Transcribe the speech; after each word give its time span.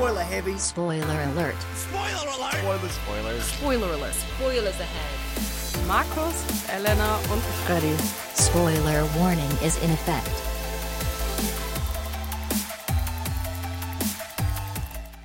Spoiler 0.00 0.22
heavy. 0.22 0.58
Spoiler 0.58 1.04
alert. 1.06 1.54
Spoiler 1.76 2.32
alert. 2.32 2.54
Spoilers, 2.54 2.94
Spoilers. 2.94 3.48
Spoiler 3.52 3.86
alert. 3.92 4.14
Spoilers 4.14 4.80
ahead. 4.80 5.86
Markus, 5.86 6.34
Elena 6.74 7.16
und 7.30 7.42
Freddy. 7.66 7.94
Spoiler 8.34 9.04
warning 9.20 9.50
is 9.62 9.76
in 9.84 9.92
effect. 9.92 10.30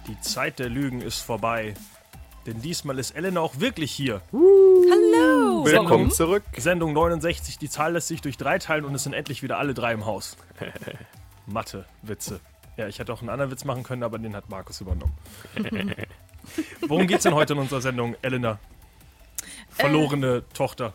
Die 0.07 0.19
Zeit 0.19 0.59
der 0.59 0.67
Lügen 0.67 0.99
ist 0.99 1.21
vorbei. 1.21 1.73
Denn 2.45 2.61
diesmal 2.61 2.99
ist 2.99 3.11
Elena 3.11 3.39
auch 3.39 3.61
wirklich 3.61 3.93
hier. 3.93 4.21
Hallo. 4.33 5.63
Willkommen 5.63 5.89
Warum? 5.89 6.11
zurück. 6.11 6.43
Sendung 6.57 6.91
69, 6.91 7.59
die 7.59 7.69
Zahl 7.69 7.93
lässt 7.93 8.09
sich 8.09 8.19
durch 8.19 8.35
drei 8.35 8.59
teilen 8.59 8.83
und 8.83 8.93
es 8.93 9.03
sind 9.03 9.13
endlich 9.13 9.41
wieder 9.41 9.57
alle 9.57 9.73
drei 9.73 9.93
im 9.93 10.05
Haus. 10.05 10.35
Mathe, 11.45 11.85
Witze. 12.01 12.41
Ja, 12.77 12.87
ich 12.87 12.99
hätte 12.99 13.13
auch 13.13 13.21
einen 13.21 13.29
anderen 13.29 13.51
Witz 13.51 13.63
machen 13.63 13.83
können, 13.83 14.03
aber 14.03 14.19
den 14.19 14.35
hat 14.35 14.49
Markus 14.49 14.81
übernommen. 14.81 15.13
Worum 16.81 17.07
geht's 17.07 17.23
denn 17.23 17.33
heute 17.33 17.53
in 17.53 17.59
unserer 17.59 17.81
Sendung, 17.81 18.15
Elena? 18.21 18.59
Verlorene 19.69 20.43
Tochter. 20.53 20.93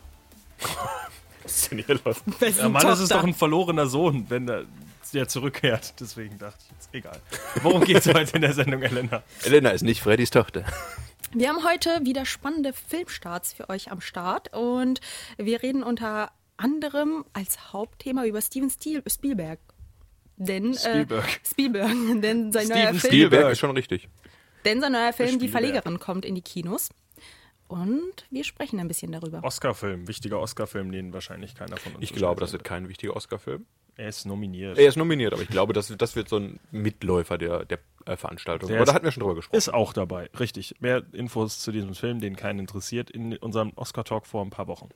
Was 1.43 1.63
ist 1.63 1.71
denn 1.71 1.79
hier 1.79 1.99
los? 2.03 2.23
Ja, 2.57 2.69
Mann, 2.69 2.83
das 2.83 2.99
ist 2.99 3.11
doch 3.11 3.23
ein 3.23 3.33
verlorener 3.33 3.87
Sohn, 3.87 4.25
wenn 4.29 4.45
der, 4.47 4.65
der 5.13 5.27
zurückkehrt. 5.27 5.99
Deswegen 5.99 6.37
dachte 6.37 6.57
ich 6.65 6.71
jetzt, 6.71 6.89
egal. 6.93 7.19
Worum 7.63 7.83
geht's 7.83 8.07
heute 8.07 8.35
in 8.35 8.41
der 8.41 8.53
Sendung, 8.53 8.83
Elena? 8.83 9.23
Elena 9.43 9.71
ist 9.71 9.81
nicht 9.81 10.01
Freddys 10.01 10.29
Tochter. 10.29 10.63
Wir 11.33 11.49
haben 11.49 11.63
heute 11.63 12.01
wieder 12.03 12.25
spannende 12.25 12.73
Filmstarts 12.73 13.53
für 13.53 13.69
euch 13.69 13.91
am 13.91 14.01
Start 14.01 14.53
und 14.53 14.99
wir 15.37 15.63
reden 15.63 15.81
unter 15.81 16.31
anderem 16.57 17.25
als 17.33 17.73
Hauptthema 17.73 18.25
über 18.25 18.41
Steven 18.41 18.69
Spiel 18.69 19.01
Spielberg. 19.07 19.59
Denn, 20.45 20.73
Spielberg. 20.73 21.27
Äh, 21.27 21.47
Spielberg. 21.47 21.91
Denn 22.21 22.51
sein, 22.51 22.65
Steven 22.65 22.79
neuer 22.79 22.93
Film, 22.93 22.99
Spielberg. 22.99 23.51
Ist 23.51 23.59
schon 23.59 23.71
richtig. 23.71 24.09
denn 24.65 24.81
sein 24.81 24.91
neuer 24.91 25.13
Film 25.13 25.39
Die. 25.39 25.47
Verlegerin 25.47 25.99
kommt 25.99 26.25
in 26.25 26.35
die 26.35 26.41
Kinos. 26.41 26.89
Und 27.67 28.25
wir 28.29 28.43
sprechen 28.43 28.79
ein 28.79 28.87
bisschen 28.87 29.13
darüber. 29.13 29.43
Oscar-Film, 29.43 30.07
wichtiger 30.07 30.39
Oscar-Film, 30.39 30.91
den 30.91 31.13
wahrscheinlich 31.13 31.55
keiner 31.55 31.77
von 31.77 31.93
uns 31.93 32.03
Ich 32.03 32.13
glaube, 32.13 32.41
das 32.41 32.51
wird 32.51 32.65
kein 32.65 32.89
wichtiger 32.89 33.15
Oscar-Film. 33.15 33.65
Er 33.95 34.09
ist 34.09 34.25
nominiert. 34.25 34.77
Er 34.77 34.87
ist 34.87 34.97
nominiert, 34.97 35.31
aber 35.31 35.41
ich 35.41 35.47
glaube, 35.47 35.71
das, 35.71 35.93
das 35.95 36.15
wird 36.15 36.27
so 36.27 36.37
ein 36.37 36.59
Mitläufer 36.71 37.37
der, 37.37 37.63
der 37.65 37.79
äh, 38.05 38.17
Veranstaltung. 38.17 38.67
Der 38.67 38.77
aber 38.77 38.85
da 38.85 38.93
hatten 38.93 39.05
wir 39.05 39.11
schon 39.11 39.21
drüber 39.21 39.35
gesprochen. 39.35 39.57
Ist 39.57 39.73
auch 39.73 39.93
dabei, 39.93 40.29
richtig. 40.39 40.75
Mehr 40.79 41.03
Infos 41.13 41.59
zu 41.59 41.71
diesem 41.71 41.93
Film, 41.95 42.19
den 42.19 42.35
keinen 42.35 42.59
interessiert, 42.59 43.09
in 43.09 43.37
unserem 43.37 43.71
Oscar-Talk 43.75 44.25
vor 44.25 44.43
ein 44.43 44.49
paar 44.49 44.67
Wochen. 44.67 44.89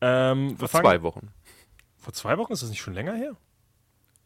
Ähm, 0.00 0.58
Vor 0.58 0.68
zwei 0.68 1.00
Wochen. 1.02 1.28
Vor 1.96 2.12
zwei 2.12 2.36
Wochen? 2.36 2.52
Ist 2.52 2.62
das 2.62 2.68
nicht 2.70 2.82
schon 2.82 2.94
länger 2.94 3.14
her? 3.14 3.36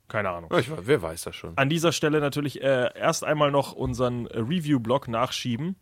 Keine 0.09 0.31
Ahnung. 0.31 0.51
Ich, 0.59 0.70
wer 0.70 1.03
weiß 1.03 1.23
das 1.23 1.37
schon. 1.37 1.56
An 1.56 1.69
dieser 1.69 1.92
Stelle 1.92 2.20
natürlich 2.20 2.62
äh, 2.62 2.91
erst 2.95 3.25
einmal 3.25 3.51
noch 3.51 3.73
unseren 3.73 4.27
äh, 4.27 4.39
Review-Blog 4.39 5.09
nachschieben. 5.09 5.77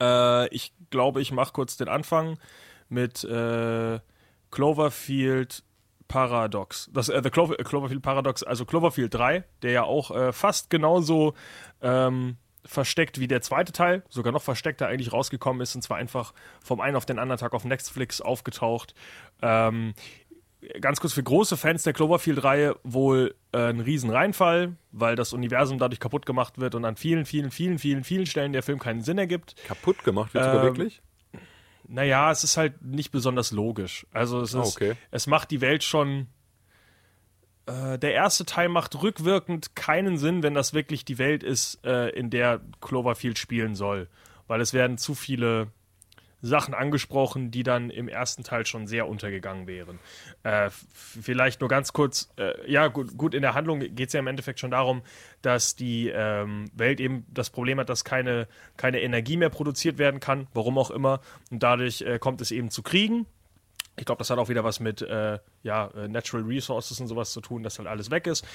Äh, 0.00 0.48
ich 0.48 0.72
glaube, 0.90 1.20
ich 1.20 1.32
mache 1.32 1.52
kurz 1.52 1.76
den 1.76 1.88
Anfang 1.88 2.38
mit 2.88 3.24
äh, 3.24 4.00
Cloverfield 4.50 5.64
Paradox. 6.08 6.90
Das, 6.92 7.08
äh, 7.08 7.20
The 7.22 7.30
Clover, 7.30 7.58
äh, 7.58 7.64
Cloverfield 7.64 8.02
Paradox, 8.02 8.42
also 8.42 8.64
Cloverfield 8.64 9.12
3, 9.12 9.44
der 9.62 9.70
ja 9.70 9.82
auch 9.84 10.10
äh, 10.10 10.32
fast 10.32 10.70
genauso 10.70 11.34
ähm, 11.82 12.36
versteckt 12.64 13.20
wie 13.20 13.28
der 13.28 13.42
zweite 13.42 13.72
Teil, 13.72 14.02
sogar 14.08 14.32
noch 14.32 14.42
versteckter 14.42 14.88
eigentlich 14.88 15.12
rausgekommen 15.12 15.62
ist, 15.62 15.74
und 15.74 15.82
zwar 15.82 15.98
einfach 15.98 16.32
vom 16.64 16.80
einen 16.80 16.96
auf 16.96 17.06
den 17.06 17.18
anderen 17.18 17.38
Tag 17.38 17.52
auf 17.54 17.64
Netflix 17.64 18.20
aufgetaucht. 18.20 18.94
Ähm, 19.42 19.94
ganz 20.80 21.00
kurz 21.00 21.12
für 21.12 21.22
große 21.22 21.56
Fans 21.56 21.82
der 21.82 21.92
Cloverfield-Reihe 21.92 22.76
wohl 22.84 23.34
äh, 23.52 23.68
ein 23.70 23.80
Riesenreinfall, 23.80 24.76
weil 24.92 25.16
das 25.16 25.32
Universum 25.32 25.78
dadurch 25.78 26.00
kaputt 26.00 26.26
gemacht 26.26 26.58
wird 26.58 26.74
und 26.74 26.84
an 26.84 26.96
vielen, 26.96 27.24
vielen, 27.26 27.50
vielen, 27.50 27.78
vielen, 27.78 28.04
vielen 28.04 28.26
Stellen 28.26 28.52
der 28.52 28.62
Film 28.62 28.78
keinen 28.78 29.02
Sinn 29.02 29.18
ergibt. 29.18 29.54
Kaputt 29.66 30.02
gemacht 30.04 30.34
wird 30.34 30.44
sogar 30.44 30.60
Ähm, 30.60 30.66
wirklich? 30.66 31.02
Naja, 31.88 32.30
es 32.32 32.42
ist 32.42 32.56
halt 32.56 32.82
nicht 32.82 33.12
besonders 33.12 33.52
logisch. 33.52 34.06
Also 34.12 34.40
es 34.40 34.54
Ah, 34.54 34.62
ist, 34.62 34.76
okay. 34.76 34.94
es 35.10 35.26
macht 35.26 35.50
die 35.50 35.60
Welt 35.60 35.84
schon. 35.84 36.26
Äh, 37.66 37.98
der 37.98 38.12
erste 38.14 38.44
Teil 38.44 38.68
macht 38.68 39.00
rückwirkend 39.02 39.76
keinen 39.76 40.18
Sinn, 40.18 40.42
wenn 40.42 40.54
das 40.54 40.74
wirklich 40.74 41.04
die 41.04 41.18
Welt 41.18 41.42
ist, 41.42 41.84
äh, 41.84 42.08
in 42.10 42.30
der 42.30 42.60
Cloverfield 42.80 43.38
spielen 43.38 43.74
soll. 43.74 44.08
Weil 44.48 44.60
es 44.60 44.72
werden 44.72 44.98
zu 44.98 45.14
viele 45.14 45.68
Sachen 46.46 46.74
angesprochen, 46.74 47.50
die 47.50 47.62
dann 47.62 47.90
im 47.90 48.08
ersten 48.08 48.44
Teil 48.44 48.66
schon 48.66 48.86
sehr 48.86 49.08
untergegangen 49.08 49.66
wären. 49.66 49.98
Äh, 50.42 50.70
vielleicht 50.70 51.60
nur 51.60 51.68
ganz 51.68 51.92
kurz, 51.92 52.32
äh, 52.38 52.70
ja 52.70 52.88
gut, 52.88 53.16
gut, 53.16 53.34
in 53.34 53.42
der 53.42 53.54
Handlung 53.54 53.80
geht 53.80 54.08
es 54.08 54.12
ja 54.12 54.20
im 54.20 54.26
Endeffekt 54.26 54.60
schon 54.60 54.70
darum, 54.70 55.02
dass 55.42 55.76
die 55.76 56.08
ähm, 56.08 56.70
Welt 56.74 57.00
eben 57.00 57.26
das 57.28 57.50
Problem 57.50 57.78
hat, 57.78 57.88
dass 57.88 58.04
keine, 58.04 58.48
keine 58.76 59.00
Energie 59.00 59.36
mehr 59.36 59.50
produziert 59.50 59.98
werden 59.98 60.20
kann, 60.20 60.46
warum 60.54 60.78
auch 60.78 60.90
immer. 60.90 61.20
Und 61.50 61.62
dadurch 61.62 62.02
äh, 62.02 62.18
kommt 62.18 62.40
es 62.40 62.50
eben 62.50 62.70
zu 62.70 62.82
Kriegen. 62.82 63.26
Ich 63.98 64.04
glaube, 64.04 64.18
das 64.18 64.30
hat 64.30 64.38
auch 64.38 64.48
wieder 64.48 64.62
was 64.62 64.78
mit 64.78 65.00
äh, 65.02 65.38
ja, 65.62 65.86
äh, 65.88 66.08
Natural 66.08 66.44
Resources 66.44 67.00
und 67.00 67.08
sowas 67.08 67.32
zu 67.32 67.40
tun, 67.40 67.62
dass 67.62 67.78
halt 67.78 67.88
alles 67.88 68.10
weg 68.10 68.26
ist. 68.26 68.46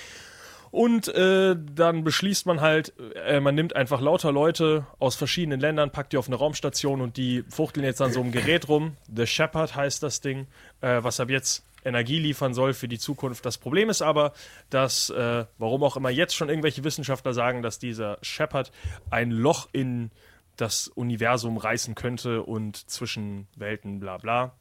Und 0.71 1.09
äh, 1.09 1.55
dann 1.75 2.03
beschließt 2.05 2.45
man 2.45 2.61
halt, 2.61 2.93
äh, 3.15 3.41
man 3.41 3.55
nimmt 3.55 3.75
einfach 3.75 3.99
lauter 3.99 4.31
Leute 4.31 4.87
aus 4.99 5.15
verschiedenen 5.15 5.59
Ländern, 5.59 5.91
packt 5.91 6.13
die 6.13 6.17
auf 6.17 6.27
eine 6.27 6.37
Raumstation 6.37 7.01
und 7.01 7.17
die 7.17 7.43
fuchteln 7.49 7.85
jetzt 7.85 8.01
an 8.01 8.13
so 8.13 8.21
einem 8.21 8.31
Gerät 8.31 8.69
rum. 8.69 8.95
The 9.13 9.27
Shepard 9.27 9.75
heißt 9.75 10.01
das 10.01 10.21
Ding, 10.21 10.47
äh, 10.79 11.03
was 11.03 11.19
ab 11.19 11.29
jetzt 11.29 11.65
Energie 11.83 12.19
liefern 12.19 12.53
soll 12.53 12.73
für 12.73 12.87
die 12.87 12.99
Zukunft. 12.99 13.45
Das 13.45 13.57
Problem 13.57 13.89
ist 13.89 14.01
aber, 14.01 14.33
dass, 14.69 15.09
äh, 15.09 15.45
warum 15.57 15.83
auch 15.83 15.97
immer 15.97 16.09
jetzt 16.09 16.35
schon 16.35 16.47
irgendwelche 16.47 16.83
Wissenschaftler 16.83 17.33
sagen, 17.33 17.61
dass 17.61 17.79
dieser 17.79 18.17
Shepard 18.21 18.71
ein 19.09 19.31
Loch 19.31 19.67
in 19.73 20.11
das 20.57 20.87
Universum 20.87 21.57
reißen 21.57 21.95
könnte 21.95 22.43
und 22.43 22.77
zwischen 22.89 23.47
Welten 23.55 23.99
bla 23.99 24.17
bla. 24.17 24.53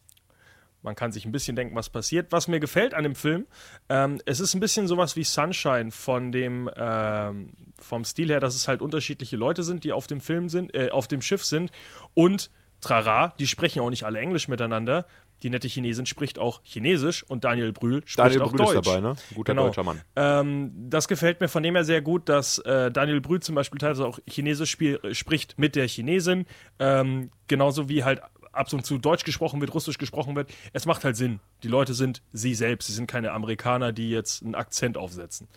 Man 0.82 0.94
kann 0.94 1.12
sich 1.12 1.26
ein 1.26 1.32
bisschen 1.32 1.56
denken, 1.56 1.74
was 1.74 1.90
passiert. 1.90 2.32
Was 2.32 2.48
mir 2.48 2.58
gefällt 2.60 2.94
an 2.94 3.02
dem 3.04 3.14
Film, 3.14 3.46
ähm, 3.88 4.20
es 4.24 4.40
ist 4.40 4.54
ein 4.54 4.60
bisschen 4.60 4.86
sowas 4.86 5.14
wie 5.16 5.24
Sunshine 5.24 5.90
von 5.90 6.32
dem 6.32 6.70
ähm, 6.76 7.52
vom 7.78 8.04
Stil 8.04 8.28
her, 8.28 8.40
dass 8.40 8.54
es 8.54 8.66
halt 8.68 8.80
unterschiedliche 8.82 9.36
Leute 9.36 9.62
sind, 9.62 9.84
die 9.84 9.92
auf 9.92 10.06
dem 10.06 10.20
Film 10.20 10.48
sind, 10.48 10.74
äh, 10.74 10.90
auf 10.90 11.06
dem 11.08 11.20
Schiff 11.22 11.44
sind 11.44 11.70
und 12.14 12.50
Trara, 12.80 13.34
die 13.38 13.46
sprechen 13.46 13.80
auch 13.80 13.90
nicht 13.90 14.04
alle 14.04 14.18
Englisch 14.20 14.48
miteinander. 14.48 15.06
Die 15.42 15.50
nette 15.50 15.68
Chinesin 15.68 16.04
spricht 16.06 16.38
auch 16.38 16.60
Chinesisch 16.64 17.22
und 17.24 17.44
Daniel 17.44 17.72
Brühl 17.72 18.00
spricht 18.04 18.18
Daniel 18.18 18.42
auch 18.42 18.52
Brühl 18.52 18.60
ist 18.62 18.74
Deutsch. 18.74 18.86
dabei, 18.86 19.00
ne? 19.00 19.16
Guter 19.34 19.52
Genau. 19.52 19.66
deutscher 19.66 19.82
Mann. 19.84 20.00
Ähm, 20.16 20.72
das 20.90 21.08
gefällt 21.08 21.40
mir 21.40 21.48
von 21.48 21.62
dem 21.62 21.74
her 21.74 21.84
sehr 21.84 22.02
gut, 22.02 22.28
dass 22.28 22.58
äh, 22.58 22.90
Daniel 22.90 23.20
Brühl 23.20 23.40
zum 23.40 23.54
Beispiel 23.54 23.78
teilweise 23.78 24.06
auch 24.06 24.18
Chinesisch 24.26 24.70
spiel, 24.70 24.98
äh, 25.02 25.14
spricht 25.14 25.58
mit 25.58 25.76
der 25.76 25.88
Chinesin. 25.88 26.46
Ähm, 26.78 27.30
genauso 27.48 27.88
wie 27.88 28.04
halt 28.04 28.20
ab 28.60 28.72
und 28.72 28.84
zu 28.84 28.98
Deutsch 28.98 29.24
gesprochen 29.24 29.60
wird, 29.60 29.74
Russisch 29.74 29.98
gesprochen 29.98 30.36
wird. 30.36 30.52
Es 30.72 30.86
macht 30.86 31.04
halt 31.04 31.16
Sinn. 31.16 31.40
Die 31.62 31.68
Leute 31.68 31.94
sind 31.94 32.22
sie 32.32 32.54
selbst. 32.54 32.86
Sie 32.86 32.92
sind 32.92 33.06
keine 33.06 33.32
Amerikaner, 33.32 33.92
die 33.92 34.10
jetzt 34.10 34.42
einen 34.42 34.54
Akzent 34.54 34.96
aufsetzen. 34.96 35.48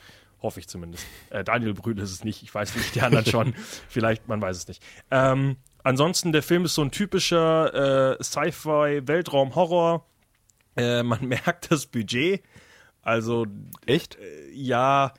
Hoffe 0.41 0.59
ich 0.59 0.68
zumindest. 0.68 1.06
Äh, 1.30 1.44
Daniel 1.44 1.74
Brühl 1.74 2.00
ist 2.00 2.12
es 2.12 2.24
nicht. 2.24 2.44
Ich 2.44 2.53
weiß 2.53 2.75
nicht, 2.75 2.96
die 2.96 3.02
anderen 3.02 3.25
schon. 3.28 3.53
Vielleicht, 3.88 4.28
man 4.28 4.41
weiß 4.41 4.58
es 4.58 4.68
nicht. 4.68 4.81
Ähm, 5.12 5.58
ansonsten, 5.84 6.31
der 6.31 6.44
Film 6.44 6.66
ist 6.66 6.75
so 6.75 6.81
ein 6.81 6.91
typischer 6.91 8.18
äh, 8.19 8.24
Sci-Fi-Weltraum-Horror. 8.24 10.06
Äh, 10.75 11.03
man 11.03 11.25
merkt 11.28 11.72
das 11.72 11.85
Budget. 11.85 12.41
Also 13.02 13.46
Echt? 13.85 14.18
ja, 14.53 15.08
äh, 15.08 15.12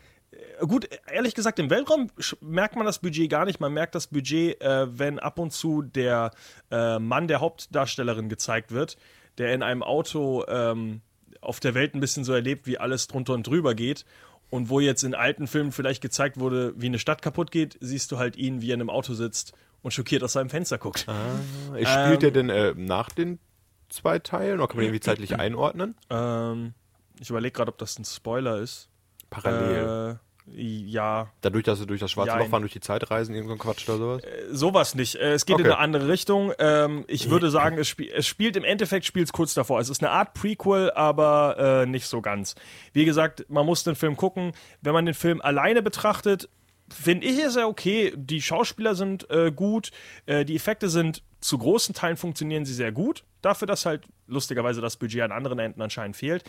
gut, 0.60 0.88
ehrlich 1.10 1.34
gesagt, 1.34 1.58
im 1.58 1.70
Weltraum 1.70 2.10
merkt 2.40 2.76
man 2.76 2.86
das 2.86 2.98
Budget 2.98 3.30
gar 3.30 3.44
nicht. 3.44 3.60
Man 3.60 3.72
merkt 3.72 3.94
das 3.94 4.08
Budget, 4.08 4.60
äh, 4.60 4.86
wenn 4.98 5.18
ab 5.18 5.38
und 5.38 5.52
zu 5.52 5.82
der 5.82 6.30
äh, 6.70 6.98
Mann 6.98 7.28
der 7.28 7.40
Hauptdarstellerin 7.40 8.28
gezeigt 8.28 8.72
wird, 8.72 8.96
der 9.38 9.52
in 9.54 9.62
einem 9.62 9.82
Auto 9.82 10.44
ähm, 10.48 11.00
auf 11.40 11.60
der 11.60 11.74
Welt 11.74 11.94
ein 11.94 12.00
bisschen 12.00 12.24
so 12.24 12.32
erlebt, 12.32 12.66
wie 12.66 12.78
alles 12.78 13.06
drunter 13.06 13.34
und 13.34 13.46
drüber 13.46 13.74
geht. 13.74 14.04
Und 14.50 14.68
wo 14.68 14.78
jetzt 14.78 15.02
in 15.02 15.14
alten 15.14 15.46
Filmen 15.48 15.72
vielleicht 15.72 16.00
gezeigt 16.00 16.38
wurde, 16.38 16.74
wie 16.76 16.86
eine 16.86 17.00
Stadt 17.00 17.22
kaputt 17.22 17.50
geht, 17.50 17.76
siehst 17.80 18.12
du 18.12 18.18
halt 18.18 18.36
ihn, 18.36 18.62
wie 18.62 18.70
er 18.70 18.74
in 18.74 18.80
einem 18.82 18.90
Auto 18.90 19.14
sitzt 19.14 19.52
und 19.82 19.92
schockiert 19.92 20.22
aus 20.22 20.34
seinem 20.34 20.48
Fenster 20.48 20.78
guckt. 20.78 21.00
Spielt 21.00 22.22
Ähm, 22.22 22.22
er 22.22 22.30
denn 22.30 22.50
äh, 22.50 22.74
nach 22.76 23.08
den 23.10 23.40
zwei 23.88 24.18
Teilen 24.20 24.60
oder 24.60 24.68
kann 24.68 24.76
man 24.76 24.84
irgendwie 24.86 25.00
zeitlich 25.00 25.36
einordnen? 25.36 25.96
Ähm, 26.08 26.74
ich 27.20 27.30
überlege 27.30 27.52
gerade, 27.52 27.70
ob 27.70 27.78
das 27.78 27.98
ein 27.98 28.04
Spoiler 28.04 28.58
ist. 28.58 28.88
Parallel. 29.30 30.12
Äh, 30.12 30.16
ja, 30.46 31.30
Dadurch, 31.40 31.64
dass 31.64 31.78
sie 31.78 31.86
durch 31.86 32.00
das 32.00 32.10
schwarze 32.10 32.32
Jein. 32.32 32.40
Loch 32.40 32.48
fahren, 32.48 32.62
durch 32.62 32.72
die 32.74 32.80
Zeit 32.80 33.10
reisen, 33.10 33.34
irgend 33.34 33.48
so 33.48 33.54
ein 33.54 33.58
Quatsch 33.58 33.88
oder 33.88 33.98
sowas? 33.98 34.22
Sowas 34.50 34.94
nicht. 34.94 35.14
Äh, 35.16 35.32
Es 35.32 35.46
geht 35.46 35.56
in 35.58 35.62
Okay. 35.64 35.72
eine 35.72 35.78
andere 35.80 36.08
Richtung. 36.08 36.52
Ähm, 36.58 37.04
ich 37.08 37.30
würde 37.30 37.50
sagen, 37.50 37.78
es, 37.78 37.88
spiel, 37.88 38.10
es 38.14 38.26
spielt 38.26 38.56
im 38.56 38.64
Endeffekt 38.64 39.06
spielt 39.06 39.32
kurz 39.32 39.54
davor. 39.54 39.80
Es 39.80 39.88
ist 39.88 40.02
eine 40.02 40.10
Art 40.10 40.34
Prequel, 40.34 40.90
aber 40.92 41.82
äh, 41.82 41.86
nicht 41.86 42.06
so 42.06 42.20
ganz. 42.20 42.54
Wie 42.92 43.04
gesagt, 43.06 43.46
man 43.48 43.64
muss 43.64 43.84
den 43.84 43.94
Film 43.94 44.16
gucken. 44.16 44.52
Wenn 44.82 44.92
man 44.92 45.06
den 45.06 45.14
Film 45.14 45.40
alleine 45.40 45.80
betrachtet, 45.82 46.48
finde 46.92 47.26
ich 47.26 47.38
es 47.38 47.54
ja 47.56 47.66
okay. 47.66 48.12
Die 48.14 48.42
Schauspieler 48.42 48.94
sind 48.94 49.28
äh, 49.30 49.50
gut, 49.50 49.90
äh, 50.26 50.44
die 50.44 50.54
Effekte 50.56 50.88
sind 50.90 51.22
zu 51.40 51.58
großen 51.58 51.94
Teilen 51.94 52.16
funktionieren 52.16 52.64
sie 52.64 52.72
sehr 52.74 52.92
gut. 52.92 53.24
Dafür, 53.42 53.66
dass 53.66 53.84
halt 53.86 54.04
lustigerweise 54.26 54.80
das 54.80 54.96
Budget 54.96 55.22
an 55.22 55.32
anderen 55.32 55.58
Enden 55.58 55.82
anscheinend 55.82 56.16
fehlt. 56.16 56.42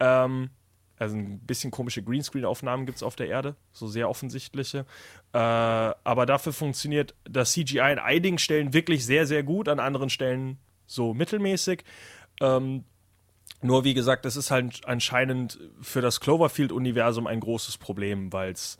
Ähm, 0.00 0.50
Also 1.02 1.16
ein 1.16 1.40
bisschen 1.40 1.70
komische 1.70 2.02
Greenscreen-Aufnahmen 2.02 2.86
gibt 2.86 2.96
es 2.96 3.02
auf 3.02 3.16
der 3.16 3.28
Erde, 3.28 3.56
so 3.72 3.86
sehr 3.88 4.08
offensichtliche. 4.08 4.86
Äh, 5.32 5.38
aber 5.38 6.26
dafür 6.26 6.52
funktioniert 6.52 7.14
das 7.24 7.52
CGI 7.52 7.80
an 7.80 7.98
einigen 7.98 8.38
Stellen 8.38 8.72
wirklich 8.72 9.04
sehr, 9.04 9.26
sehr 9.26 9.42
gut, 9.42 9.68
an 9.68 9.80
anderen 9.80 10.10
Stellen 10.10 10.58
so 10.86 11.14
mittelmäßig. 11.14 11.84
Ähm, 12.40 12.84
nur 13.62 13.84
wie 13.84 13.94
gesagt, 13.94 14.24
das 14.24 14.36
ist 14.36 14.50
halt 14.50 14.86
anscheinend 14.86 15.58
für 15.80 16.00
das 16.00 16.20
Cloverfield-Universum 16.20 17.26
ein 17.26 17.40
großes 17.40 17.78
Problem, 17.78 18.32
weil 18.32 18.52
es 18.52 18.78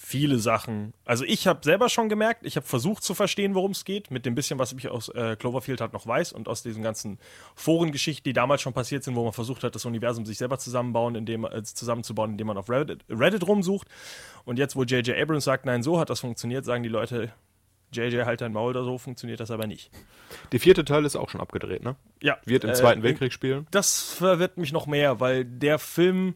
viele 0.00 0.38
Sachen. 0.38 0.94
Also 1.04 1.24
ich 1.24 1.48
habe 1.48 1.60
selber 1.64 1.88
schon 1.88 2.08
gemerkt, 2.08 2.46
ich 2.46 2.56
habe 2.56 2.64
versucht 2.64 3.02
zu 3.02 3.14
verstehen, 3.14 3.56
worum 3.56 3.72
es 3.72 3.84
geht, 3.84 4.12
mit 4.12 4.24
dem 4.24 4.36
bisschen, 4.36 4.58
was 4.58 4.72
ich 4.72 4.88
aus 4.88 5.08
äh, 5.08 5.34
Cloverfield 5.36 5.80
halt 5.80 5.92
noch 5.92 6.06
weiß 6.06 6.32
und 6.32 6.48
aus 6.48 6.62
diesen 6.62 6.84
ganzen 6.84 7.18
Forengeschichten, 7.56 8.22
die 8.22 8.32
damals 8.32 8.62
schon 8.62 8.72
passiert 8.72 9.02
sind, 9.02 9.16
wo 9.16 9.24
man 9.24 9.32
versucht 9.32 9.64
hat, 9.64 9.74
das 9.74 9.84
Universum 9.84 10.24
sich 10.24 10.38
selber 10.38 10.58
zusammenbauen, 10.58 11.16
indem, 11.16 11.44
äh, 11.44 11.62
zusammenzubauen, 11.64 12.30
indem 12.30 12.46
man 12.46 12.56
auf 12.56 12.70
Reddit, 12.70 13.04
Reddit 13.10 13.46
rumsucht. 13.46 13.88
Und 14.44 14.58
jetzt, 14.58 14.76
wo 14.76 14.84
J.J. 14.84 15.18
Abrams 15.18 15.44
sagt, 15.44 15.66
nein, 15.66 15.82
so 15.82 15.98
hat 15.98 16.10
das 16.10 16.20
funktioniert, 16.20 16.64
sagen 16.64 16.84
die 16.84 16.88
Leute, 16.88 17.32
JJ 17.90 18.22
halt 18.24 18.40
dein 18.40 18.52
Maul 18.52 18.70
oder 18.70 18.84
so, 18.84 18.98
funktioniert 18.98 19.40
das 19.40 19.50
aber 19.50 19.66
nicht. 19.66 19.90
Der 20.52 20.60
vierte 20.60 20.84
Teil 20.84 21.04
ist 21.04 21.16
auch 21.16 21.28
schon 21.28 21.40
abgedreht, 21.40 21.82
ne? 21.82 21.96
Ja. 22.22 22.38
Wird 22.44 22.64
im 22.64 22.70
äh, 22.70 22.74
Zweiten 22.74 23.02
Weltkrieg 23.02 23.32
spielen. 23.32 23.66
Das 23.72 24.00
verwirrt 24.12 24.58
mich 24.58 24.72
noch 24.72 24.86
mehr, 24.86 25.20
weil 25.20 25.44
der 25.44 25.78
Film. 25.78 26.34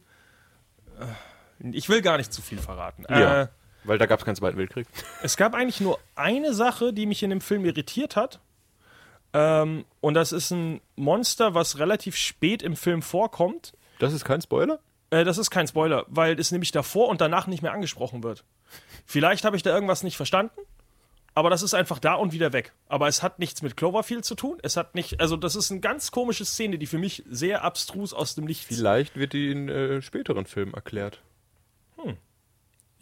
Äh, 0.99 1.05
ich 1.71 1.89
will 1.89 2.03
gar 2.03 2.17
nicht 2.17 2.33
zu 2.33 2.43
viel 2.43 2.59
verraten. 2.59 3.05
Ja. 3.09 3.43
Äh, 3.43 3.49
Weil 3.85 3.99
da 3.99 4.07
gab 4.07 4.21
es 4.21 4.25
keinen 4.25 4.37
Zweiten 4.37 4.59
Weltkrieg. 4.59 4.87
es 5.23 5.37
gab 5.37 5.55
eigentlich 5.55 5.81
nur 5.81 5.99
eine 6.15 6.55
Sache, 6.55 6.93
die 6.93 7.07
mich 7.07 7.23
in 7.23 7.31
dem 7.31 7.41
Film 7.41 7.65
irritiert 7.65 8.17
hat. 8.17 8.41
Ähm, 9.33 9.85
und 10.01 10.15
das 10.15 10.33
ist 10.33 10.51
ein 10.51 10.81
Monster, 10.97 11.55
was 11.55 11.79
relativ 11.79 12.17
spät 12.17 12.63
im 12.63 12.77
Film 12.77 13.03
vorkommt. 13.03 13.73
Das 13.99 14.13
ist 14.13 14.25
kein 14.25 14.43
Spoiler? 14.43 14.81
Äh, 15.11 15.25
das 15.25 15.39
ist 15.39 15.51
kein 15.51 15.67
Spoiler, 15.67 16.05
weil 16.09 16.39
es 16.39 16.51
nämlich 16.51 16.73
davor 16.73 17.09
und 17.09 17.21
danach 17.21 17.47
nicht 17.47 17.63
mehr 17.63 17.73
angesprochen 17.73 18.23
wird. 18.23 18.45
Vielleicht 19.07 19.45
habe 19.45 19.57
ich 19.57 19.63
da 19.63 19.71
irgendwas 19.71 20.03
nicht 20.03 20.17
verstanden, 20.17 20.61
aber 21.35 21.51
das 21.51 21.63
ist 21.63 21.75
einfach 21.75 21.99
da 21.99 22.15
und 22.15 22.33
wieder 22.33 22.53
weg. 22.53 22.73
Aber 22.89 23.09
es 23.09 23.23
hat 23.23 23.39
nichts 23.39 23.63
mit 23.63 23.77
Cloverfield 23.77 24.25
zu 24.25 24.35
tun. 24.35 24.59
Es 24.63 24.77
hat 24.77 24.95
nicht, 24.95 25.21
also 25.21 25.37
das 25.37 25.57
ist 25.57 25.71
eine 25.71 25.81
ganz 25.81 26.11
komische 26.11 26.45
Szene, 26.45 26.79
die 26.79 26.87
für 26.87 26.99
mich 26.99 27.23
sehr 27.29 27.65
abstrus 27.65 28.13
aus 28.13 28.35
dem 28.35 28.47
Licht 28.47 28.65
Vielleicht 28.65 29.17
wird 29.17 29.33
die 29.33 29.51
in 29.51 29.69
äh, 29.69 30.03
späteren 30.03 30.47
Filmen 30.47 30.75
erklärt. 30.75 31.23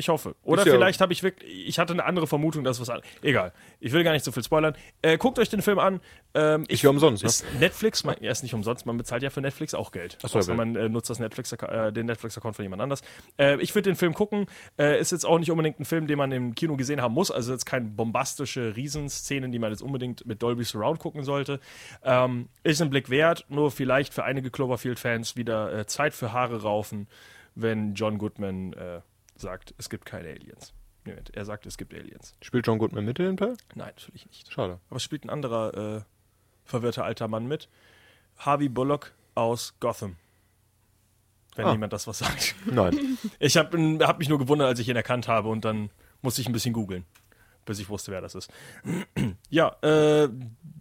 Ich 0.01 0.09
hoffe. 0.09 0.35
Oder 0.45 0.65
ja- 0.65 0.73
vielleicht 0.73 1.03
habe 1.03 1.13
ich 1.13 1.23
wirklich, 1.23 1.69
ich 1.69 1.79
hatte 1.79 1.93
eine 1.93 2.07
andere 2.07 2.27
Vermutung, 2.27 2.65
dass 2.65 2.81
was 2.81 2.89
an. 2.89 3.03
Egal. 3.21 3.53
Ich 3.81 3.93
will 3.93 4.03
gar 4.03 4.13
nicht 4.13 4.25
so 4.25 4.33
viel 4.33 4.43
spoilern. 4.43 4.75
Äh, 5.03 5.19
guckt 5.19 5.39
euch 5.39 5.51
den 5.51 5.61
Film 5.61 5.79
an. 5.79 6.01
Ähm, 6.33 6.65
Ist 6.69 6.81
ja 6.81 6.89
umsonst, 6.89 7.23
ne? 7.23 7.29
Ist 7.29 7.45
Netflix, 7.61 8.03
man, 8.03 8.17
er 8.19 8.33
ist 8.33 8.43
nicht 8.43 8.55
umsonst, 8.55 8.87
man 8.87 8.97
bezahlt 8.97 9.23
ja 9.23 9.29
für 9.29 9.43
Netflix 9.43 9.75
auch 9.75 9.93
Geld. 9.93 10.17
Ach 10.23 10.31
so, 10.31 10.39
Außer 10.39 10.53
ja. 10.53 10.57
man 10.57 10.75
äh, 10.75 10.89
nutzt 10.89 11.11
das 11.11 11.19
Netflix, 11.19 11.53
äh, 11.53 11.93
den 11.93 12.07
Netflix-Account 12.07 12.57
von 12.57 12.63
jemand 12.63 12.81
anders. 12.81 13.03
Äh, 13.39 13.61
ich 13.61 13.75
würde 13.75 13.91
den 13.91 13.97
Film 13.97 14.15
gucken. 14.15 14.47
Äh, 14.79 14.99
ist 14.99 15.13
jetzt 15.13 15.27
auch 15.27 15.39
nicht 15.39 15.51
unbedingt 15.51 15.79
ein 15.79 15.85
Film, 15.85 16.07
den 16.07 16.17
man 16.17 16.33
im 16.33 16.55
Kino 16.55 16.77
gesehen 16.77 17.03
haben 17.03 17.13
muss. 17.13 17.31
Also 17.31 17.53
jetzt 17.53 17.67
keine 17.67 17.85
bombastische 17.85 18.75
Riesenszenen, 18.77 19.53
die 19.53 19.59
man 19.59 19.71
jetzt 19.71 19.83
unbedingt 19.83 20.25
mit 20.25 20.43
Dolby 20.43 20.65
Surround 20.65 20.99
gucken 20.99 21.25
sollte. 21.25 21.61
Ähm, 22.05 22.49
ist 22.63 22.81
ein 22.81 22.89
Blick 22.89 23.11
wert, 23.11 23.45
nur 23.51 23.71
vielleicht 23.71 24.15
für 24.15 24.25
einige 24.25 24.51
Cloverfield-Fans 24.51 25.37
wieder 25.37 25.81
äh, 25.81 25.87
Zeit 25.87 26.15
für 26.15 26.33
Haare 26.33 26.63
raufen, 26.63 27.07
wenn 27.55 27.93
John 27.95 28.17
Goodman 28.17 28.73
sagt, 29.41 29.75
es 29.79 29.91
gibt 29.91 30.05
keine 30.05 30.29
Aliens. 30.29 30.73
Moment, 31.05 31.31
Er 31.35 31.45
sagt, 31.45 31.65
es 31.67 31.79
gibt 31.79 31.95
Aliens. 31.95 32.35
Spielt 32.43 32.67
John 32.67 32.79
Goodman 32.79 33.05
mit 33.05 33.19
in 33.19 33.37
Teil? 33.37 33.57
Nein, 33.75 33.93
natürlich 33.97 34.27
nicht. 34.27 34.53
Schade. 34.53 34.81
Aber 34.89 34.97
es 34.97 35.03
spielt 35.03 35.25
ein 35.25 35.31
anderer 35.31 35.97
äh, 35.99 36.01
verwirrter 36.65 37.05
alter 37.05 37.27
Mann 37.27 37.47
mit. 37.49 37.69
Harvey 38.37 38.69
Bullock 38.69 39.13
aus 39.35 39.75
Gotham. 39.81 40.17
Wenn 41.57 41.67
Ah. 41.67 41.73
niemand 41.73 41.93
das 41.93 42.07
was 42.07 42.19
sagt. 42.19 42.55
Nein. 42.67 43.19
Ich 43.39 43.57
habe 43.57 43.77
hab 44.07 44.19
mich 44.19 44.29
nur 44.29 44.39
gewundert, 44.39 44.69
als 44.69 44.79
ich 44.79 44.89
ihn 44.89 44.97
erkannt 44.97 45.27
habe 45.27 45.49
und 45.49 45.65
dann 45.65 45.91
musste 46.23 46.41
ich 46.43 46.49
ein 46.49 46.53
bisschen 46.53 46.75
googeln, 46.75 47.05
bis 47.65 47.79
ich 47.81 47.89
wusste, 47.89 48.13
wer 48.13 48.21
das 48.21 48.35
ist. 48.35 48.53
ja, 49.49 49.75
äh, 49.83 50.29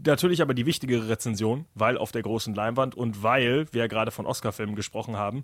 natürlich 0.05 0.41
aber 0.41 0.53
die 0.53 0.65
wichtigere 0.65 1.07
Rezension, 1.09 1.65
weil 1.75 1.97
auf 1.97 2.11
der 2.11 2.21
großen 2.23 2.53
Leinwand 2.53 2.93
und 2.93 3.23
weil 3.23 3.71
wir 3.73 3.81
ja 3.83 3.87
gerade 3.87 4.11
von 4.11 4.25
Oscar-Filmen 4.25 4.75
gesprochen 4.75 5.15
haben. 5.17 5.43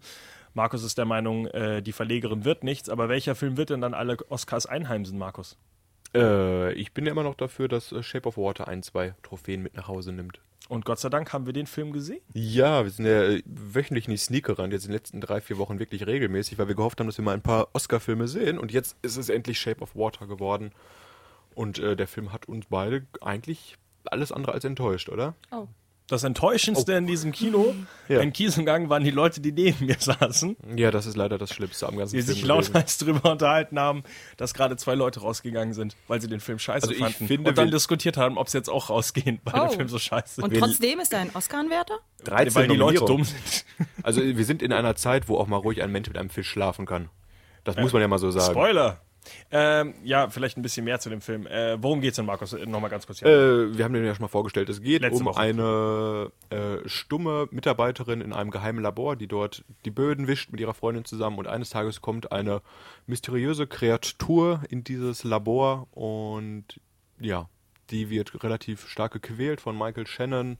Markus 0.55 0.83
ist 0.83 0.97
der 0.97 1.05
Meinung, 1.05 1.45
äh, 1.47 1.83
die 1.83 1.91
Verlegerin 1.91 2.45
wird 2.45 2.63
nichts, 2.63 2.89
aber 2.89 3.09
welcher 3.09 3.35
Film 3.35 3.57
wird 3.57 3.69
denn 3.69 3.81
dann 3.81 3.93
alle 3.93 4.17
Oscars 4.29 4.65
einheimsen, 4.65 5.19
Markus? 5.19 5.57
äh, 6.15 6.73
ich 6.73 6.93
bin 6.93 7.05
ja 7.05 7.11
immer 7.11 7.23
noch 7.23 7.35
dafür, 7.35 7.67
dass 7.67 7.91
äh, 7.91 8.01
Shape 8.01 8.27
of 8.27 8.37
Water 8.37 8.67
ein, 8.67 8.81
zwei 8.83 9.13
Trophäen 9.21 9.61
mit 9.61 9.75
nach 9.75 9.87
Hause 9.87 10.11
nimmt. 10.11 10.39
Und 10.67 10.83
Gott 10.83 10.99
sei 10.99 11.09
Dank 11.09 11.31
haben 11.31 11.45
wir 11.45 11.53
den 11.53 11.67
Film 11.67 11.91
gesehen. 11.91 12.21
Ja, 12.33 12.83
wir 12.83 12.89
sind 12.89 13.05
ja 13.05 13.23
äh, 13.23 13.43
wöchentlich 13.45 14.07
in 14.07 14.11
die 14.11 14.17
Sneaker 14.17 14.55
jetzt 14.71 14.85
in 14.85 14.91
den 14.91 14.93
letzten 14.93 15.21
drei, 15.21 15.41
vier 15.41 15.57
Wochen 15.57 15.77
wirklich 15.77 16.07
regelmäßig, 16.07 16.57
weil 16.57 16.67
wir 16.67 16.75
gehofft 16.75 16.99
haben, 16.99 17.07
dass 17.07 17.17
wir 17.17 17.25
mal 17.25 17.33
ein 17.33 17.41
paar 17.41 17.67
Oscar-Filme 17.73 18.27
sehen. 18.27 18.57
Und 18.57 18.71
jetzt 18.71 18.97
ist 19.03 19.17
es 19.17 19.29
endlich 19.29 19.59
Shape 19.59 19.81
of 19.81 19.95
Water 19.95 20.25
geworden. 20.25 20.71
Und 21.53 21.77
äh, 21.79 21.95
der 21.95 22.07
Film 22.07 22.33
hat 22.33 22.47
uns 22.47 22.65
beide 22.67 23.05
eigentlich 23.21 23.77
alles 24.05 24.31
andere 24.31 24.53
als 24.53 24.65
enttäuscht, 24.65 25.09
oder? 25.09 25.35
Oh. 25.51 25.67
Das 26.07 26.23
Enttäuschendste 26.23 26.93
in 26.93 27.07
diesem 27.07 27.31
Kino, 27.31 27.73
Ja. 28.07 28.19
in 28.19 28.31
Kiesengang, 28.31 28.89
waren 28.89 29.03
die 29.03 29.09
Leute, 29.09 29.41
die 29.41 29.51
neben 29.51 29.87
mir 29.87 29.95
saßen, 29.99 30.55
Ja, 30.75 30.91
das 30.91 31.07
ist 31.07 31.15
leider 31.17 31.39
das 31.39 31.49
Schlimmste 31.51 31.87
am 31.87 31.97
ganzen 31.97 32.15
die 32.15 32.21
Film. 32.21 32.35
sich 32.35 32.43
gewesen. 32.43 32.73
lauthals 32.73 32.97
drüber 32.99 33.31
unterhalten 33.31 33.79
haben, 33.79 34.03
dass 34.37 34.53
gerade 34.53 34.77
zwei 34.77 34.93
Leute 34.93 35.21
rausgegangen 35.21 35.73
sind, 35.73 35.95
weil 36.07 36.21
sie 36.21 36.27
den 36.27 36.39
Film 36.39 36.59
scheiße 36.59 36.83
Also 36.87 36.93
ich 36.93 36.99
fanden. 36.99 37.25
finde, 37.27 37.49
und 37.49 37.57
dann 37.57 37.71
diskutiert 37.71 38.17
haben, 38.17 38.37
ob 38.37 38.49
sie 38.49 38.57
jetzt 38.59 38.69
auch 38.69 38.91
rausgehen, 38.91 39.39
weil 39.45 39.53
der 39.53 39.63
Oh. 39.63 39.69
Film 39.69 39.87
so 39.87 39.97
scheiße 39.97 40.41
Und 40.43 40.53
ist. 40.53 40.59
trotzdem 40.59 40.99
ist 40.99 41.11
er 41.11 41.19
ein 41.21 41.31
Oscar-Anwärter? 41.33 41.97
13 42.25 42.53
Weil 42.55 42.67
die 42.67 42.75
Leute 42.75 43.03
dumm 43.03 43.23
sind. 43.23 43.65
Also 44.03 44.21
wir 44.21 44.45
sind 44.45 44.61
in 44.61 44.71
einer 44.73 44.95
Zeit, 44.95 45.27
wo 45.27 45.37
auch 45.37 45.47
mal 45.47 45.57
ruhig 45.57 45.81
ein 45.81 45.91
Mensch 45.91 46.07
mit 46.07 46.17
einem 46.17 46.29
Fisch 46.29 46.49
schlafen 46.49 46.85
kann. 46.85 47.09
Das 47.63 47.77
muss 47.77 47.93
man 47.93 48.01
ja 48.03 48.07
mal 48.07 48.19
so 48.19 48.29
sagen. 48.29 48.53
Spoiler! 48.53 49.01
Ähm, 49.51 49.93
ja, 50.03 50.29
vielleicht 50.29 50.57
ein 50.57 50.61
bisschen 50.61 50.85
mehr 50.85 50.99
zu 50.99 51.09
dem 51.09 51.21
Film. 51.21 51.47
Äh, 51.47 51.81
worum 51.81 52.01
geht's 52.01 52.15
denn, 52.17 52.25
Markus? 52.25 52.53
Nochmal 52.65 52.89
ganz 52.89 53.05
kurz 53.05 53.19
hier. 53.19 53.27
Äh, 53.27 53.77
wir 53.77 53.85
haben 53.85 53.93
den 53.93 54.05
ja 54.05 54.13
schon 54.13 54.23
mal 54.23 54.27
vorgestellt. 54.29 54.69
Es 54.69 54.81
geht 54.81 55.01
Letzte 55.01 55.19
um 55.19 55.25
Woche. 55.25 55.39
eine 55.39 56.31
äh, 56.49 56.87
stumme 56.87 57.47
Mitarbeiterin 57.51 58.21
in 58.21 58.33
einem 58.33 58.51
geheimen 58.51 58.81
Labor, 58.81 59.15
die 59.15 59.27
dort 59.27 59.63
die 59.85 59.91
Böden 59.91 60.27
wischt 60.27 60.51
mit 60.51 60.59
ihrer 60.59 60.73
Freundin 60.73 61.05
zusammen 61.05 61.37
und 61.37 61.47
eines 61.47 61.69
Tages 61.69 62.01
kommt 62.01 62.31
eine 62.31 62.61
mysteriöse 63.07 63.67
Kreatur 63.67 64.61
in 64.69 64.83
dieses 64.83 65.23
Labor 65.23 65.87
und 65.91 66.65
ja, 67.19 67.47
die 67.91 68.09
wird 68.09 68.43
relativ 68.43 68.87
stark 68.89 69.13
gequält 69.13 69.61
von 69.61 69.77
Michael 69.77 70.07
Shannon. 70.07 70.57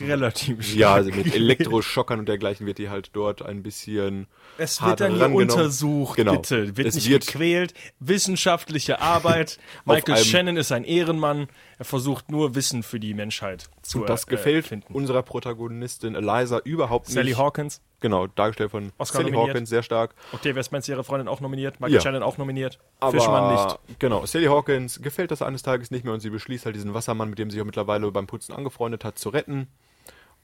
Relativ 0.00 0.74
Ja, 0.74 0.88
stark. 0.88 0.96
also 0.96 1.10
mit 1.12 1.34
Elektroschockern 1.34 2.18
und 2.18 2.28
dergleichen 2.28 2.66
wird 2.66 2.78
die 2.78 2.88
halt 2.90 3.10
dort 3.12 3.42
ein 3.42 3.62
bisschen 3.62 4.26
Es 4.58 4.82
wird 4.82 5.00
dann 5.00 5.14
hier 5.16 5.30
untersucht, 5.30 6.16
Genau. 6.16 6.32
bitte. 6.36 6.76
Wird 6.76 6.88
Es 6.88 6.94
nicht 6.96 7.08
wird- 7.08 7.26
gequält. 7.26 7.74
Wissenschaftliche 8.00 9.00
Arbeit. 9.00 9.58
Michael 9.84 10.16
Shannon 10.24 10.56
ist 10.56 10.72
ein 10.72 10.84
Ehrenmann. 10.84 11.48
Er 11.78 11.84
versucht 11.84 12.30
nur 12.30 12.54
Wissen 12.54 12.82
für 12.82 13.00
die 13.00 13.14
Menschheit 13.14 13.68
zu 13.82 14.00
Und 14.00 14.08
das 14.08 14.24
äh, 14.24 14.30
gefällt 14.30 14.66
finden. 14.66 14.92
unserer 14.94 15.22
Protagonistin 15.22 16.14
Eliza 16.14 16.58
überhaupt 16.58 17.06
Sally 17.08 17.30
nicht. 17.30 17.38
Hawkins. 17.38 17.80
Genau, 18.00 18.26
dargestellt 18.26 18.70
von 18.70 18.92
Oscar 18.98 19.18
Sally 19.18 19.30
nominiert. 19.30 19.54
Hawkins, 19.54 19.68
sehr 19.70 19.82
stark. 19.82 20.14
Octavia 20.32 20.62
Spencer, 20.62 20.92
ihre 20.92 21.04
Freundin, 21.04 21.26
auch 21.28 21.40
nominiert. 21.40 21.80
Michael 21.80 21.94
Ja. 21.94 22.00
Shannon 22.00 22.22
auch 22.22 22.36
nominiert. 22.38 22.78
Aber 23.00 23.12
Fischmann 23.12 23.54
nicht. 23.54 23.98
genau, 23.98 24.26
Sally 24.26 24.46
Hawkins 24.46 25.00
gefällt 25.00 25.30
das 25.30 25.42
eines 25.42 25.62
Tages 25.62 25.90
nicht 25.90 26.04
mehr 26.04 26.12
und 26.14 26.20
sie 26.20 26.30
beschließt 26.30 26.66
halt 26.66 26.76
diesen 26.76 26.94
Wassermann, 26.94 27.30
mit 27.30 27.38
dem 27.38 27.50
sie 27.50 27.54
sich 27.54 27.62
auch 27.62 27.66
mittlerweile 27.66 28.10
beim 28.12 28.26
Putzen 28.26 28.52
angefreundet 28.54 29.04
hat, 29.04 29.18
zu 29.18 29.30
retten. 29.30 29.68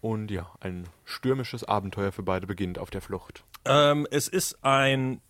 Und 0.00 0.30
ja, 0.30 0.50
ein 0.60 0.86
stürmisches 1.04 1.62
Abenteuer 1.64 2.10
für 2.12 2.22
beide 2.22 2.46
beginnt 2.46 2.78
auf 2.78 2.88
der 2.90 3.02
Flucht. 3.02 3.44
Ähm, 3.66 4.06
es 4.10 4.28
ist 4.28 4.64
ein 4.64 5.20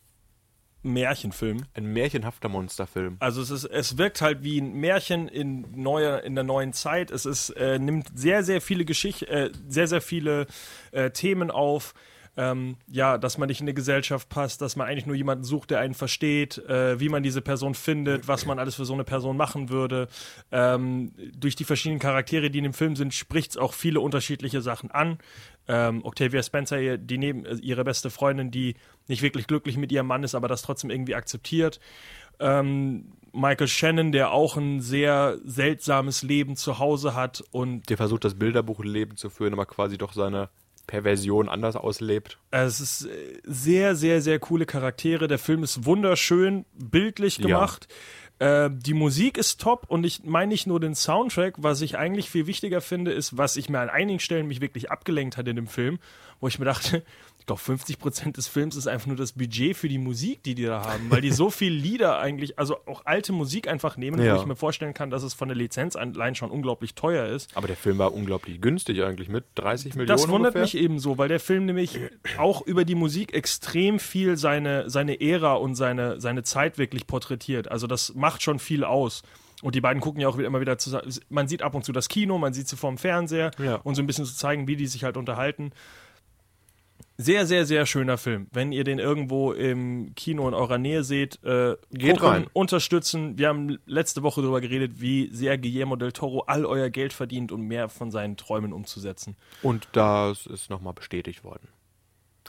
Märchenfilm. 0.83 1.65
Ein 1.75 1.87
märchenhafter 1.93 2.49
Monsterfilm. 2.49 3.17
Also 3.21 3.43
es 3.43 3.51
ist, 3.51 3.65
es 3.65 3.99
wirkt 3.99 4.21
halt 4.23 4.43
wie 4.43 4.61
ein 4.61 4.73
Märchen 4.73 5.29
in 5.29 5.67
neuer, 5.75 6.23
in 6.23 6.35
der 6.35 6.45
neuen 6.45 6.73
Zeit. 6.73 7.11
Es 7.11 7.27
ist, 7.27 7.51
äh, 7.51 7.79
nimmt 7.79 8.09
sehr, 8.15 8.43
sehr 8.43 8.61
viele 8.61 8.85
Geschichten, 8.85 9.27
äh, 9.27 9.51
sehr, 9.69 9.87
sehr 9.87 10.01
viele 10.01 10.47
äh, 10.93 11.11
Themen 11.11 11.51
auf. 11.51 11.95
Ähm, 12.37 12.77
ja, 12.87 13.19
dass 13.19 13.39
man 13.39 13.49
nicht 13.49 13.61
in 13.61 13.65
eine 13.65 13.75
Gesellschaft 13.75 14.29
passt, 14.29 14.63
dass 14.63 14.77
man 14.77 14.87
eigentlich 14.87 15.05
nur 15.05 15.17
jemanden 15.17 15.43
sucht, 15.43 15.71
der 15.71 15.81
einen 15.81 15.95
versteht, 15.95 16.59
äh, 16.59 17.01
wie 17.01 17.09
man 17.09 17.25
diese 17.25 17.43
Person 17.43 17.75
findet, 17.75 18.29
was 18.29 18.47
man 18.47 18.61
alles 18.61 18.77
für 18.77 18.85
so 18.85 18.95
eine 18.95 19.03
Person 19.03 19.37
machen 19.37 19.69
würde. 19.69 20.07
Ähm, 20.53 21.13
durch 21.37 21.57
die 21.57 21.65
verschiedenen 21.65 21.99
Charaktere, 21.99 22.51
die 22.51 22.59
in 22.59 22.65
dem 22.65 22.73
Film 22.73 22.95
sind, 22.95 23.15
spricht 23.15 23.51
es 23.51 23.57
auch 23.57 23.75
viele 23.75 24.01
unterschiedliche 24.01 24.63
Sachen 24.63 24.93
an. 24.93 25.19
Ähm, 25.67 26.05
Octavia 26.05 26.43
Spencer, 26.43 26.99
die 26.99 27.19
neben 27.19 27.45
äh, 27.45 27.57
ihre 27.57 27.85
beste 27.85 28.11
Freundin, 28.11 28.51
die 28.51 28.75
nicht 29.11 29.21
wirklich 29.23 29.47
glücklich 29.47 29.77
mit 29.77 29.93
ihrem 29.93 30.07
Mann 30.07 30.23
ist, 30.25 30.35
aber 30.35 30.49
das 30.49 30.63
trotzdem 30.63 30.89
irgendwie 30.91 31.15
akzeptiert. 31.15 31.79
Ähm, 32.39 33.13
Michael 33.33 33.69
Shannon, 33.69 34.13
der 34.13 34.33
auch 34.33 34.57
ein 34.57 34.81
sehr 34.81 35.39
seltsames 35.45 36.23
Leben 36.23 36.57
zu 36.57 36.79
Hause 36.79 37.15
hat 37.15 37.45
und 37.53 37.89
Der 37.91 37.97
versucht, 37.97 38.25
das 38.25 38.35
Bilderbuchleben 38.35 39.17
zu 39.17 39.31
führen, 39.31 39.53
aber 39.53 39.67
quasi 39.67 39.99
doch 39.99 40.13
seine 40.15 40.49
Perversion 40.87 41.49
anders 41.49 41.77
auslebt. 41.77 42.39
es 42.51 42.81
ist 42.81 43.05
äh, 43.07 43.41
sehr, 43.45 43.95
sehr, 43.95 44.21
sehr 44.23 44.41
coole 44.41 44.67
Charaktere. 44.67 45.29
Der 45.29 45.39
Film 45.39 45.63
ist 45.63 45.85
wunderschön, 45.85 46.65
bildlich 46.73 47.39
Ja. 47.39 47.47
gemacht. 47.47 47.87
Äh, 48.41 48.71
die 48.73 48.95
Musik 48.95 49.37
ist 49.39 49.61
top 49.61 49.85
und 49.89 50.03
ich 50.05 50.25
meine 50.25 50.49
nicht 50.49 50.67
nur 50.67 50.81
den 50.81 50.97
Soundtrack, 50.97 51.55
was 51.59 51.81
ich 51.83 51.97
eigentlich 51.99 52.29
viel 52.31 52.47
wichtiger 52.49 52.81
finde, 52.81 53.13
ist, 53.13 53.37
was 53.37 53.57
ich 53.57 53.69
mir 53.69 53.79
an 53.81 53.91
einigen 53.91 54.19
Stellen 54.19 54.49
mich 54.49 54.61
wirklich 54.61 54.91
abgelenkt 54.91 55.37
hat 55.37 55.47
in 55.47 55.55
dem 55.57 55.69
Film, 55.69 56.01
wo 56.41 56.49
ich 56.49 56.59
mir 56.59 56.65
dachte, 56.65 57.05
glaube 57.51 57.61
50 57.61 57.99
Prozent 57.99 58.37
des 58.37 58.49
Films 58.49 58.77
ist 58.77 58.87
einfach 58.87 59.07
nur 59.09 59.17
das 59.17 59.33
Budget 59.33 59.77
für 59.77 59.89
die 59.89 59.99
Musik, 59.99 60.43
die 60.43 60.55
die 60.55 60.65
da 60.65 60.85
haben, 60.85 61.11
weil 61.11 61.21
die 61.21 61.31
so 61.31 61.51
viele 61.51 61.75
Lieder 61.77 62.19
eigentlich, 62.19 62.59
also 62.59 62.77
auch 62.87 63.03
alte 63.07 63.33
Musik 63.33 63.69
einfach 63.69 63.97
nehmen, 63.97 64.23
Ja. 64.23 64.37
wo 64.37 64.41
ich 64.41 64.47
mir 64.47 64.57
vorstellen 64.57 64.95
kann, 64.95 65.11
dass 65.11 65.23
es 65.23 65.35
von 65.35 65.49
der 65.49 65.57
Lizenz 65.57 65.97
allein 65.97 66.35
schon 66.35 66.51
unglaublich 66.51 66.95
teuer 66.95 67.27
ist. 67.27 67.57
Aber 67.57 67.67
der 67.67 67.77
Film 67.77 67.99
war 67.99 68.15
unglaublich 68.15 68.61
günstig 68.61 69.03
eigentlich 69.03 69.29
mit 69.29 69.45
30 69.57 69.95
Millionen 69.95 70.09
Das 70.09 70.23
wundert 70.29 70.55
ungefähr. 70.55 70.63
mich 70.63 70.77
ebenso, 70.77 71.19
weil 71.19 71.29
der 71.29 71.41
Film 71.41 71.67
nämlich 71.67 71.99
auch 72.39 72.63
über 72.63 72.85
die 72.85 72.95
Musik 72.95 73.35
extrem 73.35 73.99
viel 73.99 74.37
seine, 74.37 74.89
seine 74.89 75.21
Ära 75.21 75.55
und 75.55 75.75
seine, 75.75 76.21
seine 76.21 76.43
Zeit 76.43 76.79
wirklich 76.79 77.07
porträtiert. 77.07 77.71
Also 77.71 77.87
das 77.87 78.15
macht 78.15 78.43
schon 78.43 78.59
viel 78.59 78.85
aus. 78.85 79.23
Und 79.63 79.75
die 79.75 79.81
beiden 79.83 80.01
gucken 80.01 80.21
ja 80.23 80.29
auch 80.29 80.39
immer 80.39 80.61
wieder 80.61 80.79
zusammen. 80.79 81.13
Man 81.29 81.47
sieht 81.47 81.61
ab 81.63 81.75
und 81.75 81.85
zu 81.85 81.93
das 81.93 82.09
Kino, 82.09 82.39
man 82.39 82.55
sieht 82.55 82.67
sie 82.69 82.77
vorm 82.77 82.97
Fernseher 82.97 83.51
Ja. 83.59 83.75
und 83.77 83.95
so 83.95 84.03
ein 84.03 84.07
bisschen 84.07 84.25
zu 84.25 84.35
zeigen, 84.35 84.67
wie 84.69 84.77
die 84.77 84.87
sich 84.87 85.05
halt 85.05 85.17
unterhalten. 85.19 85.73
Sehr, 87.21 87.45
sehr, 87.47 87.67
sehr 87.67 87.85
schöner 87.87 88.17
Film. 88.17 88.47
Wenn 88.51 88.73
ihr 88.73 88.83
den 88.85 88.99
irgendwo 88.99 89.53
im 89.53 90.15
Kino 90.15 90.49
in 90.49 90.55
eurer 90.55 90.79
Nähe 90.79 91.05
seht, 91.05 91.43
äh, 91.45 91.77
Geht 91.91 92.13
gucken, 92.19 92.27
rein. 92.29 92.47
unterstützen. 92.55 93.37
Wir 93.37 93.49
haben 93.49 93.79
letzte 93.85 94.23
Woche 94.23 94.41
darüber 94.41 94.61
geredet, 94.61 95.01
wie 95.01 95.29
sehr 95.33 95.59
Guillermo 95.59 95.97
del 95.97 96.13
Toro 96.13 96.41
all 96.47 96.65
euer 96.65 96.89
Geld 96.89 97.13
verdient, 97.13 97.53
um 97.53 97.63
mehr 97.67 97.89
von 97.91 98.11
seinen 98.11 98.37
Träumen 98.37 98.73
umzusetzen. 98.73 99.37
Und 99.63 99.87
das 99.93 100.47
ist 100.47 100.71
nochmal 100.71 100.95
bestätigt 100.95 101.45
worden. 101.45 101.69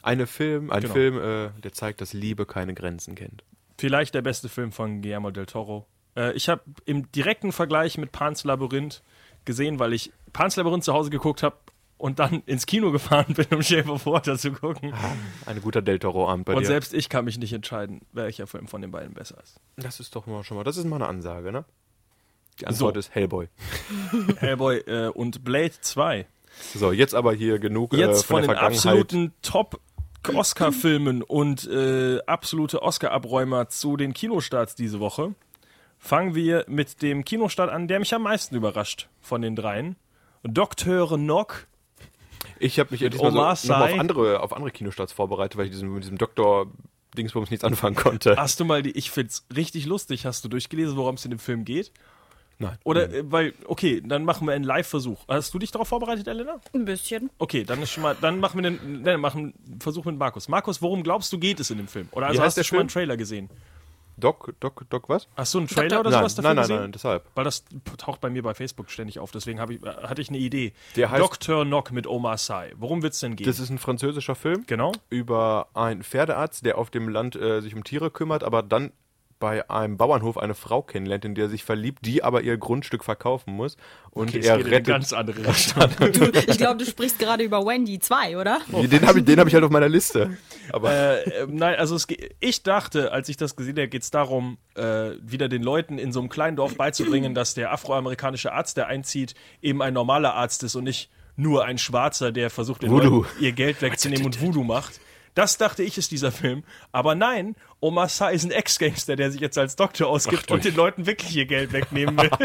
Eine 0.04 0.26
Film, 0.26 0.72
ein 0.72 0.82
Genau. 0.82 0.94
Film, 0.94 1.18
äh, 1.18 1.50
der 1.62 1.74
zeigt, 1.74 2.00
dass 2.00 2.14
Liebe 2.14 2.46
keine 2.46 2.74
Grenzen 2.74 3.16
kennt. 3.16 3.44
Vielleicht 3.78 4.16
der 4.16 4.22
beste 4.22 4.48
Film 4.48 4.72
von 4.72 5.02
Guillermo 5.02 5.32
del 5.32 5.48
Toro. 5.48 5.86
Äh, 6.16 6.32
ich 6.34 6.48
habe 6.50 6.62
im 6.86 7.12
direkten 7.12 7.52
Vergleich 7.52 7.98
mit 7.98 8.12
Pans 8.12 8.44
Labyrinth 8.46 9.04
gesehen, 9.44 9.80
weil 9.80 9.92
ich 9.94 10.12
Pans 10.34 10.56
Labyrinth 10.56 10.84
zu 10.86 10.94
Hause 10.94 11.10
geguckt 11.10 11.44
habe 11.44 11.58
und 12.02 12.18
dann 12.18 12.42
ins 12.48 12.66
Kino 12.66 12.92
gefahren 12.92 13.34
bin, 13.36 13.46
um 13.52 13.62
Shape 13.62 13.90
of 13.92 14.06
Water 14.08 14.38
zu 14.38 14.52
gucken. 14.52 14.92
Ein 15.46 15.62
guter 15.62 15.84
Del 15.84 16.00
Toro-Abend 16.00 16.46
bei 16.46 16.54
Und 16.54 16.62
dir. 16.62 16.68
selbst 16.68 16.94
ich 16.94 17.10
kann 17.10 17.26
mich 17.26 17.38
nicht 17.38 17.54
entscheiden, 17.54 18.02
welcher 18.12 18.48
Film 18.48 18.68
von 18.68 18.82
den 18.82 18.90
beiden 18.90 19.14
besser 19.14 19.38
ist. 19.44 19.60
das 19.78 20.00
ist 20.00 20.16
doch 20.16 20.26
mal 20.26 20.44
schon 20.44 20.58
mal, 20.58 20.64
das 20.64 20.78
ist 20.78 20.86
mal 20.86 20.96
eine 20.96 21.08
Ansage, 21.08 21.52
ne? 21.52 21.64
Die 22.60 22.68
Antwort 22.68 22.96
So. 22.96 23.00
ist 23.00 23.14
Hellboy. 23.14 23.48
Hellboy 24.38 24.78
äh, 24.80 25.08
und 25.10 25.44
Blade 25.44 25.74
2. 25.80 26.26
So, 26.74 26.92
jetzt 26.92 27.14
aber 27.14 27.34
hier 27.34 27.60
genug 27.60 27.94
Jetzt 27.94 28.24
äh, 28.24 28.28
von, 28.28 28.44
von, 28.46 28.56
den 28.56 28.64
absoluten 28.64 29.34
Top 29.44 29.80
Oscar-Filmen 30.28 31.22
und 31.22 31.68
äh, 31.68 32.20
absolute 32.26 32.82
Oscar-Abräumer 32.82 33.70
zu 33.70 33.96
den 33.96 34.14
Kinostarts 34.14 34.76
diese 34.76 35.00
Woche. 35.00 35.36
Fangen 36.00 36.34
wir 36.34 36.66
mit 36.68 37.04
dem 37.04 37.24
Kinostart 37.26 37.70
an, 37.70 37.88
der 37.88 38.00
mich 38.00 38.14
am 38.14 38.24
meisten 38.24 38.56
überrascht 38.56 39.08
von 39.22 39.44
den 39.44 39.56
dreien. 39.56 39.96
Dr. 40.44 41.18
Nock 41.18 41.68
Ich 42.62 42.80
habe 42.80 42.92
mich 42.92 43.02
ja 43.02 43.10
diesmal 43.10 43.32
so, 43.32 43.40
Omar 43.40 43.58
mal 43.68 43.94
auf 43.94 44.00
andere, 44.00 44.40
auf 44.42 44.54
andere 44.54 44.72
Kinostarts 44.72 45.12
vorbereitet, 45.12 45.58
weil 45.58 45.66
ich 45.66 45.72
diesem, 45.72 45.94
mit 45.94 46.04
diesem 46.04 46.18
Doktor 46.18 46.68
Dingsbums 47.18 47.50
nichts 47.50 47.66
anfangen 47.66 47.96
konnte. 47.96 48.38
Hast 48.38 48.60
du 48.60 48.66
mal 48.66 48.84
die, 48.84 48.92
ich 48.92 49.12
find's 49.12 49.46
richtig 49.56 49.86
lustig, 49.86 50.26
hast 50.26 50.46
du 50.46 50.50
durchgelesen, 50.50 50.96
worum 50.96 51.16
es 51.16 51.26
in 51.26 51.32
dem 51.32 51.40
Film 51.40 51.66
geht? 51.66 51.92
Nein. 52.60 52.78
Oder, 52.84 53.12
äh, 53.12 53.24
weil, 53.30 53.54
okay, 53.66 54.02
dann 54.06 54.24
machen 54.24 54.48
wir 54.48 54.54
einen 54.54 54.64
Live-Versuch. 54.64 55.26
Hast 55.28 55.54
du 55.54 55.60
dich 55.60 55.72
darauf 55.72 55.88
vorbereitet, 55.88 56.28
Elena? 56.28 56.62
Ein 56.74 56.86
bisschen. 56.86 57.32
Okay, 57.40 57.64
dann 57.64 57.82
ist 57.82 57.92
schon 57.92 58.04
mal, 58.04 58.16
dann 58.22 58.40
machen 58.40 58.62
wir 58.62 58.68
einen, 58.68 59.02
ne, 59.02 59.18
machen 59.18 59.56
einen 59.68 59.82
Versuch 59.82 60.06
mit 60.06 60.18
Markus. 60.18 60.48
Markus, 60.48 60.82
worum 60.82 61.02
glaubst 61.02 61.34
du 61.34 61.40
geht 61.40 61.60
es 61.60 61.72
in 61.72 61.78
dem 61.78 61.88
Film? 61.88 62.08
Oder 62.12 62.28
also 62.28 62.44
hast 62.44 62.58
du 62.58 62.64
schon 62.64 62.78
mal 62.78 62.82
einen 62.82 62.90
Film? 62.90 63.06
Trailer 63.06 63.18
gesehen? 63.18 63.50
Doc, 64.22 64.54
Doc, 64.62 64.86
Doc, 64.90 65.10
was? 65.10 65.28
Hast 65.36 65.54
du 65.54 65.58
einen 65.58 65.68
Trailer 65.68 66.00
oder 66.00 66.10
Nein, 66.12 66.20
sowas 66.20 66.36
dafür 66.36 66.50
nein, 66.50 66.56
nein, 66.56 66.64
gesehen? 66.64 66.82
nein, 66.82 66.92
deshalb. 66.94 67.26
Weil 67.36 67.44
das 67.44 67.66
taucht 67.98 68.22
bei 68.22 68.30
mir 68.30 68.42
bei 68.44 68.54
Facebook 68.54 68.90
ständig 68.90 69.20
auf, 69.20 69.32
deswegen 69.32 69.60
ich, 69.70 69.84
äh, 69.84 69.90
hatte 70.08 70.22
ich 70.22 70.30
eine 70.30 70.38
Idee. 70.38 70.72
Der 70.96 71.12
heißt- 71.12 71.18
Dr. 71.20 71.66
Nock 71.66 71.92
mit 71.92 72.08
Omar 72.08 72.38
Sy. 72.38 72.72
Worum 72.78 73.04
wird's 73.04 73.20
denn 73.20 73.36
gehen? 73.36 73.48
Das 73.48 73.60
ist 73.60 73.70
ein 73.70 73.78
französischer 73.80 74.36
Film 74.36 74.64
genau. 74.68 74.94
über 75.10 75.68
einen 75.74 76.04
Pferdearzt, 76.04 76.66
der 76.66 76.78
auf 76.78 76.90
dem 76.90 77.10
Land 77.10 77.36
äh, 77.36 77.60
sich 77.62 77.76
um 77.76 77.84
Tiere 77.84 78.10
kümmert, 78.12 78.44
aber 78.44 78.64
dann 78.64 78.92
bei 79.42 79.70
einem 79.70 79.98
Bauernhof 79.98 80.38
eine 80.38 80.54
Frau 80.54 80.82
kennenlernt, 80.82 81.26
in 81.26 81.36
der 81.36 81.46
er 81.48 81.50
sich 81.50 81.66
verliebt, 81.66 82.06
die 82.06 82.24
aber 82.24 82.42
ihr 82.44 82.56
Grundstück 82.58 83.04
verkaufen 83.04 83.54
muss. 83.54 83.76
Und 84.12 84.30
Okay, 84.30 84.40
er 84.40 84.58
geht 84.58 84.66
in 84.68 84.68
eine 84.68 84.76
rettet. 84.76 84.88
ganz 84.88 85.14
andere. 85.14 85.42
Du, 86.12 86.26
ich 86.50 86.58
glaube, 86.58 86.78
du 86.78 86.86
sprichst 86.86 87.20
gerade 87.20 87.44
über 87.44 87.66
Wendy 87.66 88.00
2, 88.00 88.38
oder? 88.38 88.60
Den 88.72 89.06
habe 89.06 89.20
ich, 89.20 89.26
den 89.26 89.40
hab 89.40 89.48
ich 89.48 89.54
halt 89.54 89.66
auf 89.66 89.72
meiner 89.72 89.90
Liste. 89.90 90.38
Aber 90.72 90.92
äh, 90.94 91.24
äh, 91.44 91.48
nein, 91.50 91.76
also 91.76 91.96
es, 91.96 92.08
ich 92.40 92.64
dachte, 92.64 93.12
als 93.12 93.28
ich 93.28 93.36
das 93.36 93.58
gesehen 93.58 93.76
habe, 93.78 93.90
geht 93.90 94.04
es 94.04 94.12
darum, 94.12 94.58
äh, 94.76 95.12
wieder 95.22 95.50
den 95.50 95.64
Leuten 95.64 95.98
in 95.98 96.14
so 96.14 96.20
einem 96.22 96.30
kleinen 96.30 96.56
Dorf 96.56 96.78
beizubringen, 96.78 97.34
dass 97.36 97.54
der 97.56 97.74
afroamerikanische 97.74 98.54
Arzt, 98.54 98.78
der 98.78 98.88
einzieht, 98.88 99.34
eben 99.62 99.82
ein 99.82 99.94
normaler 99.94 100.36
Arzt 100.36 100.64
ist 100.64 100.76
und 100.76 100.84
nicht 100.86 101.10
nur 101.36 101.66
ein 101.66 101.78
Schwarzer, 101.78 102.32
der 102.32 102.50
versucht. 102.50 102.84
Leuten 102.84 103.26
ihr 103.40 103.52
Geld 103.52 103.82
wegzunehmen 103.82 104.26
und 104.26 104.42
Voodoo 104.42 104.64
macht. 104.64 105.00
Das 105.36 105.58
dachte 105.58 105.84
ich, 105.84 105.98
ist 105.98 106.12
dieser 106.12 106.32
Film. 106.32 106.64
Aber 106.92 107.16
nein, 107.16 107.56
Omar 107.80 108.10
Sy 108.10 108.34
ist 108.34 108.44
ein 108.44 108.52
Ex-Gangster, 108.52 109.16
der 109.16 109.32
sich 109.32 109.42
jetzt 109.42 109.58
als 109.58 109.76
Doktor 109.76 110.08
ausgibt 110.08 110.46
Ach, 110.50 110.54
und 110.56 110.66
den 110.66 110.76
Leuten 110.76 111.06
wirklich 111.06 111.36
ihr 111.36 111.46
Geld 111.46 111.72
wegnehmen 111.74 112.18
will. 112.18 112.30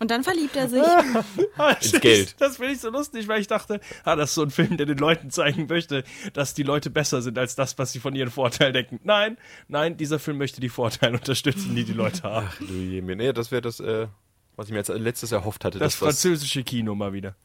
Und 0.00 0.10
dann 0.10 0.24
verliebt 0.24 0.54
er 0.56 0.68
sich. 0.68 0.82
Das 1.56 1.92
Geld. 2.00 2.34
Das 2.40 2.56
finde 2.56 2.72
ich 2.72 2.80
so 2.80 2.90
lustig, 2.90 3.28
weil 3.28 3.40
ich 3.40 3.46
dachte, 3.46 3.80
ah, 4.04 4.16
das 4.16 4.30
ist 4.30 4.34
so 4.34 4.42
ein 4.42 4.50
Film, 4.50 4.76
der 4.76 4.86
den 4.86 4.98
Leuten 4.98 5.30
zeigen 5.30 5.66
möchte, 5.68 6.02
dass 6.32 6.52
die 6.52 6.64
Leute 6.64 6.90
besser 6.90 7.22
sind 7.22 7.38
als 7.38 7.54
das, 7.54 7.78
was 7.78 7.92
sie 7.92 8.00
von 8.00 8.14
ihren 8.14 8.30
Vorteilen 8.30 8.72
denken. 8.74 9.00
Nein, 9.04 9.38
nein, 9.68 9.96
dieser 9.96 10.18
Film 10.18 10.36
möchte 10.38 10.60
die 10.60 10.68
Vorteile 10.68 11.16
unterstützen, 11.16 11.74
die 11.76 11.84
die 11.84 11.92
Leute 11.92 12.24
haben. 12.24 12.48
du 12.58 12.74
je 12.74 13.00
mir. 13.02 13.14
Nee, 13.16 13.32
das 13.32 13.50
wäre 13.52 13.62
das, 13.62 13.78
äh, 13.80 14.08
was 14.56 14.66
ich 14.66 14.72
mir 14.72 14.78
als 14.78 14.88
letztes 14.88 15.30
erhofft 15.32 15.64
hatte. 15.64 15.78
Das 15.78 15.92
dass 15.92 16.00
das- 16.00 16.06
französische 16.08 16.64
Kino 16.64 16.94
mal 16.96 17.12
wieder. 17.12 17.36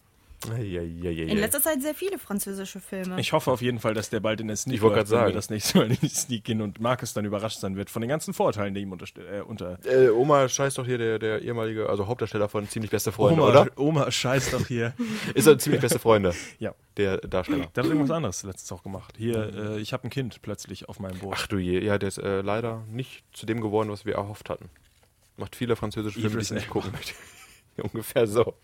In 0.48 1.38
letzter 1.38 1.62
Zeit 1.62 1.82
sehr 1.82 1.94
viele 1.94 2.18
französische 2.18 2.80
Filme. 2.80 3.20
Ich 3.20 3.34
hoffe 3.34 3.52
auf 3.52 3.62
jeden 3.62 3.80
Fall, 3.80 3.94
dass 3.94 4.10
der 4.10 4.20
bald 4.22 4.40
in 4.40 4.48
der 4.48 4.56
Sneak 4.56 4.76
Ich 4.78 4.82
wollte 4.82 4.98
läuft, 4.98 5.10
grad 5.10 5.20
wenn 5.20 5.20
wir 5.20 5.26
sagen. 5.28 5.36
das 5.36 5.50
nächste 5.50 5.78
Mal 5.78 5.92
in 5.92 5.98
die 6.02 6.08
Sneak 6.08 6.44
gehen 6.46 6.62
und 6.62 6.80
Markus 6.80 7.14
dann 7.14 7.26
überrascht 7.26 7.60
sein 7.60 7.76
wird 7.76 7.90
von 7.90 8.02
den 8.02 8.10
ganzen 8.10 8.34
Vorteilen, 8.34 8.74
die 8.74 8.82
ihm 8.82 8.94
unterste- 8.94 9.22
äh, 9.26 9.42
unter. 9.42 9.78
Äh, 9.86 10.10
Oma 10.10 10.48
scheißt 10.48 10.78
doch 10.78 10.86
hier 10.86 10.98
der, 10.98 11.20
der 11.20 11.42
ehemalige, 11.42 11.90
also 11.90 12.08
Hauptdarsteller 12.08 12.48
von 12.48 12.68
Ziemlich 12.70 12.90
Beste 12.92 13.12
Freunde, 13.12 13.42
Oma, 13.42 13.52
oder? 13.52 13.68
Oma 13.78 14.10
scheiß 14.12 14.52
doch 14.52 14.66
hier. 14.66 14.94
Ist 15.36 15.48
er 15.48 15.58
Ziemlich 15.60 15.82
Beste 15.82 16.00
Freunde, 16.00 16.34
ja. 16.60 16.74
der 16.98 17.18
Darsteller. 17.18 17.68
Der 17.76 17.84
hat 17.84 17.90
irgendwas 17.90 18.12
anderes 18.16 18.44
letztens 18.44 18.72
auch 18.72 18.84
gemacht. 18.84 19.16
Hier, 19.18 19.54
äh, 19.76 19.80
ich 19.80 19.92
habe 19.94 20.08
ein 20.08 20.10
Kind 20.10 20.42
plötzlich 20.42 20.88
auf 20.88 21.00
meinem 21.00 21.20
Boot. 21.20 21.34
Ach 21.36 21.48
du 21.48 21.58
je, 21.58 21.84
ja, 21.84 21.98
der 21.98 22.08
ist 22.08 22.18
äh, 22.18 22.42
leider 22.42 22.84
nicht 22.90 23.24
zu 23.34 23.46
dem 23.46 23.60
geworden, 23.62 23.90
was 23.92 24.06
wir 24.06 24.16
erhofft 24.16 24.50
hatten. 24.50 24.70
Macht 25.38 25.56
viele 25.56 25.76
französische 25.76 26.20
Filme, 26.22 26.38
die 26.38 26.44
ich 26.44 26.52
nicht 26.52 26.70
gucken 26.70 26.92
möchte. 26.94 27.14
Ungefähr 27.82 28.28
so. 28.28 28.56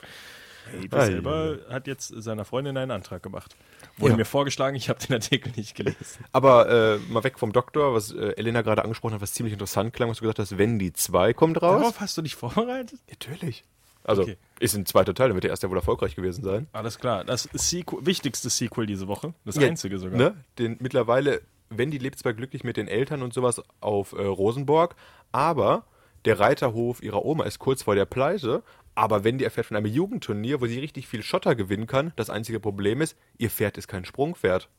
Idris 0.73 1.03
Ah, 1.03 1.05
selber 1.05 1.57
hat 1.69 1.87
jetzt 1.87 2.07
seiner 2.21 2.45
Freundin 2.45 2.77
einen 2.77 2.91
Antrag 2.91 3.21
gemacht. 3.23 3.55
Wurde 3.97 4.11
Ja. 4.13 4.17
mir 4.17 4.25
vorgeschlagen, 4.25 4.75
ich 4.75 4.89
habe 4.89 4.99
den 5.05 5.13
Artikel 5.13 5.51
nicht 5.55 5.75
gelesen. 5.75 6.25
Aber 6.31 6.69
äh, 6.69 6.97
mal 7.11 7.23
weg 7.23 7.39
vom 7.39 7.51
Doktor, 7.53 7.93
was 7.93 8.11
äh, 8.11 8.33
Elena 8.37 8.61
gerade 8.61 8.83
angesprochen 8.83 9.13
hat, 9.15 9.21
was 9.21 9.33
ziemlich 9.33 9.53
interessant 9.53 9.93
klang, 9.93 10.09
was 10.09 10.17
du 10.17 10.21
gesagt 10.23 10.39
hast, 10.39 10.57
wenn 10.57 10.79
die 10.79 10.93
2 10.93 11.33
kommt 11.33 11.61
raus. 11.61 11.79
Darauf 11.81 11.99
hast 11.99 12.17
du 12.17 12.21
dich 12.21 12.35
vorbereitet? 12.35 12.99
Natürlich. 13.09 13.63
Also, 14.03 14.21
Okay. 14.23 14.37
ist 14.59 14.75
ein 14.75 14.85
zweiter 14.85 15.13
Teil, 15.15 15.29
dann 15.29 15.35
wird 15.35 15.45
der 15.45 15.51
erste 15.51 15.65
ja 15.67 15.71
wohl 15.71 15.77
erfolgreich 15.77 16.15
gewesen 16.15 16.43
sein. 16.43 16.67
Alles 16.73 16.99
klar. 16.99 17.23
Das 17.23 17.49
Sequel, 17.53 18.05
wichtigste 18.05 18.49
Sequel 18.49 18.85
diese 18.85 19.07
Woche. 19.07 19.33
Das 19.45 19.55
Ja, 19.55 19.67
einzige 19.67 19.97
sogar. 19.97 20.17
Ne? 20.17 20.35
Den, 20.59 20.77
mittlerweile, 20.79 21.41
Wendy 21.69 21.97
lebt 21.97 22.19
zwar 22.19 22.33
glücklich 22.33 22.63
mit 22.63 22.77
den 22.77 22.87
Eltern 22.87 23.23
und 23.23 23.33
sowas 23.33 23.61
auf 23.81 24.11
äh, 24.13 24.21
Rosenborg, 24.21 24.95
aber 25.31 25.85
der 26.25 26.39
Reiterhof 26.39 27.01
ihrer 27.01 27.25
Oma 27.25 27.45
ist 27.45 27.57
kurz 27.59 27.83
vor 27.83 27.95
der 27.95 28.05
Pleite. 28.05 28.61
Aber 28.95 29.23
Wendy 29.23 29.43
erfährt 29.43 29.67
von 29.67 29.77
einem 29.77 29.87
Jugendturnier, 29.87 30.61
wo 30.61 30.67
sie 30.67 30.79
richtig 30.79 31.07
viel 31.07 31.21
Schotter 31.21 31.55
gewinnen 31.55 31.85
kann. 31.87 32.13
Das 32.15 32.29
einzige 32.29 32.59
Problem 32.59 33.01
ist, 33.01 33.17
ihr 33.37 33.49
Pferd 33.49 33.77
ist 33.77 33.87
kein 33.87 34.05
Sprungpferd. 34.05 34.69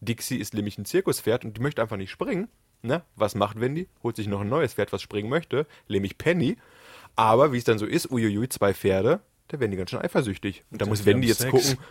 Dixie 0.00 0.36
ist 0.36 0.54
nämlich 0.54 0.78
ein 0.78 0.84
Zirkuspferd 0.84 1.44
und 1.44 1.56
die 1.56 1.60
möchte 1.62 1.82
einfach 1.82 1.96
nicht 1.96 2.10
springen. 2.10 2.48
Ne? 2.82 3.02
Was 3.16 3.34
macht 3.34 3.60
Wendy? 3.60 3.88
Holt 4.02 4.16
sich 4.16 4.28
noch 4.28 4.40
ein 4.42 4.48
neues 4.48 4.74
Pferd, 4.74 4.92
was 4.92 5.02
springen 5.02 5.28
möchte, 5.28 5.66
nämlich 5.88 6.16
Penny. 6.18 6.56
Aber 7.16 7.52
wie 7.52 7.58
es 7.58 7.64
dann 7.64 7.78
so 7.78 7.86
ist, 7.86 8.10
uiuiui, 8.10 8.48
zwei 8.48 8.72
Pferde, 8.74 9.20
da 9.48 9.58
werden 9.58 9.70
die 9.70 9.76
ganz 9.76 9.90
schön 9.90 10.00
eifersüchtig. 10.00 10.64
Und 10.70 10.80
da 10.80 10.84
Die 10.84 10.90
muss 10.90 11.04
Wendy 11.06 11.28
jetzt 11.28 11.40
Sex. 11.40 11.50
gucken, 11.50 11.84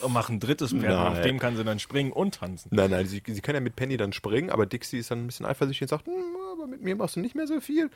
Und 0.00 0.12
mach 0.12 0.28
ein 0.28 0.40
drittes 0.40 0.72
Pferd. 0.72 0.94
Nein. 0.94 1.12
Auf 1.12 1.20
dem 1.22 1.38
kann 1.38 1.56
sie 1.56 1.64
dann 1.64 1.78
springen 1.78 2.12
und 2.12 2.36
tanzen. 2.36 2.68
Nein, 2.72 2.90
nein, 2.90 3.06
sie, 3.06 3.22
sie 3.26 3.40
kann 3.40 3.54
ja 3.54 3.60
mit 3.60 3.76
Penny 3.76 3.96
dann 3.96 4.12
springen, 4.12 4.50
aber 4.50 4.66
Dixie 4.66 4.98
ist 4.98 5.10
dann 5.10 5.24
ein 5.24 5.26
bisschen 5.26 5.46
eifersüchtig 5.46 5.82
und 5.82 5.88
sagt, 5.88 6.06
hm, 6.06 6.12
aber 6.52 6.66
mit 6.66 6.82
mir 6.82 6.96
machst 6.96 7.16
du 7.16 7.20
nicht 7.20 7.34
mehr 7.34 7.46
so 7.46 7.60
viel. 7.60 7.90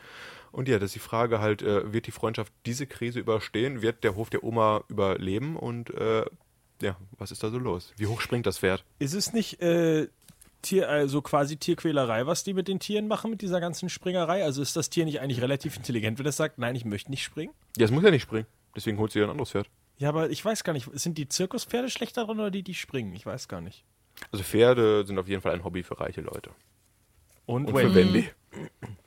Und 0.52 0.68
ja, 0.68 0.78
das 0.78 0.88
ist 0.88 0.94
die 0.96 1.00
Frage 1.00 1.40
halt, 1.40 1.62
äh, 1.62 1.92
wird 1.92 2.06
die 2.06 2.12
Freundschaft 2.12 2.52
diese 2.66 2.86
Krise 2.86 3.20
überstehen? 3.20 3.82
Wird 3.82 4.04
der 4.04 4.16
Hof 4.16 4.30
der 4.30 4.44
Oma 4.44 4.84
überleben? 4.88 5.56
Und 5.56 5.90
äh, 5.90 6.24
ja, 6.82 6.96
was 7.18 7.30
ist 7.30 7.42
da 7.42 7.50
so 7.50 7.58
los? 7.58 7.92
Wie 7.96 8.06
hoch 8.06 8.20
springt 8.20 8.46
das 8.46 8.58
Pferd? 8.58 8.84
Ist 8.98 9.14
es 9.14 9.32
nicht 9.32 9.60
äh, 9.62 10.08
Tier, 10.62 10.88
also 10.88 11.22
quasi 11.22 11.56
Tierquälerei, 11.56 12.26
was 12.26 12.44
die 12.44 12.52
mit 12.52 12.68
den 12.68 12.80
Tieren 12.80 13.06
machen, 13.08 13.30
mit 13.30 13.42
dieser 13.42 13.60
ganzen 13.60 13.88
Springerei? 13.88 14.44
Also 14.44 14.60
ist 14.60 14.76
das 14.76 14.90
Tier 14.90 15.04
nicht 15.04 15.20
eigentlich 15.20 15.40
relativ 15.40 15.76
intelligent, 15.76 16.18
wenn 16.18 16.26
es 16.26 16.36
sagt, 16.36 16.58
nein, 16.58 16.74
ich 16.74 16.84
möchte 16.84 17.10
nicht 17.10 17.22
springen? 17.22 17.52
Ja, 17.76 17.84
es 17.84 17.90
muss 17.90 18.02
ja 18.02 18.10
nicht 18.10 18.22
springen. 18.22 18.46
Deswegen 18.74 18.98
holt 18.98 19.12
sie 19.12 19.20
ja 19.20 19.26
ein 19.26 19.30
anderes 19.30 19.50
Pferd. 19.50 19.68
Ja, 19.98 20.08
aber 20.10 20.30
ich 20.30 20.44
weiß 20.44 20.64
gar 20.64 20.72
nicht, 20.72 20.88
sind 20.94 21.18
die 21.18 21.28
Zirkuspferde 21.28 21.90
schlechter 21.90 22.24
drin 22.24 22.38
oder 22.38 22.50
die, 22.50 22.62
die 22.62 22.74
springen? 22.74 23.12
Ich 23.14 23.26
weiß 23.26 23.48
gar 23.48 23.60
nicht. 23.60 23.84
Also 24.32 24.44
Pferde 24.44 25.04
sind 25.06 25.18
auf 25.18 25.28
jeden 25.28 25.42
Fall 25.42 25.52
ein 25.52 25.64
Hobby 25.64 25.82
für 25.82 25.98
reiche 26.00 26.20
Leute. 26.20 26.50
Und, 27.46 27.66
Und 27.66 27.74
Wendy. 27.74 27.88
für 27.88 27.94
Wendy. 27.94 28.30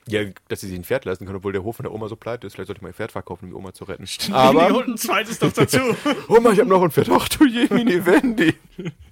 Ja, 0.08 0.22
dass 0.48 0.62
sie 0.62 0.68
sich 0.68 0.78
ein 0.78 0.84
Pferd 0.84 1.06
leisten 1.06 1.26
können, 1.26 1.38
obwohl 1.38 1.54
der 1.54 1.64
Hof 1.64 1.76
von 1.76 1.84
der 1.84 1.94
Oma 1.94 2.08
so 2.08 2.16
pleite 2.16 2.48
ist. 2.48 2.54
Vielleicht 2.54 2.68
sollte 2.68 2.80
ich 2.80 2.82
mal 2.82 2.90
ein 2.90 2.94
Pferd 2.94 3.12
verkaufen, 3.12 3.46
um 3.46 3.52
die 3.52 3.56
Oma 3.56 3.74
zu 3.74 3.84
retten. 3.84 4.06
Aber 4.34 4.76
und 4.78 4.88
ein 4.88 4.98
zweites 4.98 5.40
noch 5.42 5.52
dazu. 5.54 5.80
Oma, 6.28 6.52
ich 6.52 6.60
habe 6.60 6.70
noch 6.70 6.82
ein 6.82 6.92
Pferd. 6.92 7.10
Ach 7.12 7.30
du 7.30 7.46
Jemini, 7.46 8.04
Wendy. 8.06 8.56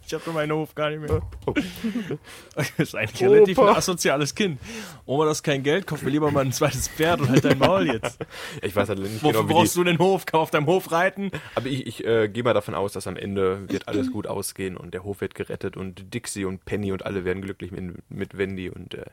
Ich 0.07 0.13
habe 0.15 0.31
meinen 0.31 0.51
Hof 0.53 0.73
gar 0.73 0.89
nicht 0.89 1.01
mehr. 1.01 1.21
Oh. 1.45 1.53
Das 2.55 2.71
ist 2.77 2.95
eigentlich 2.95 3.21
Opa. 3.21 3.31
relativ 3.31 3.59
ein 3.59 3.67
asoziales 3.75 4.33
Kind. 4.33 4.59
Oma, 5.05 5.25
das 5.25 5.37
ist 5.37 5.43
kein 5.43 5.61
Geld, 5.61 5.85
kauf 5.85 6.01
mir 6.01 6.09
lieber 6.09 6.31
mal 6.31 6.43
ein 6.43 6.51
zweites 6.51 6.87
Pferd 6.87 7.21
und 7.21 7.29
halt 7.29 7.45
dein 7.45 7.59
Maul 7.59 7.85
jetzt. 7.85 8.17
Ich 8.63 8.75
weiß 8.75 8.89
halt 8.89 8.99
nicht 8.99 9.23
Wofür 9.23 9.43
genau, 9.43 9.53
brauchst 9.53 9.75
die, 9.75 9.79
du 9.79 9.83
den 9.83 9.99
Hof? 9.99 10.25
Kann 10.25 10.39
auf 10.39 10.49
deinem 10.49 10.65
Hof 10.65 10.91
reiten? 10.91 11.29
Aber 11.53 11.67
ich, 11.67 11.85
ich 11.85 12.05
äh, 12.05 12.27
gehe 12.27 12.41
mal 12.41 12.55
davon 12.55 12.73
aus, 12.73 12.93
dass 12.93 13.05
am 13.05 13.15
Ende 13.15 13.69
wird 13.69 13.87
alles 13.87 14.11
gut 14.11 14.25
ausgehen 14.25 14.75
und 14.75 14.95
der 14.95 15.03
Hof 15.03 15.21
wird 15.21 15.35
gerettet 15.35 15.77
und 15.77 16.11
Dixie 16.13 16.45
und 16.45 16.65
Penny 16.65 16.91
und 16.91 17.05
alle 17.05 17.23
werden 17.23 17.43
glücklich 17.43 17.71
mit, 17.71 18.09
mit 18.09 18.35
Wendy 18.35 18.71
und 18.71 18.95
äh, 18.95 19.05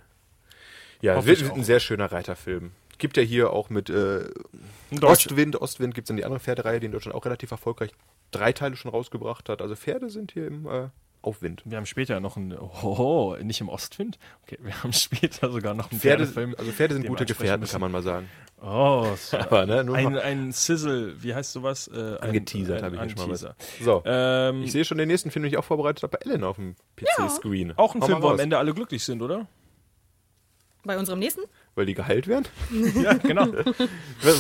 ja, 1.01 1.25
wird 1.25 1.51
ein 1.53 1.65
sehr 1.65 1.81
schöner 1.81 2.11
Reiterfilm. 2.13 2.73
Gibt 2.99 3.17
ja 3.19 3.23
hier 3.23 3.53
auch 3.53 3.69
mit 3.69 3.91
äh, 3.91 4.25
Ostwind, 5.03 5.61
Ostwind 5.61 5.95
gibt 5.95 6.07
es 6.07 6.09
dann 6.09 6.17
die 6.17 6.25
andere 6.25 6.41
Pferdereihe, 6.41 6.81
die 6.81 6.87
in 6.87 6.93
Deutschland 6.93 7.15
auch 7.15 7.25
relativ 7.25 7.51
erfolgreich 7.51 7.91
drei 8.31 8.53
Teile 8.53 8.77
schon 8.77 8.91
rausgebracht 8.91 9.49
hat. 9.49 9.61
Also 9.61 9.77
Pferde 9.77 10.09
sind 10.11 10.33
hier 10.33 10.47
im 10.47 10.67
äh, 10.67 10.89
Aufwind. 11.23 11.63
Wir 11.65 11.77
haben 11.77 11.87
später 11.87 12.21
noch 12.21 12.37
einen, 12.37 12.57
oh, 12.57 13.37
nicht 13.43 13.61
im 13.61 13.69
Ostwind? 13.69 14.19
Okay, 14.45 14.59
wir 14.63 14.83
haben 14.83 14.93
später 14.95 15.51
sogar 15.51 15.75
noch 15.75 15.91
einen 15.91 16.01
Pferde, 16.01 16.25
Pferdefilm. 16.25 16.55
also 16.57 16.73
Pferde 16.73 16.95
sind 16.95 17.07
gute 17.07 17.27
Gefährten, 17.27 17.61
müssen. 17.61 17.73
kann 17.73 17.81
man 17.81 17.93
mal 17.93 18.03
sagen. 18.03 18.29
Oh, 18.63 19.07
so. 19.17 19.37
Aber, 19.37 19.67
ne, 19.67 19.85
nur 19.85 19.97
ein, 19.97 20.17
ein 20.19 20.53
Sizzle, 20.53 21.23
wie 21.23 21.35
heißt 21.35 21.53
sowas? 21.53 21.89
Äh, 21.89 21.99
ein- 21.99 22.19
angeteasert 22.29 22.83
habe 22.83 22.95
ich 22.97 23.03
hier 23.03 23.11
schon 23.11 23.19
mal 23.19 23.27
Teaser. 23.37 23.55
was. 23.59 23.85
So, 23.85 24.03
Ähm, 24.07 24.63
ich 24.63 24.73
sehe 24.73 24.85
schon 24.85 24.97
den 24.99 25.09
nächsten 25.09 25.31
Film, 25.31 25.43
den 25.43 25.53
ich 25.53 25.59
auch 25.59 25.65
vorbereitet 25.65 26.03
habe, 26.05 26.17
bei 26.17 26.25
Ellen 26.31 26.45
auf 26.45 26.57
dem 26.57 26.77
PC-Screen. 26.97 27.75
auch 27.77 27.95
ein 27.95 28.03
Film, 28.03 28.23
wo 28.23 28.29
am. 28.29 28.39
Ende 28.39 28.57
alle 28.59 28.73
glücklich 28.73 29.05
sind, 29.05 29.21
oder? 29.21 29.47
Bei 30.87 30.99
unserem 30.99 31.19
nächsten 31.19 31.43
Weil 31.75 31.87
die 31.87 31.95
geheilt 31.95 32.29
werden? 32.29 32.47
Ja, 33.03 33.15
genau. 33.15 33.47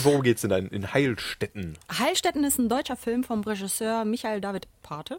Worum 0.02 0.22
geht's 0.22 0.42
denn 0.42 0.50
da? 0.50 0.58
In 0.58 0.92
Heilstätten. 0.92 1.76
Heilstätten 1.98 2.44
ist 2.44 2.58
ein 2.58 2.68
deutscher 2.68 2.96
Film 2.96 3.24
vom 3.24 3.42
Regisseur 3.42 4.04
Michael 4.04 4.40
David 4.40 4.68
Pate. 4.82 5.18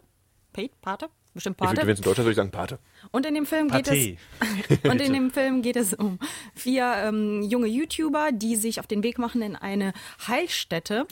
Pate? 0.52 0.70
Pate? 0.80 1.08
Bestimmt 1.38 1.60
Ich 1.60 1.68
Pate. 1.68 1.82
wenn 1.86 1.90
es 1.90 2.00
in 2.00 2.04
Deutschland 2.04 2.24
soll 2.24 2.32
ich 2.32 2.36
sagen 2.36 2.50
Pate. 2.50 2.80
Und 3.12 3.24
in 3.24 3.32
dem 3.32 3.46
Film 3.46 3.68
geht 3.68 3.86
Pathé. 3.86 4.16
es 4.40 4.78
und 4.90 5.00
in 5.00 5.12
dem 5.12 5.30
Film 5.30 5.62
geht 5.62 5.76
es 5.76 5.94
um 5.94 6.18
vier 6.52 6.92
ähm, 6.96 7.42
junge 7.42 7.68
YouTuber, 7.68 8.30
die 8.32 8.56
sich 8.56 8.80
auf 8.80 8.88
den 8.88 9.04
Weg 9.04 9.20
machen 9.20 9.40
in 9.42 9.54
eine 9.54 9.92
Heilstätte. 10.26 11.06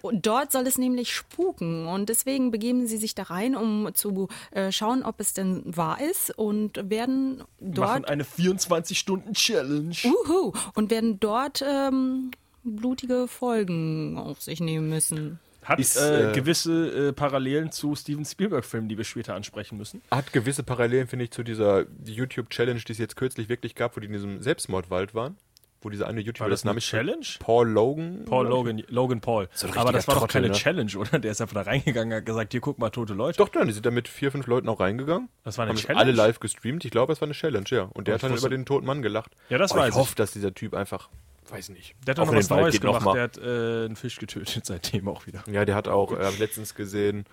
Und 0.00 0.28
dort 0.28 0.52
soll 0.52 0.68
es 0.68 0.78
nämlich 0.78 1.12
spuken 1.12 1.88
und 1.88 2.08
deswegen 2.08 2.52
begeben 2.52 2.86
sie 2.86 2.98
sich 2.98 3.16
da 3.16 3.24
rein, 3.24 3.56
um 3.56 3.92
zu 3.94 4.28
äh, 4.52 4.70
schauen, 4.70 5.02
ob 5.02 5.18
es 5.18 5.32
denn 5.32 5.64
wahr 5.64 6.00
ist 6.00 6.30
und 6.38 6.88
werden 6.88 7.38
Machen 7.38 7.48
dort 7.58 8.08
eine 8.08 8.22
24-Stunden-Challenge. 8.22 9.96
uhu, 10.04 10.52
und 10.74 10.90
werden 10.92 11.18
dort 11.18 11.64
ähm, 11.66 12.30
blutige 12.62 13.26
Folgen 13.26 14.18
auf 14.18 14.40
sich 14.40 14.60
nehmen 14.60 14.88
müssen. 14.88 15.40
Hat 15.64 15.78
Ist, 15.80 15.96
äh, 15.96 16.30
äh, 16.30 16.34
gewisse 16.34 17.08
äh, 17.08 17.12
Parallelen 17.12 17.72
zu 17.72 17.94
Steven 17.96 18.24
Spielberg-Filmen, 18.24 18.88
die 18.88 18.96
wir 18.98 19.04
später 19.04 19.34
ansprechen 19.34 19.78
müssen. 19.78 20.02
Hat 20.10 20.32
gewisse 20.32 20.62
Parallelen, 20.62 21.06
finde 21.08 21.24
ich, 21.24 21.30
zu 21.30 21.42
dieser 21.42 21.84
YouTube-Challenge, 22.04 22.80
die 22.86 22.92
es 22.92 22.98
jetzt 22.98 23.16
kürzlich 23.16 23.48
wirklich 23.48 23.74
gab, 23.74 23.96
wo 23.96 24.00
die 24.00 24.06
in 24.06 24.12
diesem 24.12 24.40
Selbstmordwald 24.42 25.14
waren. 25.14 25.36
Wo 25.80 25.90
dieser 25.90 26.06
eine 26.08 26.22
YouTuber, 26.22 26.44
War 26.46 26.50
das 26.50 26.62
eine 26.64 26.70
Name 26.70 26.80
Challenge? 26.80 27.26
Paul 27.40 27.68
Logan. 27.68 28.24
Paul. 28.24 28.46
Logan, 28.48 28.82
Logan 28.88 29.20
Paul. 29.20 29.48
So 29.52 29.68
Aber 29.76 29.92
das 29.92 30.08
war 30.08 30.14
doch 30.14 30.22
Trottel, 30.22 30.32
keine 30.40 30.48
ne? 30.48 30.54
Challenge, 30.54 30.90
oder? 30.96 31.18
Der 31.18 31.30
ist 31.32 31.42
einfach 31.42 31.54
da 31.54 31.60
reingegangen 31.62 32.12
und 32.14 32.16
hat 32.20 32.24
gesagt, 32.26 32.52
hier 32.52 32.62
guck 32.62 32.78
mal, 32.78 32.88
tote 32.88 33.12
Leute. 33.12 33.36
Doch, 33.36 33.50
nein, 33.54 33.66
die 33.66 33.74
sind 33.74 33.84
da 33.84 33.90
mit 33.90 34.08
vier, 34.08 34.32
fünf 34.32 34.46
Leuten 34.46 34.66
auch 34.70 34.80
reingegangen. 34.80 35.28
Das 35.44 35.58
war 35.58 35.64
eine 35.64 35.72
haben 35.72 35.78
Challenge? 35.78 36.00
alle 36.00 36.12
live 36.12 36.40
gestreamt. 36.40 36.86
Ich 36.86 36.90
glaube, 36.90 37.12
es 37.12 37.20
war 37.20 37.26
eine 37.26 37.34
Challenge, 37.34 37.66
ja. 37.68 37.82
Und 37.92 38.08
der 38.08 38.14
Oh, 38.14 38.16
hat 38.16 38.22
dann 38.22 38.34
über 38.38 38.48
den 38.48 38.64
toten 38.64 38.86
Mann 38.86 39.02
gelacht. 39.02 39.32
Ja, 39.50 39.58
das 39.58 39.72
Aber 39.72 39.80
weiß 39.82 39.88
ich 39.90 39.94
ich. 39.94 40.00
hoffe, 40.00 40.14
dass 40.16 40.32
dieser 40.32 40.54
Typ 40.54 40.72
einfach, 40.72 41.10
weiß 41.50 41.70
nicht. 41.70 41.94
Der 42.06 42.12
hat 42.12 42.18
doch 42.18 42.24
auch 42.24 42.32
noch 42.32 42.38
was 42.38 42.50
Neues 42.50 42.80
gemacht. 42.80 43.14
Der 43.14 43.22
hat 43.22 43.38
äh, 43.38 43.84
einen 43.84 43.96
Fisch 43.96 44.18
getötet 44.18 44.64
seitdem 44.66 45.08
auch 45.08 45.26
wieder. 45.26 45.44
Ja, 45.50 45.64
der 45.64 45.74
hat 45.74 45.88
auch, 45.88 46.12
äh, 46.12 46.30
letztens 46.38 46.74
gesehen, 46.74 47.26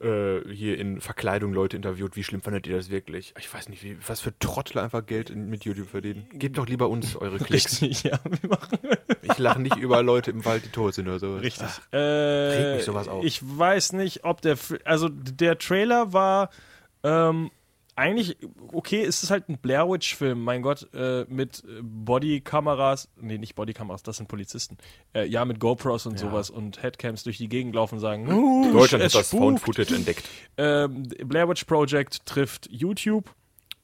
äh, 0.00 0.40
hier 0.52 0.78
in 0.78 1.00
Verkleidung 1.00 1.52
Leute 1.52 1.76
interviewt. 1.76 2.16
Wie 2.16 2.24
schlimm 2.24 2.42
fandet 2.42 2.66
ihr 2.66 2.76
das 2.76 2.90
wirklich? 2.90 3.32
Ich 3.38 3.52
weiß 3.52 3.68
nicht, 3.68 3.82
wie, 3.82 3.96
was 4.06 4.20
für 4.20 4.38
Trottel 4.38 4.78
einfach 4.78 5.06
Geld 5.06 5.30
in, 5.30 5.48
mit 5.48 5.64
YouTube 5.64 5.88
verdienen. 5.88 6.26
Gebt 6.32 6.58
doch 6.58 6.66
lieber 6.66 6.88
uns 6.88 7.16
eure 7.16 7.38
Klicks. 7.44 7.80
Richtig, 7.80 8.02
ja. 8.02 8.18
Wir 8.24 8.50
machen 8.50 8.78
Ich 9.22 9.38
lache 9.38 9.60
nicht 9.60 9.76
über 9.76 10.02
Leute 10.02 10.30
im 10.30 10.44
Wald, 10.44 10.64
die 10.66 10.68
tot 10.68 10.94
sind 10.94 11.08
oder 11.08 11.18
so. 11.18 11.36
Richtig. 11.36 11.66
Ach, 11.66 11.80
äh, 11.92 11.98
regt 11.98 12.76
mich 12.76 12.84
sowas 12.84 13.08
auf. 13.08 13.24
Ich 13.24 13.40
weiß 13.42 13.94
nicht, 13.94 14.24
ob 14.24 14.42
der. 14.42 14.58
Also, 14.84 15.08
der 15.08 15.58
Trailer 15.58 16.12
war. 16.12 16.50
Ähm, 17.02 17.50
eigentlich, 17.96 18.36
okay, 18.72 19.02
es 19.02 19.22
ist 19.22 19.30
halt 19.30 19.48
ein 19.48 19.58
Blair 19.58 19.88
Witch-Film, 19.88 20.44
mein 20.44 20.60
Gott, 20.60 20.86
äh, 20.92 21.24
mit 21.28 21.64
äh, 21.64 21.80
Bodykameras, 21.82 23.08
nee, 23.20 23.38
nicht 23.38 23.54
Bodykameras, 23.54 24.02
das 24.02 24.18
sind 24.18 24.28
Polizisten. 24.28 24.76
Äh, 25.14 25.26
ja, 25.26 25.44
mit 25.46 25.58
GoPros 25.58 26.06
und 26.06 26.18
sowas 26.18 26.50
und 26.50 26.82
Headcams 26.82 27.24
durch 27.24 27.38
die 27.38 27.48
Gegend 27.48 27.74
laufen 27.74 27.94
und 27.94 28.00
sagen, 28.00 28.30
uh, 28.30 28.70
Deutschland 28.70 29.02
es 29.02 29.14
hat 29.14 29.20
das. 29.20 29.30
Found 29.30 29.60
Footage 29.60 29.94
entdeckt. 29.94 30.28
Ähm, 30.58 31.04
Blair 31.24 31.48
Witch 31.48 31.64
Project 31.64 32.26
trifft 32.26 32.68
YouTube. 32.70 33.34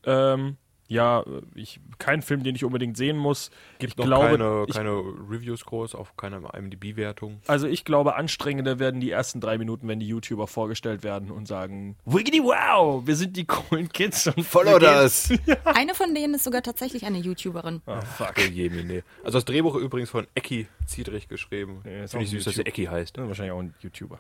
Ähm, 0.05 0.59
ja, 0.93 1.25
ich, 1.55 1.81
kein 1.99 2.23
Film, 2.23 2.43
den 2.43 2.55
ich 2.55 2.65
unbedingt 2.65 2.97
sehen 2.97 3.17
muss. 3.17 3.51
Gibt 3.79 3.95
ich 3.95 3.97
noch 3.97 4.05
glaube, 4.05 4.39
keine, 4.39 4.65
ich, 4.69 4.75
keine 4.75 4.91
Reviews 4.91 5.65
groß, 5.65 5.95
auch 5.95 6.17
keine 6.17 6.43
IMDb-Wertung. 6.53 7.41
also 7.47 7.67
ich 7.67 7.85
glaube, 7.85 8.17
anstrengender 8.17 8.79
werden 8.79 9.01
die 9.01 9.11
ersten 9.11 9.41
drei 9.41 9.57
Minuten, 9.57 9.89
wenn 9.89 10.01
die 10.01 10.09
YouTuber 10.09 10.47
vorgestellt 10.47 11.03
werden 11.03 11.31
und 11.31 11.49
sagen, 11.49 11.97
Wiggity 12.05 12.43
wow, 12.43 13.07
wir 13.07 13.17
sind 13.17 13.37
die 13.37 13.47
coolen 13.47 13.89
Kids 13.89 14.27
und 14.27 14.45
Follow 14.45 14.79
das! 14.79 15.33
Eine 15.65 15.95
von 15.95 16.15
denen 16.15 16.35
ist 16.35 16.45
sogar 16.45 16.63
tatsächlich 16.63 17.05
eine 17.07 17.19
YouTuberin. 17.19 17.81
Ah, 17.87 18.01
fuck. 18.03 18.35
Oh 18.39 18.41
je, 18.41 18.69
nee. 18.69 19.03
Also 19.25 19.39
das 19.39 19.45
Drehbuch 19.45 19.77
übrigens 19.77 20.11
von 20.11 20.27
Ecki 20.35 20.67
Ziedrich 20.87 21.29
geschrieben. 21.29 21.83
Ja, 21.85 22.05
ist 22.05 22.11
Finde 22.11 22.25
ich 22.25 22.31
süß, 22.31 22.45
dass 22.45 22.55
der 22.55 22.67
YouTube. 22.67 22.79
Ecki 22.79 22.85
heißt. 22.87 23.19
Ist 23.19 23.27
wahrscheinlich 23.27 23.53
auch 23.53 23.61
ein 23.61 23.75
YouTuber. 23.81 24.19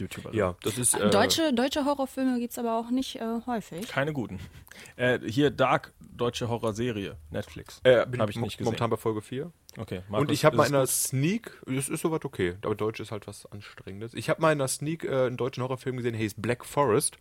YouTuber. 0.00 0.34
Ja, 0.34 0.56
das 0.62 0.78
ist... 0.78 0.94
Äh, 0.94 1.10
Deutsche, 1.10 1.52
deutsche 1.52 1.84
Horrorfilme 1.84 2.38
gibt 2.38 2.52
es 2.52 2.58
aber 2.58 2.78
auch 2.78 2.90
nicht 2.90 3.16
äh, 3.16 3.40
häufig. 3.46 3.88
Keine 3.88 4.12
guten. 4.12 4.40
Äh, 4.96 5.18
hier 5.20 5.50
Dark, 5.50 5.92
deutsche 6.00 6.48
Horrorserie, 6.48 7.16
Netflix. 7.30 7.80
Äh, 7.84 8.06
bin 8.06 8.20
Habe 8.20 8.30
ich 8.30 8.38
nicht 8.38 8.58
gesehen. 8.58 8.64
Momentan 8.66 8.90
bei 8.90 8.96
Folge 8.96 9.22
4. 9.22 9.52
Okay, 9.76 9.98
Und 9.98 10.10
Markus, 10.10 10.30
ich 10.32 10.44
habe 10.44 10.56
mal 10.56 10.64
es 10.64 10.68
in 10.70 10.74
einer? 10.76 10.86
Sneak, 10.86 11.62
es 11.66 11.88
ist 11.88 12.00
soweit 12.00 12.24
okay, 12.24 12.56
aber 12.62 12.74
Deutsch 12.74 13.00
ist 13.00 13.12
halt 13.12 13.26
was 13.26 13.46
Anstrengendes. 13.46 14.14
Ich 14.14 14.28
habe 14.28 14.40
mal 14.40 14.52
in 14.52 14.60
einer 14.60 14.68
Sneak 14.68 15.04
äh, 15.04 15.26
einen 15.26 15.36
deutschen 15.36 15.62
Horrorfilm 15.62 15.96
gesehen, 15.96 16.12
der 16.12 16.20
hieß 16.20 16.34
Black 16.36 16.64
Forest. 16.64 17.18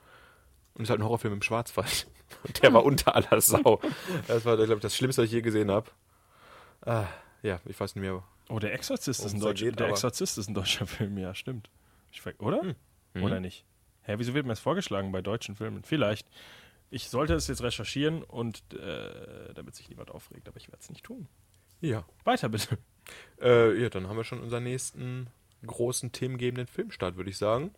Und 0.74 0.84
ist 0.84 0.90
halt 0.90 1.00
ein 1.00 1.04
Horrorfilm 1.04 1.34
im 1.34 1.42
Schwarzwald. 1.42 2.08
Und 2.44 2.62
der 2.62 2.74
war 2.74 2.84
unter 2.86 3.16
aller 3.16 3.42
Sau. 3.42 3.82
Das 4.28 4.46
war, 4.46 4.58
glaube 4.58 4.76
ich, 4.76 4.80
das 4.80 4.96
Schlimmste, 4.96 5.24
was 5.24 5.28
ich 5.28 5.34
je 5.34 5.42
gesehen 5.42 5.72
habe. 5.72 5.90
Ah, 6.86 7.06
ja, 7.42 7.60
ich 7.66 7.80
weiß 7.80 7.96
nicht 7.96 8.04
mehr. 8.04 8.24
Oh, 8.50 8.60
der 8.60 8.74
Exorzist 8.74 9.26
ist 9.26 9.34
ein 9.34 9.38
es 9.38 9.44
deutscher. 9.44 9.66
geht, 9.66 9.80
der 9.80 9.90
Exorzist 9.90 10.38
ist 10.38 10.48
ein 10.48 10.54
deutscher 10.54 10.88
Film, 10.88 11.18
ja, 11.18 11.36
stimmt. 11.36 11.70
Ich 12.12 12.22
ver 12.22 12.34
oder? 12.40 12.62
Hm. 12.62 12.76
Mhm. 13.14 13.24
Oder 13.24 13.40
nicht? 13.40 13.66
Hä, 14.04 14.16
wieso 14.18 14.34
wird 14.34 14.46
mir 14.46 14.54
das 14.54 14.60
vorgeschlagen 14.60 15.12
bei 15.12 15.22
deutschen 15.22 15.56
Filmen? 15.56 15.84
Vielleicht. 15.84 16.28
Ich 16.90 17.10
sollte 17.10 17.34
es 17.34 17.48
jetzt 17.48 17.62
recherchieren 17.62 18.24
und 18.24 18.64
äh, 18.74 19.54
damit 19.54 19.76
sich 19.76 19.90
niemand 19.90 20.10
aufregt, 20.12 20.48
aber 20.48 20.58
ich 20.58 20.70
werde 20.70 20.80
es 20.82 20.90
nicht 20.90 21.04
tun. 21.04 21.28
Ja. 21.82 22.06
Weiter 22.24 22.50
bitte. 22.50 22.78
Äh, 23.42 23.82
ja, 23.82 23.90
dann 23.90 24.08
haben 24.08 24.18
wir 24.18 24.24
schon 24.24 24.42
unseren 24.42 24.64
nächsten 24.64 25.28
großen 25.66 26.12
themengebenden 26.12 26.68
Filmstart, 26.68 27.18
würde 27.18 27.30
ich 27.30 27.38
sagen. 27.38 27.72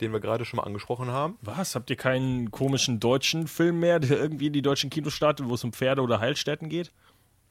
Den 0.00 0.12
wir 0.12 0.20
gerade 0.20 0.44
schon 0.44 0.56
mal 0.56 0.64
angesprochen 0.64 1.08
haben. 1.08 1.38
Was? 1.42 1.74
Habt 1.74 1.90
ihr 1.90 1.96
keinen 1.96 2.50
komischen 2.50 2.98
deutschen 2.98 3.46
Film 3.46 3.80
mehr, 3.80 4.00
der 4.00 4.18
irgendwie 4.18 4.48
in 4.48 4.52
die 4.52 4.62
deutschen 4.62 4.90
Kinos 4.90 5.12
startet, 5.12 5.48
wo 5.48 5.54
es 5.54 5.64
um 5.64 5.72
Pferde 5.72 6.02
oder 6.02 6.18
Heilstätten 6.18 6.68
geht? 6.68 6.92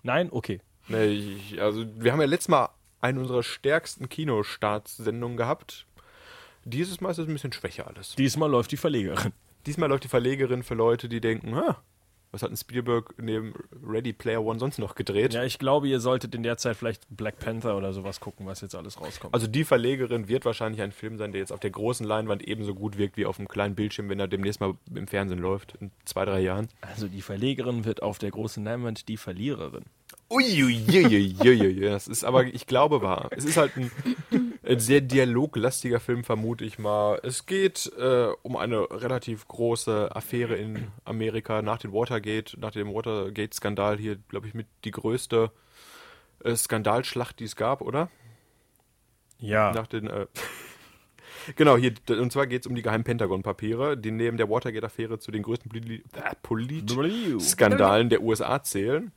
Nein? 0.04 0.30
Okay. 0.32 0.60
Nee, 0.88 1.06
ich, 1.08 1.62
also 1.62 1.86
wir 1.98 2.12
haben 2.12 2.20
ja 2.20 2.28
letztes 2.28 2.50
Mal 2.50 2.70
eine 3.00 3.20
unserer 3.20 3.44
stärksten 3.44 4.10
Kinostartsendungen 4.10 5.38
gehabt. 5.38 5.86
Dieses 6.66 7.02
Mal 7.02 7.12
ist 7.12 7.18
es 7.18 7.28
ein 7.28 7.34
bisschen 7.34 7.54
schwächer 7.54 7.88
alles. 7.88 8.16
Diesmal 8.16 8.50
läuft 8.50 8.72
die 8.72 8.78
Verlegerin. 8.78 9.34
Diesmal 9.66 9.90
läuft 9.90 10.04
die 10.04 10.10
Verlegerin 10.10 10.64
für 10.64 10.76
Leute, 10.76 11.08
die 11.08 11.22
denken, 11.22 11.56
ha, 11.56 11.82
was 12.32 12.44
hat 12.44 12.50
ein 12.50 12.58
Spielberg 12.58 13.14
neben 13.22 13.54
Ready 13.86 14.14
Player 14.14 14.44
One 14.44 14.58
sonst 14.58 14.80
noch 14.80 14.96
gedreht? 14.96 15.34
Ja, 15.34 15.44
ich 15.44 15.60
glaube, 15.60 15.90
ihr 15.90 16.00
solltet 16.00 16.34
in 16.34 16.44
der 16.44 16.58
Zeit 16.58 16.78
vielleicht 16.78 17.06
Black 17.10 17.40
Panther 17.40 17.76
oder 17.76 17.92
sowas 17.92 18.22
gucken, 18.22 18.46
was 18.46 18.62
jetzt 18.62 18.74
alles 18.74 19.02
rauskommt. 19.02 19.34
Also 19.34 19.48
die 19.48 19.66
Verlegerin 19.66 20.30
wird 20.30 20.46
wahrscheinlich 20.46 20.82
ein 20.82 20.94
Film 20.94 21.18
sein, 21.18 21.34
der 21.34 21.42
jetzt 21.42 21.52
auf 21.52 21.60
der 21.60 21.72
großen 21.72 22.06
Leinwand 22.06 22.48
ebenso 22.48 22.74
gut 22.74 22.98
wirkt 22.98 23.18
wie 23.18 23.26
auf 23.26 23.36
dem 23.36 23.50
kleinen 23.50 23.76
Bildschirm, 23.76 24.08
wenn 24.08 24.20
er 24.20 24.28
demnächst 24.30 24.62
mal 24.62 24.76
im 24.96 25.08
Fernsehen 25.08 25.40
läuft, 25.40 25.76
in 25.82 25.92
zwei, 26.06 26.24
drei 26.24 26.40
Jahren. 26.40 26.70
Also 26.82 27.08
die 27.08 27.22
Verlegerin 27.22 27.84
wird 27.84 28.02
auf 28.02 28.18
der 28.18 28.32
großen 28.32 28.64
Leinwand 28.64 29.10
die 29.10 29.18
Verliererin. 29.18 29.84
Uiuiuiuiui, 30.30 31.82
das 31.82 32.08
ist 32.08 32.24
aber, 32.24 32.46
ich 32.46 32.66
glaube, 32.66 33.02
wahr. 33.02 33.28
Es 33.32 33.44
ist 33.44 33.58
halt 33.58 33.76
ein, 33.76 33.92
ein 34.64 34.80
sehr 34.80 35.02
dialoglastiger 35.02 36.00
Film, 36.00 36.24
vermute 36.24 36.66
ich 36.66 36.78
mal. 36.78 37.20
Es 37.24 37.46
geht 37.46 37.92
äh, 37.98 38.28
um 38.44 38.58
eine 38.58 38.82
relativ 38.92 39.48
große 39.48 40.16
Affäre 40.16 40.56
in 40.56 40.88
Amerika 41.04 41.62
nach 41.62 41.80
dem 41.80 41.94
Watergate, 41.94 42.60
nach 42.60 42.72
dem 42.72 42.94
Watergate-Skandal 42.94 43.98
hier, 43.98 44.18
glaube 44.28 44.48
ich, 44.48 44.54
mit 44.54 44.68
die 44.84 44.92
größte 44.92 45.52
äh, 46.44 46.56
Skandalschlacht, 46.56 47.40
die 47.40 47.46
es 47.46 47.56
gab, 47.56 47.82
oder? 47.82 48.10
Ja. 49.40 49.72
Nach 49.72 49.88
den, 49.88 50.06
äh, 50.06 50.28
genau, 51.56 51.76
hier, 51.76 51.94
und 52.10 52.32
zwar 52.32 52.46
geht 52.46 52.62
es 52.62 52.68
um 52.68 52.76
die 52.76 52.84
geheimen 52.84 53.04
Pentagon-Papiere, 53.04 53.98
die 53.98 54.12
neben 54.12 54.38
der 54.38 54.48
Watergate-Affäre 54.48 55.18
zu 55.18 55.32
den 55.32 55.42
größten 55.42 55.72
äh, 55.76 56.02
Polit-Skandalen 56.44 58.10
der 58.10 58.22
USA 58.22 58.62
zählen. 58.62 59.12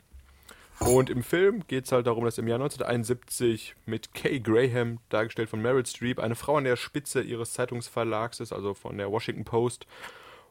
Und 0.80 1.08
im 1.08 1.22
Film 1.22 1.62
geht 1.66 1.84
es 1.84 1.92
halt 1.92 2.06
darum, 2.06 2.24
dass 2.24 2.38
im 2.38 2.48
Jahr 2.48 2.58
1971 2.58 3.74
mit 3.86 4.12
Kay 4.12 4.40
Graham, 4.40 4.98
dargestellt 5.08 5.48
von 5.48 5.62
Meryl 5.62 5.86
Streep, 5.86 6.18
eine 6.18 6.34
Frau 6.34 6.56
an 6.56 6.64
der 6.64 6.76
Spitze 6.76 7.22
ihres 7.22 7.52
Zeitungsverlags 7.52 8.40
ist, 8.40 8.52
also 8.52 8.74
von 8.74 8.98
der 8.98 9.10
Washington 9.10 9.44
Post. 9.44 9.86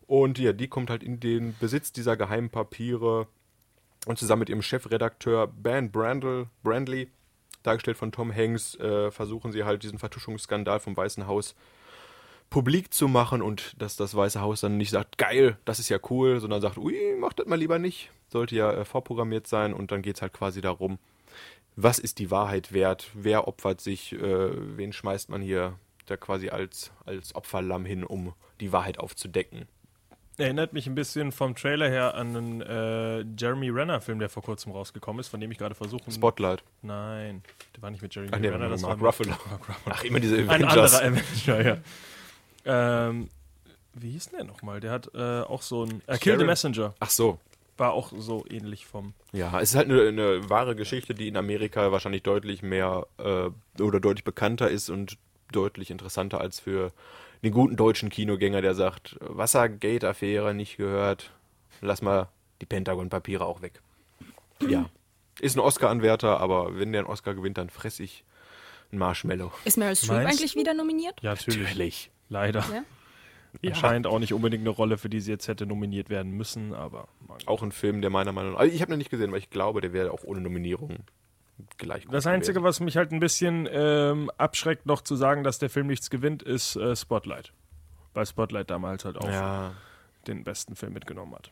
Und 0.07 0.39
ja, 0.39 0.53
die 0.53 0.67
kommt 0.67 0.89
halt 0.89 1.03
in 1.03 1.19
den 1.19 1.55
Besitz 1.59 1.91
dieser 1.91 2.17
geheimen 2.17 2.49
Papiere 2.49 3.27
und 4.05 4.17
zusammen 4.17 4.41
mit 4.41 4.49
ihrem 4.49 4.61
Chefredakteur 4.61 5.47
Ben 5.47 5.91
Brandl, 5.91 6.47
Brandley, 6.63 7.09
dargestellt 7.63 7.97
von 7.97 8.11
Tom 8.11 8.33
Hanks, 8.33 8.75
äh, 8.75 9.11
versuchen 9.11 9.51
sie 9.51 9.63
halt 9.63 9.83
diesen 9.83 9.99
Vertuschungsskandal 9.99 10.79
vom 10.79 10.97
Weißen 10.97 11.27
Haus 11.27 11.55
publik 12.49 12.93
zu 12.93 13.07
machen 13.07 13.41
und 13.41 13.73
dass 13.81 13.95
das 13.95 14.13
Weiße 14.15 14.39
Haus 14.41 14.61
dann 14.61 14.77
nicht 14.77 14.91
sagt, 14.91 15.17
geil, 15.17 15.57
das 15.65 15.79
ist 15.79 15.89
ja 15.89 15.97
cool, 16.09 16.39
sondern 16.39 16.61
sagt, 16.61 16.77
ui, 16.77 17.15
mach 17.17 17.33
das 17.33 17.47
mal 17.47 17.57
lieber 17.57 17.79
nicht. 17.79 18.11
Sollte 18.33 18.55
ja 18.55 18.71
äh, 18.73 18.83
vorprogrammiert 18.83 19.45
sein 19.45 19.73
und 19.73 19.91
dann 19.91 20.01
geht 20.01 20.15
es 20.15 20.21
halt 20.23 20.33
quasi 20.33 20.59
darum, 20.59 20.97
was 21.75 21.99
ist 21.99 22.17
die 22.17 22.31
Wahrheit 22.31 22.73
wert, 22.73 23.11
wer 23.13 23.47
opfert 23.47 23.79
sich, 23.79 24.13
äh, 24.13 24.17
wen 24.77 24.91
schmeißt 24.91 25.29
man 25.29 25.41
hier 25.41 25.75
da 26.07 26.17
quasi 26.17 26.49
als, 26.49 26.91
als 27.05 27.35
Opferlamm 27.35 27.85
hin, 27.85 28.03
um 28.03 28.33
die 28.59 28.71
Wahrheit 28.71 28.97
aufzudecken. 28.97 29.67
Erinnert 30.37 30.73
mich 30.73 30.87
ein 30.87 30.95
bisschen 30.95 31.31
vom 31.31 31.53
Trailer 31.53 31.87
her 31.87 32.15
an 32.15 32.35
einen 32.35 32.61
äh, 32.61 33.23
Jeremy 33.37 33.69
Renner-Film, 33.69 34.17
der 34.17 34.29
vor 34.29 34.41
kurzem 34.41 34.71
rausgekommen 34.71 35.19
ist, 35.19 35.27
von 35.27 35.39
dem 35.39 35.51
ich 35.51 35.59
gerade 35.59 35.75
versuche. 35.75 36.11
Spotlight. 36.11 36.63
Nein, 36.81 37.43
der 37.75 37.83
war 37.83 37.91
nicht 37.91 38.01
mit 38.01 38.15
Jeremy 38.15 38.31
Ach, 38.33 38.39
nee, 38.39 38.47
Renner, 38.47 38.67
das 38.67 38.81
Mark 38.81 38.99
war 38.99 39.09
Ruffalo. 39.09 39.29
Mark 39.29 39.69
Ruffalo. 39.69 39.95
Ach, 39.95 40.03
immer 40.03 40.19
diese 40.19 40.37
Ein 40.37 40.49
Avengers. 40.65 40.95
anderer 40.95 41.21
Avenger, 41.21 41.61
ja. 41.61 41.77
Ähm, 42.65 43.29
wie 43.93 44.09
hieß 44.09 44.29
denn 44.29 44.39
der 44.39 44.47
nochmal? 44.47 44.79
Der 44.79 44.89
hat 44.91 45.11
äh, 45.13 45.41
auch 45.41 45.61
so 45.61 45.85
ein. 45.85 46.01
Äh, 46.07 46.17
Kill 46.17 46.39
the 46.39 46.45
Messenger. 46.45 46.95
Ach 46.99 47.11
so. 47.11 47.37
War 47.77 47.93
auch 47.93 48.11
so 48.15 48.45
ähnlich 48.49 48.85
vom. 48.85 49.13
Ja, 49.31 49.59
es 49.59 49.71
ist 49.71 49.75
halt 49.75 49.89
eine, 49.89 50.07
eine 50.07 50.49
wahre 50.49 50.75
Geschichte, 50.75 51.15
die 51.15 51.27
in 51.27 51.37
Amerika 51.37 51.91
wahrscheinlich 51.91 52.23
deutlich 52.23 52.61
mehr 52.61 53.07
äh, 53.17 53.49
oder 53.81 53.99
deutlich 53.99 54.23
bekannter 54.23 54.69
ist 54.69 54.89
und 54.89 55.17
deutlich 55.51 55.89
interessanter 55.89 56.39
als 56.39 56.59
für 56.59 56.91
den 57.43 57.51
guten 57.51 57.75
deutschen 57.75 58.09
Kinogänger, 58.09 58.61
der 58.61 58.73
sagt, 58.73 59.17
Wassergate-Affäre 59.19 60.53
nicht 60.53 60.77
gehört, 60.77 61.31
lass 61.81 62.01
mal 62.01 62.29
die 62.61 62.65
Pentagon-Papiere 62.65 63.45
auch 63.45 63.61
weg. 63.61 63.81
Ja. 64.61 64.89
Ist 65.39 65.57
ein 65.57 65.59
Oscar-Anwärter, 65.59 66.39
aber 66.39 66.77
wenn 66.79 66.91
der 66.91 67.01
einen 67.01 67.09
Oscar 67.09 67.33
gewinnt, 67.33 67.57
dann 67.57 67.69
fress 67.69 67.99
ich 67.99 68.23
ein 68.91 68.97
Marshmallow. 68.97 69.51
Ist 69.65 69.77
Meryl 69.77 69.95
Streep 69.95 70.27
eigentlich 70.27 70.55
wieder 70.55 70.73
nominiert? 70.73 71.19
Ja, 71.21 71.31
natürlich. 71.31 72.11
Leider. 72.29 72.63
Ja? 72.71 72.83
Anscheinend 73.65 74.07
auch 74.07 74.19
nicht 74.19 74.33
unbedingt 74.33 74.61
eine 74.61 74.69
Rolle, 74.69 74.97
für 74.97 75.09
die 75.09 75.19
sie 75.19 75.31
jetzt 75.31 75.47
hätte 75.47 75.65
nominiert 75.65 76.09
werden 76.09 76.31
müssen, 76.31 76.73
aber. 76.73 77.07
Auch 77.45 77.61
ein 77.63 77.71
Film, 77.71 78.01
der 78.01 78.09
meiner 78.09 78.31
Meinung 78.31 78.53
nach. 78.53 78.59
Also 78.59 78.75
ich 78.75 78.81
habe 78.81 78.93
ihn 78.93 78.97
nicht 78.97 79.09
gesehen, 79.09 79.31
weil 79.31 79.39
ich 79.39 79.49
glaube, 79.49 79.81
der 79.81 79.93
wäre 79.93 80.11
auch 80.11 80.23
ohne 80.23 80.41
Nominierung 80.41 80.97
gleich 81.77 82.05
gut 82.05 82.13
Das 82.13 82.25
Einzige, 82.27 82.53
gewesen. 82.55 82.65
was 82.67 82.79
mich 82.79 82.97
halt 82.97 83.11
ein 83.11 83.19
bisschen 83.19 83.67
ähm, 83.71 84.31
abschreckt, 84.37 84.85
noch 84.85 85.01
zu 85.01 85.15
sagen, 85.15 85.43
dass 85.43 85.59
der 85.59 85.69
Film 85.69 85.87
nichts 85.87 86.09
gewinnt, 86.09 86.41
ist 86.43 86.75
äh, 86.75 86.95
Spotlight. 86.95 87.53
Weil 88.13 88.25
Spotlight 88.25 88.69
damals 88.69 89.05
halt 89.05 89.17
auch 89.17 89.29
Ja. 89.29 89.73
den 90.27 90.43
besten 90.43 90.75
Film 90.75 90.93
mitgenommen 90.93 91.35
hat. 91.35 91.51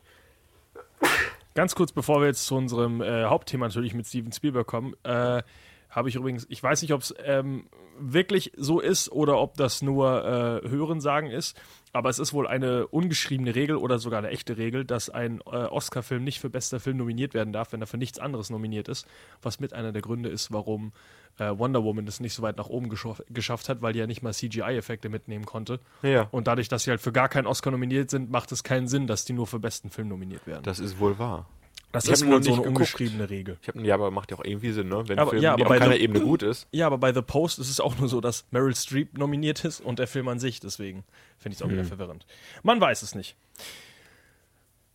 Ganz 1.54 1.74
kurz, 1.74 1.92
bevor 1.92 2.20
wir 2.20 2.28
jetzt 2.28 2.46
zu 2.46 2.54
unserem 2.56 3.02
äh, 3.02 3.24
Hauptthema 3.24 3.66
natürlich 3.66 3.94
mit 3.94 4.06
Steven 4.06 4.32
Spielberg 4.32 4.66
kommen, 4.66 4.94
äh, 5.04 5.42
habe 5.90 6.08
ich 6.08 6.14
übrigens, 6.14 6.46
ich 6.48 6.62
weiß 6.62 6.80
nicht, 6.80 6.94
ob 6.94 7.02
es 7.02 7.14
ähm, 7.22 7.66
wirklich 7.98 8.52
so 8.56 8.80
ist 8.80 9.12
oder 9.12 9.38
ob 9.38 9.56
das 9.58 9.82
nur 9.82 10.24
äh, 10.64 10.68
Hörensagen 10.68 11.30
ist, 11.30 11.60
aber 11.92 12.08
es 12.08 12.18
ist 12.18 12.32
wohl 12.32 12.46
eine 12.46 12.86
ungeschriebene 12.86 13.54
Regel 13.54 13.76
oder 13.76 13.98
sogar 13.98 14.18
eine 14.18 14.30
echte 14.30 14.56
Regel, 14.56 14.84
dass 14.84 15.10
ein 15.10 15.40
äh, 15.46 15.50
Oscar-Film 15.50 16.24
nicht 16.24 16.40
für 16.40 16.48
bester 16.48 16.80
Film 16.80 16.96
nominiert 16.96 17.34
werden 17.34 17.52
darf, 17.52 17.72
wenn 17.72 17.80
er 17.80 17.86
für 17.86 17.98
nichts 17.98 18.18
anderes 18.18 18.50
nominiert 18.50 18.88
ist, 18.88 19.06
was 19.42 19.60
mit 19.60 19.74
einer 19.74 19.92
der 19.92 20.02
Gründe 20.02 20.30
ist, 20.30 20.52
warum 20.52 20.92
äh, 21.38 21.50
Wonder 21.56 21.84
Woman 21.84 22.06
es 22.06 22.20
nicht 22.20 22.34
so 22.34 22.42
weit 22.42 22.56
nach 22.56 22.68
oben 22.68 22.88
geschaff 22.88 23.22
geschafft 23.28 23.68
hat, 23.68 23.82
weil 23.82 23.92
die 23.92 23.98
ja 23.98 24.06
nicht 24.06 24.22
mal 24.22 24.32
CGI-Effekte 24.32 25.08
mitnehmen 25.08 25.44
konnte. 25.44 25.80
Ja. 26.02 26.28
Und 26.30 26.46
dadurch, 26.46 26.68
dass 26.68 26.84
sie 26.84 26.90
halt 26.90 27.00
für 27.00 27.12
gar 27.12 27.28
keinen 27.28 27.46
Oscar 27.46 27.70
nominiert 27.70 28.10
sind, 28.10 28.30
macht 28.30 28.52
es 28.52 28.64
keinen 28.64 28.88
Sinn, 28.88 29.06
dass 29.06 29.24
die 29.24 29.34
nur 29.34 29.46
für 29.46 29.58
besten 29.58 29.90
Film 29.90 30.08
nominiert 30.08 30.46
werden. 30.46 30.62
Das 30.62 30.78
ist 30.78 30.98
wohl 30.98 31.18
wahr. 31.18 31.46
Das 31.92 32.04
Ich 32.04 32.10
hab 32.10 32.14
ist 32.14 32.26
wohl 32.26 32.42
so 32.42 32.54
eine 32.54 32.62
ungeschriebene 32.62 33.28
Regel. 33.28 33.58
Ich 33.60 33.68
habe 33.68 33.82
ja, 33.82 33.94
aber 33.94 34.10
macht 34.10 34.30
ja 34.30 34.38
auch 34.38 34.44
irgendwie 34.44 34.72
Sinn, 34.72 34.88
ne? 34.88 35.06
Wenn 35.08 35.18
Aber- 35.18 35.30
Film 35.32 35.42
ja, 35.42 35.52
aber 35.52 35.62
auf 35.66 35.68
keiner 35.78 35.92
The- 35.94 36.00
Ebene 36.00 36.20
gut 36.20 36.42
ist. 36.42 36.66
Ja, 36.72 36.86
aber 36.86 36.96
bei 36.98 37.12
The 37.12 37.20
Post 37.22 37.58
ist 37.58 37.68
es 37.68 37.80
auch 37.80 37.98
nur 37.98 38.08
so, 38.08 38.20
dass 38.22 38.46
Meryl 38.50 38.74
Streep 38.74 39.18
nominiert 39.18 39.64
ist 39.64 39.80
und 39.80 39.98
der 39.98 40.06
Film 40.06 40.28
an 40.28 40.38
sich. 40.38 40.58
Deswegen 40.60 41.04
finde 41.38 41.52
ich 41.54 41.58
es 41.58 41.62
auch 41.62 41.66
Hm. 41.66 41.74
wieder 41.74 41.84
verwirrend. 41.84 42.24
Man 42.62 42.80
weiß 42.80 43.02
es 43.02 43.14
nicht. 43.14 43.36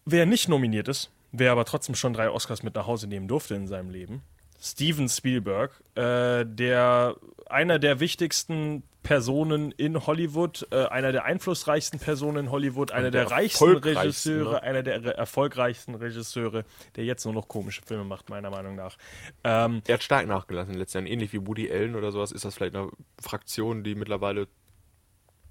Wer 0.06 0.26
nicht 0.26 0.48
nominiert 0.50 0.88
ist, 0.88 1.12
wer 1.32 1.52
aber 1.52 1.66
trotzdem 1.66 1.96
schon 1.96 2.14
drei 2.14 2.30
Oscars 2.30 2.64
mit 2.64 2.76
nach 2.76 2.88
Hause 2.88 3.08
nehmen 3.08 3.28
durfte 3.28 3.56
in 3.56 3.68
seinem 3.68 3.90
Leben, 3.90 4.22
Steven 4.60 5.08
Spielberg, 5.10 5.72
äh, 5.96 6.46
der 6.46 7.16
einer 7.48 7.78
der 7.78 8.00
wichtigsten 8.00 8.84
Personen 9.08 9.72
in 9.72 10.06
Hollywood, 10.06 10.68
äh, 10.72 10.86
einer 10.88 11.14
der 11.14 11.24
einflussreichsten 11.24 11.98
Personen 11.98 12.46
in 12.48 12.52
Hollywood, 12.52 12.92
einer 12.92 13.10
der, 13.10 13.24
der 13.24 13.32
reichsten 13.32 13.78
Regisseure, 13.78 14.52
ne? 14.52 14.64
einer 14.64 14.84
der 14.84 15.06
re- 15.06 15.16
erfolgreichsten 15.18 15.96
Regisseure, 15.96 16.66
der 16.98 17.06
jetzt 17.06 17.24
nur 17.24 17.34
noch 17.34 17.48
komische 17.48 17.82
Filme 17.86 18.04
macht, 18.04 18.30
meiner 18.30 18.50
Meinung 18.50 18.76
nach. 18.76 18.98
Ähm, 19.46 19.82
Er 19.88 19.94
hat 19.94 20.04
stark 20.04 20.28
nachgelassen 20.28 20.72
in 20.72 20.74
den 20.74 20.80
letzten 20.82 20.98
Jahren. 20.98 21.08
Ähnlich 21.08 21.32
wie 21.32 21.48
Woody 21.48 21.72
Allen 21.72 21.96
oder 21.96 22.12
sowas 22.12 22.34
ist 22.34 22.44
das 22.44 22.56
vielleicht 22.56 22.76
eine 22.76 22.90
Fraktion, 23.22 23.84
die 23.86 23.96
mittlerweile 23.96 24.48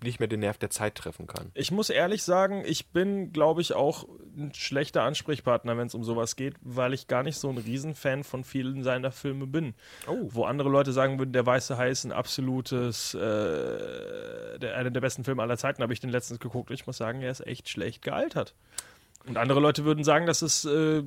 nicht 0.02 0.20
mehr 0.20 0.28
den 0.28 0.40
Nerv 0.40 0.58
der 0.58 0.70
Zeit 0.70 0.94
treffen 0.94 1.26
kann. 1.26 1.50
Ich 1.54 1.70
muss 1.70 1.90
ehrlich 1.90 2.22
sagen, 2.22 2.62
ich 2.66 2.88
bin, 2.88 3.32
glaube 3.32 3.60
ich, 3.60 3.74
auch 3.74 4.06
ein 4.36 4.52
schlechter 4.54 5.02
Ansprechpartner, 5.02 5.76
wenn 5.76 5.86
es 5.86 5.94
um 5.94 6.04
sowas 6.04 6.36
geht, 6.36 6.54
weil 6.60 6.92
ich 6.92 7.08
gar 7.08 7.22
nicht 7.22 7.38
so 7.38 7.48
ein 7.48 7.58
Riesenfan 7.58 8.24
von 8.24 8.44
vielen 8.44 8.82
seiner 8.82 9.10
Filme 9.10 9.46
bin. 9.46 9.74
Oh. 10.06 10.28
Wo 10.28 10.44
andere 10.44 10.68
Leute 10.68 10.92
sagen 10.92 11.18
würden, 11.18 11.32
der 11.32 11.46
Weiße 11.46 11.76
Hai 11.76 11.90
ist 11.90 12.04
ein 12.04 12.12
absolutes, 12.12 13.14
äh, 13.14 13.18
der, 14.58 14.76
einer 14.76 14.90
der 14.90 15.00
besten 15.00 15.24
Filme 15.24 15.42
aller 15.42 15.56
Zeiten, 15.56 15.82
habe 15.82 15.92
ich 15.92 16.00
den 16.00 16.10
letztens 16.10 16.40
geguckt 16.40 16.70
und 16.70 16.74
ich 16.74 16.86
muss 16.86 16.96
sagen, 16.96 17.22
er 17.22 17.30
ist 17.30 17.46
echt 17.46 17.68
schlecht 17.68 18.02
gealtert. 18.02 18.54
Und 19.26 19.36
andere 19.36 19.60
Leute 19.60 19.84
würden 19.84 20.04
sagen, 20.04 20.26
das 20.26 20.42
ist 20.42 20.64
äh, 20.66 21.02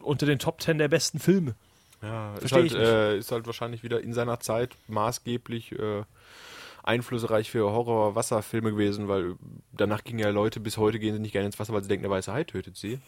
unter 0.00 0.26
den 0.26 0.38
Top 0.38 0.58
Ten 0.58 0.78
der 0.78 0.88
besten 0.88 1.18
Filme. 1.18 1.54
Ja, 2.02 2.34
ist 2.34 2.40
Versteh 2.40 2.56
halt, 2.56 2.66
ich 2.66 2.72
nicht. 2.74 2.86
äh, 2.86 3.18
ist 3.18 3.32
halt 3.32 3.46
wahrscheinlich 3.46 3.82
wieder 3.82 4.00
in 4.00 4.12
seiner 4.12 4.38
Zeit 4.40 4.76
maßgeblich 4.88 5.72
äh, 5.72 6.02
einflussreich 6.84 7.50
für 7.50 7.70
Horror-Wasserfilme 7.72 8.70
gewesen, 8.70 9.08
weil 9.08 9.36
danach 9.72 10.04
gingen 10.04 10.20
ja 10.20 10.28
Leute, 10.30 10.60
bis 10.60 10.76
heute 10.76 10.98
gehen 10.98 11.14
sie 11.14 11.20
nicht 11.20 11.32
gerne 11.32 11.46
ins 11.46 11.58
Wasser, 11.58 11.72
weil 11.72 11.82
sie 11.82 11.88
denken, 11.88 12.02
der 12.04 12.10
weiße 12.10 12.32
Hai 12.32 12.44
tötet 12.44 12.76
sie. 12.76 12.98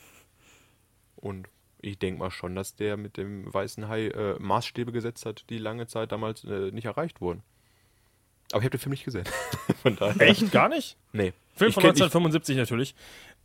Und 1.17 1.47
ich 1.81 1.99
denke 1.99 2.19
mal 2.19 2.31
schon, 2.31 2.55
dass 2.55 2.75
der 2.75 2.97
mit 2.97 3.17
dem 3.17 3.53
weißen 3.53 3.89
Hai 3.89 4.07
äh, 4.09 4.39
Maßstäbe 4.39 4.93
gesetzt 4.93 5.27
hat, 5.27 5.45
die 5.51 5.59
lange 5.59 5.87
Zeit 5.87 6.11
damals 6.13 6.43
äh, 6.45 6.71
nicht 6.73 6.87
erreicht 6.87 7.21
wurden. 7.21 7.43
Aber 8.53 8.61
ich 8.61 8.65
habe 8.65 8.71
den 8.71 8.81
Film 8.81 8.91
nicht 8.93 9.05
gesehen. 9.05 9.25
von 9.83 9.97
daher. 9.97 10.21
Echt? 10.29 10.51
Gar 10.53 10.69
nicht? 10.69 10.97
Nee. 11.13 11.33
Film 11.55 11.69
ich 11.71 11.75
von 11.75 11.83
kenn- 11.83 11.91
1975 11.91 12.57
natürlich. 12.57 12.95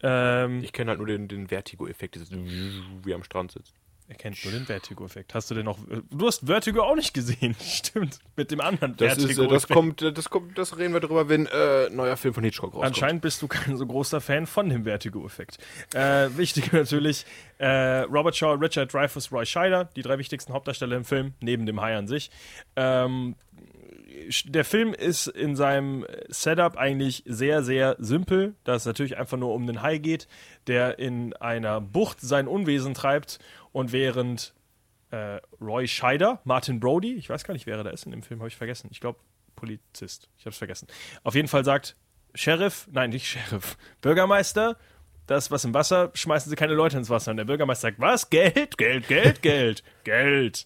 Ähm, 0.03 0.59
Ich, 0.59 0.65
ich 0.65 0.73
kenne 0.73 0.89
halt 0.89 0.99
nur 0.99 1.07
den, 1.07 1.27
den 1.27 1.47
Vertigo-Effekt, 1.47 2.15
dieses 2.15 2.31
wie 2.31 3.11
er 3.11 3.15
am 3.15 3.23
Strand 3.23 3.51
sitzt. 3.51 3.73
Er 4.11 4.17
kennt 4.17 4.43
nur 4.43 4.51
den 4.51 4.65
Vertigo-Effekt. 4.65 5.33
Hast 5.33 5.49
du 5.49 5.55
denn 5.55 5.63
noch. 5.63 5.77
Du 6.09 6.27
hast 6.27 6.45
Vertigo 6.45 6.81
auch 6.81 6.97
nicht 6.97 7.13
gesehen. 7.13 7.55
Stimmt. 7.63 8.19
Mit 8.35 8.51
dem 8.51 8.59
anderen 8.59 8.97
Das, 8.97 9.17
ist, 9.17 9.37
äh, 9.37 9.47
das, 9.47 9.69
kommt, 9.69 10.01
äh, 10.01 10.11
das 10.11 10.29
kommt, 10.29 10.57
das 10.57 10.77
reden 10.77 10.93
wir 10.93 10.99
drüber, 10.99 11.29
wenn 11.29 11.45
äh, 11.45 11.89
neuer 11.89 12.17
Film 12.17 12.33
von 12.33 12.43
Hitchcock 12.43 12.73
rauskommt. 12.73 12.87
Anscheinend 12.87 13.21
bist 13.21 13.41
du 13.41 13.47
kein 13.47 13.77
so 13.77 13.85
großer 13.85 14.19
Fan 14.19 14.47
von 14.47 14.67
dem 14.67 14.83
Vertigo-Effekt. 14.83 15.59
Äh, 15.93 16.27
wichtig 16.35 16.73
natürlich, 16.73 17.25
äh, 17.57 18.01
Robert 18.01 18.35
Shaw, 18.35 18.55
Richard 18.55 18.93
Dreyfuss, 18.93 19.31
Roy 19.31 19.45
Scheider, 19.45 19.85
die 19.95 20.01
drei 20.01 20.17
wichtigsten 20.17 20.51
Hauptdarsteller 20.51 20.97
im 20.97 21.05
Film, 21.05 21.33
neben 21.39 21.65
dem 21.65 21.79
Hai 21.79 21.95
an 21.95 22.09
sich. 22.09 22.31
Ähm, 22.75 23.37
der 24.45 24.65
Film 24.65 24.93
ist 24.93 25.27
in 25.27 25.55
seinem 25.55 26.05
Setup 26.29 26.77
eigentlich 26.77 27.23
sehr, 27.25 27.63
sehr 27.63 27.95
simpel, 27.99 28.55
da 28.63 28.75
es 28.75 28.85
natürlich 28.85 29.17
einfach 29.17 29.37
nur 29.37 29.53
um 29.53 29.67
den 29.67 29.81
Hai 29.81 29.97
geht, 29.97 30.27
der 30.67 30.99
in 30.99 31.33
einer 31.33 31.81
Bucht 31.81 32.19
sein 32.21 32.47
Unwesen 32.47 32.93
treibt 32.93 33.39
und 33.71 33.91
während 33.91 34.53
äh, 35.11 35.39
Roy 35.59 35.87
Scheider, 35.87 36.41
Martin 36.43 36.79
Brody, 36.79 37.13
ich 37.15 37.29
weiß 37.29 37.43
gar 37.43 37.53
nicht, 37.53 37.65
wer 37.65 37.77
er 37.77 37.83
da 37.83 37.89
ist 37.89 38.05
in 38.05 38.11
dem 38.11 38.23
Film, 38.23 38.39
habe 38.39 38.47
ich 38.47 38.55
vergessen. 38.55 38.89
Ich 38.91 38.99
glaube, 38.99 39.19
Polizist. 39.55 40.29
Ich 40.37 40.45
habe 40.45 40.51
es 40.51 40.57
vergessen. 40.57 40.87
Auf 41.23 41.35
jeden 41.35 41.47
Fall 41.47 41.65
sagt 41.65 41.95
Sheriff, 42.33 42.87
nein, 42.91 43.09
nicht 43.09 43.27
Sheriff, 43.27 43.77
Bürgermeister, 44.01 44.77
das, 45.27 45.51
was 45.51 45.63
im 45.65 45.73
Wasser, 45.73 46.11
schmeißen 46.13 46.49
Sie 46.49 46.55
keine 46.55 46.73
Leute 46.73 46.97
ins 46.97 47.09
Wasser. 47.09 47.31
Und 47.31 47.37
der 47.37 47.45
Bürgermeister 47.45 47.89
sagt, 47.89 47.99
was? 47.99 48.29
Geld, 48.29 48.77
Geld, 48.77 49.07
Geld, 49.07 49.41
Geld, 49.41 49.83
Geld. 50.03 50.65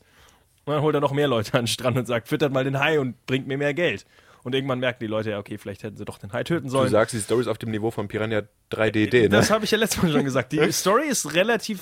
Und 0.66 0.74
dann 0.74 0.82
holt 0.82 0.96
er 0.96 1.02
noch 1.02 1.12
mehr 1.12 1.28
Leute 1.28 1.54
an 1.54 1.62
den 1.62 1.68
Strand 1.68 1.98
und 1.98 2.06
sagt, 2.08 2.28
füttert 2.28 2.52
mal 2.52 2.64
den 2.64 2.80
Hai 2.80 3.00
und 3.00 3.26
bringt 3.28 3.48
mir 3.48 3.58
mehr 3.58 3.74
Geld. 3.74 4.06
Und 4.44 4.54
irgendwann 4.54 4.80
merken 4.80 5.00
die 5.02 5.08
Leute, 5.08 5.32
ja, 5.32 5.40
okay, 5.40 5.58
vielleicht 5.58 5.84
hätten 5.84 5.98
sie 5.98 6.06
doch 6.06 6.18
den 6.20 6.32
Hai 6.34 6.44
töten 6.44 6.66
Du 6.68 6.72
sollen. 6.72 6.90
sagst, 6.90 7.14
die 7.16 7.20
Story 7.20 7.42
ist 7.42 7.48
auf 7.48 7.58
dem 7.58 7.72
Niveau 7.72 7.90
von 7.92 8.08
Piranha 8.08 8.44
3DD, 8.72 9.24
ne? 9.24 9.30
Das 9.30 9.50
habe 9.50 9.66
ich 9.66 9.72
ja 9.72 9.78
letztes 9.78 10.04
Mal 10.04 10.12
schon 10.12 10.24
gesagt. 10.24 10.52
Die 10.52 10.60
Story 10.72 11.08
ist 11.08 11.34
relativ 11.34 11.82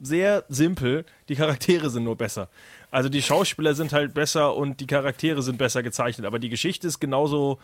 sehr 0.00 0.44
simpel. 0.48 1.04
Die 1.28 1.36
Charaktere 1.36 1.90
sind 1.90 2.04
nur 2.04 2.16
besser. 2.16 2.48
Also 2.90 3.08
die 3.08 3.22
Schauspieler 3.22 3.74
sind 3.74 3.92
halt 3.92 4.14
besser 4.14 4.56
und 4.56 4.80
die 4.80 4.86
Charaktere 4.86 5.42
sind 5.42 5.58
besser 5.58 5.82
gezeichnet. 5.82 6.26
Aber 6.26 6.38
die 6.38 6.48
Geschichte 6.48 6.86
ist 6.88 6.98
genauso 7.00 7.58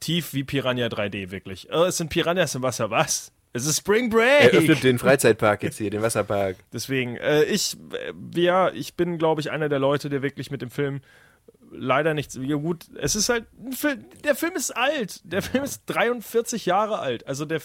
tief 0.00 0.34
wie 0.34 0.44
Piranha 0.44 0.86
3D, 0.88 1.30
wirklich. 1.30 1.70
Äh, 1.70 1.84
es 1.86 1.96
sind 1.96 2.10
Piranhas 2.10 2.54
im 2.54 2.62
Wasser. 2.62 2.90
Was? 2.90 3.32
Es 3.56 3.64
ist 3.66 3.78
Spring 3.78 4.12
Er 4.12 4.50
öffnet 4.50 4.66
Break. 4.66 4.80
den 4.82 4.98
Freizeitpark 4.98 5.62
jetzt 5.62 5.78
hier, 5.78 5.88
den 5.88 6.02
Wasserpark. 6.02 6.56
Deswegen, 6.74 7.16
äh, 7.16 7.44
ich, 7.44 7.76
äh, 8.34 8.40
ja, 8.40 8.70
ich 8.70 8.94
bin, 8.94 9.16
glaube 9.16 9.40
ich, 9.40 9.50
einer 9.50 9.70
der 9.70 9.78
Leute, 9.78 10.10
der 10.10 10.20
wirklich 10.20 10.50
mit 10.50 10.60
dem 10.60 10.70
Film 10.70 11.00
leider 11.76 12.14
nichts. 12.14 12.38
Ja, 12.40 12.56
gut, 12.56 12.86
es 12.96 13.14
ist 13.16 13.28
halt, 13.28 13.46
ein 13.64 13.72
Film, 13.72 14.04
der 14.24 14.34
Film 14.34 14.54
ist 14.54 14.70
alt. 14.76 15.20
Der 15.24 15.42
Film 15.42 15.64
ist 15.64 15.82
43 15.86 16.66
Jahre 16.66 16.98
alt. 16.98 17.26
Also 17.26 17.44
der 17.44 17.60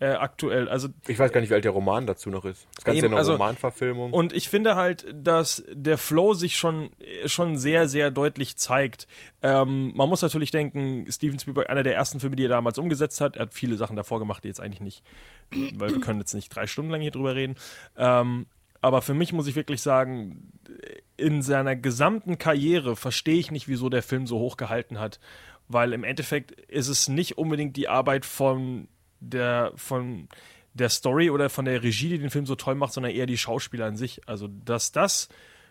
äh, 0.00 0.06
aktuell. 0.06 0.68
Also 0.68 0.88
Ich 1.06 1.18
weiß 1.18 1.32
gar 1.32 1.40
nicht, 1.40 1.50
wie 1.50 1.54
alt 1.54 1.64
der 1.64 1.70
Roman 1.72 2.06
dazu 2.06 2.28
noch 2.28 2.44
ist. 2.44 2.66
Das 2.74 2.84
Ganze 2.84 2.98
Eben, 2.98 3.06
ja 3.06 3.10
eine 3.12 3.16
also- 3.18 3.32
Romanverfilmung. 3.32 4.12
Und 4.12 4.32
ich 4.32 4.48
finde 4.48 4.76
halt, 4.76 5.06
dass 5.14 5.64
der 5.72 5.98
Flow 5.98 6.34
sich 6.34 6.56
schon, 6.56 6.90
schon 7.26 7.56
sehr, 7.56 7.88
sehr 7.88 8.10
deutlich 8.10 8.56
zeigt. 8.56 9.06
Ähm, 9.42 9.92
man 9.94 10.08
muss 10.08 10.22
natürlich 10.22 10.50
denken, 10.50 11.06
Steven 11.10 11.38
Spielberg, 11.38 11.70
einer 11.70 11.82
der 11.84 11.94
ersten 11.94 12.20
Filme, 12.20 12.36
die 12.36 12.44
er 12.44 12.48
damals 12.50 12.78
umgesetzt 12.78 13.20
hat, 13.20 13.36
er 13.36 13.42
hat 13.42 13.54
viele 13.54 13.76
Sachen 13.76 13.96
davor 13.96 14.18
gemacht, 14.18 14.42
die 14.44 14.48
jetzt 14.48 14.60
eigentlich 14.60 14.80
nicht, 14.80 15.02
weil 15.76 15.90
wir 15.92 16.00
können 16.00 16.18
jetzt 16.18 16.34
nicht 16.34 16.48
drei 16.54 16.66
Stunden 16.66 16.90
lang 16.90 17.00
hier 17.00 17.10
drüber 17.12 17.34
reden. 17.34 17.54
Ähm, 17.96 18.46
aber 18.80 19.00
für 19.00 19.14
mich 19.14 19.32
muss 19.32 19.46
ich 19.46 19.56
wirklich 19.56 19.80
sagen, 19.80 20.52
in 21.16 21.42
seiner 21.42 21.76
gesamten 21.76 22.38
Karriere 22.38 22.96
verstehe 22.96 23.38
ich 23.38 23.50
nicht, 23.50 23.68
wieso 23.68 23.88
der 23.88 24.02
Film 24.02 24.26
so 24.26 24.38
hoch 24.38 24.56
gehalten 24.56 24.98
hat. 24.98 25.20
Weil 25.68 25.92
im 25.92 26.04
Endeffekt 26.04 26.52
ist 26.52 26.88
es 26.88 27.08
nicht 27.08 27.38
unbedingt 27.38 27.76
die 27.76 27.88
Arbeit 27.88 28.26
von 28.26 28.88
der, 29.20 29.72
von 29.76 30.28
der 30.74 30.88
Story 30.88 31.30
oder 31.30 31.48
von 31.48 31.64
der 31.64 31.82
Regie, 31.82 32.08
die 32.08 32.18
den 32.18 32.30
Film 32.30 32.46
so 32.46 32.56
toll 32.56 32.74
macht, 32.74 32.92
sondern 32.92 33.12
eher 33.12 33.26
die 33.26 33.38
Schauspieler 33.38 33.86
an 33.86 33.96
sich. 33.96 34.28
Also, 34.28 34.48
dass 34.48 34.92
das 34.92 35.28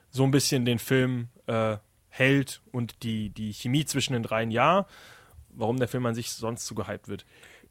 so 0.10 0.24
ein 0.24 0.32
bisschen 0.32 0.66
den 0.66 0.80
Film 0.80 1.28
äh, 1.48 1.78
hält 2.10 2.62
und 2.72 3.04
die, 3.04 3.30
die 3.30 3.54
Chemie 3.54 3.86
zwischen 3.86 4.14
den 4.14 4.24
dreien, 4.24 4.52
ja. 4.52 4.88
Warum 5.50 5.78
der 5.78 5.88
Film 5.88 6.06
an 6.06 6.16
sich 6.16 6.32
sonst 6.32 6.66
so 6.66 6.74
gehypt 6.74 7.08
wird, 7.08 7.26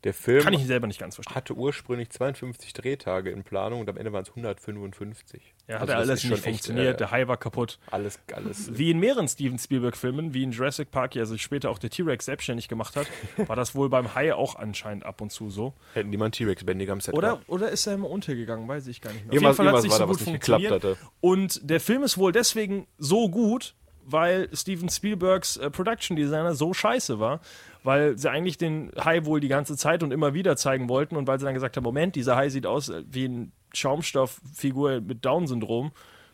der 0.05 0.15
Film 0.15 0.43
kann 0.43 0.53
ich 0.53 0.67
selber 0.67 0.87
nicht 0.87 0.99
ganz 1.01 1.15
verstehen. 1.15 1.35
hatte 1.37 1.55
ursprünglich 1.55 2.11
52 2.11 2.73
Drehtage 2.73 3.31
in 3.31 3.45
Planung 3.45 3.81
und 3.81 3.89
am 3.89 3.97
Ende 3.97 4.13
waren 4.13 4.23
es 4.23 4.31
155. 4.31 5.55
Ja, 5.69 5.75
hat 5.77 5.83
Also 5.83 5.93
alles 5.95 6.25
nicht 6.25 6.33
echt, 6.33 6.43
funktioniert, 6.45 6.95
äh, 6.95 6.97
der 6.97 7.11
Hai 7.11 7.29
war 7.29 7.37
kaputt. 7.37 7.79
alles, 7.91 8.19
alles. 8.33 8.77
Wie 8.77 8.91
in 8.91 8.99
mehreren 8.99 9.29
Steven 9.29 9.59
Spielberg-Filmen, 9.59 10.35
wie 10.35 10.43
in 10.43 10.51
Jurassic 10.53 10.91
Park, 10.91 11.15
ja 11.15 11.25
sich 11.25 11.41
später 11.43 11.71
auch 11.71 11.79
der 11.79 11.91
T-Rex 11.91 12.25
selbstständig 12.27 12.69
gemacht 12.69 12.97
hat, 12.97 13.07
war 13.49 13.57
das 13.57 13.75
wohl 13.75 13.89
beim 13.89 14.15
Hai 14.15 14.35
auch 14.35 14.57
anscheinend 14.57 15.05
ab 15.07 15.21
und 15.21 15.31
zu 15.31 15.51
so. 15.51 15.75
Hätten 15.95 16.11
die 16.11 16.17
mal 16.17 16.27
einen 16.27 16.33
T-Rex-Bändiger 16.33 16.93
am 16.93 17.01
Set 17.01 17.15
Oder, 17.15 17.29
gehabt. 17.29 17.49
oder 17.49 17.71
ist 17.71 17.87
er 17.87 17.95
immer 17.95 18.11
untergegangen, 18.11 18.67
weiß 18.69 18.87
ich 18.89 19.01
gar 19.01 19.13
nicht 19.13 19.25
mehr. 19.25 19.35
Irgendwas- 19.35 19.59
Auf 19.61 19.65
jeden 19.65 19.71
Fall 19.71 19.73
hat 19.73 19.79
es 19.79 19.85
nicht 19.85 19.97
so 19.99 20.07
gut 20.07 20.17
nicht 20.17 20.25
funktioniert. 20.25 20.73
hatte. 20.73 20.97
Und 21.21 21.61
der 21.71 21.81
Film 21.81 22.03
ist 22.03 22.19
wohl 22.19 22.33
deswegen 22.33 22.87
so 22.99 23.29
gut, 23.29 23.75
weil 24.05 24.49
Steven 24.53 24.89
Spielbergs 24.89 25.57
äh, 25.59 25.71
Production 25.71 26.17
Designer 26.17 26.55
so 26.57 26.75
scheiße 26.75 27.21
war, 27.21 27.41
weil 27.85 28.17
sie 28.19 28.31
eigentlich 28.31 28.59
den 28.59 28.93
Hai 29.03 29.25
wohl 29.25 29.41
die 29.41 29.49
ganze 29.49 29.77
Zeit 29.77 30.03
und 30.03 30.13
immer 30.13 30.35
wieder 30.35 30.57
zeigen 30.57 30.89
wollten 30.89 31.17
und 31.17 31.27
weil 31.27 31.39
sie 31.39 31.45
dann 31.45 31.55
gesagt 31.55 31.77
haben, 31.77 31.85
Moment, 31.85 32.17
dieser 32.17 32.37
Hai 32.37 32.49
sieht 32.49 32.67
aus 32.67 32.89
äh, 32.89 33.03
wie 33.09 33.25
eine 33.25 33.49
Schaumstofffigur 33.73 35.01
mit 35.01 35.25
Down-Syndrom. 35.25 35.93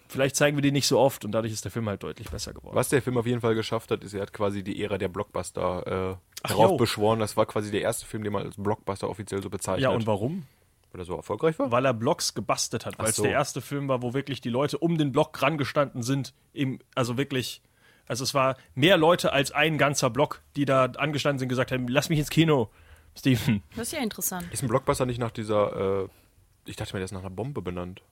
Vielleicht 0.09 0.37
zeigen 0.37 0.57
wir 0.57 0.63
die 0.63 0.73
nicht 0.73 0.87
so 0.87 0.99
oft 0.99 1.25
und 1.25 1.33
dadurch 1.33 1.53
ist 1.53 1.65
der 1.65 1.71
Film 1.71 1.89
halt 1.89 2.03
deutlich 2.03 2.31
besser 2.31 2.55
geworden. 2.55 2.75
Was 2.75 2.89
der 2.89 3.03
Film 3.03 3.19
auf 3.19 3.27
jeden 3.27 3.43
Fall 3.43 3.55
geschafft 3.55 3.91
hat, 3.91 4.03
ist, 4.03 4.15
er 4.15 4.23
hat 4.23 4.33
quasi 4.33 4.63
die 4.63 4.83
Ära 4.83 4.97
der 4.97 5.09
Blockbuster 5.09 6.17
äh, 6.43 6.49
darauf 6.49 6.71
jo. 6.71 6.77
beschworen. 6.79 7.21
Das 7.21 7.37
war 7.37 7.45
quasi 7.45 7.71
der 7.71 7.83
erste 7.83 8.07
Film, 8.07 8.25
den 8.25 8.33
man 8.33 8.45
als 8.45 8.57
Blockbuster 8.57 9.09
offiziell 9.09 9.43
so 9.43 9.51
bezeichnet. 9.51 9.83
Ja, 9.83 9.91
und 9.91 10.07
warum? 10.07 10.45
Weil 10.93 11.03
er 11.03 11.05
so 11.05 11.17
erfolgreich 11.17 11.59
war? 11.59 11.71
Weil 11.71 11.85
er 11.85 11.93
Blocks 11.93 12.33
gebastelt 12.33 12.87
hat, 12.87 12.99
weil 12.99 13.11
es 13.11 13.17
so. 13.17 13.23
der 13.23 13.33
erste 13.33 13.61
Film 13.61 13.89
war, 13.89 14.03
wo 14.03 14.15
wirklich 14.15 14.41
die 14.41 14.49
Leute 14.49 14.79
um 14.79 14.97
den 14.97 15.13
Block 15.13 15.43
rangestanden 15.43 16.03
sind. 16.03 16.33
Im, 16.55 16.79
also 16.95 17.19
wirklich, 17.19 17.61
also 18.09 18.25
es 18.25 18.35
war 18.35 18.57
mehr 18.75 18.97
Leute 18.97 19.33
als 19.33 19.53
ein 19.53 19.79
ganzer 19.79 20.11
Block, 20.11 20.43
die 20.57 20.65
da 20.65 20.87
angestanden 20.87 21.39
sind 21.39 21.47
und 21.47 21.51
gesagt 21.51 21.71
haben, 21.73 21.87
lass 21.89 22.09
mich 22.09 22.19
ins 22.19 22.31
Kino, 22.31 22.71
Steven. 23.17 23.63
Das 23.77 23.89
ist 23.89 23.93
ja 23.93 24.01
interessant. 24.03 24.47
Ist 24.53 24.63
ein 24.63 24.69
Blockbuster 24.69 25.07
nicht 25.07 25.19
nach 25.21 25.31
dieser, 25.31 26.05
äh, 26.05 26.09
ich 26.67 26.77
dachte 26.77 26.95
mir, 26.95 26.99
der 27.01 27.05
ist 27.07 27.13
nach 27.13 27.21
einer 27.21 27.31
Bombe 27.31 27.63
benannt. 27.63 28.03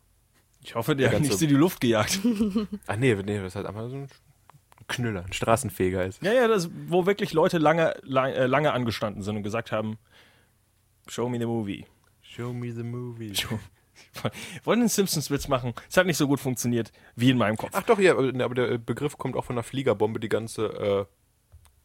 Ich 0.62 0.74
hoffe, 0.74 0.96
der 0.96 1.06
hat 1.08 1.12
ganze- 1.14 1.28
nichts 1.28 1.42
in 1.42 1.48
die 1.48 1.54
Luft 1.54 1.80
gejagt. 1.80 2.18
Ach 2.86 2.96
nee, 2.96 3.14
nee, 3.14 3.38
das 3.38 3.48
ist 3.48 3.56
halt 3.56 3.66
einfach 3.66 3.88
so 3.88 3.96
ein 3.96 4.08
Knüller, 4.88 5.24
ein 5.24 5.32
Straßenfeger 5.32 6.04
ist. 6.04 6.22
ja, 6.22 6.32
ja, 6.32 6.46
das, 6.48 6.70
wo 6.88 7.06
wirklich 7.06 7.32
Leute 7.32 7.58
lange, 7.58 7.94
lang, 8.02 8.32
äh, 8.32 8.46
lange 8.46 8.72
angestanden 8.72 9.22
sind 9.22 9.36
und 9.36 9.42
gesagt 9.42 9.72
haben, 9.72 9.98
show 11.08 11.28
me 11.28 11.38
the 11.38 11.46
movie. 11.46 11.86
Show 12.22 12.52
me 12.52 12.72
the 12.72 12.82
movie. 12.82 13.32
Wollen 14.64 14.80
den 14.80 14.88
Simpsons-Witz 14.88 15.48
machen? 15.48 15.74
Es 15.88 15.96
hat 15.96 16.06
nicht 16.06 16.16
so 16.16 16.26
gut 16.26 16.40
funktioniert 16.40 16.92
wie 17.14 17.30
in 17.30 17.38
meinem 17.38 17.56
Kopf. 17.56 17.70
Ach 17.74 17.82
doch, 17.82 17.98
ja, 17.98 18.12
aber 18.12 18.32
aber 18.44 18.54
der 18.54 18.78
Begriff 18.78 19.18
kommt 19.18 19.36
auch 19.36 19.44
von 19.44 19.54
einer 19.56 19.62
Fliegerbombe, 19.62 20.20
die 20.20 20.28
ganze, 20.28 20.66
äh, 20.66 21.04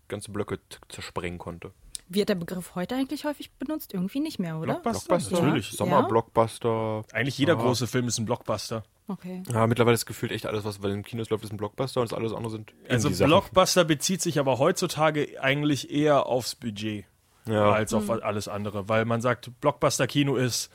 ganze 0.08 0.32
Blöcke 0.32 0.60
zersprengen 0.90 1.40
konnte. 1.40 1.72
Wird 2.10 2.28
der 2.28 2.36
Begriff 2.36 2.76
heute 2.76 2.96
eigentlich 2.96 3.24
häufig 3.24 3.52
benutzt? 3.54 3.94
Irgendwie 3.94 4.20
nicht 4.20 4.38
mehr, 4.38 4.58
oder? 4.58 4.74
Blockbuster? 4.74 5.08
Blockbuster, 5.08 5.42
Natürlich. 5.46 5.72
Sommerblockbuster. 5.72 7.04
Eigentlich 7.14 7.38
jeder 7.38 7.54
Ja. 7.54 7.62
große 7.62 7.88
Film 7.88 8.08
ist 8.08 8.18
ein 8.18 8.26
Blockbuster. 8.26 8.84
Okay. 9.08 9.44
Ja, 9.52 9.66
mittlerweile 9.68 9.94
ist 9.96 10.06
gefühlt 10.06 10.32
echt 10.32 10.46
alles, 10.46 10.64
was 10.66 10.84
weil 10.84 10.92
im 10.92 11.04
Kinos 11.04 11.30
läuft, 11.30 11.44
ist 11.46 11.52
ein 11.54 11.58
Blockbuster 11.58 12.02
und 12.02 12.12
das 12.12 12.18
alles 12.18 12.34
andere 12.34 12.52
sind 12.52 12.74
Also. 12.90 13.10
Blockbuster 13.26 13.86
bezieht 13.86 14.22
sich 14.22 14.40
aber 14.40 14.60
heutzutage 14.60 15.42
eigentlich 15.42 15.90
eher 15.92 16.26
aufs 16.28 16.56
Budget 16.56 17.06
Ja. 17.48 17.72
als 17.72 17.94
auf 17.94 18.10
alles 18.10 18.48
andere, 18.50 18.88
weil 18.90 19.06
man 19.06 19.22
sagt, 19.22 19.50
Blockbuster-Kino 19.62 20.36
ist, 20.36 20.70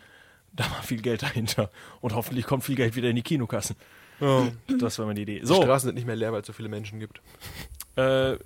da 0.57 0.65
war 0.71 0.83
viel 0.83 1.01
Geld 1.03 1.23
dahinter 1.23 1.71
und 2.01 2.15
hoffentlich 2.15 2.47
kommt 2.47 2.65
viel 2.65 2.77
Geld 2.77 2.97
wieder 2.97 3.11
in 3.11 3.17
die 3.17 3.23
Kinokassen. 3.23 3.77
Das 4.79 4.99
war 4.99 5.07
meine 5.07 5.21
Idee. 5.21 5.41
Die 5.41 5.47
So, 5.47 5.57
Straßen 5.63 5.89
sind 5.89 5.95
nicht 5.95 6.07
mehr 6.07 6.17
leer, 6.17 6.33
weil 6.33 6.41
es 6.41 6.47
so 6.47 6.53
viele 6.53 6.69
Menschen 6.71 6.99
gibt. 6.99 7.21
äh, 7.97 8.37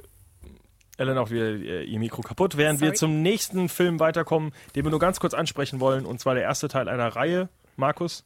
Ellen 0.97 1.17
auch 1.17 1.31
wieder 1.31 1.47
äh, 1.47 1.85
ihr 1.85 1.99
Mikro 1.99 2.21
kaputt, 2.23 2.57
während 2.59 2.81
wir 2.81 2.89
Sorry. 2.89 2.99
zum 2.99 3.23
nächsten 3.23 3.69
Film 3.71 4.01
weiterkommen, 4.01 4.53
den 4.75 4.85
wir 4.85 4.91
nur 4.91 4.99
ganz 5.01 5.19
kurz 5.21 5.33
ansprechen 5.33 5.81
wollen, 5.81 6.05
und 6.05 6.21
zwar 6.21 6.35
der 6.35 6.43
erste 6.43 6.69
Teil 6.69 6.89
einer 6.89 7.09
Reihe, 7.17 7.49
Markus, 7.77 8.25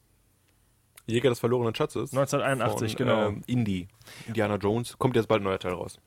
Jäger 1.07 1.29
des 1.29 1.39
verlorenen 1.39 1.75
Schatzes. 1.75 2.11
1981, 2.13 2.97
von, 2.97 3.05
genau. 3.05 3.27
Ähm, 3.27 3.43
Indie. 3.45 3.87
Indiana 4.27 4.55
Jones. 4.55 4.97
Kommt 4.97 5.15
jetzt 5.15 5.27
bald 5.27 5.41
ein 5.41 5.45
neuer 5.45 5.59
Teil 5.59 5.73
raus. 5.73 5.99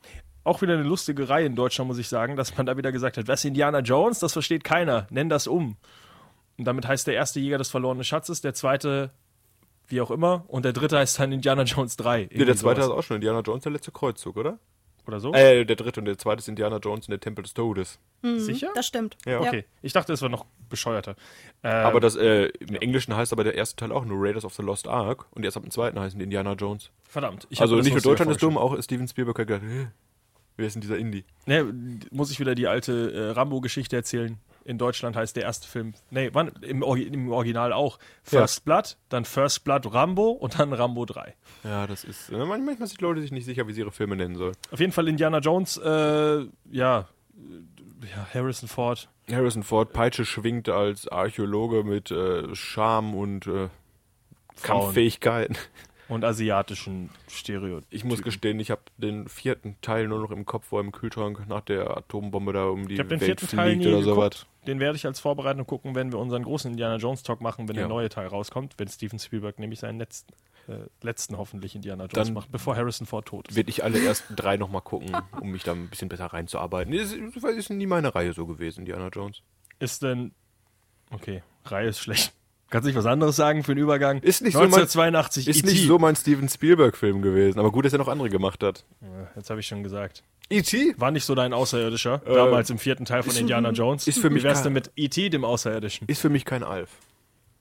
auch 0.43 0.61
wieder 0.61 0.73
eine 0.73 0.83
lustige 0.83 1.29
Reihe 1.29 1.45
in 1.45 1.55
Deutschland, 1.55 1.87
muss 1.87 1.97
ich 1.99 2.09
sagen, 2.09 2.35
dass 2.35 2.57
man 2.57 2.65
da 2.65 2.75
wieder 2.75 2.91
gesagt 2.91 3.17
hat, 3.17 3.27
was 3.29 3.45
Indiana 3.45 3.79
Jones, 3.79 4.19
das 4.19 4.33
versteht 4.33 4.63
keiner, 4.65 5.07
nenn 5.09 5.29
das 5.29 5.47
um. 5.47 5.77
Und 6.59 6.65
damit 6.65 6.85
heißt 6.87 7.07
der 7.07 7.15
erste 7.15 7.39
Jäger 7.39 7.57
des 7.57 7.69
verlorenen 7.71 8.03
Schatzes, 8.03 8.41
der 8.41 8.53
zweite 8.53 9.11
wie 9.87 10.01
auch 10.01 10.11
immer 10.11 10.43
und 10.47 10.65
der 10.65 10.73
dritte 10.73 10.97
heißt 10.99 11.19
dann 11.19 11.31
Indiana 11.31 11.63
Jones 11.63 11.97
3. 11.97 12.29
Ja, 12.31 12.45
der 12.45 12.55
zweite 12.55 12.81
ist 12.81 12.89
auch 12.89 13.01
schon 13.01 13.15
Indiana 13.15 13.39
Jones, 13.39 13.63
der 13.63 13.71
letzte 13.71 13.91
Kreuzzug, 13.91 14.37
oder? 14.37 14.59
Oder 15.07 15.19
so? 15.19 15.33
Äh, 15.33 15.65
der 15.65 15.75
dritte 15.75 16.01
und 16.01 16.05
der 16.05 16.19
zweite 16.19 16.39
ist 16.41 16.47
Indiana 16.47 16.77
Jones 16.77 17.07
und 17.07 17.11
der 17.11 17.19
Tempel 17.19 17.41
des 17.41 17.55
Todes. 17.55 17.97
Sicher? 18.21 18.69
Das 18.75 18.85
stimmt. 18.85 19.17
Ja, 19.25 19.39
Okay, 19.39 19.65
ich 19.81 19.93
dachte, 19.93 20.13
es 20.13 20.21
war 20.21 20.29
noch 20.29 20.45
bescheuerter. 20.69 21.15
Äh, 21.63 21.69
Aber 21.69 21.99
das, 21.99 22.15
äh, 22.15 22.47
im 22.59 22.75
Englischen 22.75 23.15
heißt 23.15 23.33
aber 23.33 23.43
der 23.43 23.55
erste 23.55 23.77
Teil 23.77 23.91
auch 23.91 24.05
nur 24.05 24.17
Raiders 24.23 24.45
of 24.45 24.53
the 24.53 24.61
Lost 24.61 24.87
Ark 24.87 25.25
und 25.31 25.43
erst 25.45 25.57
ab 25.57 25.63
dem 25.63 25.71
zweiten 25.71 25.99
heißen 25.99 26.19
Indiana 26.21 26.53
Jones. 26.53 26.91
verdammt. 27.05 27.47
Also 27.57 27.77
nicht 27.77 27.91
nur 27.93 28.01
Deutschland 28.01 28.29
ist 28.31 28.43
dumm, 28.43 28.57
auch 28.59 28.79
Steven 28.83 29.07
Spielberg 29.07 29.39
hat 29.39 29.47
gedacht, 29.47 29.63
"Hä, 29.65 29.87
wer 30.57 30.67
ist 30.67 30.73
denn 30.73 30.81
dieser 30.81 30.97
Indie? 30.99 31.23
Ne, 31.47 31.73
muss 32.11 32.29
ich 32.29 32.39
wieder 32.39 32.53
die 32.53 32.67
alte 32.67 33.11
äh, 33.11 33.31
Rambo-Geschichte 33.31 33.95
erzählen. 33.95 34.37
In 34.69 34.77
Deutschland 34.77 35.15
heißt 35.15 35.35
der 35.35 35.43
erste 35.43 35.67
Film, 35.67 35.95
nee, 36.11 36.29
wann, 36.31 36.49
im, 36.61 36.83
Orgi- 36.83 37.11
im 37.11 37.31
Original 37.31 37.73
auch, 37.73 37.97
First 38.21 38.65
Blood, 38.65 38.97
dann 39.09 39.25
First 39.25 39.63
Blood 39.63 39.91
Rambo 39.91 40.29
und 40.29 40.59
dann 40.59 40.71
Rambo 40.73 41.05
3. 41.05 41.33
Ja, 41.63 41.87
das 41.87 42.03
ist, 42.03 42.29
äh, 42.29 42.37
man- 42.37 42.63
manchmal 42.63 42.87
sind 42.87 43.01
Leute 43.01 43.19
sich 43.21 43.31
nicht 43.31 43.45
sicher, 43.45 43.67
wie 43.67 43.73
sie 43.73 43.79
ihre 43.81 43.91
Filme 43.91 44.15
nennen 44.15 44.35
sollen. 44.35 44.55
Auf 44.71 44.79
jeden 44.79 44.91
Fall 44.91 45.07
Indiana 45.07 45.39
Jones, 45.39 45.77
äh, 45.77 46.41
ja, 46.41 46.45
ja, 46.71 47.07
Harrison 48.31 48.69
Ford. 48.69 49.09
Harrison 49.27 49.63
Ford, 49.63 49.91
Peitsche 49.91 50.23
schwingt 50.23 50.69
als 50.69 51.07
Archäologe 51.07 51.83
mit 51.83 52.11
äh, 52.11 52.53
Charme 52.53 53.15
und 53.15 53.47
äh. 53.47 53.69
Kampffähigkeiten. 54.61 55.55
Und 56.09 56.25
asiatischen 56.25 57.09
Stereotypen. 57.29 57.85
Ich 57.91 58.03
muss 58.03 58.21
gestehen, 58.23 58.59
ich 58.59 58.71
habe 58.71 58.81
den 58.97 59.27
vierten 59.29 59.77
Teil 59.81 60.07
nur 60.07 60.19
noch 60.19 60.31
im 60.31 60.43
Kopf, 60.45 60.65
wo 60.71 60.77
er 60.77 60.81
im 60.83 60.91
Kühlschrank 60.91 61.47
nach 61.47 61.61
der 61.61 61.95
Atombombe 61.95 62.51
da 62.51 62.65
um 62.65 62.87
die 62.87 62.95
Ich 62.95 62.99
den 62.99 63.09
Welt 63.11 63.23
vierten 63.23 63.47
Teil 63.47 63.69
fliegt 63.73 63.85
nie 63.85 63.93
oder 63.93 64.01
sowas. 64.03 64.45
Den 64.65 64.79
werde 64.79 64.95
ich 64.97 65.05
als 65.05 65.19
Vorbereitung 65.19 65.65
gucken, 65.67 65.93
wenn 65.95 66.11
wir 66.11 66.19
unseren 66.19 66.43
großen 66.43 66.71
Indiana 66.71 66.97
Jones 66.97 67.23
Talk 67.23 67.41
machen, 67.41 67.69
wenn 67.69 67.75
Ja. 67.75 67.83
der 67.83 67.89
neue 67.89 68.09
Teil 68.09 68.27
rauskommt, 68.27 68.73
wenn 68.77 68.87
Steven 68.87 69.19
Spielberg 69.19 69.59
nämlich 69.59 69.79
seinen 69.79 69.99
letzten, 69.99 70.33
äh, 70.67 70.79
letzten 71.01 71.37
hoffentlich 71.37 71.75
Indiana 71.75 72.05
Jones 72.05 72.13
Dann 72.27 72.33
macht, 72.33 72.51
bevor 72.51 72.75
Harrison 72.75 73.05
Ford 73.07 73.25
tot 73.27 73.47
ist. 73.47 73.55
Werde 73.55 73.69
ich 73.69 73.83
alle 73.83 74.03
ersten 74.03 74.35
drei 74.35 74.57
nochmal 74.57 74.81
gucken, 74.81 75.15
um 75.39 75.51
mich 75.51 75.63
da 75.63 75.73
ein 75.73 75.89
bisschen 75.89 76.09
besser 76.09 76.25
reinzuarbeiten. 76.25 76.91
Ist, 76.91 77.15
das 77.41 77.55
ist 77.55 77.69
nie 77.69 77.85
meine 77.85 78.13
Reihe 78.15 78.33
so 78.33 78.47
gewesen, 78.47 78.79
Indiana 78.79 79.09
Jones. 79.09 79.41
Ist 79.77 80.01
denn. 80.01 80.31
Okay, 81.11 81.43
Reihe 81.65 81.87
ist 81.89 81.99
schlecht. 81.99 82.33
Kannst 82.69 82.85
du 82.85 82.89
nicht 82.89 82.97
was 82.97 83.05
anderes 83.05 83.35
sagen 83.35 83.63
für 83.63 83.73
den 83.73 83.83
Übergang? 83.83 84.19
Ist 84.19 84.41
nicht 84.41 84.53
so 84.53 84.59
mein- 84.59 84.67
1982 84.67 85.47
Ist 85.47 85.57
E.T. 85.59 85.67
nicht 85.67 85.87
so 85.87 85.97
mein 85.97 86.15
Steven 86.15 86.47
Spielberg-Film 86.47 87.21
gewesen, 87.21 87.59
aber 87.59 87.71
gut, 87.71 87.85
dass 87.85 87.93
er 87.93 87.99
noch 87.99 88.07
andere 88.07 88.29
gemacht 88.29 88.63
hat. 88.63 88.85
Ja, 89.01 89.07
Jetzt 89.35 89.49
habe 89.49 89.59
ich 89.59 89.67
schon 89.67 89.81
gesagt. 89.83 90.23
E.T.? 90.51 90.95
War 90.97 91.11
nicht 91.11 91.25
so 91.25 91.35
dein 91.35 91.53
Außerirdischer, 91.53 92.19
damals 92.25 92.69
im 92.69 92.77
vierten 92.79 93.05
Teil 93.05 93.23
von 93.23 93.35
Indiana 93.35 93.71
Jones. 93.71 94.07
ist 94.07 94.19
für 94.19 94.29
mich 94.29 94.43
Wie 94.43 94.47
wär's 94.47 94.63
denn 94.63 94.73
mit 94.73 94.91
E.T., 94.95 95.29
dem 95.29 95.43
Außerirdischen? 95.45 96.07
Ist 96.07 96.21
für 96.21 96.29
mich 96.29 96.45
kein 96.45 96.63
Alf. 96.63 96.89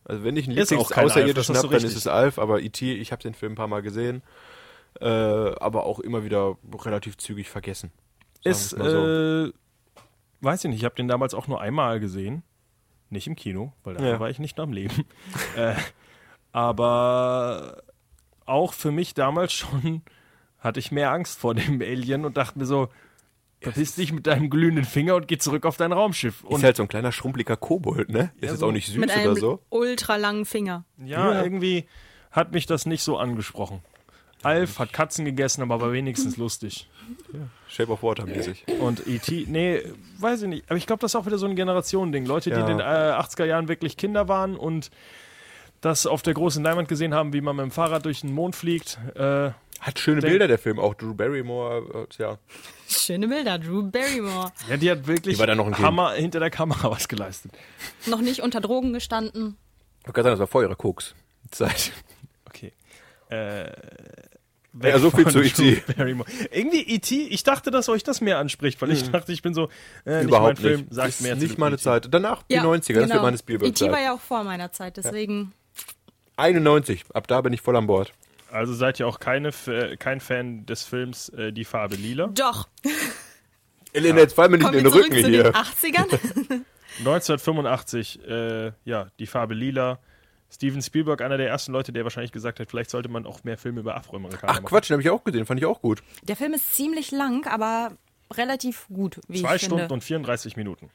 Also 0.04 0.24
wenn 0.24 0.36
ich 0.36 0.46
einen 0.46 0.56
Lieblings-Außerirdischen 0.56 1.56
habe, 1.56 1.68
dann 1.68 1.84
ist 1.84 1.96
es 1.96 2.06
Alf, 2.06 2.38
aber 2.38 2.60
E.T., 2.60 2.94
ich 2.94 3.12
habe 3.12 3.22
den 3.22 3.34
Film 3.34 3.52
ein 3.52 3.56
paar 3.56 3.68
Mal 3.68 3.82
gesehen, 3.82 4.22
äh, 5.00 5.06
aber 5.06 5.84
auch 5.84 6.00
immer 6.00 6.24
wieder 6.24 6.56
relativ 6.82 7.18
zügig 7.18 7.50
vergessen. 7.50 7.92
Ist, 8.42 8.70
so. 8.70 8.76
äh, 8.78 9.52
weiß 10.40 10.64
ich 10.64 10.70
nicht, 10.70 10.78
ich 10.78 10.84
habe 10.84 10.94
den 10.94 11.08
damals 11.08 11.34
auch 11.34 11.46
nur 11.46 11.60
einmal 11.60 12.00
gesehen. 12.00 12.42
Nicht 13.10 13.26
im 13.26 13.36
Kino, 13.36 13.72
weil 13.84 13.94
da 13.94 14.04
Ja. 14.04 14.20
war 14.20 14.28
ich 14.30 14.38
nicht 14.38 14.56
noch 14.58 14.64
am 14.64 14.72
Leben. 14.72 15.04
äh, 15.56 15.74
aber 16.52 17.82
auch 18.46 18.72
für 18.72 18.90
mich 18.90 19.14
damals 19.14 19.52
schon 19.52 20.02
hatte 20.58 20.80
ich 20.80 20.90
mehr 20.90 21.12
Angst 21.12 21.38
vor 21.38 21.54
dem 21.54 21.80
Alien 21.80 22.24
und 22.24 22.36
dachte 22.36 22.58
mir 22.58 22.66
so, 22.66 22.88
verpiss 23.60 23.94
dich 23.94 24.12
mit 24.12 24.26
deinem 24.26 24.50
glühenden 24.50 24.84
Finger 24.84 25.14
und 25.16 25.28
geh 25.28 25.38
zurück 25.38 25.64
auf 25.66 25.76
dein 25.76 25.92
Raumschiff. 25.92 26.42
Und 26.44 26.58
ist 26.58 26.64
halt 26.64 26.76
so 26.76 26.82
ein 26.82 26.88
kleiner 26.88 27.12
schrumpeliger 27.12 27.56
Kobold, 27.56 28.08
ne? 28.10 28.30
Ist 28.36 28.50
jetzt 28.50 28.58
so 28.60 28.66
auch 28.68 28.72
nicht 28.72 28.86
süß 28.86 28.96
Mit 28.96 29.10
oder 29.10 29.20
einem 29.20 29.36
so. 29.36 29.62
ultra 29.70 30.16
langen 30.16 30.44
Finger. 30.44 30.84
ja, 30.98 31.32
Ja. 31.34 31.42
irgendwie 31.42 31.86
hat 32.30 32.52
mich 32.52 32.66
das 32.66 32.86
nicht 32.86 33.02
so 33.02 33.16
angesprochen. 33.18 33.80
Alf 34.42 34.78
hat 34.78 34.92
Katzen 34.92 35.24
gegessen, 35.24 35.62
aber 35.62 35.80
war 35.80 35.92
wenigstens 35.92 36.36
lustig. 36.36 36.88
Shape 37.68 37.90
of 37.92 38.02
Water 38.02 38.24
mäßig. 38.26 38.64
Und 38.80 39.06
E.T., 39.06 39.46
nee, 39.48 39.82
weiß 40.18 40.42
ich 40.42 40.48
nicht. 40.48 40.64
Aber 40.68 40.76
ich 40.76 40.86
glaube, 40.86 41.00
das 41.00 41.12
ist 41.12 41.16
auch 41.16 41.26
wieder 41.26 41.38
so 41.38 41.46
ein 41.46 41.56
Generationending. 41.56 42.24
Leute, 42.26 42.50
die 42.50 42.56
Ja. 42.56 42.62
in 42.62 42.78
den 42.78 42.80
äh, 42.80 42.82
80er 42.82 43.44
Jahren 43.44 43.68
wirklich 43.68 43.96
Kinder 43.96 44.28
waren 44.28 44.56
und 44.56 44.90
das 45.80 46.06
auf 46.06 46.22
der 46.22 46.34
großen 46.34 46.62
Leinwand 46.62 46.88
gesehen 46.88 47.14
haben, 47.14 47.32
wie 47.32 47.40
man 47.40 47.56
mit 47.56 47.64
dem 47.64 47.70
Fahrrad 47.70 48.04
durch 48.04 48.20
den 48.22 48.32
Mond 48.32 48.56
fliegt. 48.56 48.98
Äh, 49.14 49.50
Hat 49.80 49.98
schöne 49.98 50.20
Bilder, 50.20 50.48
der 50.48 50.58
Film. 50.58 50.78
Auch 50.78 50.94
Drew 50.94 51.14
Barrymore, 51.14 52.06
äh, 52.18 52.22
ja. 52.22 52.38
Schöne 52.88 53.28
Bilder, 53.28 53.58
Drew 53.58 53.82
Barrymore. 53.82 54.52
ja, 54.68 54.76
die 54.76 54.90
hat 54.90 55.06
wirklich 55.06 55.36
Die 55.36 55.40
war 55.40 55.54
noch 55.54 55.66
ein 55.66 55.74
Kind. 55.74 55.86
Hammer 55.86 56.12
hinter 56.12 56.40
der 56.40 56.50
Kamera 56.50 56.90
was 56.90 57.06
geleistet. 57.08 57.52
Noch 58.06 58.20
nicht 58.20 58.42
unter 58.42 58.60
Drogen 58.60 58.92
gestanden. 58.92 59.56
Ich 60.06 60.12
kann 60.12 60.24
sagen, 60.24 60.32
das 60.34 60.40
war 60.40 60.46
vor 60.46 60.62
ihrer 60.62 60.76
Koks-Zeit. 60.76 61.92
Okay. 62.46 62.72
Äh, 63.30 63.70
Ja, 64.82 64.98
so 64.98 65.10
viel 65.10 65.26
zu 65.28 65.40
E.T.. 65.42 65.82
Irgendwie 66.50 66.82
E.T., 66.82 67.22
ich 67.28 67.42
dachte, 67.42 67.70
dass 67.70 67.88
euch 67.88 68.02
das 68.04 68.20
mehr 68.20 68.38
anspricht, 68.38 68.80
weil 68.82 68.90
ich 68.92 69.10
dachte, 69.10 69.32
ich 69.32 69.42
bin 69.42 69.54
so, 69.54 69.68
äh, 70.04 70.22
Mhm. 70.22 70.28
Überhaupt 70.28 70.28
nicht 70.28 70.30
mein 70.30 70.56
Film, 70.56 70.80
nicht. 70.82 70.94
sagt 70.94 71.08
ist 71.08 71.20
mehr 71.22 71.34
zu 71.38 71.42
nicht 71.44 71.58
meine 71.58 71.74
E.T.. 71.76 71.82
Zeit. 71.84 72.08
Danach 72.10 72.42
die 72.44 72.58
90er, 72.60 73.00
das 73.00 73.10
wird 73.10 73.22
meine 73.22 73.36
E.T. 73.36 73.38
Spielberg-Zeit. 73.38 73.90
war 73.92 74.00
ja 74.00 74.12
auch 74.14 74.20
vor 74.20 74.44
meiner 74.44 74.70
Zeit, 74.72 74.96
deswegen. 74.96 75.52
91, 76.36 77.04
ab 77.14 77.26
da 77.26 77.40
bin 77.40 77.52
ich 77.52 77.60
voll 77.60 77.76
an 77.76 77.86
Bord. 77.86 78.12
Also 78.50 78.72
seid 78.72 78.98
ihr 79.00 79.06
auch 79.06 79.18
keine, 79.20 79.52
Fa- 79.52 79.96
kein 79.96 80.20
Fan 80.20 80.64
des 80.66 80.84
Films 80.84 81.28
äh, 81.30 81.52
Die 81.52 81.64
Farbe 81.64 81.96
Lila? 81.96 82.28
Doch. 82.28 82.68
Elena, 83.92 84.20
jetzt 84.20 84.34
fallen 84.34 84.52
mir 84.52 84.58
nicht 84.58 84.66
in 84.68 84.84
den 84.84 84.86
Rücken 84.86 85.10
zu 85.22 85.28
hier. 85.28 85.44
den 85.44 85.52
80ern. 85.54 86.62
1985, 87.00 88.20
äh, 88.28 88.72
ja, 88.84 89.08
Die 89.18 89.26
Farbe 89.26 89.54
Lila. 89.54 89.98
Steven 90.50 90.80
Spielberg, 90.82 91.20
einer 91.20 91.36
der 91.36 91.48
ersten 91.48 91.72
Leute, 91.72 91.92
der 91.92 92.04
wahrscheinlich 92.04 92.32
gesagt 92.32 92.58
hat, 92.60 92.70
vielleicht 92.70 92.90
sollte 92.90 93.08
man 93.08 93.26
auch 93.26 93.44
mehr 93.44 93.58
Filme 93.58 93.80
über 93.80 93.96
Afroamerikaner 93.96 94.50
Ach 94.52 94.56
machen. 94.56 94.66
Quatsch, 94.66 94.88
den 94.88 94.94
habe 94.94 95.02
ich 95.02 95.10
auch 95.10 95.22
gesehen, 95.24 95.44
fand 95.46 95.60
ich 95.60 95.66
auch 95.66 95.82
gut. 95.82 96.02
Der 96.22 96.36
Film 96.36 96.54
ist 96.54 96.74
ziemlich 96.74 97.10
lang, 97.10 97.46
aber 97.46 97.92
relativ 98.32 98.86
gut, 98.88 99.20
wie 99.28 99.40
Zwei 99.42 99.56
ich 99.56 99.62
Stunden 99.62 99.80
finde. 99.80 99.94
und 99.94 100.04
34 100.04 100.56
Minuten. 100.56 100.90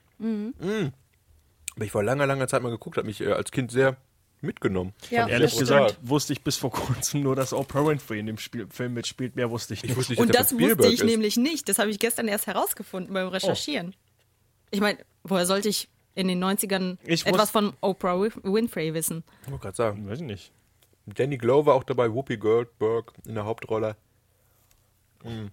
Aber 1.76 1.86
ich 1.86 1.92
vor 1.92 2.04
langer, 2.04 2.26
langer 2.28 2.48
Zeit 2.48 2.62
mal 2.62 2.70
geguckt, 2.70 2.98
hat 2.98 3.06
mich 3.06 3.22
äh, 3.22 3.32
als 3.32 3.52
Kind 3.52 3.72
sehr 3.72 3.98
mitgenommen. 4.42 4.94
Ja, 5.10 5.28
Ehrlich 5.28 5.52
das 5.52 5.60
gesagt 5.60 5.98
wusste 6.02 6.34
ich 6.34 6.44
bis 6.44 6.58
vor 6.58 6.72
kurzem 6.72 7.22
nur, 7.22 7.36
dass 7.36 7.54
Oprah 7.54 7.86
Winfrey 7.88 8.20
in 8.20 8.26
dem 8.28 8.38
Spiel, 8.38 8.68
Film 8.70 8.94
mitspielt. 8.94 9.36
Mehr 9.36 9.50
wusste 9.50 9.74
ich 9.74 9.82
nicht. 9.84 9.92
Ich 9.92 9.98
wusste 9.98 10.14
nicht, 10.14 10.20
Und 10.22 10.36
das 10.36 10.50
von 10.50 10.60
wusste 10.60 10.88
ich 10.88 11.00
ist. 11.00 11.06
nämlich 11.06 11.38
nicht. 11.38 11.70
Das 11.70 11.80
habe 11.80 11.90
ich 11.90 12.00
gestern 12.00 12.28
erst 12.28 12.48
herausgefunden 12.48 13.14
beim 13.14 13.28
Recherchieren. 13.30 13.96
Ich 14.72 14.82
meine, 14.82 15.00
woher 15.24 15.46
sollte 15.46 15.70
ich 15.70 15.88
in 16.16 16.28
den 16.28 16.44
90ern 16.44 16.98
Ich 17.06 17.26
etwas 17.26 17.52
von 17.52 17.74
Oprah 17.82 18.20
Winfrey 18.20 18.94
wissen? 18.94 19.24
Ich 19.44 19.52
wollte 19.52 19.64
gerade 19.64 19.76
sagen. 19.76 20.08
Weiß 20.10 20.20
ich 20.20 20.26
nicht. 20.26 20.52
Danny 21.06 21.38
Glover 21.38 21.74
auch 21.74 21.84
dabei, 21.84 22.14
Whoopi 22.14 22.38
Goldberg 22.38 23.14
in 23.28 23.36
der 23.36 23.46
Hauptrolle. 23.46 23.96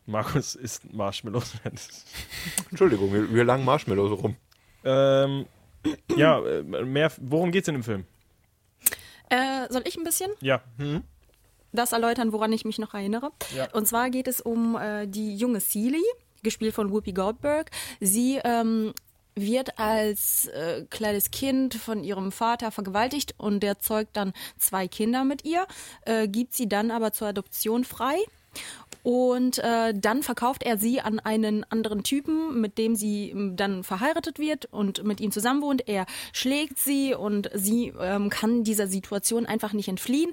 Markus 0.06 0.54
isst 0.56 0.92
Marshmallows. 0.92 1.52
Entschuldigung, 2.70 3.12
wir, 3.12 3.32
wir 3.32 3.44
langen 3.44 3.64
Marshmallows 3.64 4.20
rum. 4.20 4.36
ähm, 4.84 5.46
ja, 6.16 6.40
äh, 6.44 6.62
mehr, 6.62 7.12
worum 7.20 7.52
geht's 7.52 7.68
in 7.68 7.74
dem 7.74 7.84
Film? 7.84 8.04
Äh, 9.28 9.68
soll 9.70 9.82
ich 9.86 9.96
ein 9.96 10.02
bisschen 10.02 10.30
Ja, 10.40 10.60
das 11.72 11.92
erläutern, 11.92 12.32
woran 12.32 12.52
ich 12.52 12.64
mich 12.64 12.78
noch 12.78 12.94
erinnere? 12.94 13.30
Ja. 13.54 13.70
Und 13.72 13.86
zwar 13.86 14.10
geht 14.10 14.26
es 14.26 14.40
um 14.40 14.76
äh, 14.76 15.06
die 15.06 15.36
junge 15.36 15.60
Celie, 15.60 16.02
gespielt 16.42 16.74
von 16.74 16.90
Whoopi 16.90 17.12
Goldberg. 17.12 17.70
Sie 18.00 18.40
ähm, 18.42 18.92
wird 19.40 19.78
als 19.78 20.46
äh, 20.48 20.84
kleines 20.90 21.30
Kind 21.30 21.74
von 21.74 22.04
ihrem 22.04 22.32
Vater 22.32 22.70
vergewaltigt 22.70 23.34
und 23.38 23.60
der 23.60 23.78
zeugt 23.78 24.16
dann 24.16 24.32
zwei 24.58 24.88
Kinder 24.88 25.24
mit 25.24 25.44
ihr, 25.44 25.66
äh, 26.04 26.28
gibt 26.28 26.54
sie 26.54 26.68
dann 26.68 26.90
aber 26.90 27.12
zur 27.12 27.28
Adoption 27.28 27.84
frei. 27.84 28.18
Und 29.02 29.58
äh, 29.58 29.94
dann 29.94 30.22
verkauft 30.22 30.62
er 30.62 30.76
sie 30.76 31.00
an 31.00 31.20
einen 31.20 31.64
anderen 31.70 32.02
Typen, 32.02 32.60
mit 32.60 32.76
dem 32.76 32.96
sie 32.96 33.30
ähm, 33.30 33.56
dann 33.56 33.82
verheiratet 33.82 34.38
wird 34.38 34.66
und 34.66 35.04
mit 35.04 35.20
ihm 35.20 35.32
zusammen 35.32 35.62
wohnt. 35.62 35.88
Er 35.88 36.04
schlägt 36.32 36.78
sie 36.78 37.14
und 37.14 37.50
sie 37.54 37.92
ähm, 37.98 38.28
kann 38.28 38.62
dieser 38.62 38.88
Situation 38.88 39.46
einfach 39.46 39.72
nicht 39.72 39.88
entfliehen. 39.88 40.32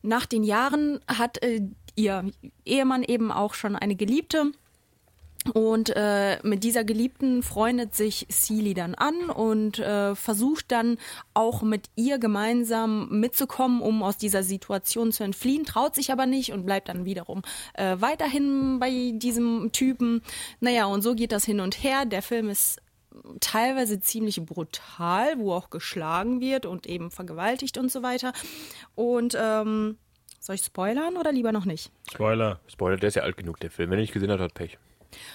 Nach 0.00 0.24
den 0.26 0.44
Jahren 0.44 1.00
hat 1.06 1.42
äh, 1.42 1.62
ihr 1.94 2.30
Ehemann 2.64 3.02
eben 3.02 3.30
auch 3.30 3.54
schon 3.54 3.76
eine 3.76 3.96
Geliebte. 3.96 4.52
Und 5.52 5.92
äh, 5.94 6.38
mit 6.42 6.64
dieser 6.64 6.84
Geliebten 6.84 7.42
freundet 7.42 7.94
sich 7.94 8.26
Celie 8.30 8.74
dann 8.74 8.94
an 8.94 9.28
und 9.28 9.78
äh, 9.78 10.14
versucht 10.14 10.72
dann 10.72 10.96
auch 11.34 11.62
mit 11.62 11.90
ihr 11.96 12.18
gemeinsam 12.18 13.08
mitzukommen, 13.10 13.82
um 13.82 14.02
aus 14.02 14.16
dieser 14.16 14.42
Situation 14.42 15.12
zu 15.12 15.22
entfliehen, 15.22 15.64
traut 15.64 15.94
sich 15.94 16.10
aber 16.10 16.26
nicht 16.26 16.52
und 16.52 16.64
bleibt 16.64 16.88
dann 16.88 17.04
wiederum 17.04 17.42
äh, 17.74 17.96
weiterhin 17.98 18.78
bei 18.80 19.12
diesem 19.14 19.70
Typen. 19.72 20.22
Naja, 20.60 20.86
und 20.86 21.02
so 21.02 21.14
geht 21.14 21.32
das 21.32 21.44
hin 21.44 21.60
und 21.60 21.82
her. 21.82 22.06
Der 22.06 22.22
Film 22.22 22.48
ist 22.48 22.80
teilweise 23.40 24.00
ziemlich 24.00 24.44
brutal, 24.44 25.38
wo 25.38 25.52
auch 25.52 25.70
geschlagen 25.70 26.40
wird 26.40 26.66
und 26.66 26.86
eben 26.86 27.10
vergewaltigt 27.10 27.78
und 27.78 27.90
so 27.90 28.02
weiter. 28.02 28.32
Und 28.94 29.36
ähm, 29.38 29.98
soll 30.40 30.56
ich 30.56 30.62
spoilern 30.62 31.16
oder 31.16 31.32
lieber 31.32 31.52
noch 31.52 31.64
nicht? 31.64 31.90
Spoiler. 32.10 32.60
Spoiler, 32.66 32.96
der 32.96 33.08
ist 33.08 33.14
ja 33.14 33.22
alt 33.22 33.36
genug, 33.36 33.60
der 33.60 33.70
Film. 33.70 33.90
Wenn 33.90 33.98
er 33.98 34.02
nicht 34.02 34.12
gesehen 34.12 34.30
hat, 34.30 34.40
hat 34.40 34.54
Pech. 34.54 34.78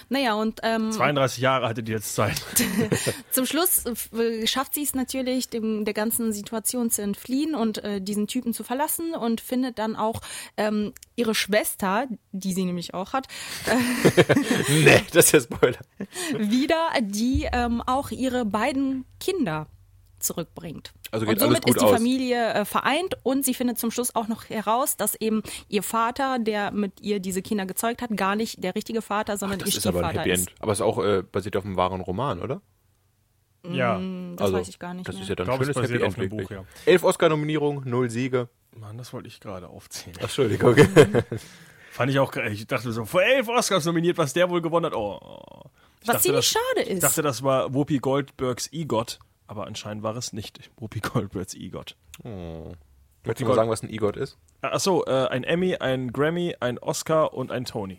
Naja, 0.08 0.34
und 0.34 0.60
ähm, 0.62 0.92
32 0.92 1.40
Jahre 1.40 1.68
hatte 1.68 1.82
die 1.82 1.92
jetzt 1.92 2.14
Zeit. 2.14 2.42
Zum 3.30 3.46
Schluss 3.46 3.84
äh, 3.86 4.46
schafft 4.46 4.74
sie 4.74 4.82
es 4.82 4.94
natürlich, 4.94 5.48
dem, 5.48 5.84
der 5.84 5.94
ganzen 5.94 6.32
Situation 6.32 6.90
zu 6.90 7.02
entfliehen 7.02 7.54
und 7.54 7.82
äh, 7.84 8.00
diesen 8.00 8.26
Typen 8.26 8.52
zu 8.52 8.64
verlassen 8.64 9.14
und 9.14 9.40
findet 9.40 9.78
dann 9.78 9.96
auch 9.96 10.20
ähm, 10.56 10.92
ihre 11.16 11.34
Schwester, 11.34 12.06
die 12.32 12.52
sie 12.52 12.64
nämlich 12.64 12.94
auch 12.94 13.12
hat, 13.12 13.26
Nee, 14.68 15.02
das 15.12 15.26
ist 15.26 15.32
ja 15.32 15.40
Spoiler. 15.40 15.78
wieder, 16.38 16.90
die 17.00 17.48
ähm, 17.52 17.82
auch 17.82 18.10
ihre 18.10 18.44
beiden 18.44 19.04
Kinder 19.18 19.66
zurückbringt. 20.22 20.92
Also 21.10 21.26
geht 21.26 21.34
und 21.34 21.40
somit 21.40 21.56
alles 21.56 21.60
gut 21.64 21.76
ist 21.76 21.80
die 21.80 21.84
aus. 21.86 21.92
Familie 21.92 22.52
äh, 22.54 22.64
vereint 22.64 23.16
und 23.22 23.44
sie 23.44 23.54
findet 23.54 23.78
zum 23.78 23.90
Schluss 23.90 24.14
auch 24.14 24.28
noch 24.28 24.48
heraus, 24.48 24.96
dass 24.96 25.14
eben 25.14 25.42
ihr 25.68 25.82
Vater, 25.82 26.38
der 26.38 26.70
mit 26.70 27.00
ihr 27.00 27.20
diese 27.20 27.42
Kinder 27.42 27.66
gezeugt 27.66 28.02
hat, 28.02 28.16
gar 28.16 28.36
nicht 28.36 28.62
der 28.62 28.74
richtige 28.74 29.02
Vater, 29.02 29.36
sondern 29.36 29.58
Das 29.58 29.68
ihr 29.70 29.78
ist 29.78 29.86
aber 29.86 30.06
ein 30.06 30.16
Happy 30.16 30.30
ist. 30.30 30.48
End. 30.48 30.54
Aber 30.60 30.72
es 30.72 30.78
ist 30.78 30.84
auch 30.84 31.02
äh, 31.04 31.22
basiert 31.22 31.56
auf 31.56 31.64
einem 31.64 31.76
wahren 31.76 32.00
Roman, 32.00 32.40
oder? 32.40 32.60
ja. 33.62 34.00
Das 34.36 34.46
also, 34.46 34.54
weiß 34.58 34.68
ich 34.68 34.78
gar 34.78 34.94
nicht 34.94 35.06
Das 35.08 35.14
mehr. 35.16 35.22
ist 35.22 35.28
ja 35.28 35.34
dann 35.34 35.46
Ich 35.46 35.52
ein 35.52 35.58
glaub, 35.58 35.74
schönes 35.74 35.90
Happy 35.90 36.22
End. 36.24 36.50
auf. 36.50 36.56
Buch, 36.56 36.64
Elf 36.86 37.02
Oscar-Nominierungen, 37.04 37.88
null 37.88 38.08
Siege. 38.10 38.48
Mann, 38.76 38.96
das 38.98 39.12
wollte 39.12 39.28
ich 39.28 39.40
gerade 39.40 39.68
aufzählen. 39.68 40.16
Ach, 40.20 40.22
Entschuldigung. 40.24 40.70
Okay. 40.70 40.86
Fand 41.90 42.10
ich 42.12 42.18
auch, 42.20 42.34
ich 42.36 42.66
dachte 42.68 42.92
so, 42.92 43.04
vor 43.04 43.22
elf 43.22 43.48
Oscars 43.48 43.84
nominiert, 43.84 44.16
was 44.16 44.32
der 44.32 44.48
wohl 44.48 44.62
gewonnen 44.62 44.86
hat. 44.86 44.94
Oh. 44.94 45.18
Ich 46.00 46.08
Was 46.08 46.14
dachte, 46.14 46.22
ziemlich 46.28 46.52
das, 46.52 46.62
schade 46.62 46.88
ist. 46.88 46.94
Ich 46.94 47.00
dachte, 47.00 47.20
das 47.22 47.42
war 47.42 47.74
Whoopi 47.74 47.98
Goldbergs 47.98 48.68
EGOT, 48.72 49.18
aber 49.50 49.66
anscheinend 49.66 50.04
war 50.04 50.14
es 50.14 50.32
nicht 50.32 50.70
Whoopi 50.76 51.00
Goldbergs 51.00 51.54
EGOT. 51.54 51.96
Möchtest 52.22 53.40
du 53.40 53.44
mal 53.46 53.56
sagen, 53.56 53.68
was 53.68 53.82
ein 53.82 53.90
EGOT 53.90 54.16
ist? 54.16 54.38
Achso, 54.60 55.04
äh, 55.06 55.26
ein 55.26 55.42
Emmy, 55.42 55.74
ein 55.74 56.12
Grammy, 56.12 56.54
ein 56.60 56.78
Oscar 56.78 57.34
und 57.34 57.50
ein 57.50 57.64
Tony. 57.64 57.98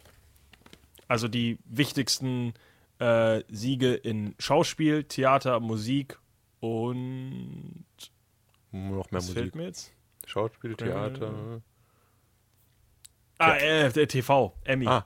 Also 1.10 1.28
die 1.28 1.60
wichtigsten 1.66 2.54
äh, 3.00 3.44
Siege 3.50 3.94
in 3.96 4.34
Schauspiel, 4.40 5.04
Theater, 5.04 5.60
Musik 5.60 6.20
und 6.62 7.84
Noch 8.72 9.12
mehr 9.12 9.20
was 9.20 9.26
Musik. 9.26 9.34
fällt 9.34 9.56
mir 9.56 9.66
jetzt? 9.66 9.92
Schauspiel, 10.26 10.76
Theater. 10.76 11.62
Ah, 13.40 13.58
äh, 13.58 13.92
der 13.92 14.08
TV, 14.08 14.56
Emmy. 14.64 14.88
Ah. 14.88 15.06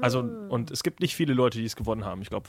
Also, 0.00 0.18
und 0.18 0.72
es 0.72 0.82
gibt 0.82 0.98
nicht 0.98 1.14
viele 1.14 1.32
Leute, 1.32 1.58
die 1.58 1.64
es 1.64 1.76
gewonnen 1.76 2.04
haben. 2.04 2.22
Ich 2.22 2.28
glaube, 2.28 2.48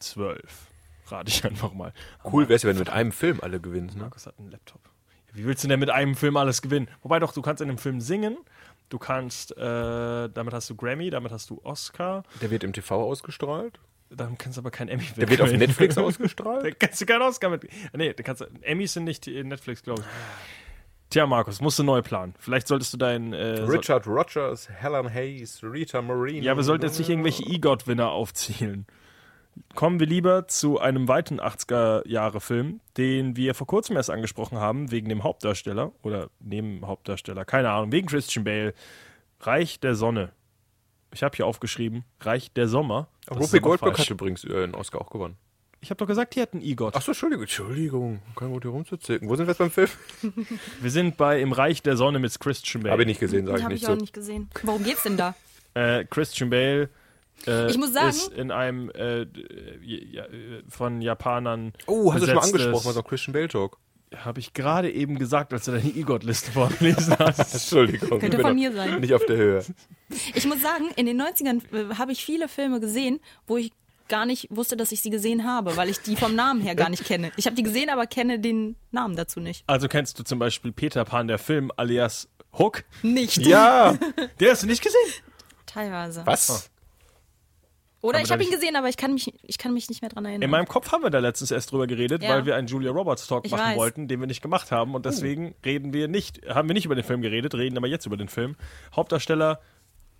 zwölf. 0.00 0.71
Rate 1.12 1.28
ich 1.30 1.44
einfach 1.44 1.72
mal. 1.72 1.92
Cool 2.24 2.44
wäre 2.48 2.54
es 2.56 2.62
ja, 2.62 2.68
wenn 2.68 2.76
du 2.76 2.80
mit 2.80 2.90
einem 2.90 3.12
Film 3.12 3.38
alle 3.42 3.60
gewinnst, 3.60 3.96
ne? 3.96 4.02
Markus 4.02 4.26
hat 4.26 4.38
einen 4.38 4.50
Laptop. 4.50 4.80
Wie 5.34 5.44
willst 5.44 5.62
du 5.64 5.68
denn 5.68 5.80
mit 5.80 5.90
einem 5.90 6.14
Film 6.14 6.36
alles 6.36 6.60
gewinnen? 6.62 6.88
Wobei 7.02 7.18
doch, 7.18 7.32
du 7.32 7.40
kannst 7.42 7.62
in 7.62 7.68
einem 7.68 7.78
Film 7.78 8.00
singen, 8.00 8.36
du 8.90 8.98
kannst, 8.98 9.56
äh, 9.56 9.60
damit 10.28 10.52
hast 10.52 10.68
du 10.68 10.74
Grammy, 10.76 11.08
damit 11.10 11.32
hast 11.32 11.48
du 11.50 11.60
Oscar, 11.64 12.22
Der 12.42 12.50
wird 12.50 12.64
im 12.64 12.72
TV 12.72 13.02
ausgestrahlt. 13.02 13.78
dann 14.10 14.36
kannst 14.36 14.58
du 14.58 14.60
aber 14.62 14.70
kein 14.70 14.88
Emmy 14.88 15.04
Der 15.16 15.28
wird 15.30 15.40
auf. 15.40 15.50
Netflix 15.52 15.94
Da 15.94 16.02
ausgestrahlt. 16.04 16.78
kannst 16.78 17.00
du 17.00 17.06
keinen 17.06 17.22
Oscar 17.22 17.48
mit. 17.50 17.66
Nee, 17.94 18.12
da 18.12 18.22
kannst 18.22 18.42
du, 18.42 18.46
Emmys 18.62 18.92
sind 18.92 19.04
nicht 19.04 19.26
in 19.26 19.48
Netflix, 19.48 19.82
glaube 19.82 20.02
ich. 20.02 20.06
Tja, 21.08 21.26
Markus, 21.26 21.60
musst 21.60 21.78
du 21.78 21.82
neu 21.82 22.00
planen. 22.02 22.34
Vielleicht 22.38 22.66
solltest 22.68 22.92
du 22.94 22.96
deinen. 22.98 23.32
Äh, 23.34 23.58
so- 23.58 23.64
Richard 23.72 24.06
Rogers, 24.06 24.68
Helen 24.70 25.12
Hayes, 25.12 25.62
Rita 25.62 26.00
Moreno. 26.02 26.42
ja, 26.44 26.56
wir 26.56 26.62
sollten 26.62 26.84
jetzt 26.86 26.98
nicht 26.98 27.08
irgendwelche 27.10 27.42
EGOT-Winner 27.44 28.10
aufzählen. 28.10 28.86
Kommen 29.74 30.00
wir 30.00 30.06
lieber 30.06 30.48
zu 30.48 30.78
einem 30.78 31.08
weiten 31.08 31.40
80er-Jahre-Film, 31.40 32.80
den 32.96 33.36
wir 33.36 33.54
vor 33.54 33.66
kurzem 33.66 33.96
erst 33.96 34.10
angesprochen 34.10 34.58
haben, 34.58 34.90
wegen 34.90 35.08
dem 35.08 35.22
Hauptdarsteller 35.22 35.92
oder 36.02 36.30
Nebenhauptdarsteller, 36.40 37.44
keine 37.44 37.70
Ahnung, 37.70 37.92
wegen 37.92 38.06
Christian 38.08 38.44
Bale. 38.44 38.74
Reich 39.40 39.80
der 39.80 39.94
Sonne. 39.94 40.30
Ich 41.12 41.22
habe 41.22 41.36
hier 41.36 41.46
aufgeschrieben, 41.46 42.04
Reich 42.20 42.52
der 42.52 42.68
Sommer. 42.68 43.08
Whoopi 43.28 43.58
Goldberg 43.60 43.96
falsch. 43.96 44.06
hat 44.08 44.10
übrigens 44.10 44.44
äh, 44.44 44.64
einen 44.64 44.74
Oscar 44.74 45.00
auch 45.00 45.10
gewonnen. 45.10 45.36
Ich 45.80 45.90
habe 45.90 45.98
doch 45.98 46.06
gesagt, 46.06 46.36
die 46.36 46.40
hatten 46.40 46.60
EGOT. 46.62 46.94
Achso, 46.94 47.10
Entschuldigung, 47.10 47.42
Entschuldigung. 47.42 48.22
Kein 48.36 48.52
gut 48.52 48.62
hier 48.62 48.70
rumzuzicken. 48.70 49.28
Wo 49.28 49.34
sind 49.34 49.46
wir 49.46 49.50
jetzt 49.50 49.58
beim 49.58 49.72
Film? 49.72 49.88
Wir 50.80 50.90
sind 50.92 51.16
bei 51.16 51.40
Im 51.40 51.50
Reich 51.50 51.82
der 51.82 51.96
Sonne 51.96 52.20
mit 52.20 52.38
Christian 52.38 52.84
Bale. 52.84 52.92
Habe 52.92 53.02
ich 53.02 53.08
nicht 53.08 53.20
gesehen, 53.20 53.46
sage 53.46 53.58
ich 53.58 53.64
Habe 53.64 53.74
nicht 53.74 53.82
ich 53.82 53.86
so. 53.88 53.92
auch 53.92 53.96
nicht 53.96 54.12
gesehen. 54.12 54.48
Worum 54.62 54.84
geht's 54.84 55.02
denn 55.02 55.16
da? 55.16 55.34
Äh, 55.74 56.04
Christian 56.04 56.50
Bale 56.50 56.88
äh, 57.46 57.70
Ich 57.70 57.78
muss 57.78 57.92
sagen- 57.92 58.08
ist 58.10 58.32
in 58.32 58.50
einem 58.50 58.90
äh, 58.90 59.22
äh, 59.22 59.26
äh, 59.26 60.62
von 60.68 61.00
Japanern 61.00 61.72
Oh, 61.86 62.12
hast 62.12 62.22
du 62.22 62.26
schon 62.26 62.34
mal 62.36 62.42
angesprochen, 62.42 62.86
was 62.86 62.96
auch 62.96 63.04
Christian 63.04 63.32
Bale 63.32 63.48
Talk. 63.48 63.78
Habe 64.14 64.40
ich 64.40 64.52
gerade 64.52 64.90
eben 64.92 65.18
gesagt, 65.18 65.54
als 65.54 65.64
du 65.64 65.70
deine 65.72 65.88
EGOT-Liste 65.88 66.52
vorgelesen 66.52 67.16
hast. 67.18 67.54
Entschuldigung. 67.54 68.18
Könnte 68.20 68.38
von 68.40 68.54
mir 68.54 68.70
sein. 68.72 69.00
Nicht 69.00 69.14
auf 69.14 69.24
der 69.24 69.36
Höhe. 69.38 69.64
Ich 70.34 70.44
muss 70.46 70.60
sagen, 70.60 70.90
in 70.96 71.06
den 71.06 71.20
90ern 71.20 71.62
äh, 71.74 71.94
habe 71.94 72.12
ich 72.12 72.22
viele 72.24 72.48
Filme 72.48 72.78
gesehen, 72.80 73.20
wo 73.46 73.56
ich 73.56 73.72
gar 74.08 74.26
nicht 74.26 74.48
wusste, 74.50 74.76
dass 74.76 74.92
ich 74.92 75.00
sie 75.00 75.08
gesehen 75.08 75.46
habe, 75.46 75.74
weil 75.78 75.88
ich 75.88 76.00
die 76.00 76.16
vom 76.16 76.34
Namen 76.34 76.60
her 76.60 76.74
gar 76.74 76.90
nicht 76.90 77.04
kenne. 77.04 77.32
Ich 77.38 77.46
habe 77.46 77.56
die 77.56 77.62
gesehen, 77.62 77.88
aber 77.88 78.06
kenne 78.06 78.38
den 78.38 78.76
Namen 78.90 79.16
dazu 79.16 79.40
nicht. 79.40 79.64
Also 79.66 79.88
kennst 79.88 80.18
du 80.18 80.22
zum 80.24 80.38
Beispiel 80.38 80.72
Peter 80.72 81.06
Pan, 81.06 81.26
der 81.28 81.38
Film, 81.38 81.70
alias 81.78 82.28
Hook? 82.58 82.84
Nicht. 83.02 83.38
Ja! 83.38 83.96
Der 84.40 84.50
hast 84.50 84.62
du 84.64 84.66
nicht 84.66 84.82
gesehen? 84.82 84.98
Teilweise. 85.64 86.22
Was? 86.26 86.70
Oder 88.02 88.18
Aber 88.18 88.24
ich 88.26 88.32
habe 88.32 88.42
ihn 88.44 88.50
gesehen, 88.50 88.76
aber 88.76 88.88
ich 88.88 88.96
kann 88.96 89.14
mich, 89.14 89.32
ich 89.44 89.58
kann 89.58 89.72
mich 89.72 89.88
nicht 89.88 90.02
mehr 90.02 90.10
dran 90.10 90.24
erinnern. 90.24 90.42
In 90.42 90.50
meinem 90.50 90.66
Kopf 90.66 90.90
haben 90.92 91.02
wir 91.02 91.10
da 91.10 91.20
letztens 91.20 91.50
erst 91.52 91.70
drüber 91.72 91.86
geredet, 91.86 92.22
Ja. 92.22 92.30
weil 92.30 92.44
wir 92.46 92.56
einen 92.56 92.66
Julia 92.66 92.90
Roberts 92.90 93.26
Talk 93.28 93.44
Ich 93.46 93.52
machen 93.52 93.62
weiß. 93.62 93.76
wollten, 93.78 94.08
den 94.08 94.18
wir 94.20 94.26
nicht 94.26 94.42
gemacht 94.42 94.70
haben. 94.72 94.94
Und 94.94 95.06
deswegen 95.06 95.54
reden 95.64 95.92
wir 95.92 96.08
nicht, 96.08 96.40
haben 96.48 96.68
wir 96.68 96.74
nicht 96.74 96.84
über 96.84 96.96
den 96.96 97.04
Film 97.04 97.22
geredet, 97.22 97.54
reden 97.54 97.76
aber 97.78 97.86
jetzt 97.86 98.04
über 98.04 98.16
den 98.16 98.28
Film. 98.28 98.56
Hauptdarsteller 98.94 99.60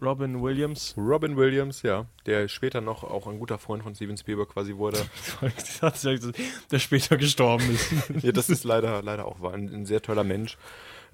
Robin 0.01 0.43
Williams. 0.43 0.95
Robin 0.97 1.37
Williams, 1.37 1.83
ja, 1.83 2.07
der 2.26 2.49
später 2.49 2.80
noch 2.80 3.05
auch 3.05 3.26
ein 3.28 3.39
guter 3.39 3.59
Freund 3.59 3.83
von 3.85 3.95
Steven 3.95 4.16
Spielberg 4.16 4.49
quasi 4.49 4.76
wurde. 4.76 4.99
der 6.70 6.78
später 6.78 7.16
gestorben 7.16 7.70
ist. 7.72 7.93
ja, 8.22 8.33
das 8.33 8.49
ist 8.49 8.64
leider, 8.64 9.03
leider 9.03 9.26
auch 9.26 9.41
wahr. 9.41 9.55
Ein, 9.55 9.68
ein 9.72 9.87
sehr 9.87 10.03
toller 10.03 10.24
Mensch. 10.24 10.57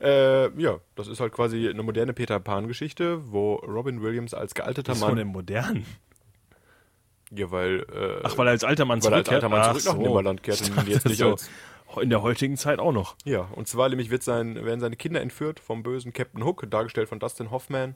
Äh, 0.01 0.51
ja, 0.61 0.79
das 0.95 1.09
ist 1.09 1.21
halt 1.21 1.33
quasi 1.33 1.69
eine 1.69 1.83
moderne 1.83 2.13
Peter 2.13 2.39
Pan-Geschichte, 2.41 3.33
wo 3.33 3.57
Robin 3.57 4.01
Williams 4.03 4.33
als 4.33 4.55
gealterter 4.55 4.93
Was 4.93 5.01
von 5.01 5.09
Mann. 5.11 5.19
dem 5.19 5.29
modernen? 5.29 5.85
Ja, 7.35 7.51
weil. 7.51 7.81
Äh, 7.93 8.21
Ach, 8.25 8.39
weil 8.39 8.47
er 8.49 8.51
als 8.53 8.65
alter 8.65 8.85
Mann 8.85 9.03
weil 9.05 9.13
er 9.13 9.17
als 9.19 9.27
zurückkehrt? 9.29 9.45
alter 9.45 9.49
Mann 9.49 9.61
Ach 9.61 9.73
zurück 9.79 9.85
nach 9.85 9.95
so. 10.03 10.09
Nimmerland 10.09 10.43
kehrt 10.43 10.71
und 10.77 10.89
jetzt 10.89 11.07
nicht 11.07 11.19
so, 11.19 11.31
als- 11.33 11.51
In 12.01 12.11
der 12.11 12.23
heutigen 12.23 12.57
Zeit 12.57 12.79
auch 12.79 12.93
noch. 12.93 13.17
Ja, 13.25 13.49
und 13.55 13.67
zwar 13.69 13.89
nämlich 13.89 14.11
wird 14.11 14.23
sein, 14.23 14.55
werden 14.65 14.81
seine 14.81 14.97
Kinder 14.97 15.21
entführt 15.21 15.61
vom 15.61 15.83
bösen 15.83 16.13
Captain 16.13 16.45
Hook, 16.45 16.65
dargestellt 16.71 17.09
von 17.09 17.19
Dustin 17.19 17.51
Hoffman. 17.51 17.95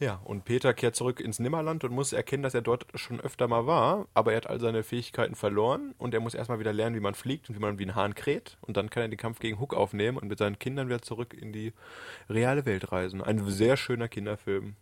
Ja, 0.00 0.20
und 0.24 0.44
Peter 0.44 0.74
kehrt 0.74 0.94
zurück 0.94 1.18
ins 1.18 1.40
Nimmerland 1.40 1.82
und 1.82 1.92
muss 1.92 2.12
erkennen, 2.12 2.44
dass 2.44 2.54
er 2.54 2.62
dort 2.62 2.86
schon 2.94 3.20
öfter 3.20 3.48
mal 3.48 3.66
war, 3.66 4.06
aber 4.14 4.30
er 4.30 4.36
hat 4.36 4.46
all 4.46 4.60
seine 4.60 4.84
Fähigkeiten 4.84 5.34
verloren 5.34 5.92
und 5.98 6.14
er 6.14 6.20
muss 6.20 6.34
erstmal 6.34 6.60
wieder 6.60 6.72
lernen, 6.72 6.94
wie 6.94 7.00
man 7.00 7.14
fliegt 7.16 7.48
und 7.48 7.56
wie 7.56 7.60
man 7.60 7.80
wie 7.80 7.84
ein 7.86 7.96
Hahn 7.96 8.14
kräht 8.14 8.58
und 8.60 8.76
dann 8.76 8.90
kann 8.90 9.02
er 9.02 9.08
den 9.08 9.16
Kampf 9.18 9.40
gegen 9.40 9.58
Hook 9.58 9.74
aufnehmen 9.74 10.16
und 10.16 10.28
mit 10.28 10.38
seinen 10.38 10.58
Kindern 10.60 10.86
wieder 10.88 11.02
zurück 11.02 11.34
in 11.34 11.52
die 11.52 11.72
reale 12.30 12.64
Welt 12.64 12.92
reisen. 12.92 13.22
Ein 13.22 13.44
sehr 13.50 13.76
schöner 13.76 14.06
Kinderfilm. 14.06 14.76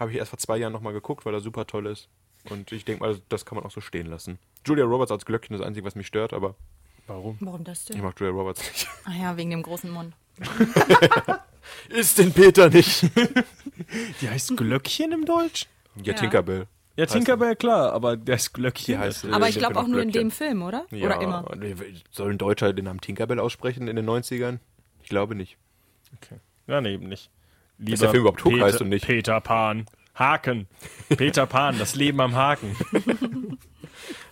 Habe 0.00 0.10
ich 0.10 0.16
erst 0.16 0.30
vor 0.30 0.38
zwei 0.40 0.56
Jahren 0.56 0.72
nochmal 0.72 0.94
geguckt, 0.94 1.24
weil 1.24 1.34
er 1.34 1.40
super 1.40 1.66
toll 1.68 1.86
ist. 1.86 2.08
Und 2.48 2.72
ich 2.72 2.84
denke 2.84 3.02
mal, 3.02 3.18
das 3.28 3.44
kann 3.44 3.56
man 3.56 3.64
auch 3.64 3.70
so 3.70 3.80
stehen 3.80 4.06
lassen. 4.06 4.38
Julia 4.66 4.84
Roberts 4.84 5.10
als 5.12 5.24
Glöckchen 5.26 5.54
ist 5.54 5.60
das 5.60 5.66
Einzige, 5.68 5.86
was 5.86 5.94
mich 5.94 6.06
stört, 6.06 6.32
aber 6.32 6.54
Warum? 7.06 7.36
Warum 7.40 7.64
das 7.64 7.80
ich 7.82 7.86
denn? 7.96 8.02
mag 8.02 8.18
Julia 8.20 8.34
Roberts 8.34 8.60
nicht. 8.62 8.88
Ah 9.04 9.12
ja, 9.20 9.36
wegen 9.36 9.50
dem 9.50 9.62
großen 9.62 9.90
Mund. 9.90 10.14
Ist 11.88 12.18
denn 12.18 12.32
Peter 12.32 12.68
nicht? 12.70 13.02
Die 14.20 14.28
heißt 14.28 14.56
Glöckchen 14.56 15.12
im 15.12 15.24
Deutsch? 15.24 15.66
Ja, 15.96 16.02
Ja. 16.04 16.12
Tinkerbell. 16.14 16.66
Ja, 16.96 17.06
Tinkerbell, 17.06 17.56
klar, 17.56 17.92
aber 17.92 18.16
der 18.16 18.34
ist 18.36 18.52
Glöckchen. 18.52 18.98
Heißt, 18.98 19.24
äh, 19.24 19.30
Aber 19.30 19.46
ich 19.48 19.54
sind 19.54 19.60
glaube 19.60 19.76
wir 19.76 19.80
auch 19.80 19.86
nur 19.86 20.02
in 20.02 20.10
Glöckchen. 20.10 20.28
dem 20.28 20.30
Film, 20.30 20.62
oder? 20.62 20.84
Ja, 20.90 21.06
Oder 21.06 21.20
immer? 21.22 21.44
Soll 22.10 22.30
ein 22.32 22.38
Deutscher 22.38 22.72
den 22.72 22.84
Namen 22.86 23.00
Tinkerbell 23.00 23.38
aussprechen 23.38 23.88
in 23.88 23.96
den 23.96 24.08
90ern? 24.08 24.58
Ich 25.02 25.08
glaube 25.08 25.34
nicht. 25.34 25.56
Okay. 26.20 26.36
Ja, 26.66 26.80
nee, 26.80 26.94
eben 26.94 27.08
nicht. 27.08 27.30
Lieber 27.78 27.96
der 27.98 28.10
Film 28.10 28.22
überhaupt 28.22 28.44
Hook 28.44 28.60
heißt 28.60 28.80
und 28.82 28.88
nicht- 28.90 29.06
Peter 29.06 29.40
Pan. 29.40 29.86
Haken. 30.20 30.68
Peter 31.08 31.46
Pan, 31.46 31.78
das 31.78 31.96
Leben 31.96 32.20
am 32.20 32.36
Haken. 32.36 32.76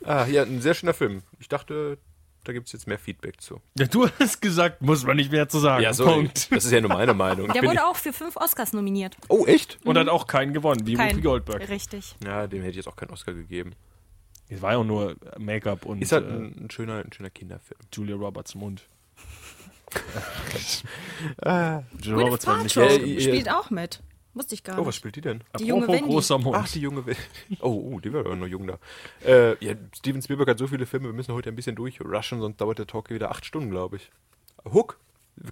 Ah, 0.05 0.27
ja, 0.27 0.43
ein 0.45 0.63
sehr 0.63 0.73
schöner 0.73 0.95
Film. 0.95 1.23
Ich 1.39 1.49
dachte, 1.49 1.99
da 2.45 2.53
gibt 2.55 2.67
es 2.69 2.73
jetzt 2.73 2.87
mehr 2.87 2.99
Feedback 2.99 3.41
zu. 3.43 3.61
Ja, 3.79 3.87
du 3.87 4.09
hast 4.19 4.41
gesagt, 4.41 4.81
muss 4.81 5.05
man 5.05 5.17
nicht 5.17 5.31
mehr 5.31 5.49
zu 5.49 5.59
sagen. 5.59 5.85
Punkt. 5.97 6.51
Das 6.51 6.65
ist 6.65 6.71
ja 6.73 6.81
nur 6.81 6.89
meine 6.91 7.13
Meinung. 7.13 7.47
Ich 7.49 7.53
Der 7.53 7.61
bin 7.61 7.71
wurde 7.71 7.85
auch 7.85 7.97
für 7.97 8.13
fünf 8.15 8.37
Oscars 8.37 8.73
nominiert. 8.73 9.17
oh, 9.29 9.45
echt? 9.45 9.79
Und 9.85 9.99
hat 9.99 10.09
auch 10.09 10.27
keinen 10.27 10.55
gewonnen, 10.55 10.87
wie 10.87 10.95
Kein. 10.95 11.11
Whoopi 11.11 11.21
Goldberg. 11.23 11.69
Richtig. 11.69 12.15
Ja, 12.25 12.47
dem 12.47 12.61
hätte 12.61 12.71
ich 12.71 12.77
jetzt 12.77 12.89
auch 12.89 12.97
keinen 12.97 13.11
Oscar 13.11 13.35
gegeben. 13.35 13.75
Es 14.49 14.63
war 14.63 14.73
ja 14.73 14.79
auch 14.79 14.85
nur 14.85 15.17
Make-up 15.37 15.85
und 15.85 16.01
Ist 16.01 16.13
halt 16.13 16.25
äh, 16.27 16.31
ein, 16.31 16.65
ein, 16.65 16.71
schöner, 16.71 17.05
ein 17.05 17.13
schöner 17.13 17.31
Kinderfilm. 17.31 17.81
Julia 17.93 18.17
Roberts 18.17 18.55
Mund. 18.55 18.89
Ah. 21.43 21.83
Julia 22.03 22.25
Roberts 22.25 22.47
war 22.47 22.63
nicht 22.63 22.77
Ja, 22.77 22.89
ja. 22.89 23.21
spielt 23.21 23.51
auch 23.51 23.71
mit. 23.71 24.01
Wusste 24.39 24.55
ich 24.55 24.63
gar 24.65 24.77
Oh, 24.79 24.83
was 24.83 24.87
nicht. 24.87 24.97
spielt 24.97 25.17
die 25.17 25.21
denn? 25.21 25.43
Die 25.59 25.67
junge 25.67 25.83
Apropos 25.85 26.01
Wendy. 26.01 26.13
großer 26.15 26.39
Mund. 26.39 26.57
Ach, 26.57 26.69
die 26.71 26.81
junge 26.81 27.05
Welt. 27.07 27.19
Oh, 27.61 27.91
oh, 27.95 28.01
die 28.01 28.13
war 28.13 28.25
ja 28.27 28.35
noch 28.37 28.47
jung 28.47 28.67
da. 28.67 28.79
Äh, 29.25 29.63
ja, 29.65 29.75
Steven 29.97 30.23
Spielberg 30.23 30.49
hat 30.49 30.59
so 30.59 30.67
viele 30.69 30.87
Filme, 30.87 31.07
wir 31.07 31.13
müssen 31.13 31.35
heute 31.35 31.49
ein 31.51 31.57
bisschen 31.57 31.75
durchrushen, 31.77 32.41
sonst 32.41 32.59
dauert 32.61 32.79
der 32.79 32.87
Talk 32.87 33.09
hier 33.09 33.17
wieder 33.17 33.31
acht 33.31 33.45
Stunden, 33.45 33.71
glaube 33.71 33.97
ich. 33.97 34.11
Hook 34.65 34.99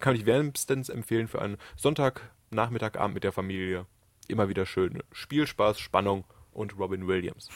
kann 0.01 0.15
ich 0.17 0.27
wärmstens 0.27 0.89
empfehlen 0.89 1.29
für 1.29 1.41
einen 1.43 1.57
Sonntagnachmittag, 1.77 2.97
Abend 2.97 3.15
mit 3.15 3.25
der 3.25 3.33
Familie. 3.33 3.87
Immer 4.29 4.49
wieder 4.49 4.67
schön. 4.67 5.03
Spielspaß, 5.13 5.79
Spannung 5.79 6.25
und 6.53 6.79
Robin 6.79 7.07
Williams. 7.07 7.49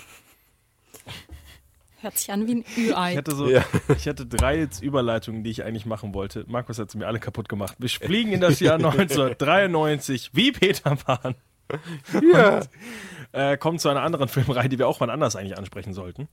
Hört 2.02 2.16
sich 2.18 2.30
an 2.32 2.46
wie 2.46 2.54
ein 2.56 2.64
Ü-Ei. 2.76 3.12
Ich 3.12 3.16
hatte 3.18 3.34
so, 3.34 3.48
Ja. 3.48 3.64
ich 3.96 4.08
hatte 4.08 4.24
drei 4.26 4.58
jetzt 4.58 4.82
Überleitungen, 4.82 5.44
die 5.44 5.50
ich 5.50 5.64
eigentlich 5.64 5.86
machen 5.86 6.14
wollte. 6.14 6.44
Markus 6.48 6.78
hat 6.78 6.90
sie 6.90 6.98
mir 6.98 7.06
alle 7.06 7.20
kaputt 7.20 7.48
gemacht. 7.48 7.76
Wir 7.78 7.88
fliegen 7.90 8.32
in 8.32 8.40
das 8.40 8.58
Jahr 8.60 8.74
1993 8.82 10.30
wie 10.32 10.52
Peter 10.52 10.96
Pan. 10.96 11.34
Ja. 12.32 12.60
Äh, 13.32 13.56
kommen 13.58 13.78
zu 13.78 13.88
einer 13.88 14.02
anderen 14.02 14.28
Filmreihe, 14.28 14.68
die 14.68 14.78
wir 14.78 14.88
auch 14.88 14.98
mal 15.00 15.10
anders 15.10 15.36
eigentlich 15.36 15.56
ansprechen 15.56 15.92
sollten. 15.92 16.28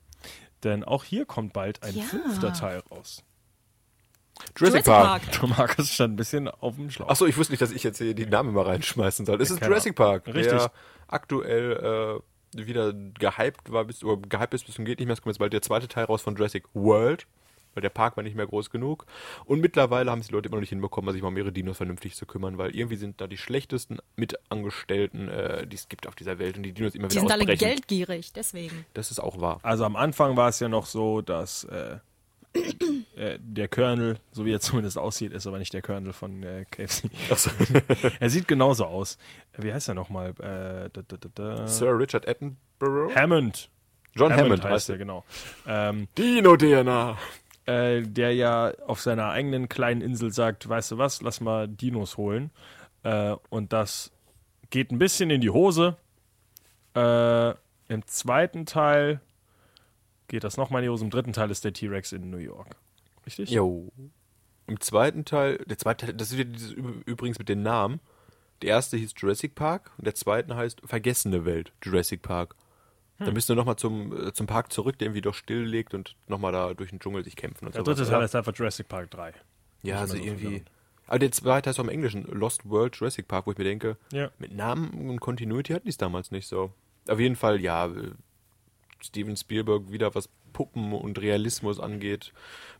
Denn 0.63 0.83
auch 0.83 1.03
hier 1.03 1.25
kommt 1.25 1.53
bald 1.53 1.83
ein 1.83 1.95
Ja. 1.95 2.03
fünfter 2.03 2.53
Teil 2.53 2.81
raus. 2.89 3.23
Jurassic, 4.57 4.59
Jurassic 4.59 4.85
Park. 4.85 5.31
Park. 5.31 5.57
Markus 5.57 5.93
stand 5.93 6.13
ein 6.13 6.15
bisschen 6.15 6.47
auf 6.47 6.75
dem 6.75 6.89
Schlauch. 6.89 7.09
Achso, 7.09 7.25
ich 7.25 7.37
wusste 7.37 7.53
nicht, 7.53 7.61
dass 7.61 7.71
ich 7.71 7.83
jetzt 7.83 7.97
hier 7.97 8.13
die 8.13 8.25
Namen 8.25 8.53
mal 8.53 8.63
reinschmeißen 8.65 9.25
soll. 9.25 9.41
Es 9.41 9.51
ist 9.51 9.61
Jurassic 9.61 9.95
Park. 9.95 10.27
Richtig. 10.27 10.47
Der 10.57 10.71
aktuell 11.07 12.19
äh, 12.19 12.21
wieder 12.53 12.93
gehypt 12.93 13.71
war, 13.71 13.85
bis, 13.85 14.03
oder 14.03 14.21
gehypt 14.27 14.53
ist 14.53 14.65
bis 14.65 14.75
zum 14.75 14.85
geht 14.85 14.99
nicht 14.99 15.07
mehr. 15.07 15.13
Es 15.13 15.21
kommt 15.21 15.33
jetzt 15.33 15.39
bald 15.39 15.53
der 15.53 15.61
zweite 15.61 15.87
Teil 15.87 16.05
raus 16.05 16.21
von 16.21 16.35
Jurassic 16.35 16.65
World. 16.73 17.27
Weil 17.73 17.81
der 17.83 17.89
Park 17.89 18.17
war 18.17 18.23
nicht 18.23 18.35
mehr 18.35 18.47
groß 18.47 18.71
genug. 18.71 19.05
Und 19.45 19.61
mittlerweile 19.61 20.09
haben 20.09 20.19
es 20.19 20.29
die 20.29 20.33
Leute 20.33 20.47
immer 20.47 20.55
noch 20.55 20.61
nicht 20.61 20.69
hinbekommen, 20.69 21.13
sich 21.13 21.21
mal 21.21 21.27
um 21.27 21.37
ihre 21.37 21.51
Dinos 21.51 21.77
vernünftig 21.77 22.15
zu 22.15 22.25
kümmern, 22.25 22.57
weil 22.57 22.75
irgendwie 22.75 22.95
sind 22.95 23.21
da 23.21 23.27
die 23.27 23.37
schlechtesten 23.37 23.99
Mitangestellten, 24.15 25.29
äh, 25.29 25.67
die 25.67 25.75
es 25.75 25.87
gibt 25.87 26.07
auf 26.07 26.15
dieser 26.15 26.39
Welt 26.39 26.57
und 26.57 26.63
die 26.63 26.71
Dinos 26.71 26.95
immer 26.95 27.07
Die 27.07 27.11
wieder 27.13 27.21
sind 27.21 27.31
alle 27.31 27.43
ausbrechen. 27.43 27.59
geldgierig, 27.67 28.33
deswegen. 28.33 28.85
Das 28.95 29.11
ist 29.11 29.19
auch 29.19 29.39
wahr. 29.39 29.59
Also 29.61 29.83
am 29.83 29.95
Anfang 29.95 30.35
war 30.37 30.49
es 30.49 30.59
ja 30.59 30.69
noch 30.69 30.87
so, 30.87 31.21
dass 31.21 31.65
äh, 31.65 31.97
äh, 32.53 33.37
der 33.39 33.67
Colonel, 33.67 34.17
so 34.31 34.45
wie 34.45 34.53
er 34.53 34.59
zumindest 34.61 34.97
aussieht, 34.97 35.31
ist 35.33 35.47
aber 35.47 35.59
nicht 35.59 35.73
der 35.73 35.81
Colonel 35.81 36.13
von 36.13 36.43
äh, 36.43 36.65
KFC. 36.69 37.09
Achso. 37.29 37.51
Er 38.19 38.29
sieht 38.29 38.47
genauso 38.47 38.85
aus. 38.85 39.17
Wie 39.57 39.73
heißt 39.73 39.87
er 39.89 39.93
nochmal? 39.95 40.31
Äh, 40.39 40.89
da, 40.91 41.01
da, 41.07 41.17
da, 41.17 41.29
da. 41.33 41.67
Sir 41.67 41.97
Richard 41.97 42.27
Attenborough? 42.27 43.13
Hammond. 43.15 43.69
John 44.15 44.33
Hammond, 44.33 44.63
heißt 44.63 44.73
heißt 44.73 44.89
er, 44.91 44.97
genau. 44.97 45.23
Ähm, 45.67 46.07
Dino-DNA. 46.17 47.17
äh, 47.65 48.01
der 48.01 48.33
ja 48.33 48.71
auf 48.87 49.01
seiner 49.01 49.29
eigenen 49.29 49.69
kleinen 49.69 50.01
Insel 50.01 50.31
sagt, 50.31 50.67
weißt 50.67 50.91
du 50.91 50.97
was, 50.97 51.21
lass 51.21 51.41
mal 51.41 51.67
Dinos 51.67 52.17
holen. 52.17 52.49
Äh, 53.03 53.35
und 53.49 53.73
das 53.73 54.11
geht 54.69 54.91
ein 54.91 54.97
bisschen 54.97 55.29
in 55.29 55.41
die 55.41 55.49
Hose. 55.49 55.97
Im 56.95 58.07
zweiten 58.07 58.65
Teil 58.65 59.21
geht 60.27 60.43
das 60.43 60.57
nochmal 60.57 60.81
in 60.81 60.87
die 60.87 60.89
Hose. 60.89 61.03
Im 61.05 61.09
dritten 61.11 61.33
Teil 61.33 61.51
ist 61.51 61.63
der 61.63 61.73
T-Rex 61.73 62.11
in 62.11 62.29
New 62.29 62.37
York. 62.37 62.75
Richtig? 63.25 63.49
Jo. 63.49 63.91
Im 64.67 64.79
zweiten 64.81 65.23
Teil, 65.25 65.57
der 65.65 65.77
zweite 65.77 66.07
Teil, 66.07 66.15
das 66.15 66.31
ist 66.31 66.71
übrigens 67.05 67.39
mit 67.39 67.49
den 67.49 67.61
Namen. 67.63 67.99
Der 68.61 68.69
erste 68.69 68.97
hieß 68.97 69.13
Jurassic 69.17 69.55
Park 69.55 69.91
und 69.97 70.05
der 70.05 70.15
zweite 70.15 70.55
heißt 70.55 70.81
Vergessene 70.83 71.45
Welt, 71.45 71.71
Jurassic 71.83 72.21
Park. 72.21 72.55
Da 73.19 73.31
müsst 73.31 73.49
ihr 73.49 73.55
nochmal 73.55 73.77
zum, 73.77 74.27
äh, 74.27 74.33
zum 74.33 74.45
Park 74.45 74.71
zurück, 74.71 74.99
der 74.99 75.07
irgendwie 75.07 75.21
doch 75.21 75.33
stilllegt 75.33 75.95
und 75.95 76.15
nochmal 76.27 76.51
da 76.51 76.75
durch 76.75 76.91
den 76.91 76.99
Dschungel 76.99 77.23
sich 77.23 77.35
kämpfen 77.35 77.65
und 77.65 77.73
Der 77.73 77.83
sowas, 77.83 77.97
dritte? 77.97 78.11
Teil 78.11 78.23
ist 78.23 78.35
einfach 78.35 78.53
Jurassic 78.55 78.87
Park 78.87 79.09
3. 79.09 79.33
Ja, 79.81 79.99
also 80.01 80.17
irgendwie. 80.17 80.63
Aber 81.07 81.17
der 81.17 81.31
zweite 81.31 81.69
heißt 81.69 81.79
auch 81.79 81.83
im 81.83 81.89
Englischen 81.89 82.23
Lost 82.25 82.69
World 82.69 82.95
Jurassic 82.95 83.27
Park, 83.27 83.47
wo 83.47 83.51
ich 83.53 83.57
mir 83.57 83.63
denke, 83.63 83.97
Ja. 84.11 84.29
mit 84.37 84.53
Namen 84.53 85.09
und 85.09 85.19
Continuity 85.19 85.73
hatten 85.73 85.85
die 85.85 85.89
es 85.91 85.97
damals 85.97 86.29
nicht 86.29 86.47
so. 86.47 86.71
Auf 87.07 87.19
jeden 87.19 87.35
Fall, 87.35 87.59
ja, 87.59 87.87
äh, 87.87 88.11
Steven 89.01 89.35
Spielberg 89.35 89.91
wieder, 89.91 90.13
was 90.15 90.29
Puppen 90.53 90.93
und 90.93 91.19
Realismus 91.19 91.79
angeht, 91.79 92.33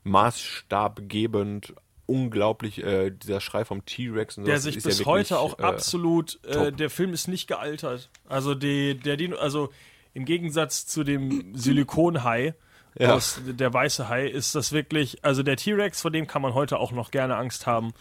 maßstabgebend. 0.03 1.73
Unglaublich, 2.09 2.81
äh, 2.81 3.11
dieser 3.11 3.41
Schrei 3.41 3.65
vom 3.65 3.85
T-Rex 3.85 4.37
und 4.37 4.45
der 4.45 4.55
sowas 4.55 4.63
sich 4.63 4.77
ist 4.77 4.83
bis 4.85 4.99
ja 4.99 5.05
wirklich, 5.05 5.31
heute 5.31 5.39
auch 5.39 5.59
äh, 5.59 5.63
absolut, 5.63 6.39
äh, 6.45 6.71
der 6.71 6.89
Film 6.89 7.11
ist 7.11 7.27
nicht 7.27 7.47
gealtert. 7.47 8.09
Also 8.29 8.55
die, 8.55 8.95
der 8.97 9.17
Dino, 9.17 9.35
also 9.35 9.71
im 10.13 10.23
Gegensatz 10.23 10.87
zu 10.87 11.03
dem 11.03 11.53
Silikonhai 11.53 12.53
Ja. 12.99 13.13
aus 13.13 13.39
der 13.45 13.71
weiße 13.71 14.09
Hai 14.09 14.25
ist 14.25 14.55
das 14.55 14.71
wirklich, 14.71 15.23
also 15.23 15.43
der 15.43 15.55
T-Rex, 15.57 16.01
vor 16.01 16.09
dem 16.09 16.25
kann 16.25 16.41
man 16.41 16.55
heute 16.55 16.79
auch 16.79 16.91
noch 16.91 17.11
gerne 17.11 17.35
Angst 17.35 17.67
haben 17.67 17.93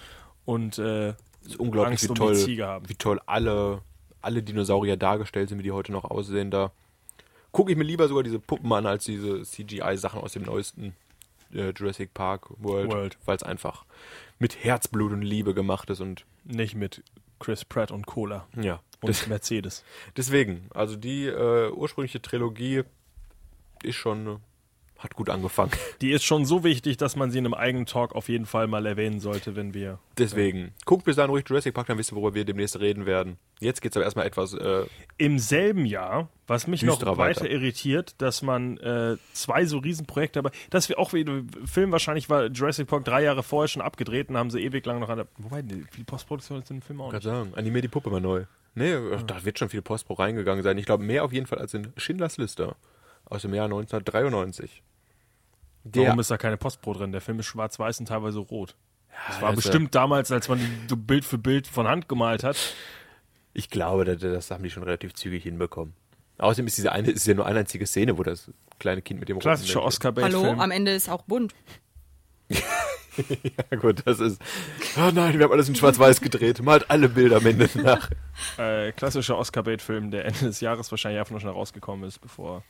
und 0.46 0.78
äh, 0.78 1.10
ist 1.44 1.56
unglaublich, 1.58 1.90
Angst 1.90 2.04
wie 2.04 2.08
um 2.08 2.14
toll, 2.14 2.34
Ziege 2.36 2.66
haben. 2.66 2.88
wie 2.88 2.94
toll 2.94 3.20
alle, 3.26 3.82
alle 4.22 4.42
Dinosaurier 4.42 4.96
dargestellt 4.96 5.50
sind, 5.50 5.58
wie 5.58 5.64
die 5.64 5.72
heute 5.72 5.92
noch 5.92 6.04
aussehen. 6.04 6.50
Da 6.50 6.72
gucke 7.56 7.72
ich 7.72 7.78
mir 7.78 7.84
lieber 7.84 8.06
sogar 8.06 8.22
diese 8.22 8.38
Puppen 8.38 8.70
an, 8.74 8.84
als 8.84 9.04
diese 9.04 9.42
CGI-Sachen 9.42 10.20
aus 10.20 10.34
dem 10.34 10.42
neuesten 10.42 10.94
äh, 11.54 11.70
Jurassic 11.70 12.12
Park 12.12 12.50
World, 12.58 12.92
World. 12.92 13.18
weil 13.24 13.34
es 13.34 13.42
einfach 13.42 13.86
mit 14.38 14.62
Herzblut 14.62 15.10
und 15.10 15.22
Liebe 15.22 15.54
gemacht 15.54 15.88
ist 15.88 16.00
und 16.00 16.26
nicht 16.44 16.74
mit 16.74 17.02
Chris 17.40 17.64
Pratt 17.64 17.90
und 17.90 18.06
Cola 18.06 18.46
ja. 18.60 18.82
und 19.00 19.08
Das, 19.08 19.26
Mercedes. 19.26 19.84
deswegen, 20.18 20.68
also 20.74 20.96
die 20.96 21.24
äh, 21.28 21.70
ursprüngliche 21.70 22.20
Trilogie 22.20 22.82
ist 23.82 23.96
schon, 23.96 24.26
äh, 24.26 24.36
hat 24.98 25.14
gut 25.14 25.28
angefangen. 25.28 25.72
Die 26.00 26.10
ist 26.10 26.24
schon 26.24 26.44
so 26.44 26.64
wichtig, 26.64 26.96
dass 26.96 27.16
man 27.16 27.30
sie 27.30 27.38
in 27.38 27.44
einem 27.44 27.54
eigenen 27.54 27.86
Talk 27.86 28.14
auf 28.14 28.28
jeden 28.28 28.46
Fall 28.46 28.66
mal 28.66 28.86
erwähnen 28.86 29.20
sollte, 29.20 29.56
wenn 29.56 29.74
wir 29.74 29.98
Deswegen, 30.18 30.72
guckt 30.84 31.04
bis 31.04 31.16
dahin 31.16 31.30
ruhig 31.30 31.44
Jurassic 31.46 31.74
Park, 31.74 31.88
dann 31.88 31.98
wisst 31.98 32.12
ihr, 32.12 32.16
worüber 32.16 32.34
wir 32.34 32.44
demnächst 32.44 32.78
reden 32.80 33.06
werden. 33.06 33.36
Jetzt 33.60 33.80
geht's 33.80 33.96
aber 33.96 34.04
erstmal 34.04 34.26
etwas, 34.26 34.54
äh, 34.54 34.84
Im 35.18 35.38
selben 35.38 35.86
Jahr, 35.86 36.28
was 36.46 36.66
mich 36.66 36.82
noch 36.82 37.00
weiter, 37.02 37.16
weiter. 37.16 37.50
irritiert, 37.50 38.14
dass 38.18 38.42
man 38.42 38.78
äh, 38.78 39.16
zwei 39.32 39.64
so 39.66 39.78
Riesenprojekte, 39.78 40.38
aber 40.38 40.50
dass 40.70 40.88
wir 40.88 40.98
auch 40.98 41.12
wieder 41.12 41.42
Film 41.64 41.92
wahrscheinlich 41.92 42.30
war 42.30 42.46
Jurassic 42.46 42.86
Park 42.86 43.04
drei 43.04 43.22
Jahre 43.22 43.42
vorher 43.42 43.68
schon 43.68 43.82
abgedreht 43.82 44.28
und 44.28 44.36
haben 44.36 44.50
sie 44.50 44.60
ewig 44.60 44.84
lang 44.86 45.00
noch 45.00 45.08
an 45.08 45.18
der. 45.18 45.26
Wobei, 45.38 45.62
die 45.62 45.84
die 45.96 46.04
Postproduktion 46.04 46.60
ist 46.60 46.70
in 46.70 46.78
dem 46.78 46.82
Film 46.82 47.00
auch 47.00 47.10
kann 47.10 47.18
nicht. 47.18 47.24
sagen, 47.24 47.52
animier 47.54 47.82
die 47.82 47.88
Puppe 47.88 48.10
mal 48.10 48.20
neu. 48.20 48.44
Nee, 48.74 48.94
da 49.26 49.42
wird 49.42 49.58
schon 49.58 49.70
viel 49.70 49.80
Postpro 49.80 50.14
reingegangen 50.14 50.62
sein. 50.62 50.76
Ich 50.76 50.84
glaube, 50.84 51.02
mehr 51.02 51.24
auf 51.24 51.32
jeden 51.32 51.46
Fall 51.46 51.58
als 51.58 51.72
in 51.72 51.94
Schindlers 51.96 52.36
Liste 52.36 52.76
aus 53.26 53.42
dem 53.42 53.54
Jahr 53.54 53.66
1993. 53.66 54.82
Der, 55.84 56.06
Warum 56.08 56.20
ist 56.20 56.30
da 56.30 56.36
keine 56.36 56.56
Postpro 56.56 56.94
drin? 56.94 57.12
Der 57.12 57.20
Film 57.20 57.38
ist 57.38 57.46
schwarz-weiß 57.46 58.00
und 58.00 58.06
teilweise 58.06 58.38
rot. 58.40 58.74
das 59.28 59.40
war 59.40 59.50
das 59.50 59.58
ist 59.60 59.64
bestimmt 59.64 59.94
damals, 59.94 60.32
als 60.32 60.48
man 60.48 60.58
die 60.90 60.96
Bild 60.96 61.24
für 61.24 61.38
Bild 61.38 61.66
von 61.66 61.86
Hand 61.86 62.08
gemalt 62.08 62.42
hat. 62.42 62.56
ich 63.52 63.70
glaube, 63.70 64.04
das, 64.04 64.18
das 64.20 64.50
haben 64.50 64.62
die 64.64 64.70
schon 64.70 64.82
relativ 64.82 65.14
zügig 65.14 65.44
hinbekommen. 65.44 65.94
Außerdem 66.38 66.66
ist 66.66 66.76
diese 66.76 66.92
eine, 66.92 67.10
ist 67.10 67.26
ja 67.26 67.34
nur 67.34 67.46
eine 67.46 67.60
einzige 67.60 67.86
Szene, 67.86 68.18
wo 68.18 68.22
das 68.22 68.50
kleine 68.78 69.00
Kind 69.00 69.20
mit 69.20 69.28
dem 69.28 69.36
roten 69.36 69.42
Klassischer 69.44 69.80
Männchen- 69.80 69.86
oscar 69.86 70.14
Hallo, 70.20 70.42
film 70.42 70.60
am 70.60 70.70
Ende 70.70 70.92
ist 70.92 71.08
auch 71.08 71.22
bunt. 71.22 71.54
Ja 73.70 73.78
gut, 73.78 74.02
das 74.04 74.20
ist. 74.20 74.38
Oh 74.98 75.10
nein, 75.10 75.38
wir 75.38 75.44
haben 75.44 75.52
alles 75.52 75.70
in 75.70 75.74
Schwarz-Weiß 75.74 76.20
gedreht. 76.20 76.60
Malt 76.62 76.90
alle 76.90 77.08
Bilder 77.08 77.36
am 77.38 77.46
Ende 77.46 77.66
nach. 77.82 78.10
Äh, 78.58 78.92
klassischer 78.92 79.38
oscar 79.38 79.62
bait 79.62 79.80
film 79.80 80.10
der 80.10 80.26
Ende 80.26 80.40
des 80.40 80.60
Jahres 80.60 80.90
wahrscheinlich 80.90 81.18
einfach 81.18 81.30
nur 81.30 81.40
schnell 81.40 81.54
rausgekommen 81.54 82.06
ist, 82.06 82.18
bevor. 82.18 82.62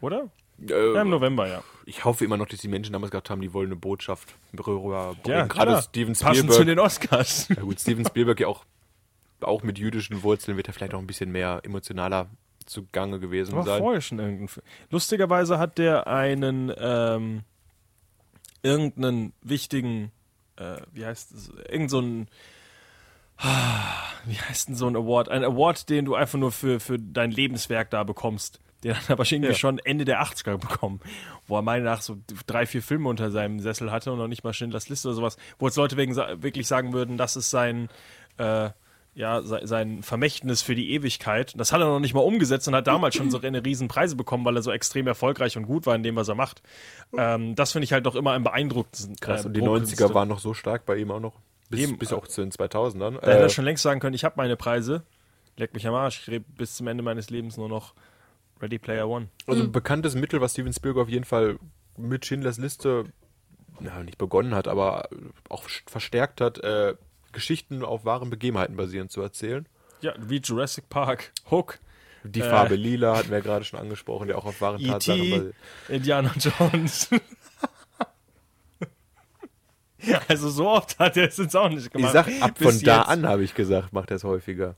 Oder? 0.00 0.30
Ja, 0.58 1.02
im 1.02 1.08
Äh, 1.08 1.10
November, 1.10 1.46
ja. 1.48 1.62
ich 1.84 2.04
hoffe 2.04 2.24
immer 2.24 2.36
noch, 2.38 2.46
dass 2.46 2.60
die 2.60 2.68
Menschen 2.68 2.92
damals 2.94 3.10
gedacht 3.10 3.28
haben, 3.30 3.40
die 3.42 3.52
wollen 3.52 3.66
eine 3.68 3.76
Botschaft 3.76 4.34
rüberbringen. 4.54 5.16
Ja, 5.26 5.46
Gerade. 5.46 5.82
Steven 5.82 6.14
Passend 6.14 6.50
zu 6.50 6.54
Spielberg. 6.54 6.66
den 6.66 6.78
Oscars. 6.78 7.48
Ja 7.48 7.62
gut, 7.62 7.78
Steven 7.80 8.04
Spielberg 8.06 8.40
ja 8.40 8.46
auch, 8.48 8.64
auch 9.40 9.62
mit 9.62 9.78
jüdischen 9.78 10.22
Wurzeln 10.22 10.56
wird 10.56 10.68
er 10.68 10.72
vielleicht 10.74 10.94
auch 10.94 10.98
ein 10.98 11.06
bisschen 11.06 11.30
mehr 11.30 11.60
emotionaler 11.62 12.28
zugange 12.64 13.20
gewesen 13.20 13.54
War 13.54 13.64
sein. 13.64 13.80
vorher 13.82 14.00
schon 14.00 14.18
irgendein 14.18 14.48
Film. 14.48 14.64
Lustigerweise 14.90 15.58
hat 15.58 15.76
der 15.78 16.06
einen 16.06 16.72
ähm, 16.78 17.42
irgendeinen 18.62 19.32
wichtigen, 19.42 20.10
äh, 20.56 20.78
wie 20.92 21.04
heißt 21.04 21.32
es, 21.32 21.50
irgend 21.68 21.90
so 21.90 22.00
ein 22.00 22.28
ah, 23.38 23.92
wie 24.24 24.38
heißt 24.38 24.68
denn 24.68 24.74
so 24.74 24.86
ein 24.88 24.96
Award? 24.96 25.28
Ein 25.28 25.44
Award, 25.44 25.88
den 25.90 26.06
du 26.06 26.14
einfach 26.14 26.38
nur 26.38 26.50
für, 26.50 26.80
für 26.80 26.98
dein 26.98 27.30
Lebenswerk 27.30 27.90
da 27.90 28.02
bekommst. 28.02 28.58
Den 28.84 28.94
hat 28.96 29.08
er 29.08 29.18
wahrscheinlich 29.18 29.50
Ja. 29.50 29.56
schon 29.56 29.78
Ende 29.78 30.04
der 30.04 30.20
80er 30.22 30.58
bekommen, 30.58 31.00
wo 31.46 31.56
er 31.56 31.62
meiner 31.62 31.84
nach 31.84 32.02
so 32.02 32.16
drei, 32.46 32.66
vier 32.66 32.82
Filme 32.82 33.08
unter 33.08 33.30
seinem 33.30 33.58
Sessel 33.60 33.90
hatte 33.90 34.12
und 34.12 34.18
noch 34.18 34.28
nicht 34.28 34.44
mal 34.44 34.52
Schindlers 34.52 34.88
Liste 34.88 35.08
oder 35.08 35.14
sowas, 35.16 35.36
wo 35.58 35.66
jetzt 35.66 35.76
Leute 35.76 35.96
wegen, 35.96 36.14
wirklich 36.16 36.66
sagen 36.66 36.92
würden, 36.92 37.16
das 37.16 37.36
ist 37.36 37.50
sein, 37.50 37.88
äh, 38.38 38.70
ja, 39.14 39.40
se- 39.40 39.62
sein 39.64 40.02
Vermächtnis 40.02 40.60
für 40.60 40.74
die 40.74 40.90
Ewigkeit. 40.92 41.54
Das 41.56 41.72
hat 41.72 41.80
er 41.80 41.86
noch 41.86 42.00
nicht 42.00 42.12
mal 42.12 42.20
umgesetzt 42.20 42.68
und 42.68 42.74
hat 42.74 42.86
damals 42.86 43.14
schon 43.14 43.30
so 43.30 43.40
eine 43.40 43.64
riesen 43.64 43.88
Preise 43.88 44.14
bekommen, 44.14 44.44
weil 44.44 44.54
er 44.56 44.62
so 44.62 44.70
extrem 44.70 45.06
erfolgreich 45.06 45.56
und 45.56 45.64
gut 45.64 45.86
war 45.86 45.94
in 45.94 46.02
dem, 46.02 46.16
was 46.16 46.28
er 46.28 46.34
macht. 46.34 46.60
Ähm, 47.16 47.54
das 47.54 47.72
finde 47.72 47.84
ich 47.84 47.94
halt 47.94 48.04
doch 48.04 48.14
immer 48.14 48.34
am 48.34 48.44
beeindruckendsten. 48.44 49.16
Krass, 49.16 49.44
äh, 49.44 49.46
und 49.46 49.54
die 49.54 49.60
beeindruckendste. 49.60 50.04
90er 50.04 50.12
waren 50.14 50.28
noch 50.28 50.38
so 50.38 50.52
stark 50.52 50.84
bei 50.84 50.96
ihm 50.96 51.10
auch 51.10 51.20
noch. 51.20 51.32
Bis, 51.70 51.80
Eben. 51.80 51.96
bis 51.96 52.12
auch 52.12 52.28
zu 52.28 52.42
den 52.42 52.50
2000ern. 52.52 53.12
Da 53.14 53.26
hätte 53.26 53.38
Äh, 53.38 53.42
er 53.44 53.48
schon 53.48 53.64
längst 53.64 53.82
sagen 53.82 54.00
können, 54.00 54.14
ich 54.14 54.22
habe 54.24 54.34
meine 54.36 54.54
Preise. 54.56 55.02
Leck 55.56 55.72
mich 55.72 55.86
am 55.86 55.94
Arsch. 55.94 56.20
Ich 56.20 56.28
rede 56.28 56.44
bis 56.58 56.76
zum 56.76 56.86
Ende 56.86 57.02
meines 57.02 57.30
Lebens 57.30 57.56
nur 57.56 57.70
noch 57.70 57.94
Ready 58.60 58.78
Player 58.78 59.08
One. 59.08 59.28
Also 59.46 59.62
ein 59.62 59.72
bekanntes 59.72 60.14
Mittel, 60.14 60.40
was 60.40 60.52
Steven 60.52 60.72
Spielberg 60.72 61.04
auf 61.04 61.08
jeden 61.10 61.24
Fall 61.24 61.58
mit 61.96 62.24
Schindlers 62.26 62.58
Liste 62.58 63.04
na, 63.80 64.02
nicht 64.02 64.16
begonnen 64.18 64.54
hat, 64.54 64.68
aber 64.68 65.08
auch 65.50 65.64
verstärkt 65.86 66.40
hat, 66.40 66.58
äh, 66.64 66.94
Geschichten 67.32 67.84
auf 67.84 68.04
wahren 68.06 68.30
Begebenheiten 68.30 68.76
basierend 68.76 69.10
zu 69.12 69.20
erzählen. 69.20 69.66
Ja, 70.00 70.14
wie 70.18 70.38
Jurassic 70.38 70.88
Park, 70.88 71.32
Hook, 71.50 71.78
Die 72.24 72.40
Äh. 72.40 72.48
Farbe 72.48 72.74
Lila 72.76 73.16
hatten 73.16 73.28
wir 73.30 73.38
ja 73.38 73.42
gerade 73.44 73.64
schon 73.64 73.78
angesprochen, 73.78 74.28
der 74.28 74.38
auch 74.38 74.46
auf 74.46 74.60
wahren 74.62 74.82
Tatsachen 74.82 75.20
E.T., 75.22 75.30
basiert. 75.36 75.54
Indiana 75.88 76.32
Jones. 76.38 77.10
also 80.28 80.48
so 80.50 80.68
oft 80.68 80.98
hat 80.98 81.16
er 81.16 81.28
es 81.28 81.36
jetzt 81.36 81.56
auch 81.56 81.68
nicht 81.68 81.84
Ich 81.86 81.90
gemacht. 81.90 82.12
sag, 82.12 82.28
ab 82.40 82.58
Bis 82.58 82.76
von 82.76 82.84
da 82.84 82.98
jetzt. 83.00 83.08
an 83.08 83.26
habe 83.26 83.44
ich 83.44 83.54
gesagt, 83.54 83.92
macht 83.92 84.10
er 84.10 84.16
es 84.16 84.24
häufiger. 84.24 84.76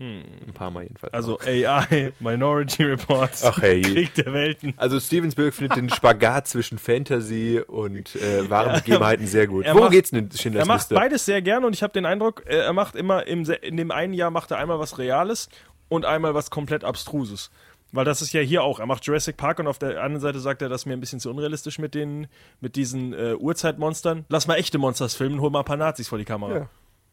Ein 0.00 0.52
paar 0.54 0.70
Mal 0.70 0.84
jedenfalls. 0.84 1.12
Also 1.12 1.38
AI, 1.40 2.12
Minority 2.20 2.84
Reports, 2.84 3.44
Ach, 3.44 3.60
hey. 3.60 3.82
Krieg 3.82 4.14
der 4.14 4.32
Welten. 4.32 4.72
Also 4.78 4.98
Steven 4.98 5.30
Spielberg 5.30 5.54
findet 5.54 5.76
den 5.76 5.90
Spagat 5.90 6.48
zwischen 6.48 6.78
Fantasy 6.78 7.60
und 7.66 8.16
äh, 8.16 8.48
wahren 8.48 8.80
Begebenheiten 8.82 9.26
sehr 9.26 9.46
gut. 9.46 9.66
er 9.66 9.74
Worum 9.74 9.84
macht- 9.86 9.92
geht's 9.92 10.10
denn 10.10 10.24
in 10.24 10.30
Schindlers 10.32 10.64
Er 10.64 10.66
macht 10.66 10.80
Liste? 10.80 10.94
beides 10.94 11.24
sehr 11.26 11.42
gerne 11.42 11.66
und 11.66 11.74
ich 11.74 11.82
habe 11.82 11.92
den 11.92 12.06
Eindruck, 12.06 12.44
äh, 12.46 12.56
er 12.60 12.72
macht 12.72 12.96
immer 12.96 13.26
im, 13.26 13.44
in 13.62 13.76
dem 13.76 13.90
einen 13.90 14.14
Jahr 14.14 14.30
macht 14.30 14.50
er 14.50 14.56
einmal 14.58 14.78
was 14.78 14.98
Reales 14.98 15.48
und 15.90 16.06
einmal 16.06 16.34
was 16.34 16.50
komplett 16.50 16.82
Abstruses. 16.82 17.50
Weil 17.92 18.04
das 18.04 18.22
ist 18.22 18.32
ja 18.32 18.40
hier 18.40 18.62
auch. 18.62 18.78
Er 18.78 18.86
macht 18.86 19.04
Jurassic 19.04 19.36
Park 19.36 19.58
und 19.58 19.66
auf 19.66 19.78
der 19.78 20.00
anderen 20.02 20.20
Seite 20.20 20.38
sagt 20.38 20.62
er, 20.62 20.68
das 20.68 20.82
ist 20.82 20.86
mir 20.86 20.92
ein 20.94 21.00
bisschen 21.00 21.18
zu 21.20 21.28
unrealistisch 21.28 21.78
mit 21.80 21.94
den, 21.94 22.28
mit 22.60 22.76
diesen 22.76 23.12
äh, 23.12 23.34
Urzeitmonstern. 23.34 24.24
Lass 24.28 24.46
mal 24.46 24.54
echte 24.54 24.78
Monsters 24.78 25.14
filmen, 25.14 25.40
hol 25.40 25.50
mal 25.50 25.58
ein 25.58 25.64
paar 25.64 25.76
Nazis 25.76 26.06
vor 26.08 26.16
die 26.16 26.24
Kamera. 26.24 26.54
Ja. 26.56 26.68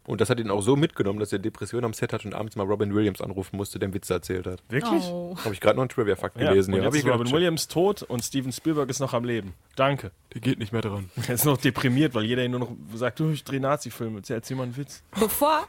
Und 0.08 0.22
das 0.22 0.30
hat 0.30 0.39
ihn 0.39 0.49
auch 0.49 0.62
so 0.62 0.78
mitgenommen, 0.78 1.20
dass 1.20 1.34
er 1.34 1.39
Depressionen 1.39 1.84
am 1.86 1.93
Set 1.93 2.14
hat 2.14 2.24
und 2.24 2.34
abends 2.34 2.55
mal 2.55 2.66
Robin 2.66 2.95
Williams 2.95 3.22
anrufen 3.22 3.58
musste, 3.58 3.78
der 3.78 3.88
einen 3.88 3.93
Witz 3.93 4.10
erzählt 4.10 4.47
hat. 4.47 4.64
Wirklich? 4.70 5.03
Oh. 5.03 5.36
Habe 5.43 5.53
ich 5.53 5.60
gerade 5.60 5.76
noch 5.76 5.84
einen 5.84 5.89
Trivia-Fakt 5.89 6.39
Ja, 6.39 6.49
gelesen. 6.49 6.74
und 6.74 6.80
ja. 6.80 6.86
jetzt 6.86 6.95
ich 6.95 6.99
ist 7.01 7.05
Robin 7.08 7.20
gedacht, 7.20 7.34
Williams 7.36 7.68
tot 7.68 8.03
und 8.03 8.24
Steven 8.24 8.53
Spielberg 8.53 8.89
ist 8.89 8.99
noch 8.99 9.14
am 9.14 9.26
Leben. 9.26 9.53
Danke. 9.76 10.12
Der 10.34 10.39
geht 10.41 10.60
nicht 10.60 10.72
mehr 10.72 10.82
dran. 10.82 11.10
Er 11.28 11.34
ist 11.36 11.43
noch 11.45 11.58
deprimiert, 11.58 12.16
weil 12.16 12.24
jeder 12.24 12.45
ihn 12.45 12.51
nur 12.51 12.62
noch 12.62 12.72
sagt, 12.95 13.20
du, 13.20 13.32
ich 13.32 13.43
drehe 13.43 13.60
Nazi-Filme. 13.60 14.18
Jetzt 14.20 14.30
Erzähl 14.30 14.55
mal 14.55 14.64
einen 14.64 14.78
Witz. 14.78 15.03
Bevor, 15.20 15.68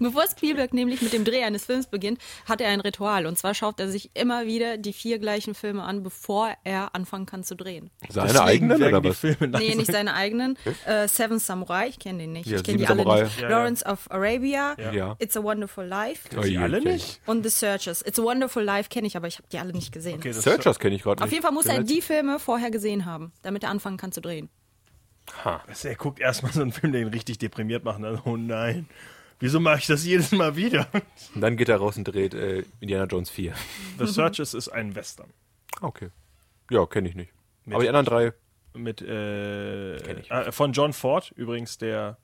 bevor 0.00 0.24
Spielberg 0.28 0.74
nämlich 0.74 1.00
mit 1.00 1.12
dem 1.14 1.24
Dreh 1.24 1.42
eines 1.44 1.64
Films 1.64 1.86
beginnt, 1.86 2.18
hat 2.46 2.60
er 2.60 2.68
ein 2.68 2.80
Ritual. 2.80 3.26
Und 3.26 3.38
zwar 3.38 3.54
schaut 3.54 3.80
er 3.80 3.88
sich 3.88 4.10
immer 4.14 4.44
wieder 4.46 4.76
die 4.76 4.92
vier 4.92 5.18
gleichen 5.18 5.54
Filme 5.54 5.82
an, 5.82 6.02
bevor 6.02 6.52
er 6.64 6.94
anfangen 6.94 7.24
kann 7.26 7.42
zu 7.42 7.56
drehen. 7.56 7.90
Seine 8.08 8.28
Deswegen 8.28 8.44
eigenen 8.44 8.82
oder 8.82 9.04
was? 9.04 9.18
Filme 9.18 9.48
Nee, 9.58 9.74
nicht 9.76 9.90
seine 9.90 10.14
eigenen. 10.14 10.58
Äh, 10.84 11.08
Seven 11.08 11.38
Samurai, 11.38 11.88
ich 11.88 11.98
kenne 11.98 12.18
den 12.18 12.32
nicht. 12.32 12.46
Ja, 12.46 12.58
ich 12.58 12.64
kenne 12.64 12.78
die 12.78 12.86
alle 12.86 12.97
Samurai. 13.04 13.22
nicht. 13.24 13.40
Ja, 13.40 13.48
ja. 13.50 13.56
Lawrence 13.58 13.84
of 13.86 14.10
Arabia, 14.10 14.76
Ja. 14.92 15.16
It's 15.18 15.36
a 15.36 15.42
Wonderful 15.42 15.84
Life 15.84 16.28
Die 16.30 16.48
je, 16.48 16.58
alle 16.58 16.80
kenn 16.80 16.92
nicht? 16.92 17.20
und 17.26 17.42
The 17.44 17.48
Searchers. 17.50 18.02
It's 18.02 18.18
a 18.18 18.22
Wonderful 18.22 18.62
Life 18.62 18.88
kenne 18.88 19.06
ich, 19.06 19.16
aber 19.16 19.26
ich 19.28 19.38
habe 19.38 19.48
die 19.50 19.58
alle 19.58 19.72
nicht 19.72 19.92
gesehen. 19.92 20.16
Okay, 20.18 20.32
Searchers 20.32 20.78
kenne 20.78 20.94
ich 20.96 21.02
gerade 21.02 21.22
Auf 21.22 21.26
nicht. 21.26 21.32
jeden 21.34 21.42
Fall 21.42 21.52
muss 21.52 21.66
er 21.66 21.82
die 21.82 22.02
Filme 22.02 22.38
vorher 22.38 22.70
gesehen 22.70 23.04
haben, 23.06 23.32
damit 23.42 23.62
er 23.64 23.70
anfangen 23.70 23.96
kann 23.96 24.12
zu 24.12 24.20
drehen. 24.20 24.48
Das- 25.66 25.84
Er 25.84 25.94
guckt 25.94 26.20
erstmal 26.20 26.52
so 26.52 26.62
einen 26.62 26.72
Film, 26.72 26.92
der 26.92 27.02
ihn 27.02 27.08
richtig 27.08 27.38
deprimiert 27.38 27.84
macht. 27.84 28.02
Dann, 28.02 28.20
oh 28.24 28.36
nein, 28.36 28.88
wieso 29.40 29.60
mache 29.60 29.78
ich 29.80 29.86
das 29.86 30.04
jedes 30.04 30.32
Mal 30.32 30.56
wieder? 30.56 30.86
Und 31.34 31.40
dann 31.42 31.56
geht 31.56 31.68
er 31.68 31.76
raus 31.76 31.96
und 31.98 32.04
dreht 32.04 32.32
äh, 32.34 32.64
Indiana 32.80 33.04
Jones 33.04 33.28
4. 33.30 33.52
The 33.98 34.06
Searchers 34.06 34.54
ist 34.54 34.68
ein 34.68 34.94
Western. 34.94 35.28
Okay. 35.80 36.08
Ja, 36.70 36.86
kenne 36.86 37.08
ich 37.08 37.14
nicht. 37.14 37.30
Aber 37.70 37.82
die 37.82 37.88
anderen 37.88 38.06
drei, 38.06 38.32
Mit, 38.74 39.02
äh, 39.02 39.98
Kenn 39.98 40.18
ich. 40.20 40.30
äh, 40.30 40.50
von 40.52 40.72
John 40.72 40.92
Ford, 40.94 41.32
übrigens 41.36 41.76
der 41.78 42.16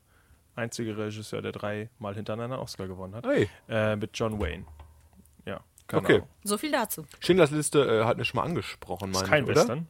einzige 0.55 0.97
Regisseur, 0.97 1.41
der 1.41 1.51
dreimal 1.51 2.15
hintereinander 2.15 2.55
einen 2.55 2.63
Oscar 2.63 2.87
gewonnen 2.87 3.15
hat. 3.15 3.25
Hey. 3.25 3.49
Äh, 3.69 3.95
mit 3.95 4.11
John 4.13 4.39
Wayne. 4.39 4.65
Ja, 5.45 5.59
keine 5.87 6.01
Okay. 6.03 6.15
Ahnung. 6.15 6.27
So 6.43 6.57
viel 6.57 6.71
dazu. 6.71 7.05
Schindlers 7.19 7.51
Liste 7.51 7.79
äh, 8.01 8.05
hatten 8.05 8.19
wir 8.19 8.25
schon 8.25 8.39
mal 8.39 8.45
angesprochen, 8.45 9.11
Ist 9.11 9.17
meine 9.17 9.29
kein 9.29 9.43
ich, 9.43 9.49
oder? 9.49 9.59
Western. 9.61 9.87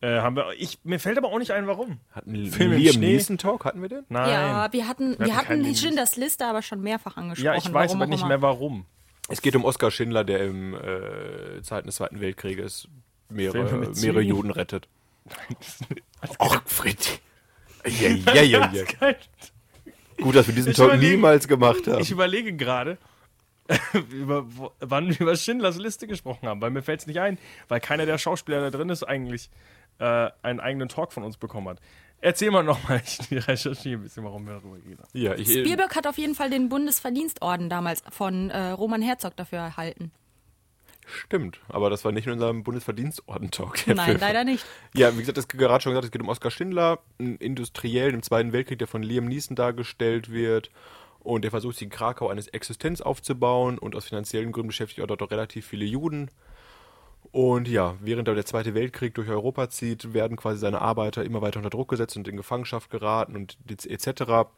Äh, 0.00 0.20
haben 0.20 0.36
wir, 0.36 0.52
ich, 0.58 0.78
mir 0.84 0.98
fällt 1.00 1.16
aber 1.16 1.28
auch 1.28 1.38
nicht 1.38 1.52
ein, 1.52 1.66
warum. 1.66 2.00
Hatten 2.12 2.46
Film 2.50 2.72
im 2.72 2.78
Liam. 2.78 3.00
Neeson 3.00 3.38
Talk, 3.38 3.64
hatten 3.64 3.80
wir 3.80 3.88
den? 3.88 4.04
Nein. 4.10 4.28
Ja, 4.28 4.72
wir 4.72 4.86
hatten, 4.86 5.12
hatten 5.12 5.18
wir 5.24 5.26
keinen 5.28 5.36
hatten 5.36 5.60
Links. 5.62 5.80
Schindlers 5.80 6.16
Liste 6.16 6.44
aber 6.46 6.60
schon 6.60 6.82
mehrfach 6.82 7.16
angesprochen. 7.16 7.46
Ja, 7.46 7.54
ich 7.56 7.72
weiß 7.72 7.90
warum 7.92 8.02
aber 8.02 8.10
nicht 8.10 8.26
mehr 8.26 8.42
warum. 8.42 8.86
Es 9.28 9.40
geht 9.40 9.56
um 9.56 9.64
Oskar 9.64 9.90
Schindler, 9.90 10.22
der 10.24 10.44
im 10.44 10.74
äh, 10.74 11.62
Zeiten 11.62 11.86
des 11.86 11.96
Zweiten 11.96 12.20
Weltkrieges 12.20 12.88
mehrere, 13.30 13.90
mehrere. 13.94 14.20
Juden 14.20 14.50
rettet. 14.50 14.88
Och, 16.38 16.60
Fritz. 16.66 17.20
Ja, 17.86 18.08
ja, 18.32 18.42
ja, 18.42 18.70
ja. 18.72 19.14
Gut, 20.20 20.34
dass 20.36 20.46
wir 20.46 20.54
diesen 20.54 20.70
Ich 20.72 20.76
Talk 20.76 20.88
überlege- 20.92 21.12
niemals 21.16 21.48
gemacht 21.48 21.86
haben. 21.86 22.00
Ich 22.00 22.10
überlege 22.10 22.52
gerade, 22.54 22.98
über, 24.10 24.46
wann 24.80 25.08
wir 25.08 25.20
über 25.20 25.36
Schindlers 25.36 25.78
Liste 25.78 26.06
gesprochen 26.06 26.46
haben, 26.48 26.60
weil 26.60 26.70
mir 26.70 26.82
fällt 26.82 27.00
es 27.00 27.06
nicht 27.06 27.20
ein, 27.20 27.38
weil 27.68 27.80
keiner 27.80 28.04
der 28.06 28.18
Schauspieler 28.18 28.60
da 28.60 28.76
drin 28.76 28.88
ist 28.90 29.02
eigentlich 29.04 29.50
äh, 29.98 30.28
einen 30.42 30.60
eigenen 30.60 30.88
Talk 30.88 31.12
von 31.12 31.22
uns 31.22 31.36
bekommen 31.36 31.68
hat. 31.68 31.80
Erzähl 32.20 32.50
mal 32.50 32.62
nochmal, 32.62 33.00
ich 33.30 33.48
recherchiere 33.48 33.98
ein 33.98 34.02
bisschen, 34.02 34.24
warum 34.24 34.46
wir 34.46 34.54
darüber 34.54 34.76
reden. 34.76 35.02
ja, 35.12 35.34
ich, 35.34 35.48
Spielberg 35.48 35.94
hat 35.96 36.06
auf 36.06 36.18
jeden 36.18 36.34
Fall 36.34 36.50
den 36.50 36.68
Bundesverdienstorden 36.68 37.68
damals 37.68 38.02
von 38.10 38.50
äh, 38.50 38.70
Roman 38.70 39.02
Herzog 39.02 39.36
dafür 39.36 39.58
erhalten. 39.60 40.10
Stimmt, 41.06 41.60
aber 41.68 41.90
das 41.90 42.04
war 42.04 42.12
nicht 42.12 42.26
in 42.26 42.32
unserem 42.32 42.62
Bundesverdienstorden-Talk. 42.62 43.86
Nein, 43.86 43.98
Film. 44.06 44.20
leider 44.20 44.44
nicht. 44.44 44.64
Ja, 44.94 45.14
wie 45.14 45.20
gesagt, 45.20 45.38
das 45.38 45.48
gerade 45.48 45.82
schon 45.82 45.92
gesagt, 45.92 46.06
es 46.06 46.10
geht 46.10 46.22
um 46.22 46.28
Oskar 46.28 46.50
Schindler, 46.50 47.00
einen 47.18 47.36
Industriellen 47.36 48.14
im 48.14 48.22
Zweiten 48.22 48.52
Weltkrieg, 48.52 48.78
der 48.78 48.88
von 48.88 49.02
Liam 49.02 49.26
Neeson 49.26 49.56
dargestellt 49.56 50.30
wird. 50.30 50.70
Und 51.20 51.42
der 51.42 51.50
versucht, 51.50 51.76
sich 51.76 51.84
in 51.84 51.90
Krakau 51.90 52.28
eine 52.28 52.42
Existenz 52.52 53.00
aufzubauen 53.00 53.78
und 53.78 53.96
aus 53.96 54.04
finanziellen 54.06 54.52
Gründen 54.52 54.68
beschäftigt 54.68 54.98
er 54.98 55.06
dort 55.06 55.22
auch 55.22 55.30
relativ 55.30 55.66
viele 55.66 55.86
Juden. 55.86 56.30
Und 57.32 57.66
ja, 57.66 57.96
während 58.00 58.28
der 58.28 58.44
Zweite 58.44 58.74
Weltkrieg 58.74 59.14
durch 59.14 59.28
Europa 59.28 59.70
zieht, 59.70 60.12
werden 60.12 60.36
quasi 60.36 60.58
seine 60.58 60.80
Arbeiter 60.82 61.24
immer 61.24 61.40
weiter 61.40 61.58
unter 61.58 61.70
Druck 61.70 61.88
gesetzt 61.88 62.16
und 62.16 62.28
in 62.28 62.36
Gefangenschaft 62.36 62.90
geraten 62.90 63.34
und 63.34 63.56
etc. 63.68 64.48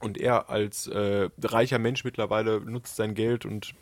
Und 0.00 0.18
er 0.18 0.48
als 0.48 0.86
äh, 0.86 1.28
reicher 1.42 1.78
Mensch 1.78 2.04
mittlerweile 2.04 2.60
nutzt 2.60 2.96
sein 2.96 3.14
Geld 3.14 3.44
und 3.44 3.74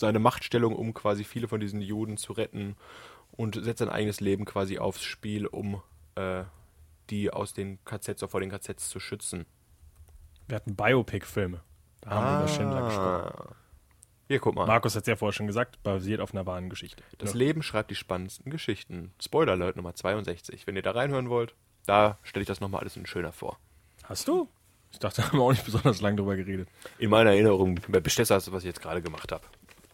seine 0.00 0.18
Machtstellung, 0.18 0.74
um 0.74 0.92
quasi 0.94 1.24
viele 1.24 1.46
von 1.46 1.60
diesen 1.60 1.80
Juden 1.80 2.16
zu 2.16 2.32
retten 2.32 2.76
und 3.32 3.54
setzt 3.62 3.78
sein 3.78 3.88
eigenes 3.88 4.20
Leben 4.20 4.44
quasi 4.44 4.78
aufs 4.78 5.04
Spiel, 5.04 5.46
um 5.46 5.82
äh, 6.16 6.44
die 7.10 7.30
aus 7.30 7.52
den 7.52 7.78
KZs 7.84 8.22
oder 8.22 8.28
vor 8.28 8.40
den 8.40 8.50
KZs 8.50 8.88
zu 8.88 8.98
schützen. 8.98 9.46
Wir 10.48 10.56
hatten 10.56 10.74
Biopic-Filme. 10.74 11.60
Da 12.00 12.10
haben 12.10 12.26
wir 12.26 12.38
über 12.40 12.48
Schindler 12.48 12.86
gesprochen. 12.86 13.54
Hier, 14.28 14.38
guck 14.38 14.54
mal. 14.54 14.66
Markus 14.66 14.94
hat 14.94 15.02
es 15.02 15.08
ja 15.08 15.16
vorher 15.16 15.32
schon 15.32 15.46
gesagt, 15.48 15.82
basiert 15.82 16.20
auf 16.20 16.32
einer 16.32 16.46
wahren 16.46 16.70
Geschichte. 16.70 17.02
Das 17.18 17.32
Ja. 17.32 17.38
Leben 17.38 17.62
schreibt 17.62 17.90
die 17.90 17.96
spannendsten 17.96 18.50
Geschichten. 18.50 19.12
Spoiler 19.20 19.52
Alert 19.52 19.76
Nummer 19.76 19.94
62. 19.94 20.66
Wenn 20.66 20.76
ihr 20.76 20.82
da 20.82 20.92
reinhören 20.92 21.28
wollt, 21.28 21.54
da 21.86 22.18
stelle 22.22 22.42
ich 22.42 22.46
das 22.48 22.60
nochmal 22.60 22.80
alles 22.80 22.96
in 22.96 23.06
schöner 23.06 23.32
vor. 23.32 23.58
Hast 24.04 24.28
du? 24.28 24.48
Ich 24.92 24.98
dachte, 24.98 25.22
da 25.22 25.28
haben 25.28 25.38
wir 25.38 25.42
auch 25.42 25.50
nicht 25.50 25.64
besonders 25.64 26.00
lange 26.00 26.16
drüber 26.16 26.36
geredet. 26.36 26.68
In 26.98 27.10
meiner 27.10 27.30
Erinnerung 27.30 27.74
besser 27.74 28.34
als 28.34 28.50
was 28.52 28.62
ich 28.62 28.68
jetzt 28.68 28.80
gerade 28.82 29.02
gemacht 29.02 29.30
habe. 29.32 29.44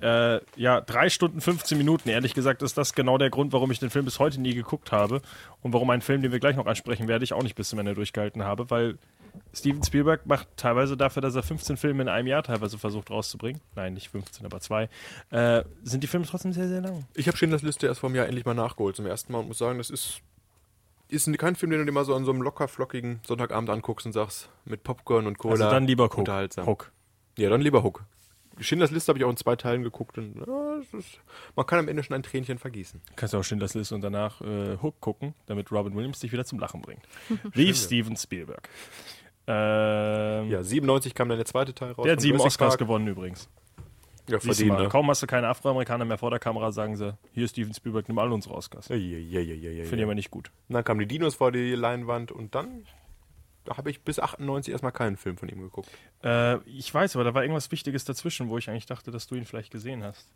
Äh, 0.01 0.41
ja, 0.57 0.81
drei 0.81 1.09
Stunden 1.09 1.41
15 1.41 1.79
Minuten. 1.79 2.09
Ehrlich 2.09 2.35
gesagt 2.35 2.63
ist 2.63 2.77
das 2.77 2.95
genau 2.95 3.17
der 3.19 3.31
Grund, 3.31 3.53
warum 3.53 3.71
ich 3.71 3.79
den 3.79 3.91
Film 3.91 4.05
bis 4.05 4.19
heute 4.19 4.41
nie 4.41 4.55
geguckt 4.55 4.93
habe 4.93 5.23
und 5.63 5.73
warum 5.73 5.89
ein 5.91 6.03
Film, 6.03 6.23
den 6.23 6.33
wir 6.33 6.39
gleich 6.39 6.57
noch 6.57 6.67
ansprechen 6.67 7.09
werde, 7.09 7.25
ich 7.25 7.33
auch 7.33 7.43
nicht 7.43 7.55
bis 7.55 7.71
zum 7.71 7.79
Ende 7.79 7.95
durchgehalten 7.95 8.45
habe, 8.45 8.69
weil 8.71 8.99
Steven 9.55 9.83
Spielberg 9.83 10.27
macht 10.27 10.49
teilweise 10.57 10.97
dafür, 10.97 11.23
dass 11.23 11.35
er 11.35 11.43
15 11.43 11.77
Filme 11.77 12.03
in 12.03 12.09
einem 12.09 12.27
Jahr 12.27 12.43
teilweise 12.43 12.79
versucht 12.79 13.11
rauszubringen. 13.11 13.61
Nein, 13.75 13.95
nicht 13.95 14.09
15, 14.09 14.45
aber 14.45 14.61
zwei. 14.61 14.89
Äh, 15.31 15.65
sind 15.83 16.03
die 16.03 16.07
Filme 16.07 16.27
trotzdem 16.27 16.53
sehr, 16.53 16.69
sehr 16.69 16.81
lang. 16.81 17.07
Ich 17.15 17.27
habe 17.29 17.37
Schindlers 17.37 17.63
Liste 17.63 17.87
erst 17.87 18.01
vor 18.01 18.09
einem 18.09 18.17
Jahr 18.17 18.27
endlich 18.27 18.45
mal 18.45 18.55
nachgeholt 18.55 18.97
zum 18.97 19.07
ersten 19.07 19.33
Mal 19.33 19.41
und 19.41 19.49
muss 19.49 19.59
sagen, 19.59 19.79
das 19.79 19.91
ist, 19.91 20.21
ist 21.09 21.31
kein 21.39 21.57
Film, 21.57 21.71
den 21.71 21.81
du 21.81 21.87
dir 21.87 21.93
mal 21.93 22.05
so 22.05 22.15
an 22.15 22.25
so 22.25 22.33
einem 22.33 22.43
locker 22.43 22.69
flockigen 22.69 23.21
Sonntagabend 23.27 23.71
anguckst 23.71 24.07
und 24.07 24.13
sagst, 24.13 24.51
mit 24.65 24.83
Popcorn 24.83 25.27
und 25.27 25.39
Cola. 25.39 25.53
Also 25.53 25.71
dann 25.71 25.87
lieber 25.87 26.05
Hook. 26.05 26.19
Unterhaltsam. 26.19 26.67
Hook. 26.67 26.93
Ja, 27.39 27.51
dann 27.51 27.61
lieber 27.61 27.83
Hook. 27.83 28.05
Schindlers 28.59 28.91
Liste 28.91 29.11
habe 29.11 29.19
ich 29.19 29.25
auch 29.25 29.31
in 29.31 29.37
zwei 29.37 29.57
Teilen 29.57 29.83
geguckt 29.83 30.17
und 30.19 30.37
ja, 30.47 30.99
ist, 30.99 31.21
man 31.55 31.67
kann 31.67 31.79
am 31.79 31.89
Ende 31.89 32.03
schon 32.03 32.15
ein 32.15 32.23
Tränchen 32.23 32.59
vergießen. 32.59 33.01
Kannst 33.17 33.35
du 33.35 33.39
auch 33.39 33.45
Schindlers 33.45 33.75
Liste 33.75 33.95
und 33.95 34.01
danach 34.03 34.41
äh, 34.41 34.77
Hook 34.83 35.01
gucken, 35.01 35.35
damit 35.47 35.71
Robin 35.73 35.95
Williams 35.95 36.21
dich 36.21 36.33
wieder 36.33 36.45
zum 36.45 36.59
Lachen 36.59 36.81
bringt. 36.83 37.03
Wie 37.53 37.73
Steven 37.75 38.17
Spielberg. 38.17 38.69
Ähm, 39.47 40.51
Ja, 40.51 40.63
97 40.63 41.15
kam 41.15 41.29
dann 41.29 41.39
der 41.39 41.47
zweite 41.47 41.75
Teil 41.75 41.93
raus. 41.93 42.05
der 42.05 42.13
hat 42.15 42.21
sieben 42.21 42.41
Oscars 42.41 42.71
Park. 42.71 42.79
gewonnen 42.79 43.07
übrigens. 43.09 43.49
Ja, 44.29 44.41
verdient, 44.41 44.71
mal, 44.71 44.83
ne? 44.83 44.89
Kaum 44.89 45.09
hast 45.09 45.23
du 45.23 45.29
keine 45.29 45.47
Afroamerikaner 45.47 46.05
mehr 46.05 46.19
vor 46.19 46.31
der 46.31 46.41
Kamera, 46.41 46.73
sagen 46.73 46.97
sie, 46.97 47.17
hier 47.33 47.45
ist 47.45 47.53
Steven 47.53 47.73
Spielberg, 47.73 48.09
nimm 48.09 48.19
all 48.19 48.33
unsere 48.33 48.57
Oscars. 48.57 48.89
Ja, 48.89 48.97
ja, 48.97 49.19
ja, 49.19 49.41
ja, 49.41 49.55
ja, 49.55 49.71
ja. 49.71 49.83
Finde 49.85 49.99
ich 49.99 50.03
aber 50.05 50.17
nicht 50.17 50.33
gut. 50.33 50.51
Und 50.69 50.75
dann 50.75 50.83
kamen 50.83 50.99
die 50.99 51.07
Dinos 51.07 51.37
vor 51.37 51.53
die 51.53 51.77
Leinwand 51.77 52.33
und 52.33 52.57
dann 52.57 52.85
da 53.67 53.77
habe 53.77 53.91
ich 53.91 54.01
bis 54.01 54.19
98 54.19 54.73
erstmal 54.73 54.93
keinen 54.93 55.17
Film 55.17 55.37
von 55.37 55.49
ihm 55.49 55.61
geguckt. 55.61 55.89
Äh, 56.25 56.59
ich 56.69 56.93
weiß, 56.93 57.17
aber 57.17 57.25
da 57.25 57.35
war 57.35 57.43
irgendwas 57.43 57.71
Wichtiges 57.71 58.05
dazwischen, 58.05 58.49
wo 58.49 58.59
ich 58.59 58.71
eigentlich 58.71 58.87
dachte, 58.87 59.11
dass 59.11 59.27
du 59.27 59.35
ihn 59.35 59.45
vielleicht 59.45 59.71
gesehen 59.71 60.03
hast. 60.05 60.29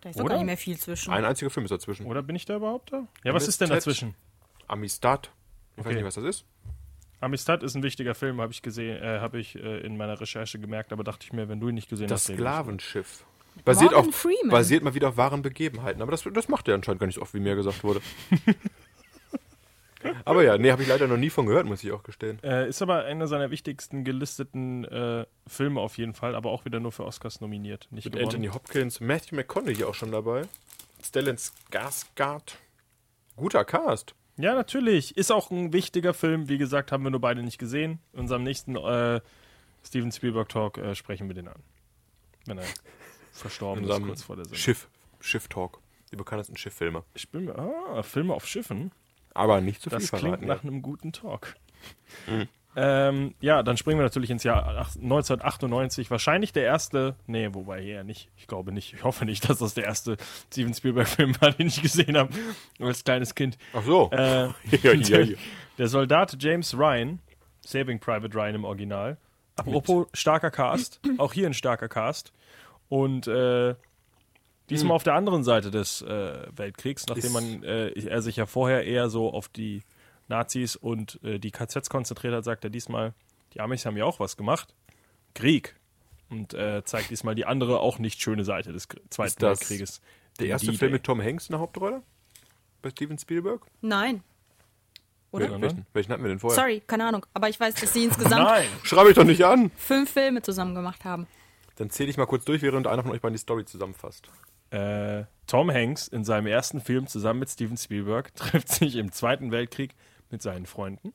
Da 0.00 0.10
ist 0.10 0.16
Oder? 0.18 0.28
gar 0.30 0.36
nicht 0.38 0.46
mehr 0.46 0.56
viel 0.56 0.78
zwischen. 0.78 1.12
Ein 1.12 1.24
einziger 1.24 1.50
Film 1.50 1.64
ist 1.66 1.70
dazwischen. 1.70 2.06
Oder 2.06 2.22
bin 2.22 2.34
ich 2.34 2.46
da 2.46 2.56
überhaupt 2.56 2.92
da? 2.92 3.06
Ja, 3.22 3.34
was 3.34 3.46
ist 3.46 3.60
denn 3.60 3.68
dazwischen? 3.68 4.14
Amistad. 4.66 5.30
Ich 5.76 5.78
weiß 5.78 5.86
Okay. 5.86 5.94
nicht, 5.96 6.04
was 6.04 6.14
das 6.14 6.24
ist. 6.24 6.44
Amistad 7.20 7.62
ist 7.62 7.74
ein 7.74 7.82
wichtiger 7.82 8.14
Film, 8.14 8.40
habe 8.40 8.50
ich 8.52 8.62
gesehen, 8.62 9.02
äh, 9.02 9.18
habe 9.20 9.38
ich 9.38 9.54
äh, 9.56 9.80
in 9.80 9.98
meiner 9.98 10.18
Recherche 10.18 10.58
gemerkt, 10.58 10.90
aber 10.92 11.04
dachte 11.04 11.24
ich 11.26 11.34
mir, 11.34 11.50
wenn 11.50 11.60
du 11.60 11.68
ihn 11.68 11.74
nicht 11.74 11.90
gesehen 11.90 12.08
Das 12.08 12.22
hast. 12.22 12.28
nicht 12.30 12.38
Sklavenschiff. 12.38 13.24
Basiert, 13.64 13.92
Morgan 13.92 14.08
auf, 14.08 14.14
Freeman. 14.14 14.48
basiert 14.48 14.82
mal 14.82 14.94
wieder 14.94 15.08
auf 15.10 15.16
wahren 15.18 15.42
Begebenheiten. 15.42 16.00
Aber 16.00 16.12
das, 16.12 16.22
das 16.32 16.48
macht 16.48 16.66
er 16.68 16.76
anscheinend 16.76 17.00
gar 17.00 17.06
nicht 17.06 17.16
so 17.16 17.22
oft, 17.22 17.34
wie 17.34 17.40
mir 17.40 17.56
gesagt 17.56 17.84
wurde. 17.84 18.00
aber 20.24 20.44
ja, 20.44 20.58
nee, 20.58 20.70
habe 20.70 20.82
ich 20.82 20.88
leider 20.88 21.06
noch 21.06 21.16
nie 21.16 21.30
von 21.30 21.46
gehört, 21.46 21.66
muss 21.66 21.84
ich 21.84 21.92
auch 21.92 22.02
gestehen. 22.02 22.38
Äh, 22.42 22.68
ist 22.68 22.82
aber 22.82 23.04
einer 23.04 23.26
seiner 23.26 23.50
wichtigsten 23.50 24.04
gelisteten 24.04 24.84
äh, 24.84 25.26
Filme 25.46 25.80
auf 25.80 25.98
jeden 25.98 26.14
Fall, 26.14 26.34
aber 26.34 26.50
auch 26.50 26.64
wieder 26.64 26.80
nur 26.80 26.92
für 26.92 27.04
Oscars 27.04 27.40
nominiert. 27.40 27.88
Nicht 27.90 28.06
Mit 28.06 28.14
gewonnen. 28.14 28.26
Anthony 28.26 28.48
Hopkins, 28.48 29.00
Matthew 29.00 29.36
McConaughey 29.36 29.84
auch 29.84 29.94
schon 29.94 30.12
dabei. 30.12 30.42
Stellan 31.02 31.36
Skarsgård. 31.36 32.56
Guter 33.36 33.64
Cast. 33.64 34.14
Ja, 34.36 34.54
natürlich. 34.54 35.16
Ist 35.16 35.30
auch 35.30 35.50
ein 35.50 35.72
wichtiger 35.72 36.14
Film. 36.14 36.48
Wie 36.48 36.58
gesagt, 36.58 36.92
haben 36.92 37.04
wir 37.04 37.10
nur 37.10 37.20
beide 37.20 37.42
nicht 37.42 37.58
gesehen. 37.58 38.00
In 38.12 38.20
unserem 38.20 38.42
nächsten 38.42 38.76
äh, 38.76 39.20
Steven 39.84 40.12
Spielberg 40.12 40.48
Talk 40.48 40.78
äh, 40.78 40.94
sprechen 40.94 41.28
wir 41.28 41.34
den 41.34 41.48
an. 41.48 41.62
Wenn 42.46 42.58
er 42.58 42.64
verstorben 43.32 43.84
ist, 43.84 44.02
kurz 44.02 44.22
vor 44.22 44.36
der 44.36 44.44
Sendung. 44.44 44.58
Schiff. 44.58 44.88
Schiff-Talk. 45.20 45.80
Die 46.10 46.16
bekanntesten 46.16 46.56
Schifffilme. 46.56 47.04
Ich 47.14 47.28
bin 47.28 47.50
ah, 47.50 48.02
Filme 48.02 48.34
auf 48.34 48.46
Schiffen. 48.46 48.90
Aber 49.34 49.60
nicht 49.60 49.80
zu 49.82 49.90
viel 49.90 49.98
Das 49.98 50.08
klingt 50.10 50.22
verraten. 50.22 50.46
nach 50.46 50.62
einem 50.64 50.82
guten 50.82 51.12
Talk. 51.12 51.54
Ähm, 52.76 53.34
ja, 53.40 53.62
dann 53.64 53.76
springen 53.76 53.98
wir 53.98 54.04
natürlich 54.04 54.30
ins 54.30 54.44
Jahr 54.44 54.64
ach- 54.78 54.94
1998. 54.94 56.10
Wahrscheinlich 56.10 56.52
der 56.52 56.64
erste, 56.64 57.16
nee, 57.26 57.48
wobei 57.52 57.82
eher 57.82 58.04
nicht. 58.04 58.28
Ich 58.36 58.46
glaube 58.46 58.70
nicht. 58.72 58.92
Ich 58.94 59.02
hoffe 59.02 59.24
nicht, 59.24 59.48
dass 59.48 59.58
das 59.58 59.74
der 59.74 59.84
erste 59.84 60.16
Steven 60.52 60.72
Spielberg-Film 60.72 61.40
war, 61.40 61.50
den 61.58 61.66
ich 61.66 61.82
gesehen 61.82 62.16
habe 62.16 62.32
als 62.78 63.02
kleines 63.02 63.34
Kind. 63.34 63.58
Ach 63.72 63.82
so. 63.82 64.08
Äh, 64.12 64.46
ja, 64.82 64.92
ja, 64.92 65.20
ja. 65.20 65.36
Der 65.78 65.88
Soldat 65.88 66.36
James 66.40 66.76
Ryan, 66.76 67.18
Saving 67.64 67.98
Private 67.98 68.34
Ryan 68.34 68.54
im 68.56 68.64
Original. 68.64 69.16
Apropos 69.56 70.06
starker 70.14 70.50
Cast, 70.50 71.00
auch 71.18 71.32
hier 71.32 71.46
ein 71.46 71.54
starker 71.54 71.88
Cast. 71.88 72.32
Und 72.88 73.26
äh, 73.26 73.74
diesmal 74.70 74.96
auf 74.96 75.02
der 75.02 75.14
anderen 75.14 75.44
Seite 75.44 75.70
des 75.70 76.02
äh, 76.02 76.46
Weltkriegs, 76.56 77.06
nachdem 77.06 77.24
Ist- 77.24 77.32
man 77.32 77.62
äh, 77.62 77.88
er 77.90 78.22
sich 78.22 78.36
ja 78.36 78.46
vorher 78.46 78.84
eher 78.84 79.08
so 79.10 79.32
auf 79.32 79.48
die 79.48 79.82
Nazis 80.28 80.76
und 80.76 81.18
äh, 81.24 81.38
die 81.38 81.50
KZs 81.50 81.90
konzentriert 81.90 82.32
hat, 82.34 82.44
sagt 82.44 82.64
er 82.64 82.70
diesmal, 82.70 83.14
die 83.54 83.60
Amis 83.60 83.84
haben 83.84 83.96
ja 83.96 84.04
auch 84.04 84.20
was 84.20 84.36
gemacht. 84.36 84.74
Krieg. 85.34 85.76
Und 86.28 86.54
äh, 86.54 86.84
zeigt 86.84 87.10
diesmal 87.10 87.34
die 87.34 87.44
andere, 87.44 87.80
auch 87.80 87.98
nicht 87.98 88.20
schöne 88.22 88.44
Seite 88.44 88.72
des 88.72 88.86
Zweiten 89.10 89.26
Ist 89.28 89.42
das 89.42 89.60
Weltkrieges. 89.60 90.00
Der 90.38 90.46
erste. 90.46 90.72
Film 90.72 90.92
mit 90.92 91.02
Tom 91.02 91.20
Hanks 91.20 91.48
in 91.48 91.52
der 91.54 91.60
Hauptrolle? 91.60 92.02
Bei 92.82 92.90
Steven 92.90 93.18
Spielberg? 93.18 93.66
Nein. 93.80 94.22
Oder? 95.32 95.46
Wel- 95.46 95.60
Welchen, 95.62 95.86
welchen 95.92 96.12
hatten 96.12 96.22
wir 96.22 96.28
denn 96.30 96.38
vorher? 96.38 96.56
Sorry, 96.60 96.82
keine 96.86 97.06
Ahnung. 97.06 97.26
Aber 97.34 97.48
ich 97.48 97.58
weiß, 97.58 97.74
dass 97.74 97.92
sie 97.92 98.04
insgesamt 98.04 98.44
Nein! 98.44 98.66
Schreibe 98.84 99.10
ich 99.10 99.16
doch 99.16 99.24
nicht 99.24 99.44
an. 99.44 99.70
fünf 99.76 100.10
Filme 100.12 100.42
zusammen 100.42 100.74
gemacht 100.74 101.04
haben. 101.04 101.26
Dann 101.76 101.90
zähle 101.90 102.10
ich 102.10 102.16
mal 102.16 102.26
kurz 102.26 102.44
durch, 102.44 102.62
während 102.62 102.86
einer 102.86 103.02
von 103.02 103.10
euch 103.12 103.20
beiden 103.20 103.34
die 103.34 103.40
Story 103.40 103.64
zusammenfasst. 103.64 104.28
Äh, 104.70 105.24
Tom 105.46 105.70
Hanks 105.70 106.06
in 106.08 106.24
seinem 106.24 106.46
ersten 106.46 106.80
Film 106.80 107.06
zusammen 107.06 107.40
mit 107.40 107.50
Steven 107.50 107.76
Spielberg 107.76 108.34
trifft 108.36 108.68
sich 108.68 108.96
im 108.96 109.12
Zweiten 109.12 109.50
Weltkrieg 109.50 109.94
mit 110.30 110.42
seinen 110.42 110.66
Freunden. 110.66 111.12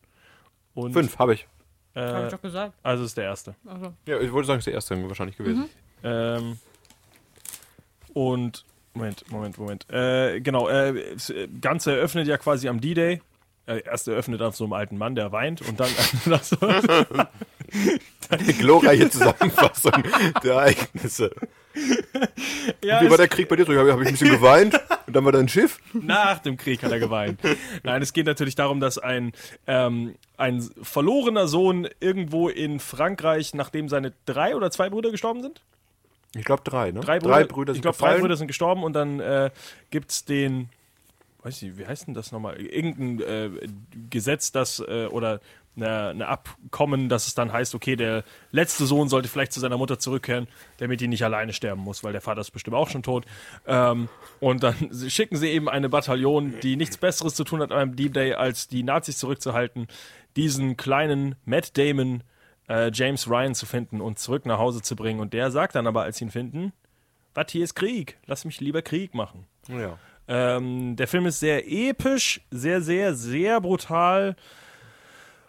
Und, 0.73 0.93
Fünf, 0.93 1.17
habe 1.19 1.35
ich. 1.35 1.47
Hab 1.95 2.03
Äh, 2.03 2.25
ich 2.25 2.31
doch 2.33 2.41
gesagt. 2.41 2.73
also 2.83 3.05
ist 3.05 3.15
der 3.15 3.23
erste. 3.25 3.55
Also. 3.65 3.93
Ja, 4.05 4.19
ich 4.19 4.31
wollte 4.33 4.47
sagen, 4.47 4.59
es 4.59 4.63
ist 4.63 4.67
der 4.67 4.73
erste 4.73 5.07
wahrscheinlich 5.07 5.37
gewesen. 5.37 5.69
Ähm, 6.03 6.59
und 8.13 8.65
Moment, 8.93 9.29
Moment, 9.31 9.57
Moment. 9.57 9.89
Äh, 9.89 10.41
genau, 10.41 10.67
äh, 10.67 11.13
das 11.13 11.33
Ganze 11.61 11.95
eröffnet 11.95 12.27
ja 12.27 12.37
quasi 12.37 12.67
am 12.67 12.81
D-Day. 12.81 13.21
Äh, 13.67 13.81
erst 13.85 14.07
eröffnet 14.07 14.41
auf 14.41 14.55
so 14.55 14.65
einem 14.65 14.73
alten 14.73 14.97
Mann, 14.97 15.15
der 15.15 15.31
weint 15.31 15.61
und 15.61 15.79
dann 15.79 15.89
Die 18.47 18.53
glorreiche 18.53 19.09
Zusammenfassung 19.09 20.03
der 20.43 20.53
Ereignisse. 20.53 21.31
ja, 22.83 23.01
Wie 23.01 23.09
war 23.09 23.17
der 23.17 23.27
Krieg 23.27 23.47
bei 23.49 23.55
dir? 23.55 23.65
So, 23.65 23.73
habe 23.75 23.89
ich 23.89 24.07
ein 24.07 24.13
bisschen 24.13 24.31
geweint 24.31 24.79
und 25.07 25.15
dann 25.15 25.25
war 25.25 25.31
da 25.31 25.39
ein 25.39 25.49
Schiff. 25.49 25.79
Nach 25.93 26.39
dem 26.39 26.57
Krieg 26.57 26.81
hat 26.83 26.91
er 26.91 26.99
geweint. 26.99 27.39
Nein, 27.83 28.01
es 28.01 28.13
geht 28.13 28.25
natürlich 28.25 28.55
darum, 28.55 28.79
dass 28.79 28.97
ein, 28.97 29.33
ähm, 29.67 30.15
ein 30.37 30.61
verlorener 30.81 31.47
Sohn 31.47 31.87
irgendwo 31.99 32.49
in 32.49 32.79
Frankreich, 32.79 33.53
nachdem 33.53 33.89
seine 33.89 34.13
drei 34.25 34.55
oder 34.55 34.71
zwei 34.71 34.89
Brüder 34.89 35.11
gestorben 35.11 35.41
sind, 35.41 35.61
Ich 36.35 36.45
glaube 36.45 36.63
drei, 36.63 36.91
ne? 36.91 37.01
Drei 37.01 37.19
Brüder, 37.19 37.73
sind 37.73 37.77
ich 37.77 37.81
glaube, 37.81 37.97
drei. 37.97 38.19
Brüder 38.19 38.37
sind 38.37 38.47
gestorben 38.47 38.83
und 38.83 38.93
dann 38.93 39.19
äh, 39.19 39.51
gibt 39.89 40.11
es 40.11 40.25
den, 40.25 40.69
weiß 41.43 41.61
ich, 41.61 41.77
wie 41.77 41.85
heißt 41.85 42.07
denn 42.07 42.13
das 42.13 42.31
nochmal? 42.31 42.59
Irgendein 42.59 43.21
äh, 43.21 43.49
Gesetz, 44.09 44.51
das 44.51 44.79
äh, 44.79 45.07
oder 45.07 45.39
eine, 45.75 46.09
eine 46.09 46.27
Abkommen, 46.27 47.09
dass 47.09 47.27
es 47.27 47.35
dann 47.35 47.51
heißt, 47.51 47.75
okay, 47.75 47.95
der 47.95 48.23
letzte 48.51 48.85
Sohn 48.85 49.09
sollte 49.09 49.27
vielleicht 49.27 49.53
zu 49.53 49.59
seiner 49.59 49.77
Mutter 49.77 49.99
zurückkehren, 49.99 50.47
damit 50.77 51.01
die 51.01 51.07
nicht 51.07 51.23
alleine 51.23 51.53
sterben 51.53 51.81
muss, 51.81 52.03
weil 52.03 52.11
der 52.11 52.21
Vater 52.21 52.41
ist 52.41 52.51
bestimmt 52.51 52.75
auch 52.75 52.89
schon 52.89 53.03
tot. 53.03 53.25
Ähm, 53.67 54.09
und 54.39 54.63
dann 54.63 54.89
schicken 55.09 55.37
sie 55.37 55.49
eben 55.49 55.69
eine 55.69 55.89
Bataillon, 55.89 56.55
die 56.61 56.75
nichts 56.75 56.97
Besseres 56.97 57.35
zu 57.35 57.43
tun 57.43 57.61
hat 57.61 57.71
an 57.71 57.79
einem 57.79 57.95
D-Day, 57.95 58.33
als 58.33 58.67
die 58.67 58.83
Nazis 58.83 59.17
zurückzuhalten, 59.17 59.87
diesen 60.35 60.77
kleinen 60.77 61.35
Matt 61.45 61.77
Damon, 61.77 62.23
äh, 62.67 62.91
James 62.93 63.29
Ryan 63.29 63.55
zu 63.55 63.65
finden 63.65 64.01
und 64.01 64.19
zurück 64.19 64.45
nach 64.45 64.59
Hause 64.59 64.81
zu 64.81 64.95
bringen. 64.95 65.19
Und 65.19 65.33
der 65.33 65.51
sagt 65.51 65.75
dann 65.75 65.87
aber, 65.87 66.03
als 66.03 66.17
sie 66.17 66.25
ihn 66.25 66.31
finden, 66.31 66.73
was 67.33 67.51
hier 67.51 67.63
ist 67.63 67.75
Krieg, 67.75 68.17
lass 68.25 68.45
mich 68.45 68.61
lieber 68.61 68.81
Krieg 68.81 69.13
machen. 69.13 69.45
Ja. 69.67 69.97
Ähm, 70.27 70.95
der 70.95 71.07
Film 71.07 71.25
ist 71.27 71.39
sehr 71.39 71.69
episch, 71.71 72.41
sehr, 72.49 72.81
sehr, 72.81 73.13
sehr 73.13 73.61
brutal. 73.61 74.35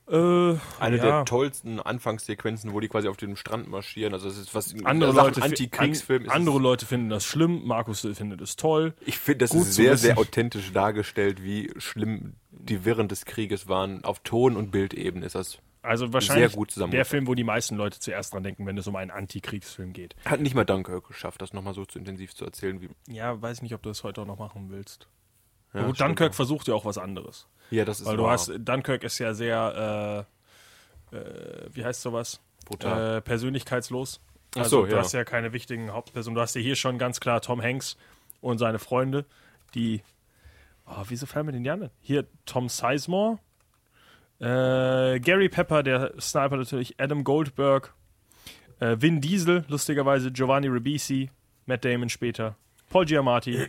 Äh, 0.09 0.57
Eine 0.79 0.97
ja. 0.99 1.03
der 1.05 1.25
tollsten 1.25 1.81
Anfangssequenzen, 1.81 2.73
wo 2.73 2.79
die 2.81 2.89
quasi 2.89 3.09
auf 3.09 3.17
dem 3.17 3.35
Strand 3.37 3.69
marschieren. 3.69 4.15
Also 4.15 4.29
es 4.29 4.39
ist 4.39 4.55
was 4.55 4.73
andere 4.85 5.13
Leute, 5.13 5.41
fi- 5.41 5.47
Antikriegsfilm 5.47 6.25
an, 6.25 6.31
andere 6.31 6.59
Leute 6.61 6.87
finden 6.87 7.09
das 7.09 7.25
schlimm, 7.25 7.67
Markus 7.67 8.01
findet 8.01 8.41
es 8.41 8.55
toll. 8.57 8.95
Ich 9.05 9.19
finde, 9.19 9.39
das 9.39 9.51
gut 9.51 9.63
ist 9.63 9.75
sehr, 9.75 9.97
sehr 9.97 10.17
authentisch 10.19 10.73
dargestellt, 10.73 11.43
wie 11.43 11.73
schlimm 11.79 12.35
die 12.51 12.85
Wirren 12.85 13.09
des 13.09 13.25
Krieges 13.25 13.69
waren. 13.69 14.05
Auf 14.05 14.21
Ton- 14.21 14.57
und 14.57 14.71
Bildebene 14.71 15.27
ist 15.27 15.35
das. 15.35 15.59
Also 15.83 16.13
wahrscheinlich 16.13 16.53
gut 16.53 16.71
zusammengefasst. 16.73 17.13
der 17.13 17.19
Film, 17.19 17.27
wo 17.29 17.35
die 17.35 17.45
meisten 17.45 17.77
Leute 17.77 18.01
zuerst 18.01 18.33
dran 18.35 18.43
denken, 18.43 18.67
wenn 18.67 18.77
es 18.77 18.87
um 18.89 18.97
einen 18.97 19.13
Antikriegsfilm 19.13 19.93
geht. 19.93 20.17
Hat 20.25 20.41
nicht 20.41 20.55
mal 20.57 20.65
Dunkirk 20.65 21.07
geschafft, 21.07 21.41
das 21.43 21.53
nochmal 21.53 21.75
so 21.75 21.85
zu 21.85 21.99
intensiv 22.01 22.35
zu 22.35 22.45
erzählen. 22.45 22.81
Wie, 22.81 22.89
Ja, 23.13 23.41
weiß 23.41 23.59
ich 23.59 23.63
nicht, 23.63 23.75
ob 23.75 23.83
du 23.83 23.91
das 23.91 24.03
heute 24.03 24.23
auch 24.23 24.27
noch 24.27 24.39
machen 24.39 24.67
willst. 24.71 25.07
Ja, 25.77 25.87
Gut, 25.87 26.01
Dunkirk 26.01 26.31
auch. 26.31 26.35
versucht 26.35 26.69
ja 26.69 26.75
auch 26.75 26.85
was 26.85 26.99
anderes. 26.99 27.47
Ja, 27.71 27.85
das 27.85 28.01
ist 28.01 28.07
Weil 28.07 28.17
du 28.17 28.25
wahr. 28.25 28.33
hast, 28.33 28.53
Dunkirk 28.59 29.05
ist 29.05 29.19
ja 29.19 29.35
sehr, 29.35 30.27
äh, 31.13 31.17
äh, 31.17 31.69
wie 31.73 31.85
heißt 31.85 32.03
sowas? 32.03 32.41
Brutal. 32.65 33.17
Äh, 33.17 33.21
persönlichkeitslos. 33.21 34.21
Also 34.57 34.81
so, 34.81 34.87
du 34.87 34.93
ja. 34.93 34.99
hast 34.99 35.13
ja 35.13 35.25
keine 35.25 35.53
wichtigen 35.53 35.93
Hauptpersonen. 35.93 36.35
Du 36.35 36.41
hast 36.41 36.55
ja 36.55 36.61
hier 36.61 36.77
schon 36.77 36.99
ganz 36.99 37.21
klar 37.21 37.41
Tom 37.41 37.63
Hanks 37.63 37.97
und 38.41 38.59
seine 38.59 38.79
Freunde, 38.79 39.27
die. 39.75 40.03
Oh, 40.87 41.03
wieso 41.09 41.27
fallen 41.27 41.47
mir 41.47 41.53
denn 41.53 41.65
die 41.65 41.71
anderen? 41.71 41.93
Hier 42.01 42.27
Tom 42.45 42.69
Sizemore, 42.69 43.39
äh, 44.39 45.19
Gary 45.19 45.49
Pepper, 45.49 45.83
der 45.83 46.15
Sniper 46.21 46.57
natürlich, 46.57 46.95
Adam 47.01 47.25
Goldberg, 47.25 47.93
äh, 48.79 48.97
Vin 48.99 49.21
Diesel, 49.21 49.65
lustigerweise, 49.69 50.31
Giovanni 50.31 50.69
Ribisi, 50.69 51.31
Matt 51.67 51.85
Damon 51.85 52.09
später, 52.09 52.57
Paul 52.89 53.05
Giamatti. 53.05 53.67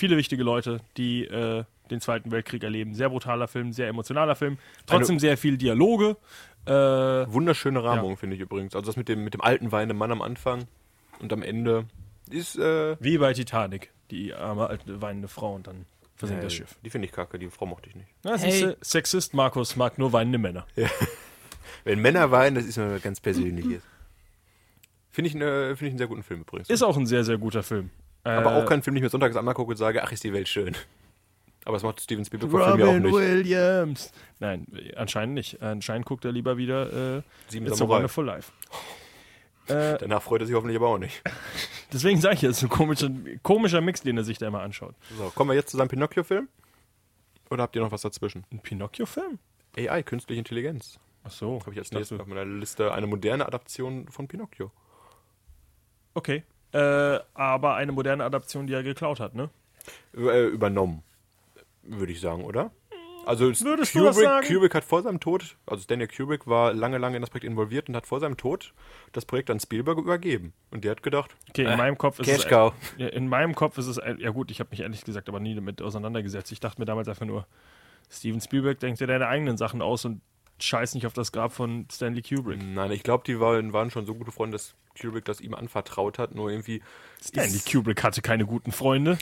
Viele 0.00 0.16
wichtige 0.16 0.42
Leute, 0.42 0.80
die 0.96 1.26
äh, 1.26 1.64
den 1.90 2.00
Zweiten 2.00 2.30
Weltkrieg 2.30 2.62
erleben. 2.64 2.94
Sehr 2.94 3.10
brutaler 3.10 3.48
Film, 3.48 3.74
sehr 3.74 3.88
emotionaler 3.88 4.34
Film. 4.34 4.56
Trotzdem 4.86 5.18
sehr 5.18 5.36
viel 5.36 5.58
Dialoge. 5.58 6.16
Äh, 6.64 6.72
Wunderschöne 6.72 7.84
Rahmung, 7.84 8.16
finde 8.16 8.36
ich 8.36 8.40
übrigens. 8.40 8.74
Also 8.74 8.86
das 8.86 8.96
mit 8.96 9.10
dem, 9.10 9.24
mit 9.24 9.34
dem 9.34 9.42
alten 9.42 9.72
weinenden 9.72 9.98
Mann 9.98 10.10
am 10.10 10.22
Anfang 10.22 10.64
und 11.18 11.34
am 11.34 11.42
Ende 11.42 11.84
ist, 12.30 12.56
äh, 12.56 12.96
wie 12.98 13.18
bei 13.18 13.34
Titanic, 13.34 13.92
die 14.10 14.32
arme 14.32 14.68
alte 14.68 15.02
weinende 15.02 15.28
Frau 15.28 15.54
und 15.54 15.66
dann 15.66 15.84
versinkt 16.16 16.44
das 16.44 16.54
äh, 16.54 16.56
Schiff. 16.56 16.78
Die 16.82 16.88
finde 16.88 17.04
ich 17.04 17.12
kacke, 17.12 17.38
die 17.38 17.50
Frau 17.50 17.66
mochte 17.66 17.90
ich 17.90 17.94
nicht. 17.94 18.08
Na, 18.24 18.38
Hey. 18.38 18.74
Sexist 18.80 19.34
Markus 19.34 19.76
mag 19.76 19.98
nur 19.98 20.14
weinende 20.14 20.38
Männer. 20.38 20.66
Wenn 21.84 22.00
Männer 22.00 22.30
weinen, 22.30 22.56
das 22.56 22.64
ist 22.64 22.78
mir 22.78 23.00
ganz 23.00 23.20
Persönliches. 23.20 23.82
Finde 25.10 25.28
ich, 25.28 25.34
ne, 25.34 25.76
finde 25.76 25.88
ich 25.88 25.90
einen 25.90 25.98
sehr 25.98 26.06
guten 26.06 26.22
Film 26.22 26.40
übrigens. 26.40 26.70
Ist 26.70 26.82
auch 26.82 26.96
ein 26.96 27.04
sehr, 27.04 27.22
sehr 27.22 27.36
guter 27.36 27.62
Film. 27.62 27.90
Aber 28.24 28.52
Äh, 28.52 28.62
auch 28.62 28.66
kein 28.66 28.82
Film, 28.82 28.94
den 28.94 28.98
ich 28.98 29.02
mir 29.04 29.10
sonntags 29.10 29.36
angucke 29.36 29.70
und 29.70 29.76
sage, 29.76 30.02
ach, 30.02 30.12
ist 30.12 30.24
die 30.24 30.32
Welt 30.32 30.48
schön. 30.48 30.76
Aber 31.64 31.76
das 31.76 31.82
macht 31.82 32.00
Steven 32.00 32.24
Spielberg 32.24 32.50
vor 32.50 32.64
Film 32.64 32.80
ja 32.80 32.86
auch 32.86 32.98
nicht. 32.98 33.12
Williams. 33.14 34.12
Nein, 34.38 34.66
anscheinend 34.96 35.34
nicht. 35.34 35.60
Anscheinend 35.62 36.06
guckt 36.06 36.24
er 36.24 36.32
lieber 36.32 36.56
wieder 36.56 37.18
äh, 37.18 37.22
Sieben 37.48 37.66
It's 37.66 37.80
a. 37.82 37.86
Wonderful 37.88 38.24
Life. 38.24 38.50
Äh, 39.68 39.98
Danach 40.00 40.22
freut 40.22 40.40
er 40.40 40.46
sich 40.46 40.54
hoffentlich 40.56 40.76
aber 40.76 40.88
auch 40.88 40.98
nicht. 40.98 41.22
deswegen 41.92 42.20
sage 42.20 42.36
ich, 42.36 42.44
es 42.44 42.58
ist 42.58 42.62
ein 42.62 42.68
komischer, 42.70 43.10
komischer 43.42 43.80
Mix, 43.82 44.02
den 44.02 44.16
er 44.16 44.24
sich 44.24 44.38
da 44.38 44.46
immer 44.48 44.62
anschaut. 44.62 44.94
So, 45.18 45.30
kommen 45.34 45.50
wir 45.50 45.54
jetzt 45.54 45.70
zu 45.70 45.76
seinem 45.76 45.88
Pinocchio-Film? 45.88 46.48
Oder 47.50 47.62
habt 47.64 47.76
ihr 47.76 47.82
noch 47.82 47.92
was 47.92 48.02
dazwischen? 48.02 48.44
Ein 48.50 48.60
Pinocchio-Film? 48.60 49.38
AI, 49.76 50.02
künstliche 50.02 50.38
Intelligenz. 50.38 50.98
Ach 51.24 51.30
so. 51.30 51.60
Habe 51.60 51.72
ich 51.72 51.78
als 51.78 51.92
nächstes 51.92 52.18
auf 52.18 52.26
meiner 52.26 52.44
Liste 52.46 52.92
eine 52.92 53.06
moderne 53.06 53.46
Adaption 53.46 54.08
von 54.08 54.26
Pinocchio. 54.28 54.70
Okay. 56.14 56.42
Äh, 56.72 57.18
aber 57.34 57.74
eine 57.74 57.92
moderne 57.92 58.24
Adaption, 58.24 58.66
die 58.66 58.74
er 58.74 58.82
geklaut 58.82 59.20
hat, 59.20 59.34
ne? 59.34 59.50
Äh, 60.16 60.46
übernommen, 60.46 61.02
würde 61.82 62.12
ich 62.12 62.20
sagen, 62.20 62.44
oder? 62.44 62.70
Also 63.26 63.46
Würdest? 63.46 63.92
Kubrick, 63.92 64.48
Kubrick 64.48 64.74
hat 64.74 64.82
vor 64.84 65.02
seinem 65.02 65.20
Tod, 65.20 65.56
also 65.66 65.84
Daniel 65.86 66.08
Kubrick 66.08 66.46
war 66.46 66.72
lange, 66.72 66.96
lange 66.98 67.16
in 67.16 67.22
das 67.22 67.28
Projekt 67.30 67.44
involviert 67.46 67.88
und 67.88 67.94
hat 67.94 68.06
vor 68.06 68.18
seinem 68.18 68.36
Tod 68.38 68.72
das 69.12 69.26
Projekt 69.26 69.50
an 69.50 69.60
Spielberg 69.60 69.98
übergeben. 69.98 70.52
Und 70.70 70.84
der 70.84 70.92
hat 70.92 71.02
gedacht, 71.02 71.34
Okay, 71.50 71.62
in 71.64 71.68
Äh, 71.68 71.76
meinem 71.76 71.98
Kopf 71.98 72.18
ist 72.18 72.26
Cash 72.26 72.38
es. 72.44 72.48
Cow. 72.48 72.72
Ja, 72.96 73.08
in 73.08 73.28
meinem 73.28 73.54
Kopf 73.54 73.76
ist 73.78 73.86
es. 73.88 73.98
ein- 73.98 74.18
Ja, 74.18 74.30
gut, 74.30 74.50
ich 74.50 74.58
habe 74.58 74.70
mich 74.70 74.80
ehrlich 74.80 75.04
gesagt 75.04 75.28
aber 75.28 75.38
nie 75.38 75.54
damit 75.54 75.82
auseinandergesetzt. 75.82 76.50
Ich 76.50 76.60
dachte 76.60 76.80
mir 76.80 76.86
damals 76.86 77.08
einfach 77.08 77.26
nur, 77.26 77.46
Steven 78.10 78.40
Spielberg 78.40 78.80
denkt 78.80 79.00
dir 79.00 79.06
deine 79.06 79.28
eigenen 79.28 79.56
Sachen 79.58 79.82
aus 79.82 80.04
und 80.06 80.22
scheiß 80.62 80.94
nicht 80.94 81.06
auf 81.06 81.12
das 81.12 81.32
Grab 81.32 81.52
von 81.52 81.86
Stanley 81.90 82.22
Kubrick. 82.22 82.60
nein, 82.62 82.90
ich 82.92 83.02
glaube, 83.02 83.24
die 83.26 83.40
waren, 83.40 83.72
waren 83.72 83.90
schon 83.90 84.06
so 84.06 84.14
gute 84.14 84.32
Freunde, 84.32 84.56
dass 84.56 84.74
Kubrick 85.00 85.24
das 85.24 85.40
ihm 85.40 85.54
anvertraut 85.54 86.18
hat, 86.18 86.34
nur 86.34 86.50
irgendwie 86.50 86.82
Stanley 87.22 87.60
Kubrick 87.60 88.02
hatte 88.02 88.22
keine 88.22 88.46
guten 88.46 88.72
Freunde. 88.72 89.18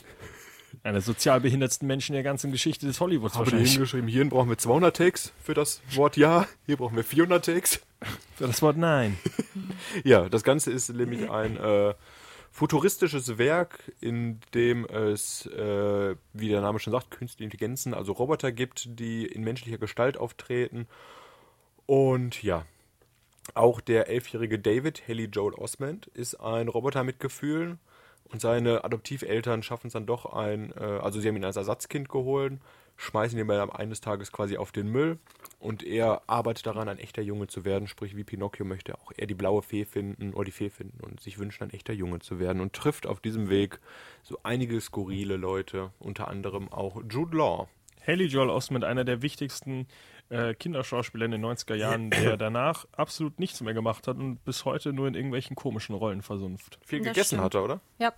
Einer 0.82 0.94
der 0.94 1.02
sozial 1.02 1.40
behindertsten 1.40 1.88
Menschen 1.88 2.12
der 2.12 2.22
ganzen 2.22 2.52
Geschichte 2.52 2.86
des 2.86 3.00
Hollywoods 3.00 3.34
Habe 3.34 3.46
wahrscheinlich. 3.46 3.72
hingeschrieben, 3.72 4.08
hierhin 4.08 4.28
brauchen 4.28 4.50
wir 4.50 4.58
200 4.58 4.94
Takes 4.94 5.32
für 5.42 5.54
das 5.54 5.80
Wort 5.92 6.16
Ja, 6.16 6.46
hier 6.66 6.76
brauchen 6.76 6.94
wir 6.94 7.04
400 7.04 7.44
Takes. 7.44 7.80
Für 8.36 8.46
das 8.46 8.62
Wort 8.62 8.76
Nein. 8.76 9.18
Ja, 10.04 10.28
das 10.28 10.44
Ganze 10.44 10.70
ist 10.70 10.90
nämlich 10.90 11.30
ein 11.30 11.56
äh, 11.56 11.94
futuristisches 12.50 13.38
Werk, 13.38 13.92
in 14.00 14.40
dem 14.54 14.84
es, 14.86 15.46
äh, 15.46 16.14
wie 16.32 16.48
der 16.48 16.60
Name 16.60 16.78
schon 16.78 16.92
sagt, 16.92 17.10
künstliche 17.12 17.44
Intelligenzen, 17.44 17.94
also 17.94 18.12
Roboter 18.12 18.52
gibt, 18.52 18.98
die 18.98 19.24
in 19.26 19.42
menschlicher 19.42 19.78
Gestalt 19.78 20.16
auftreten. 20.16 20.86
Und 21.88 22.42
ja, 22.42 22.66
auch 23.54 23.80
der 23.80 24.08
elfjährige 24.08 24.58
David, 24.58 25.08
Haley 25.08 25.24
Joel 25.24 25.54
Osment, 25.54 26.06
ist 26.08 26.34
ein 26.34 26.68
Roboter 26.68 27.02
mit 27.02 27.18
Gefühlen. 27.18 27.78
Und 28.24 28.42
seine 28.42 28.84
Adoptiveltern 28.84 29.62
schaffen 29.62 29.86
es 29.86 29.94
dann 29.94 30.04
doch 30.04 30.26
ein, 30.26 30.70
äh, 30.76 30.84
also 30.84 31.18
sie 31.18 31.28
haben 31.28 31.36
ihn 31.36 31.46
als 31.46 31.56
Ersatzkind 31.56 32.10
geholt, 32.10 32.58
schmeißen 32.96 33.38
ihn 33.38 33.48
dann 33.48 33.70
eines 33.70 34.02
Tages 34.02 34.32
quasi 34.32 34.58
auf 34.58 34.70
den 34.70 34.88
Müll. 34.88 35.18
Und 35.60 35.82
er 35.82 36.20
arbeitet 36.26 36.66
daran, 36.66 36.90
ein 36.90 36.98
echter 36.98 37.22
Junge 37.22 37.46
zu 37.46 37.64
werden. 37.64 37.88
Sprich, 37.88 38.14
wie 38.16 38.24
Pinocchio 38.24 38.66
möchte 38.66 38.98
auch 38.98 39.10
er 39.16 39.26
die 39.26 39.34
blaue 39.34 39.62
Fee 39.62 39.86
finden 39.86 40.34
oder 40.34 40.44
die 40.44 40.52
Fee 40.52 40.68
finden 40.68 41.00
und 41.00 41.20
sich 41.20 41.38
wünschen, 41.38 41.64
ein 41.64 41.70
echter 41.70 41.94
Junge 41.94 42.18
zu 42.18 42.38
werden. 42.38 42.60
Und 42.60 42.74
trifft 42.74 43.06
auf 43.06 43.20
diesem 43.20 43.48
Weg 43.48 43.80
so 44.22 44.38
einige 44.42 44.78
skurrile 44.82 45.38
Leute, 45.38 45.90
unter 46.00 46.28
anderem 46.28 46.70
auch 46.70 47.00
Jude 47.08 47.34
Law. 47.34 47.66
Haley 48.06 48.26
Joel 48.26 48.50
Osment, 48.50 48.84
einer 48.84 49.04
der 49.04 49.20
wichtigsten 49.20 49.86
äh, 50.30 50.54
Kinderschauspieler 50.54 51.24
in 51.24 51.30
den 51.30 51.44
90er 51.44 51.74
Jahren, 51.74 52.10
der 52.10 52.36
danach 52.36 52.86
absolut 52.92 53.38
nichts 53.38 53.60
mehr 53.62 53.72
gemacht 53.74 54.06
hat 54.06 54.16
und 54.18 54.44
bis 54.44 54.64
heute 54.64 54.92
nur 54.92 55.08
in 55.08 55.14
irgendwelchen 55.14 55.56
komischen 55.56 55.94
Rollen 55.94 56.22
versumpft. 56.22 56.78
Viel 56.84 56.98
Das 57.00 57.08
gegessen 57.08 57.26
stimmt. 57.36 57.42
hat 57.44 57.54
er, 57.54 57.64
oder? 57.64 57.80
Ja, 57.98 58.12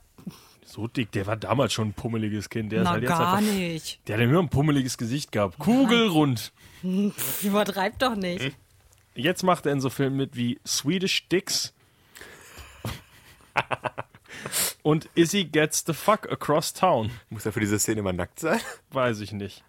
So 0.64 0.88
dick, 0.88 1.12
der 1.12 1.26
war 1.26 1.36
damals 1.36 1.72
schon 1.72 1.88
ein 1.88 1.92
pummeliges 1.94 2.48
Kind. 2.50 2.72
Der 2.72 2.80
ist 2.80 2.84
na 2.84 2.90
halt 2.92 3.02
jetzt 3.02 3.11
gar 3.11 3.34
einfach, 3.36 3.52
nicht. 3.54 4.00
Der 4.08 4.16
hat 4.16 4.22
ja 4.22 4.26
nur 4.28 4.42
ein 4.42 4.48
pummeliges 4.48 4.98
Gesicht 4.98 5.30
gehabt. 5.32 5.58
Kugelrund. 5.58 6.52
Übertreib 7.42 7.98
doch 7.98 8.16
nicht. 8.16 8.56
Jetzt 9.14 9.42
macht 9.42 9.66
er 9.66 9.72
in 9.72 9.80
so 9.80 9.90
Filmen 9.90 10.16
mit 10.16 10.36
wie 10.36 10.61
Swedish 10.66 11.28
Dicks 11.28 11.74
und 14.82 15.08
Izzy 15.14 15.44
Gets 15.44 15.84
the 15.86 15.92
Fuck 15.92 16.30
Across 16.30 16.72
Town. 16.74 17.11
Muss 17.28 17.44
er 17.46 17.52
für 17.52 17.61
diese 17.61 17.78
Szene 17.78 18.00
immer 18.00 18.12
nackt 18.12 18.40
sein? 18.40 18.61
Weiß 18.90 19.20
ich 19.20 19.32
nicht. 19.32 19.64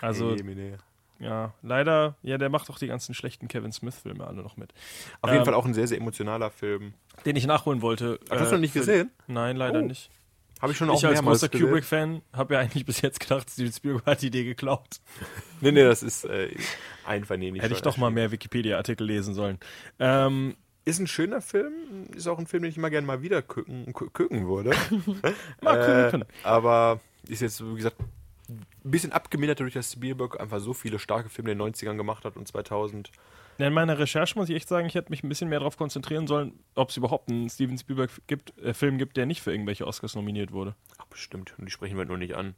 Also, 0.00 0.34
Jemine. 0.34 0.78
Ja, 1.20 1.54
leider, 1.62 2.16
ja, 2.22 2.38
der 2.38 2.48
macht 2.48 2.68
auch 2.70 2.78
die 2.78 2.86
ganzen 2.88 3.14
schlechten 3.14 3.48
Kevin 3.48 3.72
Smith-Filme 3.72 4.26
alle 4.26 4.42
noch 4.42 4.56
mit. 4.56 4.72
Auf 5.22 5.30
jeden 5.30 5.40
Ähm, 5.40 5.44
Fall 5.44 5.54
auch 5.54 5.64
ein 5.64 5.74
sehr, 5.74 5.86
sehr 5.86 5.98
emotionaler 5.98 6.50
Film. 6.50 6.94
Den 7.24 7.36
ich 7.36 7.46
nachholen 7.46 7.82
wollte. 7.82 8.18
Ach, 8.30 8.40
hast 8.40 8.48
du 8.50 8.54
noch 8.56 8.60
nicht 8.60 8.74
gesehen? 8.74 9.10
Nein, 9.26 9.56
leider 9.56 9.80
Oh, 9.80 9.84
nicht. 9.86 10.10
Habe 10.60 10.72
ich 10.72 10.78
schon 10.78 10.88
auch 10.88 10.96
Ich 10.96 11.06
als 11.06 11.20
großer. 11.20 11.48
Kubrick-Fan 11.48 12.22
habe 12.32 12.54
ja 12.54 12.60
eigentlich 12.60 12.86
bis 12.86 13.00
jetzt 13.02 13.20
gedacht, 13.20 13.50
Steven 13.50 13.72
Spielberg 13.72 14.06
hat 14.06 14.22
die 14.22 14.28
Idee 14.28 14.44
geklaut. 14.44 15.00
Nee, 15.60 15.72
nee, 15.72 15.82
das 15.84 16.02
ist 16.02 16.24
äh, 16.26 16.54
einvernehmlich. 17.06 17.62
Hätte 17.62 17.74
ich 17.74 17.80
doch 17.82 17.96
mal 17.96 18.10
mehr 18.10 18.30
Wikipedia-Artikel 18.30 19.06
lesen 19.06 19.32
sollen. 19.34 19.58
Ähm, 19.98 20.56
Ist 20.84 20.98
ein 20.98 21.06
schöner 21.06 21.40
Film, 21.40 21.72
ist 22.14 22.26
auch 22.28 22.38
ein 22.38 22.46
Film, 22.46 22.62
den 22.64 22.70
ich 22.70 22.76
immer 22.76 22.90
gerne 22.90 23.06
mal 23.06 23.22
wieder 23.22 23.40
gucken, 23.40 23.90
gu- 23.92 24.10
gucken 24.10 24.46
würde. 24.46 24.72
Mal 25.62 26.12
äh, 26.12 26.46
aber 26.46 27.00
ist 27.26 27.40
jetzt, 27.40 27.64
wie 27.64 27.76
gesagt, 27.76 27.96
ein 28.48 28.90
bisschen 28.90 29.12
abgemindert 29.12 29.60
dadurch, 29.60 29.74
dass 29.74 29.92
Spielberg 29.92 30.40
einfach 30.40 30.60
so 30.60 30.72
viele 30.72 30.98
starke 30.98 31.28
Filme 31.28 31.52
in 31.52 31.58
den 31.58 31.74
90ern 31.74 31.96
gemacht 31.96 32.24
hat 32.24 32.36
und 32.36 32.46
2000. 32.46 33.10
Ja, 33.58 33.68
in 33.68 33.72
meiner 33.72 33.98
Recherche 33.98 34.36
muss 34.38 34.48
ich 34.48 34.56
echt 34.56 34.68
sagen, 34.68 34.86
ich 34.86 34.94
hätte 34.94 35.10
mich 35.10 35.22
ein 35.22 35.28
bisschen 35.28 35.48
mehr 35.48 35.60
darauf 35.60 35.76
konzentrieren 35.76 36.26
sollen, 36.26 36.58
ob 36.74 36.90
es 36.90 36.96
überhaupt 36.96 37.30
einen 37.30 37.48
Steven 37.48 37.78
Spielberg 37.78 38.10
gibt, 38.26 38.58
äh, 38.58 38.74
Film 38.74 38.98
gibt, 38.98 39.16
der 39.16 39.26
nicht 39.26 39.42
für 39.42 39.52
irgendwelche 39.52 39.86
Oscars 39.86 40.14
nominiert 40.14 40.52
wurde. 40.52 40.74
Ach, 40.98 41.06
bestimmt. 41.06 41.54
Und 41.58 41.66
die 41.66 41.70
sprechen 41.70 41.96
wir 41.96 42.04
nur 42.04 42.18
nicht 42.18 42.34
an. 42.34 42.54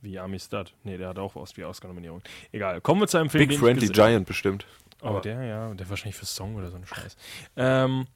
Wie 0.00 0.18
Amistad. 0.18 0.74
Nee, 0.84 0.98
der 0.98 1.08
hat 1.08 1.18
auch 1.18 1.34
was 1.34 1.56
wie 1.56 1.64
Oscar-Nominierung. 1.64 2.22
Egal. 2.52 2.80
Kommen 2.82 3.00
wir 3.00 3.08
zu 3.08 3.16
einem 3.16 3.30
Film, 3.30 3.48
Big 3.48 3.56
den 3.56 3.58
Friendly 3.58 3.88
Giant 3.88 4.26
bestimmt. 4.26 4.66
Oh, 5.02 5.18
der, 5.18 5.42
ja. 5.44 5.74
Der 5.74 5.88
wahrscheinlich 5.88 6.16
für 6.16 6.26
Song 6.26 6.54
oder 6.56 6.70
so 6.70 6.76
ein 6.76 6.86
Scheiß. 6.86 7.16
Ähm, 7.56 8.06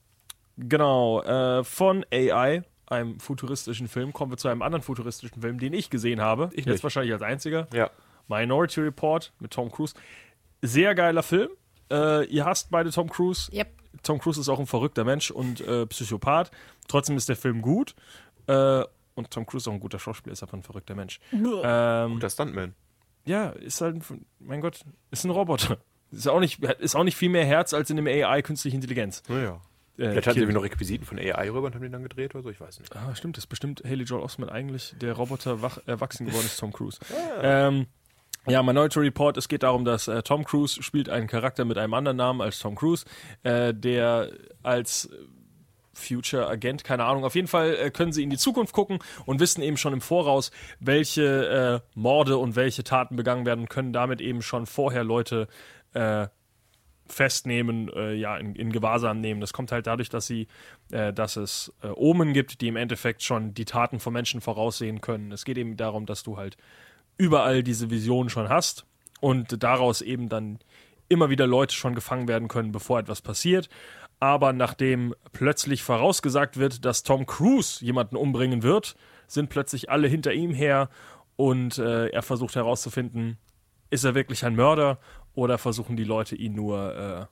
genau. 0.56 1.22
Äh, 1.22 1.64
von 1.64 2.04
AI, 2.12 2.62
einem 2.90 3.20
futuristischen 3.20 3.88
Film, 3.88 4.12
kommen 4.12 4.32
wir 4.32 4.36
zu 4.38 4.48
einem 4.48 4.62
anderen 4.62 4.82
futuristischen 4.82 5.40
Film, 5.42 5.58
den 5.58 5.72
ich 5.72 5.90
gesehen 5.90 6.20
habe. 6.20 6.48
Ich 6.52 6.64
Jetzt 6.64 6.66
nicht. 6.74 6.82
wahrscheinlich 6.82 7.12
als 7.12 7.22
einziger. 7.22 7.66
Ja. 7.72 7.90
Minority 8.28 8.80
Report 8.80 9.32
mit 9.40 9.52
Tom 9.52 9.70
Cruise. 9.70 9.94
Sehr 10.62 10.94
geiler 10.94 11.22
Film. 11.22 11.48
Äh, 11.90 12.24
ihr 12.26 12.44
hasst 12.44 12.70
beide 12.70 12.90
Tom 12.90 13.08
Cruise. 13.08 13.50
Yep. 13.52 13.68
Tom 14.02 14.18
Cruise 14.18 14.40
ist 14.40 14.48
auch 14.48 14.58
ein 14.60 14.66
verrückter 14.66 15.04
Mensch 15.04 15.30
und 15.30 15.60
äh, 15.60 15.86
Psychopath. 15.86 16.50
Trotzdem 16.88 17.16
ist 17.16 17.28
der 17.28 17.36
Film 17.36 17.62
gut. 17.62 17.94
Äh, 18.46 18.84
und 19.14 19.30
Tom 19.30 19.46
Cruise 19.46 19.64
ist 19.64 19.68
auch 19.68 19.72
ein 19.72 19.80
guter 19.80 19.98
Schauspieler, 19.98 20.32
ist 20.32 20.42
aber 20.42 20.54
ein 20.54 20.62
verrückter 20.62 20.94
Mensch. 20.94 21.18
Ähm, 21.32 22.12
Guter 22.14 22.30
Stuntman. 22.30 22.74
ja, 23.24 23.48
ist 23.50 23.80
halt, 23.80 23.96
ein- 23.96 24.24
mein 24.38 24.60
Gott, 24.60 24.80
ist 25.10 25.24
ein 25.24 25.30
Roboter. 25.30 25.78
Ist 26.10 26.26
auch 26.28 26.40
nicht, 26.40 26.62
ist 26.64 26.94
auch 26.96 27.04
nicht 27.04 27.16
viel 27.16 27.28
mehr 27.28 27.44
Herz 27.44 27.74
als 27.74 27.90
in 27.90 27.98
einem 27.98 28.06
AI 28.06 28.40
künstliche 28.42 28.74
Intelligenz. 28.76 29.22
Naja. 29.28 29.60
Äh, 29.98 30.10
Vielleicht 30.10 30.28
hatten 30.28 30.46
sie 30.46 30.52
noch 30.52 30.62
Requisiten 30.62 31.04
von 31.04 31.18
AI 31.18 31.50
rüber 31.50 31.66
und 31.66 31.74
haben 31.74 31.82
den 31.82 31.92
dann 31.92 32.02
gedreht 32.02 32.34
oder 32.34 32.44
so, 32.44 32.50
ich 32.50 32.60
weiß 32.60 32.78
nicht. 32.78 32.94
Ah, 32.94 33.14
stimmt, 33.14 33.36
das 33.36 33.44
ist 33.44 33.48
bestimmt 33.48 33.82
Haley 33.84 34.04
Joel 34.04 34.22
Osment 34.22 34.52
eigentlich 34.52 34.94
der 35.00 35.14
Roboter 35.14 35.60
wach, 35.60 35.78
erwachsen 35.86 36.26
geworden 36.26 36.46
ist, 36.46 36.58
Tom 36.58 36.72
Cruise. 36.72 36.98
Ähm, 37.40 37.86
ja, 38.46 38.62
Minority 38.62 39.00
Report, 39.00 39.36
es 39.36 39.48
geht 39.48 39.62
darum, 39.62 39.84
dass 39.84 40.08
äh, 40.08 40.22
Tom 40.22 40.44
Cruise 40.44 40.82
spielt 40.82 41.08
einen 41.08 41.26
Charakter 41.26 41.64
mit 41.64 41.76
einem 41.78 41.94
anderen 41.94 42.16
Namen 42.16 42.40
als 42.40 42.58
Tom 42.58 42.74
Cruise, 42.74 43.04
äh, 43.42 43.74
der 43.74 44.30
als 44.62 45.10
Future 45.92 46.48
Agent, 46.48 46.84
keine 46.84 47.04
Ahnung, 47.04 47.24
auf 47.24 47.34
jeden 47.34 47.48
Fall 47.48 47.74
äh, 47.74 47.90
können 47.90 48.12
sie 48.12 48.22
in 48.22 48.30
die 48.30 48.38
Zukunft 48.38 48.72
gucken 48.72 49.00
und 49.26 49.40
wissen 49.40 49.62
eben 49.62 49.76
schon 49.76 49.92
im 49.92 50.00
Voraus, 50.00 50.50
welche 50.80 51.82
äh, 51.84 51.98
Morde 51.98 52.38
und 52.38 52.56
welche 52.56 52.84
Taten 52.84 53.16
begangen 53.16 53.44
werden 53.44 53.68
können 53.68 53.92
damit 53.92 54.20
eben 54.20 54.42
schon 54.42 54.66
vorher 54.66 55.04
Leute 55.04 55.48
äh, 55.94 56.28
festnehmen, 57.12 57.88
äh, 57.94 58.14
ja, 58.14 58.36
in, 58.36 58.54
in 58.54 58.72
Gewahrsam 58.72 59.20
nehmen. 59.20 59.40
Das 59.40 59.52
kommt 59.52 59.72
halt 59.72 59.86
dadurch, 59.86 60.08
dass 60.08 60.26
sie, 60.26 60.48
äh, 60.90 61.12
dass 61.12 61.36
es 61.36 61.72
äh, 61.82 61.88
Omen 61.88 62.32
gibt, 62.32 62.60
die 62.60 62.68
im 62.68 62.76
Endeffekt 62.76 63.22
schon 63.22 63.54
die 63.54 63.64
Taten 63.64 64.00
von 64.00 64.12
Menschen 64.12 64.40
voraussehen 64.40 65.00
können. 65.00 65.32
Es 65.32 65.44
geht 65.44 65.58
eben 65.58 65.76
darum, 65.76 66.06
dass 66.06 66.22
du 66.22 66.36
halt 66.36 66.56
überall 67.16 67.62
diese 67.62 67.90
Vision 67.90 68.28
schon 68.28 68.48
hast 68.48 68.86
und 69.20 69.62
daraus 69.62 70.00
eben 70.00 70.28
dann 70.28 70.58
immer 71.08 71.30
wieder 71.30 71.46
Leute 71.46 71.74
schon 71.74 71.94
gefangen 71.94 72.28
werden 72.28 72.48
können, 72.48 72.72
bevor 72.72 72.98
etwas 72.98 73.22
passiert. 73.22 73.68
Aber 74.20 74.52
nachdem 74.52 75.14
plötzlich 75.32 75.82
vorausgesagt 75.82 76.56
wird, 76.56 76.84
dass 76.84 77.02
Tom 77.02 77.26
Cruise 77.26 77.84
jemanden 77.84 78.16
umbringen 78.16 78.62
wird, 78.62 78.96
sind 79.26 79.48
plötzlich 79.48 79.90
alle 79.90 80.08
hinter 80.08 80.32
ihm 80.32 80.52
her 80.52 80.88
und 81.36 81.78
äh, 81.78 82.08
er 82.08 82.22
versucht 82.22 82.56
herauszufinden, 82.56 83.38
ist 83.90 84.04
er 84.04 84.14
wirklich 84.14 84.44
ein 84.44 84.56
Mörder 84.56 84.98
oder 85.38 85.56
versuchen 85.56 85.96
die 85.96 86.04
Leute 86.04 86.34
ihn 86.34 86.54
nur 86.54 87.28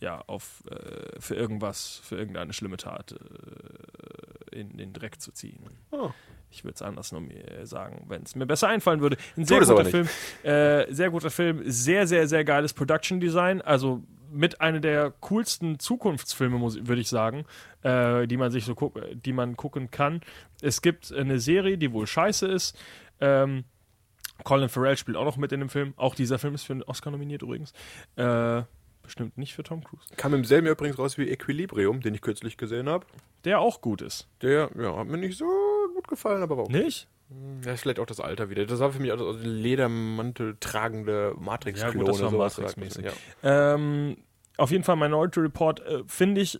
äh, 0.00 0.04
ja 0.04 0.22
auf 0.26 0.62
äh, 0.70 1.18
für 1.18 1.34
irgendwas, 1.34 1.98
für 2.04 2.16
irgendeine 2.16 2.52
schlimme 2.52 2.76
Tat 2.76 3.12
äh, 3.12 4.56
in 4.60 4.76
den 4.76 4.92
Dreck 4.92 5.18
zu 5.18 5.32
ziehen. 5.32 5.62
Oh. 5.90 6.10
Ich 6.50 6.64
würde 6.64 6.74
es 6.74 6.82
anders 6.82 7.10
noch 7.10 7.20
mir 7.20 7.64
sagen, 7.64 8.04
wenn 8.08 8.22
es 8.22 8.34
mir 8.34 8.44
besser 8.44 8.68
einfallen 8.68 9.00
würde. 9.00 9.16
Ein 9.38 9.46
sehr 9.46 9.60
guter 9.60 9.84
Film, 9.86 10.08
äh, 10.42 10.92
sehr 10.92 11.10
guter 11.10 11.30
Film, 11.30 11.62
sehr 11.64 12.06
sehr 12.06 12.28
sehr 12.28 12.44
geiles 12.44 12.74
Production 12.74 13.18
Design, 13.18 13.62
also 13.62 14.02
mit 14.30 14.60
einer 14.60 14.80
der 14.80 15.10
coolsten 15.20 15.78
Zukunftsfilme, 15.78 16.60
würde 16.60 17.00
ich 17.00 17.08
sagen, 17.08 17.46
äh, 17.82 18.26
die 18.26 18.36
man 18.36 18.50
sich 18.50 18.66
so 18.66 18.92
die 19.14 19.32
man 19.32 19.56
gucken 19.56 19.90
kann. 19.90 20.20
Es 20.60 20.82
gibt 20.82 21.10
eine 21.14 21.40
Serie, 21.40 21.78
die 21.78 21.94
wohl 21.94 22.06
scheiße 22.06 22.46
ist. 22.46 22.78
Ähm, 23.20 23.64
Colin 24.44 24.68
Farrell 24.68 24.96
spielt 24.96 25.16
auch 25.16 25.24
noch 25.24 25.36
mit 25.36 25.52
in 25.52 25.60
dem 25.60 25.68
Film. 25.68 25.94
Auch 25.96 26.14
dieser 26.14 26.38
Film 26.38 26.54
ist 26.54 26.64
für 26.64 26.72
einen 26.72 26.82
Oscar 26.84 27.10
nominiert 27.10 27.42
übrigens. 27.42 27.72
Äh, 28.16 28.62
bestimmt 29.02 29.36
nicht 29.38 29.54
für 29.54 29.62
Tom 29.62 29.82
Cruise. 29.82 30.06
Kam 30.16 30.34
im 30.34 30.44
selben 30.44 30.66
Jahr 30.66 30.74
übrigens 30.76 30.98
raus 30.98 31.18
wie 31.18 31.28
Equilibrium, 31.28 32.00
den 32.00 32.14
ich 32.14 32.20
kürzlich 32.20 32.56
gesehen 32.56 32.88
habe. 32.88 33.06
Der 33.44 33.60
auch 33.60 33.80
gut 33.80 34.02
ist. 34.02 34.28
Der, 34.42 34.70
ja, 34.78 34.96
hat 34.96 35.06
mir 35.06 35.18
nicht 35.18 35.36
so 35.38 35.46
gut 35.94 36.08
gefallen, 36.08 36.42
aber 36.42 36.56
war 36.56 36.64
auch. 36.64 36.68
Nicht? 36.68 37.08
Ja, 37.64 37.72
ist 37.72 37.82
vielleicht 37.82 37.98
auch 38.00 38.06
das 38.06 38.20
Alter 38.20 38.48
wieder. 38.48 38.64
Das 38.64 38.80
war 38.80 38.90
für 38.92 39.00
mich 39.00 39.12
auch 39.12 39.18
so 39.18 39.30
ein 39.32 39.42
Ledermantel 39.44 40.56
tragende 40.60 41.34
Ja, 41.36 41.40
Matrix-Klone. 41.42 41.98
gut, 41.98 42.08
das 42.08 42.22
war 42.22 42.30
sowas. 42.30 42.56
Matrix-mäßig. 42.58 43.04
Ja. 43.42 43.74
Ähm, 43.74 44.16
auf 44.56 44.70
jeden 44.70 44.84
Fall 44.84 44.96
Minority 44.96 45.40
Report 45.40 45.80
äh, 45.80 46.02
finde 46.06 46.40
ich 46.40 46.58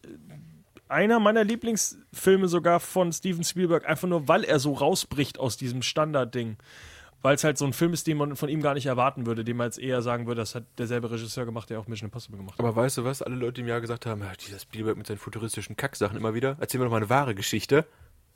einer 0.88 1.20
meiner 1.20 1.44
Lieblingsfilme 1.44 2.48
sogar 2.48 2.80
von 2.80 3.12
Steven 3.12 3.44
Spielberg, 3.44 3.86
einfach 3.86 4.08
nur 4.08 4.28
weil 4.28 4.44
er 4.44 4.58
so 4.58 4.72
rausbricht 4.72 5.38
aus 5.38 5.56
diesem 5.56 5.82
Standardding. 5.82 6.56
Weil 7.20 7.34
es 7.34 7.42
halt 7.42 7.58
so 7.58 7.64
ein 7.64 7.72
Film 7.72 7.92
ist, 7.92 8.06
den 8.06 8.16
man 8.16 8.36
von 8.36 8.48
ihm 8.48 8.62
gar 8.62 8.74
nicht 8.74 8.86
erwarten 8.86 9.26
würde, 9.26 9.42
dem 9.44 9.56
man 9.56 9.66
jetzt 9.66 9.78
eher 9.78 10.02
sagen 10.02 10.26
würde, 10.26 10.40
das 10.40 10.54
hat 10.54 10.64
derselbe 10.78 11.10
Regisseur 11.10 11.44
gemacht, 11.46 11.68
der 11.68 11.80
auch 11.80 11.88
Mission 11.88 12.06
Impossible 12.06 12.38
gemacht 12.38 12.58
hat. 12.58 12.60
Aber 12.64 12.76
weißt 12.76 12.98
du 12.98 13.04
was? 13.04 13.22
Alle 13.22 13.34
Leute, 13.34 13.60
im 13.60 13.66
Jahr 13.66 13.80
gesagt 13.80 14.06
haben, 14.06 14.22
dieser 14.46 14.60
Spielberg 14.60 14.96
mit 14.96 15.06
seinen 15.06 15.18
futuristischen 15.18 15.76
Kacksachen 15.76 16.16
immer 16.16 16.34
wieder, 16.34 16.56
erzähl 16.60 16.78
mir 16.78 16.84
doch 16.84 16.92
mal 16.92 16.98
eine 16.98 17.10
wahre 17.10 17.34
Geschichte. 17.34 17.86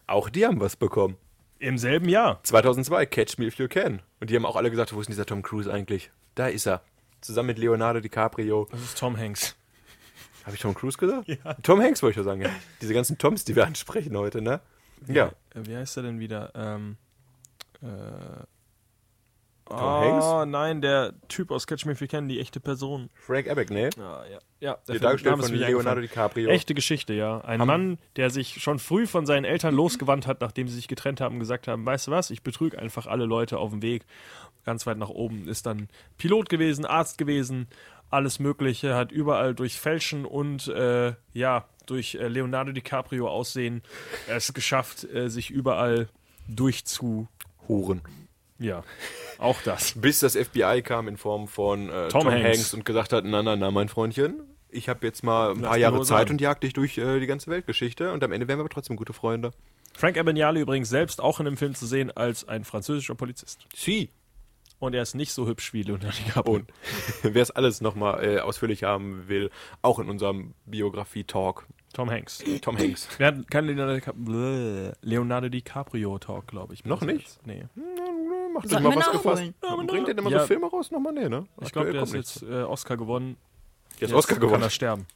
Auch 0.09 0.29
die 0.29 0.45
haben 0.47 0.61
was 0.61 0.75
bekommen. 0.77 1.17
Im 1.61 1.79
selben 1.79 2.09
Jahr. 2.09 2.43
2002, 2.43 3.07
Catch 3.07 3.39
Me 3.39 3.47
If 3.47 3.55
You 3.59 3.69
Can. 3.69 4.03
Und 4.19 4.31
die 4.31 4.37
haben 4.37 4.45
auch 4.45 4.57
alle 4.57 4.69
gesagt, 4.69 4.93
wo 4.93 5.01
ist 5.01 5.07
denn 5.07 5.13
dieser 5.13 5.27
Tom 5.27 5.43
Cruise 5.43 5.73
eigentlich? 5.73 6.11
Da 6.35 6.49
ist 6.49 6.67
er. 6.67 6.83
Zusammen 7.21 7.49
mit 7.49 7.59
Leonardo 7.59 8.01
DiCaprio. 8.01 8.67
Das 8.73 8.83
ist 8.83 8.99
Tom 8.99 9.17
Hanks. 9.17 9.55
Habe 10.45 10.57
ich 10.57 10.61
Tom 10.61 10.75
Cruise 10.75 10.99
gesagt? 10.99 11.29
Ja. 11.29 11.55
Tom 11.63 11.81
Hanks 11.81 12.03
wollte 12.03 12.13
ich 12.13 12.17
ja 12.17 12.25
sagen, 12.25 12.43
ja. 12.43 12.51
Diese 12.81 12.95
ganzen 12.95 13.17
Toms, 13.17 13.45
die 13.45 13.55
wir 13.55 13.65
ansprechen 13.65 14.17
heute, 14.17 14.43
ne? 14.43 14.61
Ja. 15.07 15.29
Äh, 15.55 15.67
Wie 15.67 15.77
heißt 15.77 15.97
er 15.99 16.03
denn 16.03 16.19
wieder? 16.19 16.51
Ähm, 16.57 16.97
äh, 17.81 17.87
Tom 19.67 19.79
oh, 19.79 19.83
Hanks? 19.83 20.51
nein, 20.51 20.83
der 20.83 21.15
Typ 21.29 21.51
aus 21.51 21.67
Catch 21.67 21.87
Me 21.87 21.93
If 21.93 22.01
You 22.01 22.07
Can, 22.07 22.29
die 22.29 22.41
echte 22.41 22.61
Person. 22.61 23.11
Frank 23.15 23.49
Abagnale. 23.49 23.91
Ah, 23.99 24.25
ja. 24.31 24.39
ja 24.61 24.79
Der 24.89 24.99
dargestellt 24.99 25.45
von 25.45 25.55
Leonardo 25.55 26.01
DiCaprio. 26.01 26.51
Echte 26.51 26.75
Geschichte, 26.75 27.15
ja. 27.15 27.41
Ein 27.41 27.61
Mann, 27.61 27.99
der 28.17 28.31
sich 28.31 28.63
schon 28.63 28.79
früh 28.79 29.07
von 29.07 29.25
seinen 29.27 29.45
Eltern 29.45 29.75
losgewandt 29.75 30.27
hat, 30.27 30.41
nachdem 30.41 30.69
sie 30.69 30.75
sich 30.75 30.89
getrennt 30.89 31.21
haben 31.21 31.35
und 31.37 31.41
gesagt 31.41 31.69
haben, 31.69 31.87
weißt 31.87 32.09
du 32.09 32.11
was, 32.11 32.31
ich 32.31 32.43
betrüge 32.43 32.79
einfach 32.79 33.07
alle 33.07 33.25
Leute 33.25 33.59
auf 33.59 33.71
dem 33.71 33.83
Weg 33.83 34.05
ganz 34.65 34.87
weit 34.87 34.99
nach 34.99 35.09
oben. 35.09 35.49
Ist 35.49 35.67
dann 35.67 35.89
Pilot 36.19 36.49
gewesen, 36.49 36.85
Arzt 36.85 37.19
gewesen, 37.19 37.69
alles 38.11 38.39
Mögliche, 38.39 38.95
hat 38.95 39.11
überall 39.13 39.55
durch 39.55 39.79
Fälschen 39.79 40.25
und 40.25 40.69
äh, 40.69 41.15
ja, 41.33 41.65
durch 41.87 42.15
äh, 42.15 42.29
Leonardo 42.29 42.73
DiCaprio 42.73 43.29
Aussehen 43.29 43.83
es 44.29 44.53
geschafft, 44.53 45.05
äh, 45.05 45.29
sich 45.29 45.51
überall 45.51 46.09
durchzu. 46.49 47.29
Ja, 48.63 48.85
auch 49.39 49.61
das. 49.63 49.95
Bis 50.01 50.21
das 50.21 50.37
FBI 50.37 50.83
kam 50.83 51.09
in 51.09 51.17
Form 51.17 51.49
von 51.49 51.89
äh, 51.89 52.09
Tom 52.09 52.23
Tom, 52.23 52.31
Hanks. 52.31 52.45
Hanks. 52.45 52.75
und 52.75 52.85
gesagt 52.85 53.13
hat, 53.13 53.25
na, 53.25 53.43
na, 53.43 53.57
na, 53.57 53.71
mein 53.71 53.89
Freundchen, 53.89 54.43
ich 54.71 54.89
habe 54.89 55.05
jetzt 55.07 55.23
mal 55.23 55.51
ein 55.51 55.61
Lass 55.61 55.69
paar 55.71 55.79
Jahre 55.79 56.03
Zeit 56.03 56.31
und 56.31 56.41
jag 56.41 56.61
dich 56.61 56.73
durch 56.73 56.97
äh, 56.99 57.21
die 57.21 57.27
ganze 57.27 57.51
Weltgeschichte 57.51 58.13
und 58.13 58.23
am 58.25 58.33
Ende 58.33 58.49
wären 58.49 58.59
wir 58.59 58.63
aber 58.63 58.71
trotzdem 58.71 58.97
gute 58.97 59.13
Freunde. 59.13 59.53
Frank 59.95 60.17
Abagnale 60.17 60.61
übrigens 60.61 60.89
selbst 60.89 61.21
auch 61.21 61.39
in 61.39 61.45
dem 61.45 61.57
Film 61.57 61.75
zu 61.75 61.87
sehen 61.87 62.11
als 62.11 62.49
ein 62.49 62.65
französischer 62.65 63.15
Polizist. 63.15 63.67
Sie. 63.75 64.11
Und 64.79 64.95
er 64.95 65.03
ist 65.03 65.15
nicht 65.15 65.33
so 65.33 65.47
hübsch 65.47 65.73
wie 65.73 65.83
Leonardo 65.83 66.17
DiCaprio. 66.17 66.55
Und 66.57 66.73
wer 67.23 67.43
es 67.43 67.51
alles 67.53 67.81
nochmal 67.81 68.25
äh, 68.25 68.41
ausführlich 68.41 68.83
haben 68.83 69.29
will, 69.29 69.51
auch 69.81 69.99
in 69.99 70.09
unserem 70.09 70.55
Biografie-Talk, 70.67 71.67
Tom 71.93 72.11
Hanks. 72.11 72.43
Tom 72.63 72.79
Hanks. 72.79 73.09
Wir 73.19 73.27
hatten 73.27 73.47
keinen 73.47 73.67
Leonardo, 73.67 73.93
Dica- 73.95 74.13
Bläh. 74.15 74.93
Leonardo 75.03 75.49
DiCaprio 75.49 76.19
Talk, 76.19 76.47
glaube 76.47 76.75
ich. 76.75 76.85
Noch 76.85 77.01
nicht? 77.03 77.39
Nee. 77.47 77.65
Macht 78.55 78.69
Sollten 78.69 78.85
mal 78.85 78.97
was 78.97 79.11
gefasst. 79.11 79.43
Ja, 79.63 79.77
bringt 79.77 80.07
der 80.09 80.15
denn 80.15 80.19
immer 80.19 80.31
Ja. 80.31 80.41
so 80.41 80.47
Filme 80.47 80.67
raus? 80.69 80.91
Nochmal, 80.91 81.13
nee, 81.15 81.29
ne? 81.29 81.47
Ich 81.61 81.73
glaube, 81.73 81.93
der 81.93 82.03
ist 82.03 82.15
jetzt 82.15 82.43
äh, 82.43 82.63
Oscar 82.63 82.97
gewonnen. 82.97 83.37
Jetzt 83.99 84.13
Oscar 84.13 84.35
Kann 84.37 84.43
gewonnen. 84.47 84.63
er 84.63 84.71
sterben. 84.71 85.07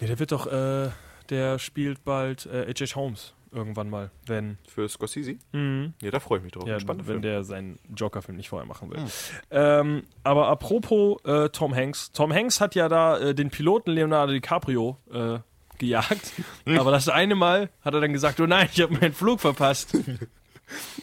nee, 0.00 0.06
der 0.06 0.18
wird 0.18 0.32
doch, 0.32 0.46
äh, 0.46 0.90
der 1.30 1.58
spielt 1.58 2.04
bald 2.04 2.46
äh, 2.46 2.72
H.H. 2.72 2.94
Holmes 2.96 3.34
irgendwann 3.52 3.90
mal, 3.90 4.10
wenn, 4.26 4.58
Für 4.68 4.88
Scorsese? 4.88 5.36
mhm. 5.52 5.94
Ja, 6.02 6.10
da 6.10 6.20
freue 6.20 6.38
ich 6.38 6.44
mich 6.44 6.52
drauf. 6.52 6.66
ja, 6.66 6.78
Spannender 6.80 7.06
wenn 7.06 7.14
Film. 7.14 7.22
der 7.22 7.44
seinen 7.44 7.78
Joker-Film 7.94 8.36
nicht 8.36 8.48
vorher 8.48 8.66
machen 8.66 8.90
will. 8.90 8.98
Hm. 8.98 9.06
Ähm, 9.50 10.02
aber 10.24 10.48
apropos 10.48 11.22
äh, 11.24 11.48
Tom 11.50 11.74
Hanks. 11.74 12.12
Tom 12.12 12.32
Hanks 12.32 12.60
hat 12.60 12.74
ja 12.74 12.88
da 12.88 13.18
äh, 13.18 13.34
den 13.34 13.50
Piloten 13.50 13.90
Leonardo 13.92 14.32
DiCaprio 14.32 14.98
äh, 15.12 15.38
gejagt. 15.78 16.32
aber 16.66 16.90
das 16.90 17.08
eine 17.08 17.34
Mal 17.34 17.70
hat 17.82 17.94
er 17.94 18.00
dann 18.00 18.12
gesagt, 18.12 18.40
oh 18.40 18.46
nein, 18.46 18.68
ich 18.72 18.80
habe 18.80 18.94
meinen 18.94 19.14
Flug 19.14 19.40
verpasst. 19.40 19.94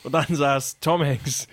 Und 0.04 0.12
dann 0.14 0.28
saß 0.36 0.80
Tom 0.80 1.02
Hanks, 1.04 1.48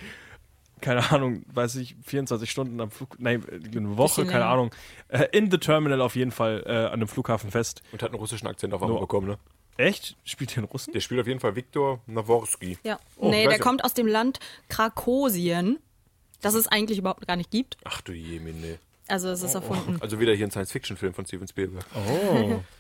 keine 0.82 1.11
Ahnung, 1.12 1.45
weiß 1.55 1.76
ich, 1.76 1.97
24 2.05 2.51
Stunden 2.51 2.80
am 2.80 2.90
Flug, 2.90 3.18
nein, 3.18 3.43
eine 3.74 3.97
Woche, 3.97 4.26
keine. 4.26 4.45
Ahnung, 4.47 4.70
äh, 5.09 5.26
in 5.32 5.51
the 5.51 5.57
Terminal 5.59 6.01
auf 6.03 6.16
jeden 6.16 6.32
Fall 6.32 6.62
äh, 6.66 6.70
an 6.70 6.93
einem 6.95 7.09
Flughafen 7.09 7.51
fest. 7.51 7.82
Und 7.93 8.03
hat 8.03 8.11
einen 8.11 8.18
russischen 8.18 8.47
Akzent 8.49 8.74
auf 8.74 8.82
einmal 8.82 9.01
bekommen, 9.01 9.28
ne? 9.28 9.38
Echt? 9.76 10.16
Spielt 10.24 10.54
den 10.56 10.64
Russen? 10.64 10.92
Der 10.92 11.00
spielt 11.00 11.20
auf 11.20 11.26
jeden 11.26 11.40
Fall 11.40 11.56
Viktor 11.56 12.00
Naworski. 12.06 12.78
Ja. 12.82 12.98
Oh, 13.16 13.30
nee, 13.30 13.44
der 13.44 13.52
ja. 13.52 13.58
kommt 13.58 13.84
aus 13.84 13.94
dem 13.94 14.06
Land 14.06 14.38
Krakosien, 14.68 15.78
das 16.40 16.54
es 16.54 16.68
eigentlich 16.68 16.98
überhaupt 16.98 17.26
gar 17.26 17.36
nicht 17.36 17.50
gibt. 17.50 17.76
Ach 17.84 18.00
du 18.00 18.12
Jemine. 18.12 18.78
Also 19.08 19.28
es 19.30 19.42
Oh, 19.42 19.46
ist 19.46 19.54
erfunden. 19.54 19.98
Also 20.00 20.20
wieder 20.20 20.34
hier 20.34 20.46
ein 20.46 20.50
Science-Fiction-Film 20.50 21.14
von 21.14 21.26
Steven 21.26 21.48
Spielberg. 21.48 21.84
Oh. 21.94 22.60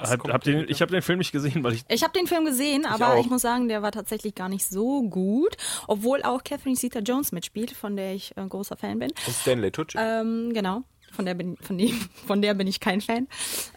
Hab, 0.00 0.28
hab 0.28 0.42
der 0.44 0.54
den, 0.54 0.70
ich 0.70 0.80
habe 0.80 0.90
den 0.90 1.02
Film 1.02 1.18
nicht 1.18 1.32
gesehen, 1.32 1.62
weil 1.62 1.74
ich. 1.74 1.84
Ich 1.88 2.02
habe 2.02 2.12
den 2.12 2.26
Film 2.26 2.44
gesehen, 2.44 2.86
aber 2.86 3.14
auch. 3.14 3.20
ich 3.20 3.28
muss 3.28 3.42
sagen, 3.42 3.68
der 3.68 3.82
war 3.82 3.92
tatsächlich 3.92 4.34
gar 4.34 4.48
nicht 4.48 4.66
so 4.66 5.02
gut, 5.02 5.56
obwohl 5.86 6.22
auch 6.22 6.44
Catherine 6.44 6.76
Zeta-Jones 6.76 7.32
mitspielt, 7.32 7.72
von 7.72 7.94
der 7.96 8.14
ich 8.14 8.34
äh, 8.36 8.46
großer 8.46 8.76
Fan 8.76 8.98
bin. 8.98 9.10
Und 9.26 9.36
Stanley 9.36 9.70
Tucci. 9.70 9.98
Ähm, 10.00 10.52
genau. 10.54 10.82
Von 11.16 11.24
der, 11.24 11.34
bin, 11.34 11.56
von, 11.56 11.78
dem, 11.78 11.98
von 12.26 12.42
der 12.42 12.54
bin 12.54 12.66
ich 12.66 12.78
kein 12.78 13.00
Fan. 13.00 13.26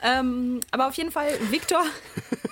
Ähm, 0.04 0.60
aber 0.72 0.88
auf 0.88 0.96
jeden 0.96 1.12
Fall, 1.12 1.30
Victor, 1.50 1.82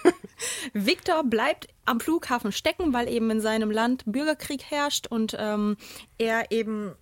Victor 0.74 1.24
bleibt 1.24 1.68
am 1.86 2.00
Flughafen 2.00 2.52
stecken, 2.52 2.94
weil 2.94 3.10
eben 3.10 3.30
in 3.30 3.42
seinem 3.42 3.70
Land 3.70 4.04
Bürgerkrieg 4.06 4.64
herrscht 4.64 5.08
und 5.08 5.36
ähm, 5.38 5.78
er 6.18 6.52
eben 6.52 6.96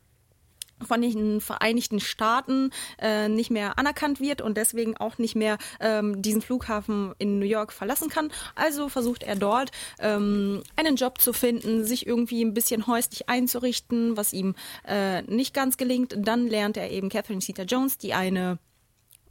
von 0.86 1.01
den 1.01 1.41
Vereinigten 1.41 1.99
Staaten 1.99 2.71
äh, 2.99 3.30
nicht 3.30 3.49
mehr 3.49 3.80
anerkannt 3.80 4.19
wird 4.19 4.41
und 4.41 4.57
deswegen 4.57 4.97
auch 4.97 5.17
nicht 5.17 5.36
mehr 5.36 5.57
ähm, 5.80 6.21
diesen 6.21 6.41
Flughafen 6.41 7.13
in 7.17 7.39
New 7.39 7.45
York 7.45 7.71
verlassen 7.71 8.09
kann. 8.09 8.32
Also 8.55 8.89
versucht 8.89 9.23
er 9.23 9.36
dort 9.36 9.71
ähm, 9.99 10.63
einen 10.76 10.95
Job 10.95 11.21
zu 11.21 11.34
finden, 11.34 11.86
sich 11.86 12.05
irgendwie 12.05 12.43
ein 12.43 12.53
bisschen 12.53 12.88
häuslich 12.88 13.30
einzurichten, 13.30 14.17
was 14.17 14.34
ihm 14.34 14.55
äh, 14.86 15.21
nicht 15.23 15.53
ganz 15.53 15.78
gelingt. 15.78 16.15
Dann 16.17 16.47
lernt 16.47 16.78
er 16.78 16.91
eben 16.91 17.09
Catherine 17.09 17.41
Zeta-Jones, 17.41 17.97
die 17.97 18.13
eine 18.13 18.59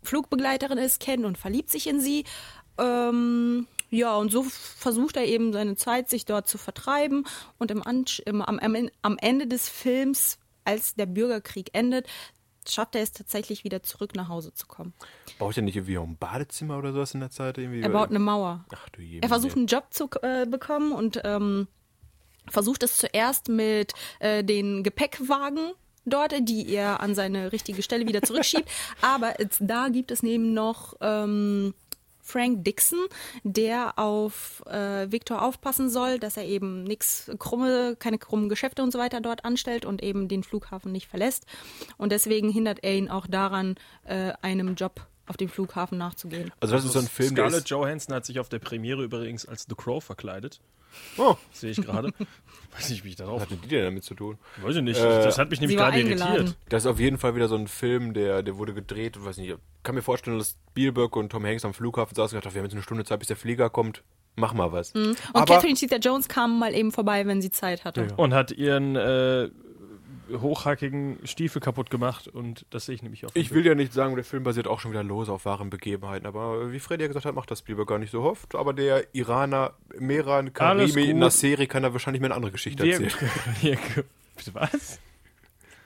Flugbegleiterin 0.03 0.79
ist, 0.79 1.01
kennen 1.01 1.25
und 1.25 1.39
verliebt 1.39 1.71
sich 1.71 1.87
in 1.87 2.01
sie. 2.01 2.25
Ähm, 2.79 3.67
ja, 3.91 4.17
und 4.17 4.33
so 4.33 4.43
versucht 4.43 5.17
er 5.17 5.25
eben 5.25 5.53
seine 5.53 5.77
Zeit, 5.77 6.11
sich 6.11 6.25
dort 6.25 6.49
zu 6.49 6.59
vertreiben. 6.59 7.27
Und 7.59 7.71
im, 7.71 7.83
Ansch 7.87 8.21
im 8.21 8.43
am, 8.43 8.61
am 9.03 9.19
Ende 9.19 9.47
des 9.47 9.69
Films, 9.69 10.39
als 10.65 10.95
der 10.95 11.07
Bürgerkrieg 11.07 11.71
endet, 11.73 12.07
schafft 12.69 12.95
er 12.95 13.03
es 13.03 13.13
tatsächlich 13.13 13.65
wieder 13.65 13.83
zurück 13.83 14.15
nach 14.15 14.29
Hause 14.29 14.53
zu 14.55 14.67
kommen. 14.67 14.95
Baut 15.39 15.57
er 15.57 15.63
nicht 15.63 15.77
irgendwie 15.77 15.99
auch 15.99 16.05
ein 16.05 16.17
Badezimmer 16.17 16.79
oder 16.79 16.93
sowas 16.93 17.15
in 17.15 17.21
der 17.21 17.31
Zeit? 17.31 17.59
Irgendwie? 17.59 17.83
Er 17.83 17.91
baut 17.91 18.11
eine 18.11 18.19
Mauer. 18.19 18.65
Ach 18.75 18.89
du 18.91 19.03
Jemine. 19.03 19.23
Er 19.23 19.29
versucht 19.29 19.57
einen 19.57 19.67
Job 19.67 19.87
zu 19.91 20.09
äh, 20.23 20.47
bekommen 20.47 20.93
und 20.93 21.21
ähm, 21.25 21.69
versucht 22.49 22.83
es 22.83 22.97
zuerst 22.99 23.49
mit 23.49 23.93
äh, 24.21 24.45
den 24.45 24.83
Gepäckwagen 24.83 25.73
dort, 26.05 26.35
die 26.41 26.69
er 26.69 27.01
an 27.01 27.15
seine 27.15 27.53
richtige 27.53 27.83
Stelle 27.83 28.07
wieder 28.07 28.23
zurückschiebt. 28.23 28.69
Aber 29.01 29.35
da 29.61 29.89
gibt 29.89 30.11
es 30.11 30.23
neben 30.23 30.55
noch 30.55 30.95
ähm, 31.01 31.75
Frank 32.25 32.65
Dixon, 32.65 33.07
der 33.45 33.99
auf 33.99 34.63
äh, 34.67 35.13
Victor 35.13 35.43
aufpassen 35.43 35.91
soll, 35.91 36.19
dass 36.19 36.37
er 36.37 36.45
eben 36.45 36.83
nichts 36.83 37.31
krumme, 37.39 37.97
keine 37.99 38.19
krummen 38.19 38.49
Geschäfte 38.49 38.83
und 38.83 38.91
so 38.91 38.99
weiter 38.99 39.21
dort 39.21 39.45
anstellt 39.45 39.85
und 39.85 40.03
eben 40.03 40.27
den 40.27 40.43
Flughafen 40.43 40.91
nicht 40.91 41.07
verlässt. 41.07 41.45
Und 41.99 42.13
deswegen 42.13 42.49
hindert 42.49 42.83
er 42.83 42.95
ihn 42.95 43.11
auch 43.11 43.27
daran, 43.27 43.77
äh, 44.05 44.33
einem 44.41 44.75
Job 44.75 45.07
auf 45.27 45.37
dem 45.37 45.49
Flughafen 45.49 45.99
nachzugehen. 45.99 46.51
Also 46.61 46.75
das 46.75 46.85
ist 46.85 46.93
so 46.93 46.99
ein 46.99 47.09
Film, 47.09 47.35
der 47.35 47.49
Scarlett 47.49 47.69
Johansson 47.69 48.15
hat 48.15 48.27
sich 48.27 48.41
auf 48.41 48.49
der 48.49 48.59
Premiere 48.59 49.05
übrigens 49.05 49.47
als 49.47 49.67
The 49.69 49.75
Crow 49.75 50.03
verkleidet. 50.03 50.61
Oh, 51.19 51.37
Sehe 51.53 51.71
ich 51.71 51.81
gerade. 51.81 52.13
Weiß 52.75 52.91
nicht, 52.91 53.05
wie 53.05 53.11
ich 53.11 53.19
was 53.19 53.27
darauf. 53.27 53.43
hat 53.43 53.51
denn 53.51 53.61
die 53.63 53.69
denn 53.69 53.85
damit 53.85 54.03
zu 54.03 54.15
tun? 54.15 54.37
Weiß 54.61 54.75
ich 54.75 54.83
nicht. 54.83 54.99
Äh, 54.99 55.23
das 55.23 55.39
hat 55.39 55.51
mich 55.51 55.61
nämlich 55.61 55.79
gerade 55.79 56.01
irritiert. 56.01 56.57
Das 56.69 56.85
ist 56.85 56.91
auf 56.91 56.99
jeden 56.99 57.19
Fall 57.19 57.37
wieder 57.37 57.47
so 57.47 57.55
ein 57.55 57.69
Film, 57.69 58.15
der, 58.15 58.43
der 58.43 58.57
wurde 58.59 58.75
gedreht 58.75 59.17
und 59.17 59.25
weiß 59.25 59.37
nicht, 59.37 59.51
ich 59.51 59.57
kann 59.85 59.95
mir 59.95 60.03
vorstellen, 60.03 60.39
dass 60.39 60.57
Spielberg 60.71 61.15
und 61.15 61.31
Tom 61.31 61.45
Hanks 61.45 61.65
am 61.65 61.73
Flughafen 61.73 62.17
saßen 62.17 62.37
und 62.37 62.41
gesagt 62.43 62.47
haben, 62.47 62.55
wir 62.55 62.61
haben 62.61 62.67
jetzt 62.67 62.75
eine 62.75 62.83
Stunde 62.83 63.05
Zeit, 63.05 63.21
bis 63.21 63.29
der 63.29 63.37
Flieger 63.37 63.71
kommt, 63.71 64.03
mach 64.35 64.55
mal 64.55 64.73
was. 64.73 64.91
Und 64.93 65.17
Aber 65.33 65.45
Catherine 65.45 65.77
Zeta-Jones 65.77 66.27
kam 66.27 66.59
mal 66.59 66.75
eben 66.75 66.91
vorbei, 66.91 67.25
wenn 67.27 67.41
sie 67.41 67.51
Zeit 67.51 67.85
hatte. 67.85 68.09
Und 68.17 68.35
hat 68.35 68.51
ihren 68.51 68.97
äh, 68.97 69.51
hochhackigen 70.33 71.19
Stiefel 71.25 71.61
kaputt 71.61 71.91
gemacht 71.91 72.29
und 72.29 72.67
das 72.71 72.87
sehe 72.87 72.95
ich 72.95 73.03
nämlich 73.03 73.25
dem 73.33 73.43
ich 73.43 73.53
will 73.53 73.67
ja 73.67 73.75
nicht 73.75 73.93
sagen, 73.93 74.15
der 74.15 74.25
Film 74.25 74.43
basiert 74.43 74.67
auch 74.67 74.81
schon 74.81 74.91
wieder 74.91 75.03
lose 75.03 75.33
auf 75.33 75.45
wahren 75.45 75.71
Begebenheiten, 75.71 76.27
aber 76.27 76.73
wie 76.73 76.81
Freddy 76.81 77.03
ja 77.03 77.09
gesagt 77.09 77.27
hat, 77.27 77.35
macht 77.35 77.51
das 77.51 77.61
Spielberg 77.61 77.89
gar 77.89 77.99
nicht 77.99 78.11
so 78.11 78.23
oft. 78.23 78.55
Aber 78.55 78.73
der 78.73 79.15
Iraner 79.15 79.75
Mehran 79.99 80.51
Alles 80.59 80.95
Karimi. 80.95 81.15
Nasseri 81.15 81.67
kann 81.67 81.83
da 81.83 81.93
wahrscheinlich 81.93 82.21
mehr 82.21 82.29
eine 82.29 82.37
andere 82.37 82.53
Geschichte 82.53 82.89
erzählen. 82.89 83.13
was? 84.53 84.99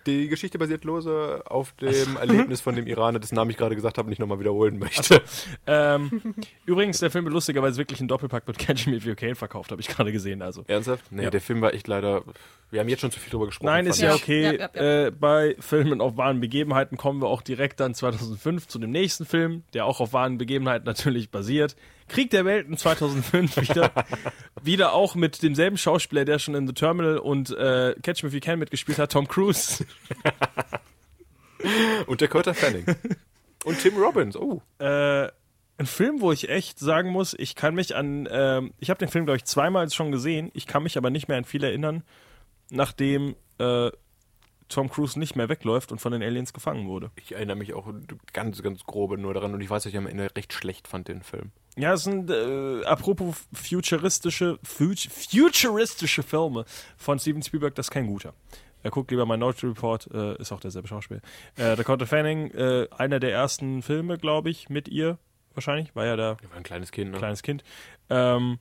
Die 0.08 0.28
Geschichte 0.28 0.58
basiert 0.58 0.84
lose 0.84 1.42
auf 1.46 1.72
dem 1.72 2.16
Erlebnis 2.20 2.60
von 2.62 2.74
dem 2.74 2.86
Iraner, 2.86 3.18
dessen 3.18 3.34
Namen 3.34 3.50
ich 3.50 3.56
gerade 3.58 3.74
gesagt 3.76 3.98
habe 3.98 4.06
und 4.06 4.10
nicht 4.10 4.18
nochmal 4.18 4.40
wiederholen 4.40 4.78
möchte. 4.78 5.20
Ähm, 5.66 6.34
übrigens, 6.66 6.98
der 6.98 7.10
Film 7.10 7.24
wird 7.26 7.34
lustigerweise 7.34 7.76
wirklich 7.76 8.00
einen 8.00 8.08
Doppelpack 8.08 8.48
mit 8.48 8.58
Catch 8.58 8.86
Me 8.86 8.96
If 8.96 9.04
You 9.04 9.14
Can 9.14 9.34
verkauft, 9.34 9.70
habe 9.70 9.80
ich 9.82 9.88
gerade 9.88 10.10
gesehen. 10.10 10.40
Also. 10.42 10.64
Ernsthaft? 10.66 11.04
Nee, 11.12 11.24
Ja. 11.24 11.30
der 11.30 11.40
Film 11.42 11.60
war 11.60 11.74
echt 11.74 11.86
leider. 11.88 12.22
Wir 12.70 12.80
haben 12.80 12.88
jetzt 12.88 13.00
schon 13.00 13.10
zu 13.10 13.20
viel 13.20 13.30
drüber 13.30 13.46
gesprochen. 13.46 13.66
Nein, 13.66 13.86
ist 13.86 14.00
ja 14.00 14.14
ich. 14.14 14.22
okay. 14.22 14.42
Ja, 14.42 14.52
ja, 14.52 14.70
ja. 14.74 15.06
Äh, 15.06 15.10
bei 15.10 15.56
Filmen 15.60 16.00
auf 16.00 16.16
wahren 16.16 16.40
Begebenheiten 16.40 16.96
kommen 16.96 17.20
wir 17.22 17.28
auch 17.28 17.42
direkt 17.42 17.80
dann 17.80 17.94
2005 17.94 18.66
zu 18.66 18.78
dem 18.78 18.90
nächsten 18.90 19.24
Film, 19.26 19.62
der 19.74 19.84
auch 19.86 20.00
auf 20.00 20.12
wahren 20.12 20.38
Begebenheiten 20.38 20.86
natürlich 20.86 21.30
basiert. 21.30 21.76
Krieg 22.08 22.30
der 22.30 22.44
Welten 22.44 22.76
2005 22.76 23.56
wieder. 23.68 23.92
wieder 24.62 24.92
auch 24.92 25.14
mit 25.14 25.42
demselben 25.42 25.76
Schauspieler, 25.76 26.24
der 26.24 26.38
schon 26.38 26.54
in 26.54 26.66
The 26.66 26.72
Terminal 26.72 27.18
und 27.18 27.50
äh, 27.50 27.94
Catch 28.02 28.22
Me 28.22 28.28
If 28.28 28.34
You 28.34 28.40
Can 28.40 28.58
mitgespielt 28.58 28.98
hat, 28.98 29.12
Tom 29.12 29.28
Cruise. 29.28 29.84
Und 32.06 32.22
Dakota 32.22 32.54
Fanning. 32.54 32.86
Und 33.64 33.80
Tim 33.80 33.96
Robbins. 33.96 34.36
Oh. 34.36 34.62
äh, 34.78 35.28
ein 35.78 35.86
Film, 35.86 36.20
wo 36.20 36.32
ich 36.32 36.48
echt 36.48 36.78
sagen 36.78 37.10
muss, 37.10 37.34
ich 37.38 37.54
kann 37.54 37.74
mich 37.74 37.94
an, 37.94 38.28
ähm, 38.30 38.74
ich 38.78 38.90
habe 38.90 38.98
den 38.98 39.08
Film, 39.08 39.26
glaube 39.26 39.36
ich, 39.36 39.44
zweimal 39.44 39.88
schon 39.90 40.10
gesehen, 40.10 40.50
ich 40.52 40.66
kann 40.66 40.82
mich 40.82 40.98
aber 40.98 41.10
nicht 41.10 41.28
mehr 41.28 41.38
an 41.38 41.44
viel 41.44 41.62
erinnern, 41.62 42.02
nachdem 42.68 43.36
äh, 43.58 43.90
Tom 44.68 44.90
Cruise 44.90 45.18
nicht 45.18 45.36
mehr 45.36 45.48
wegläuft 45.48 45.92
und 45.92 46.00
von 46.00 46.12
den 46.12 46.22
Aliens 46.22 46.52
gefangen 46.52 46.88
wurde. 46.88 47.10
Ich 47.14 47.32
erinnere 47.32 47.56
mich 47.56 47.74
auch 47.74 47.88
ganz, 48.32 48.60
ganz 48.62 48.84
grobe 48.84 49.18
nur 49.18 49.34
daran 49.34 49.54
und 49.54 49.60
ich 49.60 49.70
weiß, 49.70 49.84
dass 49.84 49.92
ich 49.92 49.98
am 49.98 50.08
Ende 50.08 50.28
recht 50.36 50.52
schlecht 50.52 50.88
fand, 50.88 51.06
den 51.08 51.22
Film. 51.22 51.52
Ja, 51.78 51.92
es 51.94 52.04
sind, 52.04 52.28
äh, 52.30 52.84
apropos 52.84 53.36
futuristische, 53.52 54.58
fut- 54.64 55.08
futuristische 55.10 56.22
Filme 56.22 56.64
von 56.96 57.18
Steven 57.18 57.42
Spielberg, 57.42 57.74
das 57.76 57.86
ist 57.86 57.90
kein 57.90 58.06
guter. 58.06 58.34
Er 58.82 58.90
guckt 58.90 59.10
lieber 59.10 59.26
Minority 59.26 59.66
Report, 59.66 60.08
äh, 60.12 60.36
ist 60.40 60.52
auch 60.52 60.60
derselbe 60.60 60.88
Schauspieler. 60.88 61.20
Äh, 61.56 61.76
Dakota 61.76 62.06
Fanning, 62.06 62.50
äh, 62.52 62.86
einer 62.96 63.20
der 63.20 63.32
ersten 63.32 63.82
Filme, 63.82 64.18
glaube 64.18 64.50
ich, 64.50 64.68
mit 64.68 64.88
ihr, 64.88 65.18
wahrscheinlich, 65.54 65.94
war 65.96 66.06
ja 66.06 66.16
da 66.16 66.36
Er 66.42 66.50
war 66.50 66.56
ein 66.56 66.62
kleines 66.62 66.90
Kind, 66.92 67.10
ne? 67.12 67.18
kleines 67.18 67.42
Kind. 67.42 67.62
Ähm, 68.10 68.58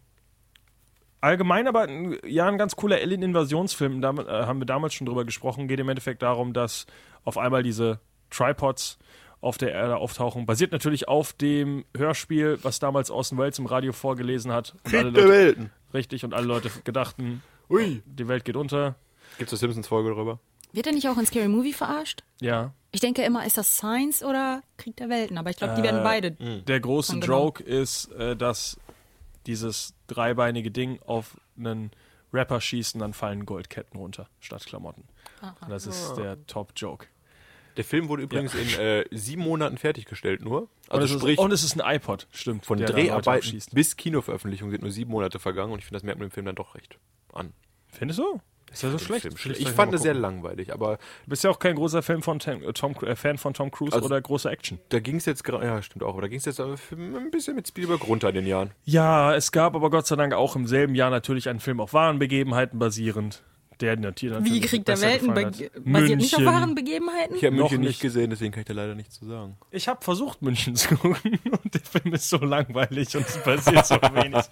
allgemein 1.22 1.68
aber 1.68 1.88
ja 2.28 2.48
ein 2.48 2.58
ganz 2.58 2.76
cooler 2.76 2.98
Alien-Invasionsfilm. 2.98 4.02
Da 4.02 4.12
äh, 4.12 4.46
haben 4.46 4.60
wir 4.60 4.66
damals 4.66 4.94
schon 4.94 5.06
drüber 5.08 5.26
gesprochen. 5.26 5.68
Geht 5.68 5.80
im 5.80 5.90
Endeffekt 5.90 6.22
darum, 6.22 6.54
dass 6.54 6.86
auf 7.24 7.38
einmal 7.38 7.64
diese 7.64 8.00
Tripods 8.30 8.98
auf 9.42 9.58
der 9.58 9.72
Erde 9.72 9.98
auftauchen. 9.98 10.46
Basiert 10.46 10.72
natürlich 10.72 11.08
auf 11.08 11.34
dem 11.34 11.86
Hörspiel, 11.96 12.58
was 12.64 12.80
damals 12.80 13.12
Orson 13.12 13.38
Welles 13.38 13.60
im 13.60 13.66
Radio 13.68 13.94
vorgelesen 13.94 14.52
hat. 14.52 14.74
Und 14.86 14.94
alle 14.96 15.04
Krieg 15.04 15.14
der 15.14 15.24
Leute, 15.24 15.30
Welten. 15.30 15.72
richtig, 15.94 16.26
und 16.26 16.34
alle 16.34 16.48
Leute 16.48 16.72
gedachten, 16.84 17.44
Ui. 17.70 18.02
die 18.06 18.28
Welt 18.28 18.46
geht 18.46 18.56
unter. 18.56 18.96
Gibt's 19.38 19.54
eine 19.54 19.60
Simpsons-Folge 19.60 20.10
darüber? 20.10 20.40
Wird 20.74 20.88
er 20.88 20.94
nicht 20.94 21.08
auch 21.08 21.18
in 21.18 21.26
Scary 21.26 21.48
Movie 21.48 21.74
verarscht? 21.74 22.24
Ja. 22.42 22.74
Ich 22.92 23.00
denke 23.00 23.22
immer, 23.24 23.46
ist 23.46 23.58
das 23.58 23.78
Science 23.78 24.24
oder 24.24 24.62
Krieg 24.78 24.96
der 24.98 25.10
Welten? 25.10 25.38
Aber 25.38 25.50
ich 25.50 25.58
glaube, 25.58 25.76
die 25.76 25.84
werden 25.84 26.02
Äh, 26.02 26.04
beide. 26.04 26.32
Der 26.32 26.80
große. 26.80 27.18
Joke 27.20 27.64
ist, 27.64 28.12
äh, 28.14 28.36
dass 28.36 28.78
dieses 29.46 29.94
dreibeinige 30.08 30.72
Ding 30.72 31.00
auf 31.06 31.38
einen 31.58 31.92
Rapper 32.34 32.60
schießt 32.60 32.96
und 32.96 33.02
dann 33.02 33.14
fallen 33.14 33.46
Goldketten 33.46 34.00
runter 34.00 34.28
statt 34.40 34.66
Klamotten. 34.66 35.04
Und 35.62 35.70
das 35.70 35.86
ist 35.88 36.16
der 36.16 36.46
Top-Joke. 36.48 37.08
Der 37.78 37.84
Film 37.84 38.10
wurde 38.10 38.24
übrigens 38.24 38.54
in 38.56 38.68
äh, 38.80 39.06
sieben 39.12 39.44
Monaten 39.44 39.78
fertiggestellt 39.78 40.42
nur. 40.44 40.62
Und, 40.64 40.70
Also 40.90 41.06
es 41.16 41.22
sprich, 41.22 41.34
ist, 41.38 41.40
und 41.40 41.52
es 41.52 41.64
ist 41.64 41.80
ein 41.80 41.96
iPod, 41.96 42.28
stimmt. 42.32 42.66
von 42.66 42.78
Dreharbeiten 42.80 43.62
bis 43.72 43.96
Kinoveröffentlichung 43.98 44.72
sind 44.72 44.82
nur 44.82 44.92
sieben 44.92 45.12
Monate 45.12 45.40
vergangen 45.40 45.72
und 45.74 45.80
ich 45.80 45.86
finde, 45.86 45.98
das 45.98 46.04
merkt 46.04 46.20
man 46.20 46.28
im 46.28 46.32
Film 46.32 46.46
dann 46.46 46.56
doch 46.56 46.76
recht 46.76 46.98
an. 47.34 47.54
Findest 47.90 48.20
du? 48.20 48.42
Ist 48.72 48.84
das 48.84 48.92
so 48.92 49.00
schlecht? 49.00 49.22
Film 49.22 49.38
schlecht. 49.38 49.62
Ich 49.62 49.70
fand 49.70 49.94
es 49.94 50.02
sehr 50.02 50.14
langweilig, 50.14 50.74
aber 50.74 50.98
Du 51.24 51.30
bist 51.30 51.44
ja 51.44 51.50
auch 51.50 51.60
kein 51.60 51.76
großer 51.76 52.02
Fan 52.04 52.22
von 52.22 52.40
Tom, 52.40 52.62
äh, 52.64 52.74
Tom, 52.74 52.96
äh, 53.02 53.16
Fan 53.16 53.38
von 53.38 53.54
Tom 53.54 53.72
Cruise 53.72 53.94
Also- 53.96 54.08
oder 54.08 54.20
großer 54.20 54.52
Action. 54.52 54.78
da 54.90 55.00
ging 55.00 55.16
es 55.16 55.26
jetzt 55.26 55.44
gerade, 55.46 55.66
ja 55.66 55.82
stimmt 55.82 56.04
auch, 56.04 56.14
aber 56.14 56.24
da 56.24 56.28
ging 56.28 56.38
es 56.40 56.46
jetzt 56.46 56.60
äh, 56.60 56.76
ein 56.92 57.32
bisschen 57.32 57.56
mit 57.56 57.68
Spielberg 57.68 58.06
runter 58.08 58.28
in 58.30 58.36
den 58.36 58.46
Jahren. 58.48 58.72
Ja, 58.84 59.34
es 59.36 59.52
gab 59.54 59.74
aber 59.76 59.90
Gott 59.90 60.06
sei 60.08 60.16
Dank 60.18 60.34
auch 60.34 60.56
im 60.58 60.68
selben 60.68 60.96
Jahr 60.96 61.10
natürlich 61.10 61.48
einen 61.48 61.60
Film 61.62 61.80
auf 61.80 61.94
wahren 61.94 62.20
Begebenheiten 62.20 62.78
basierend. 62.78 63.42
Der 63.82 63.96
natürlich 63.98 64.44
Wie 64.44 64.60
Krieg 64.62 64.86
der 64.86 65.00
Welten 65.02 65.34
basiert 65.34 65.74
nicht 65.76 66.34
auf 66.34 66.40
München. 66.40 66.46
wahren 66.46 66.76
Begebenheiten? 66.76 67.36
Ich 67.36 67.44
habe 67.44 67.56
München 67.56 67.80
nicht 67.82 67.88
nicht. 67.90 68.02
gesehen, 68.02 68.30
deswegen 68.30 68.52
kann 68.52 68.62
ich 68.62 68.68
da 68.68 68.74
leider 68.74 68.96
nichts 68.96 69.20
zu 69.20 69.26
sagen. 69.26 69.58
Ich 69.72 69.88
habe 69.88 70.04
versucht, 70.04 70.42
München 70.42 70.76
zu 70.76 70.96
gucken 70.96 71.40
und 71.64 71.74
der 71.74 71.82
Film 71.82 72.14
ist 72.14 72.30
so 72.30 72.38
langweilig 72.38 73.16
und 73.16 73.28
es 73.28 73.38
passiert 73.38 73.86
so 73.86 73.96
wenig, 74.14 74.44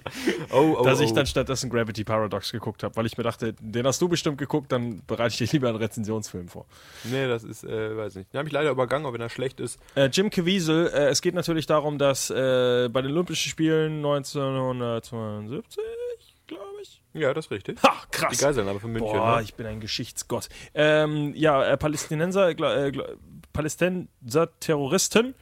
Oh, 0.52 0.78
oh, 0.80 0.84
dass 0.84 1.00
ich 1.00 1.12
oh. 1.12 1.16
dann 1.16 1.26
stattdessen 1.26 1.70
Gravity 1.70 2.04
Paradox 2.04 2.52
geguckt 2.52 2.84
habe, 2.84 2.96
weil 2.96 3.06
ich 3.06 3.18
mir 3.18 3.24
dachte, 3.24 3.54
den 3.60 3.86
hast 3.86 4.02
du 4.02 4.08
bestimmt 4.08 4.38
geguckt, 4.38 4.72
dann 4.72 5.02
bereite 5.08 5.30
ich 5.44 5.50
dir 5.50 5.54
lieber 5.54 5.70
einen 5.70 5.78
Rezensionsfilm 5.78 6.48
vor. 6.48 6.66
Nee, 7.06 7.28
das 7.28 7.44
ist, 7.44 7.64
äh, 7.64 7.98
weiß 7.98 8.16
nicht. 8.16 8.32
Den 8.34 8.40
habe 8.40 8.48
ich 8.48 8.54
leider 8.54 8.70
übergangen, 8.72 9.06
aber 9.06 9.16
wenn 9.16 9.22
er 9.22 9.30
schlecht 9.30 9.60
ist. 9.60 9.80
Äh, 9.96 10.06
Jim 10.08 10.30
Caviezel, 10.30 10.88
äh, 10.94 11.08
es 11.10 11.22
geht 11.22 11.34
natürlich 11.36 11.66
darum, 11.66 11.98
dass 11.98 12.30
äh, 12.30 12.90
bei 12.92 13.02
den 13.02 13.12
Olympischen 13.12 13.50
Spielen 13.50 13.98
1972, 13.98 15.84
glaube 16.48 16.82
ich. 16.82 17.02
Ja, 17.14 17.34
das 17.34 17.46
ist 17.46 17.52
richtig. 17.52 17.82
Ha, 17.84 17.94
Die 18.14 18.18
krass. 18.18 18.38
Geiselnahme 18.38 18.80
von 18.80 18.92
München. 18.92 19.12
Boah, 19.12 19.38
ne? 19.38 19.44
ich 19.44 19.56
bin 19.56 19.66
ein 19.66 19.80
Geschichtsgott. 19.80 20.50
Ähm, 20.74 21.34
ja, 21.36 21.64
äh, 21.66 21.78
Palästinenser, 21.78 22.50
äh, 22.50 22.54
gla- 22.54 23.18
Palästinenser-Terroristen, 23.54 25.36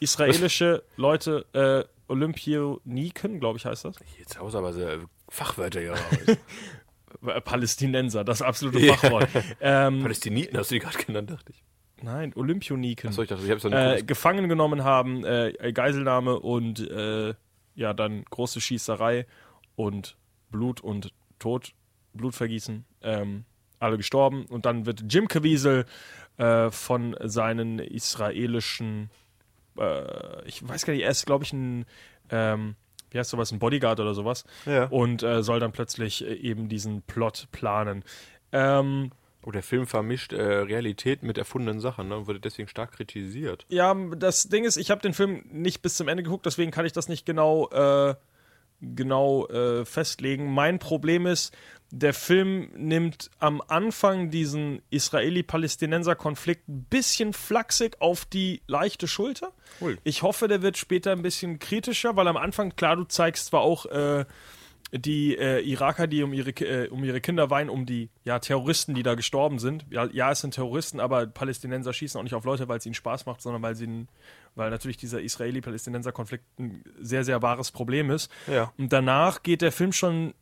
israelische 0.00 0.82
Leute, 0.96 1.46
äh, 1.52 1.84
Olympioniken, 2.10 3.40
glaube 3.40 3.58
ich, 3.58 3.66
heißt 3.66 3.84
das. 3.84 3.96
Jetzt 4.18 4.38
haust 4.40 4.54
du 4.54 4.58
aber 4.58 4.72
so 4.72 4.80
Fachwörter 5.28 5.80
hier 5.80 5.92
raus. 5.92 6.00
Äh, 7.26 7.40
Palästinenser, 7.40 8.22
das 8.22 8.42
absolute. 8.42 8.80
Fachwort. 8.94 9.28
ähm, 9.62 10.02
Palästiniten 10.02 10.58
hast 10.58 10.70
du 10.70 10.74
die 10.74 10.80
gerade 10.80 10.98
genannt, 11.02 11.30
dachte 11.30 11.52
ich. 11.52 11.64
nein, 12.02 12.34
Olympioniken. 12.36 13.08
Achso, 13.08 13.22
ich 13.22 13.30
dachte, 13.30 13.42
ich 13.44 13.50
habe 13.50 13.60
so 13.60 13.70
äh, 13.70 13.74
eine 13.74 14.04
gefangen 14.04 14.46
genommen 14.50 14.84
haben, 14.84 15.24
äh, 15.24 15.72
Geiselnahme 15.72 16.38
und 16.38 16.80
äh, 16.90 17.32
ja, 17.74 17.94
dann 17.94 18.24
große 18.26 18.60
Schießerei 18.60 19.26
und 19.74 20.18
Blut 20.50 20.80
und 20.80 21.12
Tod, 21.38 21.72
Blutvergießen, 22.14 22.84
ähm, 23.02 23.44
alle 23.78 23.96
gestorben. 23.96 24.46
Und 24.46 24.66
dann 24.66 24.86
wird 24.86 25.04
Jim 25.08 25.28
Caviezel 25.28 25.86
äh, 26.36 26.70
von 26.70 27.16
seinen 27.22 27.78
israelischen, 27.78 29.10
äh, 29.78 30.44
ich 30.46 30.66
weiß 30.66 30.84
gar 30.84 30.92
nicht, 30.92 31.02
er 31.02 31.10
ist, 31.10 31.26
glaube 31.26 31.44
ich, 31.44 31.52
ein, 31.52 31.86
ähm, 32.30 32.76
wie 33.10 33.18
heißt 33.18 33.30
sowas, 33.30 33.52
ein 33.52 33.58
Bodyguard 33.58 34.00
oder 34.00 34.14
sowas. 34.14 34.44
Ja. 34.66 34.86
Und 34.86 35.22
äh, 35.22 35.42
soll 35.42 35.60
dann 35.60 35.72
plötzlich 35.72 36.24
äh, 36.24 36.34
eben 36.34 36.68
diesen 36.68 37.02
Plot 37.02 37.48
planen. 37.52 38.04
Ähm, 38.52 39.10
Oh, 39.48 39.50
der 39.50 39.62
Film 39.62 39.86
vermischt 39.86 40.32
äh, 40.32 40.42
Realität 40.42 41.22
mit 41.22 41.38
erfundenen 41.38 41.80
Sachen 41.80 42.08
ne? 42.08 42.16
und 42.16 42.26
wurde 42.26 42.40
deswegen 42.40 42.68
stark 42.68 42.92
kritisiert. 42.92 43.64
Ja, 43.68 43.94
das 43.94 44.48
Ding 44.48 44.64
ist, 44.64 44.76
ich 44.76 44.90
habe 44.90 45.00
den 45.00 45.14
Film 45.14 45.44
nicht 45.50 45.80
bis 45.80 45.94
zum 45.94 46.08
Ende 46.08 46.22
geguckt, 46.22 46.44
deswegen 46.44 46.70
kann 46.70 46.84
ich 46.84 46.92
das 46.92 47.08
nicht 47.08 47.24
genau, 47.24 47.68
äh, 47.70 48.14
genau 48.80 49.46
äh, 49.48 49.84
festlegen. 49.84 50.52
Mein 50.52 50.78
Problem 50.78 51.26
ist, 51.26 51.54
der 51.90 52.12
Film 52.12 52.68
nimmt 52.76 53.30
am 53.38 53.62
Anfang 53.66 54.30
diesen 54.30 54.82
Israeli-Palästinenser-Konflikt 54.90 56.68
ein 56.68 56.84
bisschen 56.84 57.32
flachsig 57.32 57.96
auf 58.00 58.26
die 58.26 58.60
leichte 58.66 59.08
Schulter. 59.08 59.52
Ui. 59.80 59.96
Ich 60.04 60.22
hoffe, 60.22 60.48
der 60.48 60.60
wird 60.60 60.76
später 60.76 61.12
ein 61.12 61.22
bisschen 61.22 61.58
kritischer, 61.58 62.14
weil 62.16 62.28
am 62.28 62.36
Anfang, 62.36 62.76
klar, 62.76 62.96
du 62.96 63.04
zeigst 63.04 63.46
zwar 63.46 63.62
auch 63.62 63.86
äh, 63.86 64.26
die 64.92 65.36
äh, 65.36 65.60
Iraker, 65.60 66.06
die 66.06 66.22
um 66.22 66.32
ihre, 66.32 66.50
äh, 66.50 66.88
um 66.88 67.04
ihre 67.04 67.20
Kinder 67.20 67.50
weinen, 67.50 67.68
um 67.68 67.84
die 67.84 68.10
ja, 68.24 68.38
Terroristen, 68.38 68.94
die 68.94 69.02
da 69.02 69.14
gestorben 69.14 69.58
sind. 69.58 69.84
Ja, 69.90 70.06
ja, 70.06 70.30
es 70.30 70.40
sind 70.40 70.54
Terroristen, 70.54 71.00
aber 71.00 71.26
Palästinenser 71.26 71.92
schießen 71.92 72.18
auch 72.18 72.24
nicht 72.24 72.34
auf 72.34 72.44
Leute, 72.44 72.68
weil 72.68 72.78
es 72.78 72.86
ihnen 72.86 72.94
Spaß 72.94 73.26
macht, 73.26 73.42
sondern 73.42 73.62
weil 73.62 73.74
sie 73.74 74.06
weil 74.54 74.70
natürlich 74.70 74.96
dieser 74.96 75.20
Israeli-Palästinenser-Konflikt 75.20 76.44
ein 76.58 76.82
sehr, 77.00 77.24
sehr 77.24 77.42
wahres 77.42 77.70
Problem 77.70 78.10
ist. 78.10 78.30
Ja. 78.46 78.72
Und 78.76 78.92
danach 78.92 79.42
geht 79.42 79.62
der 79.62 79.72
Film 79.72 79.92
schon 79.92 80.34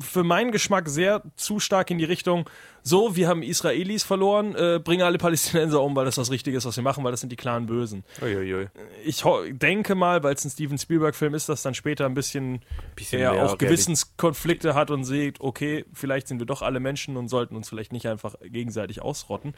für 0.00 0.24
meinen 0.24 0.52
Geschmack 0.52 0.88
sehr 0.88 1.22
zu 1.36 1.60
stark 1.60 1.90
in 1.90 1.98
die 1.98 2.04
Richtung, 2.04 2.48
so, 2.82 3.14
wir 3.14 3.28
haben 3.28 3.42
Israelis 3.42 4.02
verloren, 4.02 4.54
äh, 4.56 4.80
bringen 4.82 5.02
alle 5.02 5.18
Palästinenser 5.18 5.80
um, 5.82 5.94
weil 5.94 6.04
das 6.04 6.16
das 6.16 6.30
Richtige 6.30 6.56
ist, 6.56 6.64
was 6.64 6.76
wir 6.76 6.82
machen, 6.82 7.04
weil 7.04 7.12
das 7.12 7.20
sind 7.20 7.30
die 7.30 7.36
klaren 7.36 7.66
Bösen. 7.66 8.04
Uiuiui. 8.20 8.66
Ich 9.04 9.22
denke 9.50 9.94
mal, 9.94 10.22
weil 10.22 10.34
es 10.34 10.44
ein 10.44 10.50
Steven 10.50 10.78
Spielberg-Film 10.78 11.34
ist, 11.34 11.48
dass 11.48 11.62
dann 11.62 11.74
später 11.74 12.06
ein 12.06 12.14
bisschen, 12.14 12.62
Bisschen 12.96 13.20
er 13.20 13.44
auch 13.44 13.58
Gewissenskonflikte 13.58 14.74
hat 14.74 14.90
und 14.90 15.04
sieht, 15.04 15.40
okay, 15.40 15.84
vielleicht 15.92 16.28
sind 16.28 16.40
wir 16.40 16.46
doch 16.46 16.62
alle 16.62 16.80
Menschen 16.80 17.16
und 17.16 17.28
sollten 17.28 17.54
uns 17.54 17.68
vielleicht 17.68 17.92
nicht 17.92 18.06
einfach 18.06 18.34
gegenseitig 18.42 19.00
ausrotten. 19.00 19.54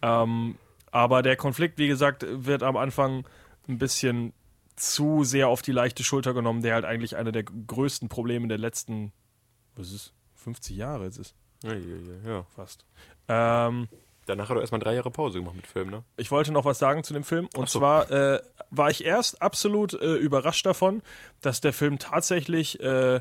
Ähm, 0.00 0.56
aber 0.90 1.22
der 1.22 1.36
Konflikt, 1.36 1.78
wie 1.78 1.88
gesagt, 1.88 2.24
wird 2.28 2.62
am 2.62 2.76
Anfang 2.76 3.26
ein 3.68 3.78
bisschen 3.78 4.32
zu 4.76 5.24
sehr 5.24 5.48
auf 5.48 5.62
die 5.62 5.72
leichte 5.72 6.04
Schulter 6.04 6.34
genommen, 6.34 6.62
der 6.62 6.74
halt 6.74 6.84
eigentlich 6.84 7.16
einer 7.16 7.32
der 7.32 7.44
größten 7.44 8.08
Probleme 8.08 8.48
der 8.48 8.58
letzten, 8.58 9.12
was 9.76 9.88
ist 9.88 9.94
es, 9.94 10.12
50 10.36 10.76
Jahre 10.76 11.06
ist 11.06 11.18
es 11.18 11.34
Uiuiui, 11.64 12.18
ja. 12.26 12.44
fast. 12.54 12.84
Ähm, 13.28 13.88
Danach 14.26 14.48
hat 14.48 14.56
er 14.56 14.60
erstmal 14.60 14.80
drei 14.80 14.94
Jahre 14.94 15.10
Pause 15.10 15.38
gemacht 15.38 15.56
mit 15.56 15.66
Film, 15.66 15.90
ne? 15.90 16.04
ich 16.16 16.30
wollte 16.30 16.52
noch 16.52 16.64
was 16.64 16.78
sagen 16.78 17.02
zu 17.02 17.12
dem 17.12 17.24
Film. 17.24 17.48
Und 17.56 17.68
so. 17.68 17.80
zwar 17.80 18.10
äh, 18.10 18.40
war 18.70 18.90
ich 18.90 19.04
erst 19.04 19.42
absolut 19.42 19.94
äh, 19.94 20.14
überrascht 20.14 20.64
davon, 20.64 21.02
dass 21.40 21.60
der 21.60 21.72
Film 21.72 21.98
tatsächlich 21.98 22.80
äh, 22.80 23.20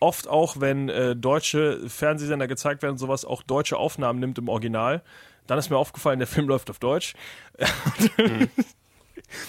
oft 0.00 0.28
auch, 0.28 0.60
wenn 0.60 0.88
äh, 0.88 1.14
deutsche 1.14 1.88
Fernsehsender 1.88 2.48
gezeigt 2.48 2.82
werden, 2.82 2.98
sowas 2.98 3.24
auch 3.24 3.42
deutsche 3.42 3.76
Aufnahmen 3.76 4.18
nimmt 4.18 4.38
im 4.38 4.48
Original. 4.48 5.02
Dann 5.46 5.58
ist 5.58 5.70
mir 5.70 5.76
aufgefallen, 5.76 6.18
der 6.18 6.28
Film 6.28 6.48
läuft 6.50 6.68
auf 6.70 6.78
Deutsch. 6.78 7.14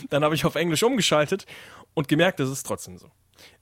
Dann 0.10 0.24
habe 0.24 0.36
ich 0.36 0.46
auf 0.46 0.56
Englisch 0.56 0.84
umgeschaltet 0.84 1.46
und 1.94 2.08
gemerkt, 2.08 2.40
das 2.40 2.50
ist 2.50 2.66
trotzdem 2.66 2.98
so. 2.98 3.10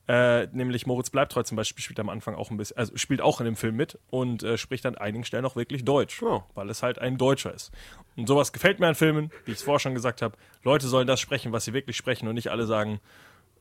Äh, 0.08 0.48
nämlich 0.48 0.86
Moritz 0.86 1.10
Bleibtreu 1.10 1.44
zum 1.44 1.56
Beispiel 1.56 1.82
spielt 1.82 2.00
am 2.00 2.10
Anfang 2.10 2.36
auch 2.36 2.52
ein 2.52 2.58
bisschen, 2.58 2.76
also 2.78 2.98
spielt 2.98 3.22
auch 3.22 3.40
in 3.40 3.46
dem 3.46 3.56
Film 3.56 3.78
mit 3.78 3.98
und 4.10 4.44
äh, 4.44 4.58
spricht 4.58 4.86
an 4.86 4.96
einigen 4.96 5.24
Stellen 5.24 5.46
auch 5.46 5.56
wirklich 5.56 5.86
Deutsch, 5.86 6.22
Oh. 6.22 6.44
weil 6.56 6.70
es 6.70 6.84
halt 6.84 7.00
ein 7.00 7.18
Deutscher 7.18 7.54
ist. 7.54 7.72
Und 8.18 8.28
sowas 8.28 8.52
gefällt 8.52 8.82
mir 8.82 8.88
an 8.88 8.96
Filmen, 8.96 9.32
wie 9.46 9.52
ich 9.52 9.58
es 9.60 9.64
vorher 9.64 9.80
schon 9.80 9.94
gesagt 9.96 10.22
habe. 10.22 10.36
Leute 10.64 10.88
sollen 10.88 11.08
das 11.08 11.22
sprechen, 11.22 11.54
was 11.54 11.64
sie 11.66 11.72
wirklich 11.74 11.96
sprechen 11.96 12.28
und 12.28 12.36
nicht 12.36 12.50
alle 12.52 12.66
sagen, 12.66 13.00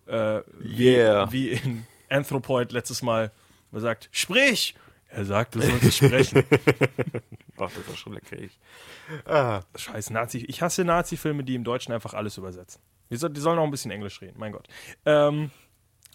äh, 0.06 0.40
Yeah. 0.64 1.30
wie 1.30 1.50
in 1.50 1.86
Anthropoid 2.10 2.72
letztes 2.72 3.02
Mal, 3.02 3.30
wo 3.70 3.76
er 3.78 3.82
sagt, 3.82 4.08
sprich! 4.10 4.74
Er 5.14 5.26
sagt, 5.26 5.54
du 5.54 5.60
solltest 5.60 5.98
sprechen. 5.98 6.42
Ach, 7.58 7.70
das 7.70 7.86
war 7.88 7.96
schon 7.96 8.14
lecker. 8.14 8.38
Ich. 8.38 8.58
Ah, 9.26 9.60
Scheiß 9.76 10.08
Nazi. 10.08 10.38
Ich 10.48 10.62
hasse 10.62 10.84
Nazi-Filme, 10.84 11.44
die 11.44 11.54
im 11.54 11.64
Deutschen 11.64 11.92
einfach 11.92 12.14
alles 12.14 12.38
übersetzen. 12.38 12.80
Die 13.10 13.16
sollen 13.16 13.58
auch 13.58 13.64
ein 13.64 13.70
bisschen 13.70 13.90
Englisch 13.90 14.22
reden, 14.22 14.38
mein 14.38 14.52
Gott. 14.52 14.68
Ähm, 15.04 15.50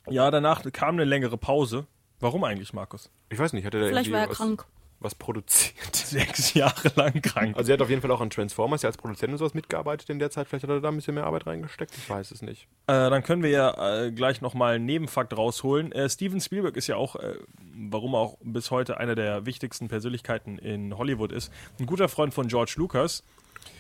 ja, 0.10 0.32
danach 0.32 0.64
kam 0.72 0.96
eine 0.96 1.06
längere 1.06 1.38
Pause. 1.38 1.86
Warum 2.20 2.44
eigentlich, 2.44 2.74
Markus? 2.74 3.10
ich 3.30 3.38
weiß 3.38 3.54
nicht, 3.54 3.66
hat 3.66 3.74
er 3.74 3.82
da 3.82 3.88
Vielleicht 3.88 4.12
war 4.12 4.22
er 4.22 4.30
was, 4.30 4.38
krank. 4.38 4.66
was 5.00 5.14
produziert? 5.14 5.96
Sechs 5.96 6.54
Jahre 6.56 6.92
lang 6.96 7.22
krank. 7.22 7.56
Also 7.56 7.72
er 7.72 7.74
hat 7.74 7.82
auf 7.82 7.90
jeden 7.90 8.02
Fall 8.02 8.10
auch 8.12 8.22
an 8.22 8.30
Transformers 8.32 8.82
ja 8.82 8.90
als 8.90 8.98
Produzent 8.98 9.32
und 9.32 9.38
sowas 9.38 9.54
mitgearbeitet 9.54 10.10
in 10.10 10.18
der 10.18 10.32
Zeit. 10.32 10.48
Vielleicht 10.48 10.64
hat 10.64 10.72
er 10.72 10.82
da 10.82 10.88
ein 10.88 10.96
bisschen 10.96 11.14
mehr 11.14 11.26
Arbeit 11.26 11.46
reingesteckt. 11.46 11.96
Ich 11.96 12.10
weiß 12.10 12.32
es 12.32 12.42
nicht. 12.42 12.64
Äh, 12.88 13.10
dann 13.10 13.22
können 13.24 13.44
wir 13.44 13.52
ja 13.52 14.06
äh, 14.06 14.12
gleich 14.12 14.42
nochmal 14.42 14.76
einen 14.76 14.86
Nebenfakt 14.86 15.38
rausholen. 15.38 15.92
Äh, 15.92 16.10
Steven 16.10 16.42
Spielberg 16.42 16.76
ist 16.76 16.88
ja 16.88 16.96
auch, 16.96 17.18
äh, 17.18 17.36
warum 17.76 18.16
er 18.16 18.20
auch 18.20 18.38
bis 18.42 18.72
heute 18.72 18.98
einer 18.98 19.14
der 19.14 19.46
wichtigsten 19.46 19.88
Persönlichkeiten 19.90 20.58
in 20.58 20.98
Hollywood 20.98 21.32
ist, 21.32 21.52
ein 21.80 21.86
guter 21.86 22.10
Freund 22.10 22.34
von 22.34 22.48
George 22.48 22.74
Lucas. 22.78 23.24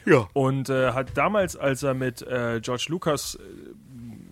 Ja. 0.05 0.27
Und 0.33 0.69
äh, 0.69 0.91
hat 0.91 1.17
damals, 1.17 1.55
als 1.55 1.83
er 1.83 1.93
mit 1.93 2.21
äh, 2.21 2.59
George 2.61 2.85
Lucas, 2.89 3.35
äh, 3.35 3.39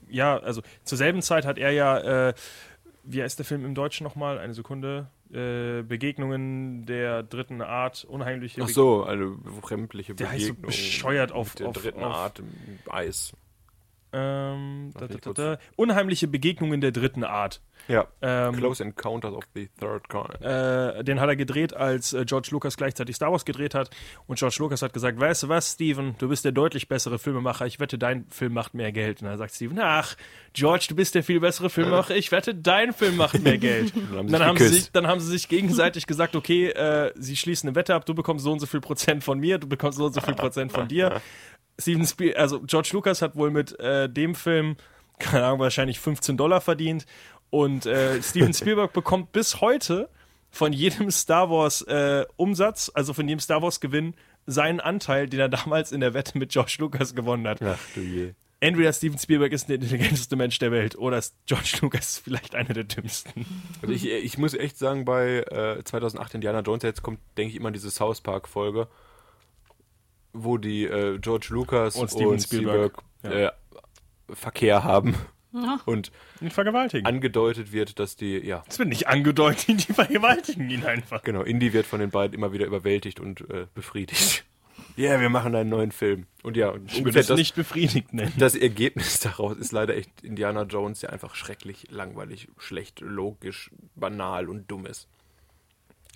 ja, 0.09 0.37
also 0.37 0.61
zur 0.83 0.97
selben 0.97 1.21
Zeit 1.21 1.45
hat 1.45 1.57
er 1.57 1.71
ja, 1.71 2.29
äh, 2.29 2.33
wie 3.03 3.21
heißt 3.21 3.37
der 3.39 3.45
Film 3.45 3.65
im 3.65 3.75
Deutschen 3.75 4.03
nochmal? 4.03 4.39
Eine 4.39 4.53
Sekunde. 4.53 5.07
Äh, 5.33 5.81
Begegnungen 5.81 6.85
der 6.85 7.23
dritten 7.23 7.61
Art, 7.61 8.05
unheimliche 8.05 8.61
Ach 8.63 8.69
so, 8.69 9.03
eine 9.05 9.35
fremdliche 9.63 10.13
Der 10.13 10.29
heißt 10.29 10.41
so 10.45 10.47
Begegnung. 10.53 10.67
bescheuert 10.67 11.31
auf- 11.31 11.55
der 11.55 11.67
auf- 11.69 11.73
dritten 11.75 12.03
auf- 12.03 12.15
Art 12.15 12.39
im 12.39 12.47
Eis. 12.89 13.33
Ähm, 14.17 14.91
da, 14.97 15.07
da, 15.07 15.33
da, 15.33 15.57
unheimliche 15.75 16.29
Begegnungen 16.29 16.79
der 16.79 16.91
dritten 16.91 17.25
Art. 17.25 17.59
Ja. 17.89 18.07
Ähm, 18.21 18.55
Close 18.55 18.81
Encounters 18.81 19.33
of 19.33 19.43
the 19.53 19.67
Third 19.77 20.07
Kind. 20.07 20.41
Äh, 20.41 21.03
den 21.03 21.19
hat 21.19 21.27
er 21.27 21.35
gedreht, 21.35 21.75
als 21.75 22.13
äh, 22.13 22.23
George 22.25 22.47
Lucas 22.51 22.77
gleichzeitig 22.77 23.17
Star 23.17 23.31
Wars 23.31 23.43
gedreht 23.43 23.75
hat. 23.75 23.89
Und 24.25 24.39
George 24.39 24.55
Lucas 24.59 24.81
hat 24.81 24.93
gesagt, 24.93 25.19
weißt 25.19 25.43
du 25.43 25.49
was, 25.49 25.73
Steven, 25.73 26.15
du 26.17 26.29
bist 26.29 26.45
der 26.45 26.53
deutlich 26.53 26.87
bessere 26.87 27.19
Filmemacher. 27.19 27.65
Ich 27.65 27.81
wette, 27.81 27.97
dein 27.97 28.25
Film 28.29 28.53
macht 28.53 28.73
mehr 28.73 28.93
Geld. 28.93 29.21
Und 29.21 29.27
dann 29.27 29.37
sagt 29.37 29.53
Steven, 29.53 29.77
ach, 29.79 30.15
George, 30.53 30.85
du 30.89 30.95
bist 30.95 31.13
der 31.13 31.23
viel 31.23 31.41
bessere 31.41 31.69
Filmemacher. 31.69 32.15
Ich 32.15 32.31
wette, 32.31 32.55
dein 32.55 32.93
Film 32.93 33.17
macht 33.17 33.41
mehr 33.41 33.57
Geld. 33.57 33.93
haben 34.15 34.27
dann, 34.31 34.43
haben 34.43 34.57
sie 34.57 34.63
geküsst. 34.63 34.83
sich, 34.83 34.91
dann 34.93 35.07
haben 35.07 35.19
sie 35.19 35.27
sich 35.27 35.49
gegenseitig 35.49 36.07
gesagt, 36.07 36.37
okay, 36.37 36.69
äh, 36.69 37.11
sie 37.15 37.35
schließen 37.35 37.67
eine 37.67 37.75
Wette 37.75 37.93
ab, 37.93 38.05
du 38.05 38.15
bekommst 38.15 38.45
so 38.45 38.53
und 38.53 38.59
so 38.59 38.65
viel 38.65 38.81
Prozent 38.81 39.25
von 39.25 39.37
mir, 39.39 39.57
du 39.57 39.67
bekommst 39.67 39.97
so 39.97 40.05
und 40.05 40.13
so 40.13 40.21
viel 40.21 40.35
Prozent 40.35 40.71
von 40.71 40.87
dir. 40.87 41.21
Steven 41.79 42.05
Spiel, 42.05 42.35
also 42.35 42.61
George 42.61 42.89
Lucas 42.93 43.21
hat 43.21 43.35
wohl 43.35 43.51
mit 43.51 43.77
äh, 43.79 44.09
dem 44.09 44.35
Film, 44.35 44.77
keine 45.19 45.45
Ahnung, 45.45 45.59
wahrscheinlich 45.59 45.99
15 45.99 46.37
Dollar 46.37 46.61
verdient. 46.61 47.05
Und 47.49 47.85
äh, 47.85 48.21
Steven 48.21 48.53
Spielberg 48.55 48.93
bekommt 48.93 49.31
bis 49.31 49.61
heute 49.61 50.09
von 50.49 50.71
jedem 50.71 51.11
Star 51.11 51.49
Wars 51.49 51.81
äh, 51.81 52.25
Umsatz, 52.37 52.89
also 52.93 53.13
von 53.13 53.27
jedem 53.27 53.39
Star 53.39 53.61
Wars 53.61 53.81
Gewinn, 53.81 54.15
seinen 54.45 54.79
Anteil, 54.79 55.27
den 55.27 55.39
er 55.39 55.49
damals 55.49 55.91
in 55.91 55.99
der 55.99 56.13
Wette 56.13 56.37
mit 56.37 56.51
George 56.51 56.77
Lucas 56.79 57.13
gewonnen 57.13 57.47
hat. 57.47 57.61
Ach 57.61 57.79
du 57.93 58.01
je. 58.01 58.33
entweder 58.61 58.93
Steven 58.93 59.17
Spielberg 59.17 59.51
ist 59.51 59.67
der 59.67 59.75
intelligenteste 59.75 60.35
Mensch 60.35 60.57
der 60.59 60.71
Welt 60.71 60.97
oder 60.97 61.21
George 61.45 61.77
Lucas 61.81 62.09
ist 62.09 62.23
vielleicht 62.23 62.55
einer 62.55 62.73
der 62.73 62.85
dümmsten. 62.85 63.45
Also 63.81 63.93
ich, 63.93 64.09
ich 64.09 64.37
muss 64.37 64.53
echt 64.53 64.77
sagen, 64.77 65.03
bei 65.03 65.39
äh, 65.39 65.83
2008 65.83 66.35
Indiana 66.35 66.61
Jones, 66.61 66.83
jetzt 66.83 67.03
kommt, 67.03 67.19
denke 67.37 67.51
ich, 67.51 67.57
immer 67.57 67.71
diese 67.71 67.91
South 67.91 68.21
Park-Folge, 68.21 68.87
wo 70.35 70.57
die 70.57 70.85
äh, 70.85 71.17
George 71.19 71.47
Lucas 71.49 71.95
Und 71.95 72.03
und 72.03 72.09
Steven 72.09 72.39
Steven 72.39 72.61
Spielberg, 72.63 73.03
Spielberg 73.19 73.53
äh, 74.29 74.33
Verkehr 74.35 74.83
haben. 74.83 75.15
Und 75.85 76.11
Und 76.41 76.51
vergewaltigen. 76.51 77.05
angedeutet 77.05 77.71
wird, 77.71 77.97
dass 77.97 78.17
die, 78.17 78.37
ja, 78.39 78.63
das 78.67 78.77
wird 78.77 78.89
nicht 78.89 79.07
angedeutet, 79.07 79.67
die 79.87 79.93
vergewaltigen 79.93 80.69
ihn 80.69 80.83
einfach. 80.83 81.23
genau, 81.23 81.43
Indy 81.43 81.71
wird 81.71 81.85
von 81.85 82.01
den 82.01 82.09
beiden 82.09 82.35
immer 82.35 82.51
wieder 82.51 82.65
überwältigt 82.65 83.21
und 83.21 83.41
äh, 83.49 83.67
befriedigt. 83.73 84.43
Ja, 84.97 85.11
yeah, 85.11 85.21
wir 85.21 85.29
machen 85.29 85.55
einen 85.55 85.69
neuen 85.69 85.91
Film. 85.91 86.25
Und 86.43 86.55
ja, 86.57 86.69
und 86.69 86.91
Ich 86.91 87.03
würde 87.03 87.19
es 87.19 87.27
das, 87.27 87.37
nicht 87.37 87.55
befriedigt 87.55 88.13
nennen. 88.13 88.33
das 88.37 88.55
Ergebnis 88.55 89.19
daraus 89.21 89.57
ist 89.57 89.71
leider 89.71 89.95
echt 89.95 90.09
Indiana 90.23 90.63
Jones, 90.63 90.99
der 90.99 91.11
einfach 91.13 91.35
schrecklich, 91.35 91.87
langweilig, 91.89 92.47
schlecht, 92.57 92.99
logisch, 93.01 93.71
banal 93.95 94.49
und 94.49 94.69
dumm 94.71 94.85
ist. 94.85 95.07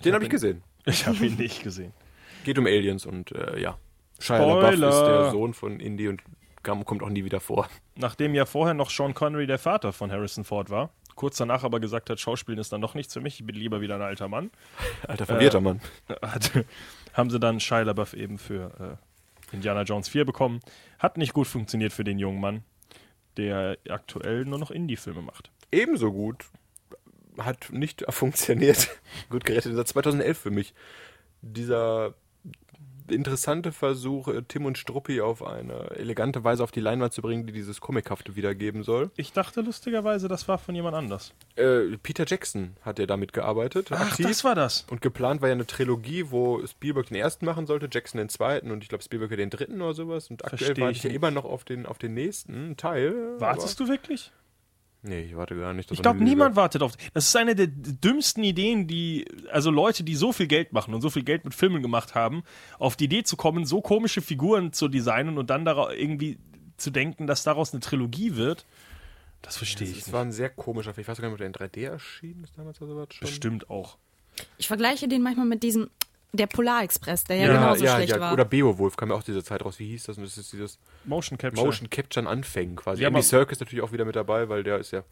Den 0.04 0.14
habe 0.14 0.24
ich 0.24 0.30
gesehen. 0.30 0.62
Ich 0.86 1.06
habe 1.06 1.24
ihn 1.26 1.36
nicht 1.36 1.62
gesehen. 1.62 1.92
Geht 2.44 2.58
um 2.58 2.66
Aliens 2.66 3.04
und 3.04 3.32
äh, 3.32 3.58
ja. 3.60 3.78
Shia. 4.20 4.38
LaBeouf 4.38 4.72
ist 4.72 5.00
der 5.06 5.30
Sohn 5.30 5.54
von 5.54 5.80
Indy 5.80 6.08
und 6.08 6.22
kommt 6.62 7.02
auch 7.02 7.08
nie 7.08 7.24
wieder 7.24 7.40
vor. 7.40 7.68
Nachdem 7.96 8.34
ja 8.34 8.44
vorher 8.46 8.74
noch 8.74 8.90
Sean 8.90 9.14
Connery 9.14 9.46
der 9.46 9.58
Vater 9.58 9.92
von 9.92 10.12
Harrison 10.12 10.44
Ford 10.44 10.70
war, 10.70 10.90
kurz 11.14 11.36
danach 11.38 11.64
aber 11.64 11.80
gesagt 11.80 12.10
hat, 12.10 12.20
Schauspielen 12.20 12.58
ist 12.58 12.72
dann 12.72 12.80
doch 12.80 12.94
nichts 12.94 13.14
für 13.14 13.20
mich, 13.20 13.40
ich 13.40 13.46
bin 13.46 13.56
lieber 13.56 13.80
wieder 13.80 13.94
ein 13.96 14.02
alter 14.02 14.28
Mann, 14.28 14.50
Alter, 15.06 15.26
verwirrter 15.26 15.58
Äh, 15.58 15.62
Mann. 15.62 15.80
hat, 16.22 16.52
haben 17.14 17.30
sie 17.30 17.40
dann 17.40 17.60
Shia 17.60 17.80
LaBeouf 17.82 18.14
eben 18.14 18.38
für 18.38 18.98
äh, 19.00 19.54
Indiana 19.54 19.82
Jones 19.82 20.08
4 20.08 20.24
bekommen. 20.24 20.60
Hat 20.98 21.16
nicht 21.16 21.32
gut 21.32 21.46
funktioniert 21.46 21.92
für 21.92 22.04
den 22.04 22.18
jungen 22.18 22.40
Mann, 22.40 22.62
der 23.36 23.78
aktuell 23.88 24.44
nur 24.44 24.58
noch 24.58 24.70
Indie-Filme 24.70 25.22
macht. 25.22 25.50
Ebenso 25.72 26.12
gut. 26.12 26.44
Hat 27.38 27.68
nicht 27.72 28.04
funktioniert. 28.10 28.88
gut 29.30 29.44
gerettet. 29.44 29.74
Seit 29.74 29.88
2011 29.88 30.38
für 30.38 30.50
mich. 30.50 30.74
Dieser 31.42 32.14
interessante 33.10 33.72
Versuch, 33.72 34.28
Tim 34.48 34.66
und 34.66 34.78
Struppi 34.78 35.20
auf 35.20 35.44
eine 35.44 35.90
elegante 35.96 36.44
Weise 36.44 36.62
auf 36.62 36.70
die 36.70 36.80
Leinwand 36.80 37.12
zu 37.12 37.22
bringen, 37.22 37.46
die 37.46 37.52
dieses 37.52 37.80
Comichafte 37.80 38.36
wiedergeben 38.36 38.82
soll. 38.82 39.10
Ich 39.16 39.32
dachte 39.32 39.60
lustigerweise, 39.60 40.28
das 40.28 40.48
war 40.48 40.58
von 40.58 40.74
jemand 40.74 40.96
anders. 40.96 41.32
Äh, 41.56 41.96
Peter 42.02 42.24
Jackson 42.26 42.76
hat 42.82 42.98
ja 42.98 43.06
damit 43.06 43.32
gearbeitet. 43.32 43.88
Ach, 43.90 44.00
aktiv. 44.00 44.26
das 44.26 44.44
war 44.44 44.54
das. 44.54 44.86
Und 44.90 45.02
geplant 45.02 45.40
war 45.42 45.48
ja 45.48 45.54
eine 45.54 45.66
Trilogie, 45.66 46.30
wo 46.30 46.64
Spielberg 46.66 47.08
den 47.08 47.16
ersten 47.16 47.44
machen 47.44 47.66
sollte, 47.66 47.88
Jackson 47.90 48.18
den 48.18 48.28
zweiten 48.28 48.70
und 48.70 48.82
ich 48.82 48.88
glaube 48.88 49.04
Spielberg 49.04 49.30
den 49.30 49.50
dritten 49.50 49.80
oder 49.80 49.94
sowas. 49.94 50.30
Und 50.30 50.44
aktuell 50.44 50.76
warte 50.78 50.96
ich 50.96 51.02
ja 51.02 51.10
immer 51.10 51.30
noch 51.30 51.44
auf 51.44 51.64
den, 51.64 51.86
auf 51.86 51.98
den 51.98 52.14
nächsten 52.14 52.76
Teil. 52.76 53.14
Wartest 53.38 53.80
du 53.80 53.88
wirklich? 53.88 54.32
Nee, 55.02 55.22
ich 55.22 55.34
warte 55.36 55.56
gar 55.56 55.72
nicht. 55.72 55.90
Das 55.90 55.96
Ich 55.96 56.02
glaube, 56.02 56.22
niemand 56.22 56.56
wartet 56.56 56.82
auf. 56.82 56.92
Das 57.14 57.26
ist 57.28 57.36
eine 57.36 57.54
der 57.54 57.68
dümmsten 57.68 58.44
Ideen, 58.44 58.86
die, 58.86 59.24
also 59.50 59.70
Leute, 59.70 60.04
die 60.04 60.14
so 60.14 60.32
viel 60.32 60.46
Geld 60.46 60.72
machen 60.74 60.92
und 60.92 61.00
so 61.00 61.08
viel 61.08 61.22
Geld 61.24 61.44
mit 61.44 61.54
Filmen 61.54 61.80
gemacht 61.82 62.14
haben, 62.14 62.42
auf 62.78 62.96
die 62.96 63.04
Idee 63.04 63.22
zu 63.22 63.36
kommen, 63.36 63.64
so 63.64 63.80
komische 63.80 64.20
Figuren 64.20 64.72
zu 64.74 64.88
designen 64.88 65.38
und 65.38 65.48
dann 65.48 65.64
daraus 65.64 65.94
irgendwie 65.94 66.38
zu 66.76 66.90
denken, 66.90 67.26
dass 67.26 67.42
daraus 67.44 67.72
eine 67.72 67.80
Trilogie 67.80 68.36
wird. 68.36 68.66
Das 69.42 69.56
verstehe 69.56 69.86
ich 69.88 69.98
Es 69.98 70.06
nicht. 70.06 70.12
war 70.12 70.22
ein 70.22 70.32
sehr 70.32 70.50
komischer 70.50 70.92
Film. 70.92 71.02
Ich 71.02 71.08
weiß 71.08 71.18
gar 71.18 71.28
nicht, 71.28 71.32
ob 71.32 71.38
der 71.38 71.46
in 71.46 71.54
3D 71.54 71.82
erschienen 71.90 72.44
ist 72.44 72.52
damals 72.58 72.80
oder 72.82 72.92
sowas 72.92 73.08
schon. 73.14 73.26
Bestimmt 73.26 73.70
auch. 73.70 73.96
Ich 74.58 74.68
vergleiche 74.68 75.08
den 75.08 75.22
manchmal 75.22 75.46
mit 75.46 75.62
diesem, 75.62 75.88
der 76.32 76.46
Polarexpress, 76.46 77.24
der 77.24 77.36
ja, 77.36 77.46
Ja, 77.46 77.52
genauso 77.54 77.84
ja, 77.84 77.94
schlecht 77.96 78.12
ja. 78.12 78.20
war. 78.20 78.32
Oder 78.32 78.44
Beowulf 78.44 78.96
kam 78.96 79.10
ja 79.10 79.14
auch 79.16 79.22
diese 79.22 79.42
Zeit 79.42 79.64
raus. 79.64 79.78
Wie 79.78 79.86
hieß 79.88 80.04
das? 80.04 80.16
Und 80.16 80.24
das 80.24 80.38
ist 80.38 80.52
dieses 80.52 80.78
Motion 81.04 81.38
Capture. 81.38 81.66
Motion 81.66 81.90
Capture 81.90 82.26
an 82.26 82.32
Anfängen 82.38 82.76
quasi. 82.76 83.02
Ja, 83.02 83.08
Andy 83.08 83.18
aber- 83.18 83.22
Circus 83.24 83.60
natürlich 83.60 83.82
auch 83.82 83.92
wieder 83.92 84.04
mit 84.04 84.16
dabei, 84.16 84.48
weil 84.48 84.62
der 84.62 84.78
ist 84.78 84.90
ja. 84.92 85.02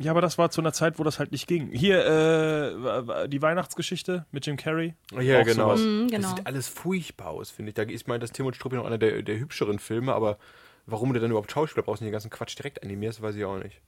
Ja, 0.00 0.12
aber 0.12 0.20
das 0.20 0.38
war 0.38 0.48
zu 0.50 0.60
einer 0.60 0.72
Zeit, 0.72 1.00
wo 1.00 1.02
das 1.02 1.18
halt 1.18 1.32
nicht 1.32 1.48
ging. 1.48 1.70
Hier, 1.72 2.06
äh, 2.06 3.28
die 3.28 3.42
Weihnachtsgeschichte 3.42 4.26
mit 4.30 4.46
Jim 4.46 4.56
Carrey. 4.56 4.94
Ja, 5.20 5.42
genau. 5.42 5.76
Mhm, 5.76 6.06
genau. 6.06 6.22
Das 6.28 6.36
sieht 6.36 6.46
alles 6.46 6.68
furchtbar 6.68 7.30
aus, 7.30 7.50
finde 7.50 7.70
ich. 7.70 7.74
Da 7.74 7.82
ist 7.82 8.06
meint, 8.06 8.22
dass 8.22 8.30
Tim 8.30 8.46
und 8.46 8.54
Struppi 8.54 8.76
noch 8.76 8.84
einer 8.86 8.98
der, 8.98 9.22
der 9.22 9.38
hübscheren 9.40 9.80
Filme, 9.80 10.14
aber 10.14 10.38
warum 10.86 11.12
du 11.12 11.18
dann 11.18 11.30
überhaupt 11.30 11.50
Schauspieler 11.50 11.82
brauchst 11.82 12.00
und 12.00 12.06
den 12.06 12.12
ganzen 12.12 12.30
Quatsch 12.30 12.56
direkt 12.56 12.84
animierst, 12.84 13.20
weiß 13.22 13.34
ich 13.34 13.44
auch 13.44 13.58
nicht. 13.58 13.80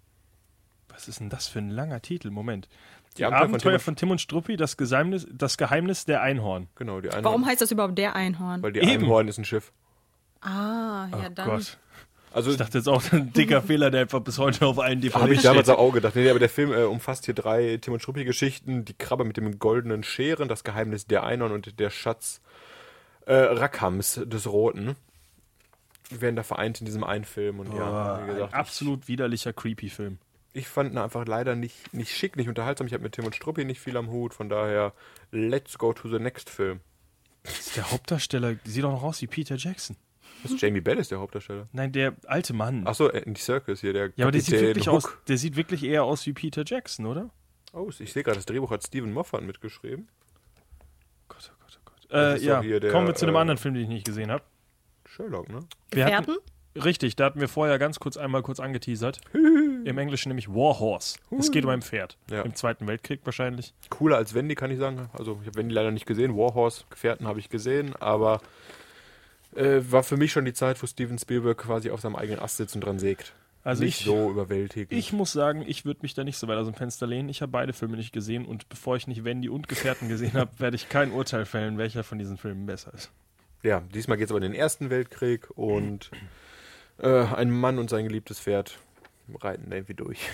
Was 0.89 1.07
ist 1.07 1.21
denn 1.21 1.31
das 1.31 1.47
für 1.47 1.61
ein 1.61 1.71
langer 1.71 2.03
Titel? 2.03 2.31
Moment. 2.31 2.69
Die, 3.12 3.16
Die 3.19 3.24
Abenteuer 3.24 3.41
von 3.41 3.49
Abenteuer 3.55 3.73
Tim 3.73 3.81
von 3.81 3.97
Tim 3.97 4.11
und 4.12 4.20
Struppi, 4.20 4.57
das 4.57 4.77
Geheimnis, 4.77 5.27
das 5.32 5.57
Geheimnis 5.59 6.05
der 6.05 6.23
Einhorn. 6.23 6.69
Genau, 6.77 7.01
die 7.01 7.09
Einhorn. 7.09 7.24
Warum 7.24 7.47
heißt 7.47 7.61
das 7.61 7.70
überhaupt 7.73 7.99
der 7.99 8.15
Einhorn? 8.15 8.62
Weil 8.62 8.73
die 8.73 8.81
Eben. 8.81 9.05
Einhorn 9.05 9.28
ist 9.28 9.39
ein 9.39 9.45
Schiff. 9.45 9.73
ah, 10.43 11.09
ja, 11.11 11.27
oh 11.27 11.32
dann. 11.35 11.49
Gott. 11.49 11.78
Also 12.32 12.53
Ich 12.53 12.57
dachte 12.59 12.78
jetzt 12.78 12.89
auch, 12.89 13.03
ein 13.12 13.32
dicker 13.32 13.61
Fehler, 13.66 13.91
der 13.91 14.03
einfach 14.03 14.20
bis 14.20 14.39
heute 14.39 14.65
auf 14.65 14.78
allen 14.78 15.01
DVDs 15.01 15.20
Habe 15.23 15.32
ich 15.35 15.41
steht. 15.41 15.51
damals 15.51 15.69
auch 15.69 15.91
gedacht. 15.93 16.15
Nee, 16.15 16.31
aber 16.31 16.39
der 16.39 16.49
Film 16.49 16.73
äh, 16.73 16.85
umfasst 16.85 17.24
hier 17.24 17.35
drei 17.35 17.78
Tim 17.81 17.95
und 17.95 18.01
Struppi-Geschichten. 18.01 18.85
Die 18.85 18.95
Krabbe 18.95 19.24
mit 19.24 19.37
dem 19.37 19.59
goldenen 19.59 20.05
Scheren, 20.05 20.49
das 20.49 20.62
Geheimnis 20.62 21.09
der 21.09 21.24
Einhorn 21.24 21.51
und 21.51 21.81
der 21.81 21.91
Schatz 21.91 22.41
äh, 23.27 23.35
Rackhams 23.35 24.20
des 24.24 24.47
Roten. 24.47 24.95
Die 26.12 26.20
werden 26.20 26.37
da 26.37 26.45
vereint 26.45 26.78
in 26.81 26.87
diesem 26.87 27.03
einen 27.03 27.24
Film. 27.24 27.59
Und 27.59 27.74
ja, 27.74 28.20
Oh, 28.20 28.23
wie 28.23 28.32
gesagt, 28.35 28.55
ein 28.55 28.59
absolut 28.61 29.09
widerlicher 29.09 29.53
Creepy-Film. 29.53 30.19
Ich, 30.53 30.69
fand 30.69 30.93
ihn 30.93 30.99
einfach 30.99 31.27
leider 31.27 31.55
nicht, 31.57 31.93
nicht 31.93 32.15
schick, 32.15 32.37
nicht 32.37 32.49
unterhaltsam. 32.49 32.87
Ich 32.87 32.93
habe 32.93 33.03
mit 33.03 33.13
Tim 33.13 33.25
und 33.25 33.35
Struppi 33.35 33.65
nicht 33.65 33.81
viel 33.81 33.97
am 33.97 34.11
Hut. 34.11 34.35
Von 34.35 34.49
daher, 34.49 34.93
let's 35.31 35.79
go 35.79 35.93
to 35.93 36.09
the 36.09 36.19
next 36.19 36.51
Film. 36.51 36.81
Das 37.43 37.59
ist 37.59 37.77
der 37.77 37.91
Hauptdarsteller, 37.91 38.57
sieht 38.65 38.85
doch 38.85 38.93
noch 38.93 39.03
aus 39.03 39.23
wie 39.23 39.27
Peter 39.27 39.57
Jackson. 39.57 39.97
Das 40.43 40.53
ist 40.53 40.61
Jamie 40.61 40.81
Bell 40.81 40.99
ist 40.99 41.11
der 41.11 41.19
Hauptdarsteller. 41.19 41.69
Nein, 41.73 41.93
der 41.93 42.15
alte 42.27 42.53
Mann. 42.53 42.87
Achso, 42.87 43.09
Andy 43.09 43.41
Circus 43.41 43.81
hier, 43.81 43.93
der 43.93 44.13
ja, 44.17 44.25
aber 44.25 44.33
der 44.33 44.41
sieht, 44.41 44.61
wirklich 44.61 44.89
Hook. 44.89 44.95
aus, 44.95 45.09
der 45.29 45.39
sieht 45.39 45.57
wirklich 45.57 45.83
eher 45.85 46.05
aus 46.05 46.25
wie 46.27 46.33
Peter 46.33 46.65
Jackson, 46.67 47.07
oder? 47.07 47.31
Oh, 47.73 47.89
ich 47.99 48.13
sehe 48.13 48.23
gerade, 48.23 48.37
das 48.37 48.47
Drehbuch 48.47 48.71
hat 48.71 48.85
Stephen 48.85 49.13
Moffat 49.13 49.43
mitgeschrieben. 49.43 50.09
Gott, 51.29 51.53
oh 51.53 51.57
Gott, 51.61 51.79
oh 51.79 51.83
Gott. 51.85 52.11
Äh, 52.13 52.39
ja, 52.45 52.61
der, 52.63 52.91
kommen 52.91 53.07
wir 53.07 53.15
zu 53.15 53.27
einem 53.27 53.37
äh, 53.37 53.39
anderen 53.39 53.59
Film, 53.59 53.75
den 53.75 53.85
ich 53.85 53.89
nicht 53.89 54.07
gesehen 54.07 54.31
habe. 54.31 54.43
Sherlock, 55.07 55.49
ne? 55.49 55.61
Wir 55.91 56.07
hatten- 56.07 56.27
Gefährten? 56.27 56.37
Richtig, 56.77 57.17
da 57.17 57.25
hatten 57.25 57.41
wir 57.41 57.49
vorher 57.49 57.79
ganz 57.79 57.99
kurz 57.99 58.17
einmal 58.17 58.43
kurz 58.43 58.61
angeteasert. 58.61 59.21
Im 59.33 59.99
Englischen 59.99 60.29
nämlich 60.29 60.49
War 60.49 60.79
Horse. 60.79 61.19
Es 61.39 61.51
geht 61.51 61.65
um 61.65 61.71
ein 61.71 61.83
Pferd. 61.83 62.17
Ja. 62.31 62.43
Im 62.43 62.55
Zweiten 62.55 62.87
Weltkrieg 62.87 63.21
wahrscheinlich. 63.25 63.75
cooler 63.89 64.17
als 64.17 64.35
Wendy, 64.35 64.55
kann 64.55 64.71
ich 64.71 64.79
sagen. 64.79 65.09
Also 65.13 65.39
ich 65.41 65.49
habe 65.49 65.59
Wendy 65.59 65.75
leider 65.75 65.91
nicht 65.91 66.07
gesehen. 66.07 66.37
Warhorse, 66.37 66.85
Gefährten 66.91 67.27
habe 67.27 67.41
ich 67.41 67.49
gesehen, 67.49 67.95
aber 67.97 68.41
äh, 69.57 69.81
war 69.91 70.03
für 70.03 70.17
mich 70.17 70.33
schon 70.33 70.45
die 70.45 70.53
Zeit, 70.53 70.81
wo 70.83 70.87
Steven 70.87 71.19
Spielberg 71.19 71.59
quasi 71.59 71.91
auf 71.91 72.01
seinem 72.01 72.17
eigenen 72.17 72.41
Ast 72.41 72.59
sitzt 72.59 72.75
und 72.75 72.83
dran 72.83 72.99
sägt. 72.99 73.33
Also 73.63 73.85
nicht 73.85 74.01
ich, 74.01 74.07
so 74.07 74.31
überwältigend. 74.31 74.93
ich 74.93 75.13
muss 75.13 75.33
sagen, 75.33 75.63
ich 75.67 75.85
würde 75.85 76.01
mich 76.03 76.15
da 76.15 76.25
nicht 76.25 76.39
so 76.39 76.49
weit 76.49 76.57
aus 76.57 76.67
dem 76.67 76.75
Fenster 76.75 77.07
lehnen. 77.07 77.29
Ich 77.29 77.43
habe 77.43 77.53
beide 77.53 77.73
Filme 77.75 77.97
nicht 77.97 78.13
gesehen 78.13 78.47
und 78.47 78.69
bevor 78.71 78.97
ich 78.97 79.07
nicht 79.07 79.25
Wendy 79.25 79.51
und 79.51 79.69
Gefährten 79.69 80.09
gesehen 80.09 80.33
habe, 80.35 80.51
werde 80.59 80.77
ich 80.77 80.89
kein 80.89 81.11
Urteil 81.11 81.45
fällen, 81.45 81.77
welcher 81.77 82.03
von 82.03 82.19
diesen 82.19 82.39
Filmen 82.39 82.65
besser 82.65 82.95
ist. 82.95 83.11
ja, 83.63 83.83
diesmal 83.95 84.17
geht 84.17 84.27
es 84.27 84.31
aber 84.31 84.39
in 84.39 84.53
den 84.53 84.55
Ersten 84.55 84.89
Weltkrieg 84.89 85.51
und 85.57 86.11
äh, 87.03 87.25
ein 87.35 87.51
Mann 87.51 87.79
und 87.79 87.91
sein 87.91 88.05
geliebtes 88.05 88.41
Pferd 88.41 88.79
reiten 89.41 89.71
da 89.71 89.77
irgendwie 89.77 89.95
durch. 89.95 90.21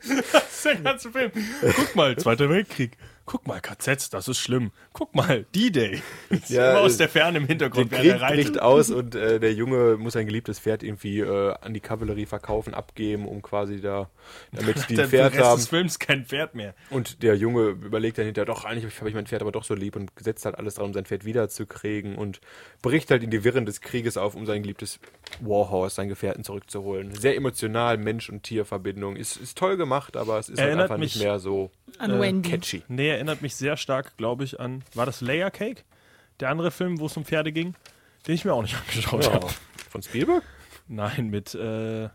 Das 0.00 0.10
ist 0.50 0.64
der 0.64 0.76
ganze 0.76 1.10
Film. 1.10 1.32
Guck 1.60 1.96
mal, 1.96 2.16
Zweiter 2.16 2.48
Weltkrieg. 2.48 2.96
Guck 3.30 3.46
mal, 3.46 3.60
KZs, 3.60 4.08
das 4.08 4.26
ist 4.26 4.38
schlimm. 4.38 4.72
Guck 4.94 5.14
mal, 5.14 5.44
D-Day. 5.54 6.00
Ja, 6.48 6.70
Immer 6.70 6.80
aus 6.80 6.94
äh, 6.94 6.98
der 6.98 7.08
Ferne 7.10 7.36
im 7.36 7.42
Der 7.44 7.48
Hintergrund, 7.48 7.90
Krieg 7.92 8.02
während 8.04 8.22
er 8.22 8.28
reitet. 8.28 8.44
bricht 8.46 8.62
aus 8.62 8.90
und 8.90 9.14
äh, 9.14 9.38
der 9.38 9.52
Junge 9.52 9.96
muss 9.98 10.14
sein 10.14 10.24
geliebtes 10.26 10.58
Pferd 10.58 10.82
irgendwie 10.82 11.20
äh, 11.20 11.54
an 11.60 11.74
die 11.74 11.80
Kavallerie 11.80 12.24
verkaufen, 12.24 12.72
abgeben, 12.72 13.28
um 13.28 13.42
quasi 13.42 13.82
da, 13.82 14.08
damit 14.52 14.88
die 14.88 14.98
ein 14.98 15.08
Pferd 15.10 15.34
Rest 15.34 15.44
haben. 15.44 15.56
des 15.58 15.68
Films 15.68 15.98
kein 15.98 16.24
Pferd 16.24 16.54
mehr. 16.54 16.74
Und 16.88 17.22
der 17.22 17.36
Junge 17.36 17.68
überlegt 17.68 18.16
dann 18.16 18.24
hinterher, 18.24 18.46
doch, 18.46 18.64
eigentlich 18.64 18.98
habe 18.98 19.08
ich 19.10 19.14
mein 19.14 19.26
Pferd 19.26 19.42
aber 19.42 19.52
doch 19.52 19.64
so 19.64 19.74
lieb 19.74 19.94
und 19.96 20.10
setzt 20.18 20.46
halt 20.46 20.56
alles 20.56 20.76
dran, 20.76 20.86
um 20.86 20.94
sein 20.94 21.04
Pferd 21.04 21.26
wiederzukriegen 21.26 22.16
und 22.16 22.40
bricht 22.80 23.10
halt 23.10 23.22
in 23.22 23.30
die 23.30 23.44
Wirren 23.44 23.66
des 23.66 23.82
Krieges 23.82 24.16
auf, 24.16 24.34
um 24.36 24.46
sein 24.46 24.62
geliebtes 24.62 25.00
Warhorse, 25.40 25.96
seinen 25.96 26.08
Gefährten 26.08 26.44
zurückzuholen. 26.44 27.14
Sehr 27.14 27.36
emotional, 27.36 27.98
Mensch- 27.98 28.30
und 28.30 28.42
Tierverbindung. 28.42 29.16
Ist, 29.16 29.36
ist 29.36 29.58
toll 29.58 29.76
gemacht, 29.76 30.16
aber 30.16 30.38
es 30.38 30.48
ist 30.48 30.60
halt 30.60 30.78
einfach 30.78 30.96
nicht 30.96 31.18
mehr 31.18 31.38
so 31.38 31.70
An 31.98 32.18
Wendy. 32.20 32.50
catchy. 32.50 32.82
Nee, 32.88 33.17
erinnert 33.18 33.42
mich 33.42 33.54
sehr 33.54 33.76
stark, 33.76 34.16
glaube 34.16 34.44
ich, 34.44 34.58
an. 34.58 34.82
War 34.94 35.06
das 35.06 35.20
Layer 35.20 35.50
Cake? 35.50 35.82
Der 36.40 36.50
andere 36.50 36.70
Film, 36.70 36.98
wo 37.00 37.06
es 37.06 37.16
um 37.16 37.24
Pferde 37.24 37.52
ging, 37.52 37.74
den 38.26 38.34
ich 38.34 38.44
mir 38.44 38.52
auch 38.54 38.62
nicht 38.62 38.76
angeschaut 38.88 39.24
Ja. 39.24 39.32
habe. 39.34 39.48
Von 39.90 40.02
Spielberg? 40.02 40.42
Nein, 40.86 41.28
mit, 41.28 41.54
äh, 41.54 42.08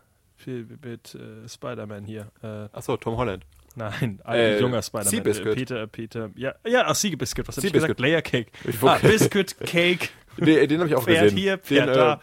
mit 0.46 1.14
äh, 1.14 1.48
Spider-Man 1.48 2.04
hier. 2.04 2.30
Äh, 2.42 2.68
Achso, 2.76 2.96
Tom 2.96 3.16
Holland. 3.16 3.44
nein, 3.76 4.20
ein 4.24 4.38
Äh, 4.38 4.60
junger 4.60 4.82
Spider-Man. 4.82 5.26
Äh, 5.26 5.54
Peter, 5.54 5.86
Peter, 5.86 6.30
ja, 6.36 6.54
ja, 6.66 6.84
ach, 6.86 6.94
Seabiscuit, 6.94 7.46
was 7.48 7.56
hab 7.56 7.64
ich 7.64 7.72
gesagt? 7.72 7.98
Layer 8.00 8.22
Cake. 8.22 8.50
Ich 8.64 8.82
Ah, 8.82 8.98
Biscuit, 9.00 9.56
Cake, 9.60 10.08
Nee, 10.36 10.66
den 10.66 10.80
habe 10.80 10.88
ich 10.88 10.94
auch 10.96 11.04
Pferd 11.04 11.24
gesehen. 11.24 11.36
hier, 11.38 11.58
Pferd 11.58 11.88
den, 11.88 11.94
da. 11.94 12.14
Äh, 12.14 12.18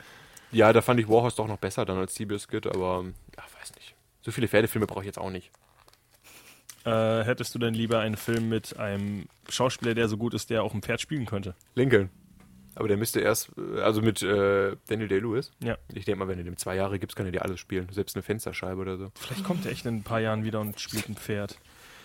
ja, 0.57 0.73
da 0.73 0.81
fand 0.81 0.99
ich 0.99 1.07
Warhorse 1.07 1.37
doch 1.37 1.47
noch 1.47 1.57
besser 1.57 1.85
dann 1.85 1.97
als 1.97 2.13
Seabiscuit, 2.15 2.67
aber 2.67 3.05
ja, 3.37 3.43
weiß 3.59 3.73
nicht. 3.75 3.95
So 4.21 4.31
viele 4.31 4.47
Pferdefilme 4.49 4.85
brauche 4.87 4.99
ich 5.01 5.05
jetzt 5.05 5.17
auch 5.19 5.29
nicht. 5.29 5.49
Äh, 6.85 7.23
hättest 7.23 7.53
du 7.53 7.59
denn 7.59 7.73
lieber 7.73 7.99
einen 7.99 8.17
Film 8.17 8.49
mit 8.49 8.77
einem 8.77 9.25
Schauspieler, 9.49 9.93
der 9.93 10.07
so 10.07 10.17
gut 10.17 10.33
ist, 10.33 10.49
der 10.49 10.63
auch 10.63 10.73
ein 10.73 10.81
Pferd 10.81 11.01
spielen 11.01 11.25
könnte? 11.25 11.55
Lincoln. 11.75 12.09
Aber 12.73 12.87
der 12.87 12.97
müsste 12.97 13.19
erst, 13.19 13.51
äh, 13.57 13.81
also 13.81 14.01
mit 14.01 14.21
äh, 14.23 14.75
Daniel 14.87 15.07
Day-Lewis. 15.09 15.51
Ja. 15.61 15.77
Ich 15.93 16.05
denke 16.05 16.19
mal, 16.19 16.27
wenn 16.27 16.37
du 16.37 16.43
dem 16.43 16.57
zwei 16.57 16.75
Jahre 16.75 16.99
gibst, 16.99 17.15
kann 17.17 17.25
er 17.25 17.31
dir 17.31 17.43
alles 17.43 17.59
spielen. 17.59 17.87
Selbst 17.91 18.15
eine 18.15 18.23
Fensterscheibe 18.23 18.79
oder 18.81 18.97
so. 18.97 19.11
Vielleicht 19.19 19.43
kommt 19.43 19.65
er 19.65 19.71
echt 19.73 19.85
in 19.85 19.97
ein 19.97 20.03
paar 20.03 20.21
Jahren 20.21 20.43
wieder 20.43 20.59
und 20.61 20.79
spielt 20.79 21.07
ein 21.09 21.15
Pferd. 21.15 21.57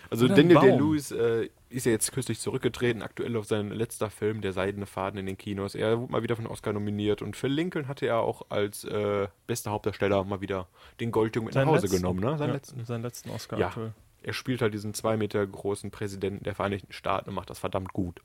Also 0.09 0.25
Oder 0.25 0.35
Daniel. 0.35 0.59
Day-Lewis 0.59 1.11
äh, 1.11 1.49
ist 1.69 1.85
ja 1.85 1.91
jetzt 1.91 2.13
kürzlich 2.13 2.39
zurückgetreten, 2.39 3.01
aktuell 3.01 3.35
auf 3.35 3.45
sein 3.45 3.71
letzter 3.71 4.09
Film, 4.09 4.39
Der 4.39 4.53
Seidene 4.53 4.85
Faden 4.85 5.19
in 5.19 5.25
den 5.25 5.37
Kinos. 5.37 5.75
Er 5.75 5.99
wurde 5.99 6.11
mal 6.13 6.23
wieder 6.23 6.37
von 6.37 6.47
Oscar 6.47 6.71
nominiert 6.71 7.21
und 7.21 7.35
für 7.35 7.47
Lincoln 7.47 7.89
hatte 7.89 8.05
er 8.05 8.19
auch 8.19 8.45
als 8.49 8.85
äh, 8.85 9.27
bester 9.47 9.71
Hauptdarsteller 9.71 10.23
mal 10.23 10.39
wieder 10.39 10.67
den 11.01 11.11
Goldjungen 11.11 11.47
mit 11.47 11.55
nach 11.55 11.65
Hause 11.65 11.81
letzten- 11.87 11.97
genommen, 11.97 12.19
ne? 12.21 12.37
Seinen 12.37 12.49
ja, 12.49 12.53
letzten. 12.55 12.85
Seinen 12.85 13.01
letzten 13.03 13.29
Oscar. 13.31 13.59
Ja. 13.59 13.67
aktuell. 13.67 13.93
Er 14.27 14.33
spielt 14.33 14.61
halt 14.61 14.73
diesen 14.73 14.93
zwei 14.93 15.15
Meter 15.15 15.47
großen 15.47 15.89
Präsidenten 15.89 16.43
der 16.43 16.53
Vereinigten 16.53 16.91
Staaten 16.91 17.29
und 17.29 17.35
macht 17.35 17.49
das 17.49 17.59
verdammt 17.59 17.93
gut. 17.93 18.21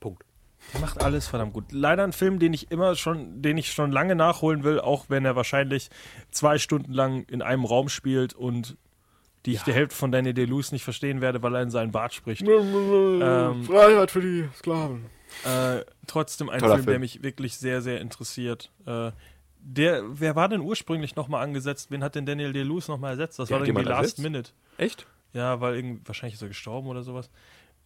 Punkt. 0.00 0.24
Der 0.72 0.80
macht 0.80 1.00
alles 1.00 1.28
verdammt 1.28 1.52
gut. 1.52 1.70
Leider 1.70 2.02
ein 2.02 2.12
Film, 2.12 2.40
den 2.40 2.52
ich 2.52 2.72
immer 2.72 2.96
schon, 2.96 3.40
den 3.40 3.56
ich 3.56 3.72
schon 3.72 3.92
lange 3.92 4.16
nachholen 4.16 4.64
will, 4.64 4.80
auch 4.80 5.06
wenn 5.08 5.24
er 5.24 5.36
wahrscheinlich 5.36 5.90
zwei 6.32 6.58
Stunden 6.58 6.92
lang 6.92 7.22
in 7.28 7.40
einem 7.40 7.64
Raum 7.64 7.88
spielt 7.88 8.34
und 8.34 8.76
die 9.46 9.52
ich 9.52 9.62
die 9.62 9.72
Hälfte 9.72 9.94
von 9.94 10.10
Daniel 10.10 10.34
Day-Lewis 10.34 10.72
nicht 10.72 10.82
verstehen 10.82 11.20
werde, 11.20 11.40
weil 11.42 11.54
er 11.54 11.62
in 11.62 11.70
seinen 11.70 11.92
Bart 11.92 12.14
spricht. 12.14 12.42
Ähm, 12.42 13.64
Freiheit 13.64 14.10
für 14.10 14.20
die 14.20 14.48
Sklaven. 14.56 15.06
Äh, 15.44 15.84
trotzdem 16.08 16.48
ein 16.48 16.58
Toller 16.58 16.74
Film, 16.74 16.86
der 16.86 16.92
Film. 16.94 17.00
mich 17.00 17.22
wirklich 17.22 17.56
sehr, 17.56 17.80
sehr 17.80 18.00
interessiert. 18.00 18.72
Äh, 18.86 19.12
der, 19.60 20.02
wer 20.08 20.34
war 20.36 20.48
denn 20.48 20.60
ursprünglich 20.60 21.14
nochmal 21.14 21.44
angesetzt? 21.44 21.90
Wen 21.90 22.02
hat 22.02 22.14
denn 22.16 22.26
Daniel 22.26 22.52
Day-Lewis 22.52 22.88
nochmal 22.88 23.12
ersetzt? 23.12 23.38
Das 23.38 23.48
Wer 23.48 23.60
war 23.60 23.66
irgendwie 23.66 23.80
jemand 23.80 23.88
Last 23.88 24.18
ersetzt? 24.18 24.18
Minute. 24.18 24.50
Echt? 24.76 25.06
Ja, 25.32 25.60
weil 25.60 25.76
irgendwie, 25.76 26.06
wahrscheinlich 26.06 26.34
ist 26.34 26.42
er 26.42 26.48
gestorben 26.48 26.88
oder 26.88 27.02
sowas. 27.02 27.30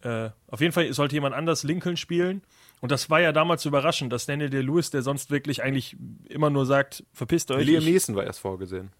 Äh, 0.01 0.29
auf 0.47 0.61
jeden 0.61 0.73
Fall 0.73 0.91
sollte 0.93 1.15
jemand 1.15 1.35
anders 1.35 1.63
Lincoln 1.63 1.97
spielen. 1.97 2.41
Und 2.81 2.91
das 2.91 3.09
war 3.09 3.19
ja 3.19 3.31
damals 3.31 3.65
überraschend, 3.65 4.13
dass 4.13 4.27
Daniel 4.27 4.49
Day-Lewis, 4.49 4.91
der 4.91 5.01
sonst 5.01 5.31
wirklich 5.31 5.63
eigentlich 5.63 5.97
immer 6.29 6.49
nur 6.49 6.65
sagt, 6.65 7.03
verpisst 7.13 7.49
euch. 7.49 7.65
Liam 7.65 7.83
Neeson 7.83 8.15
war 8.15 8.23
erst 8.23 8.39
vorgesehen. 8.39 8.91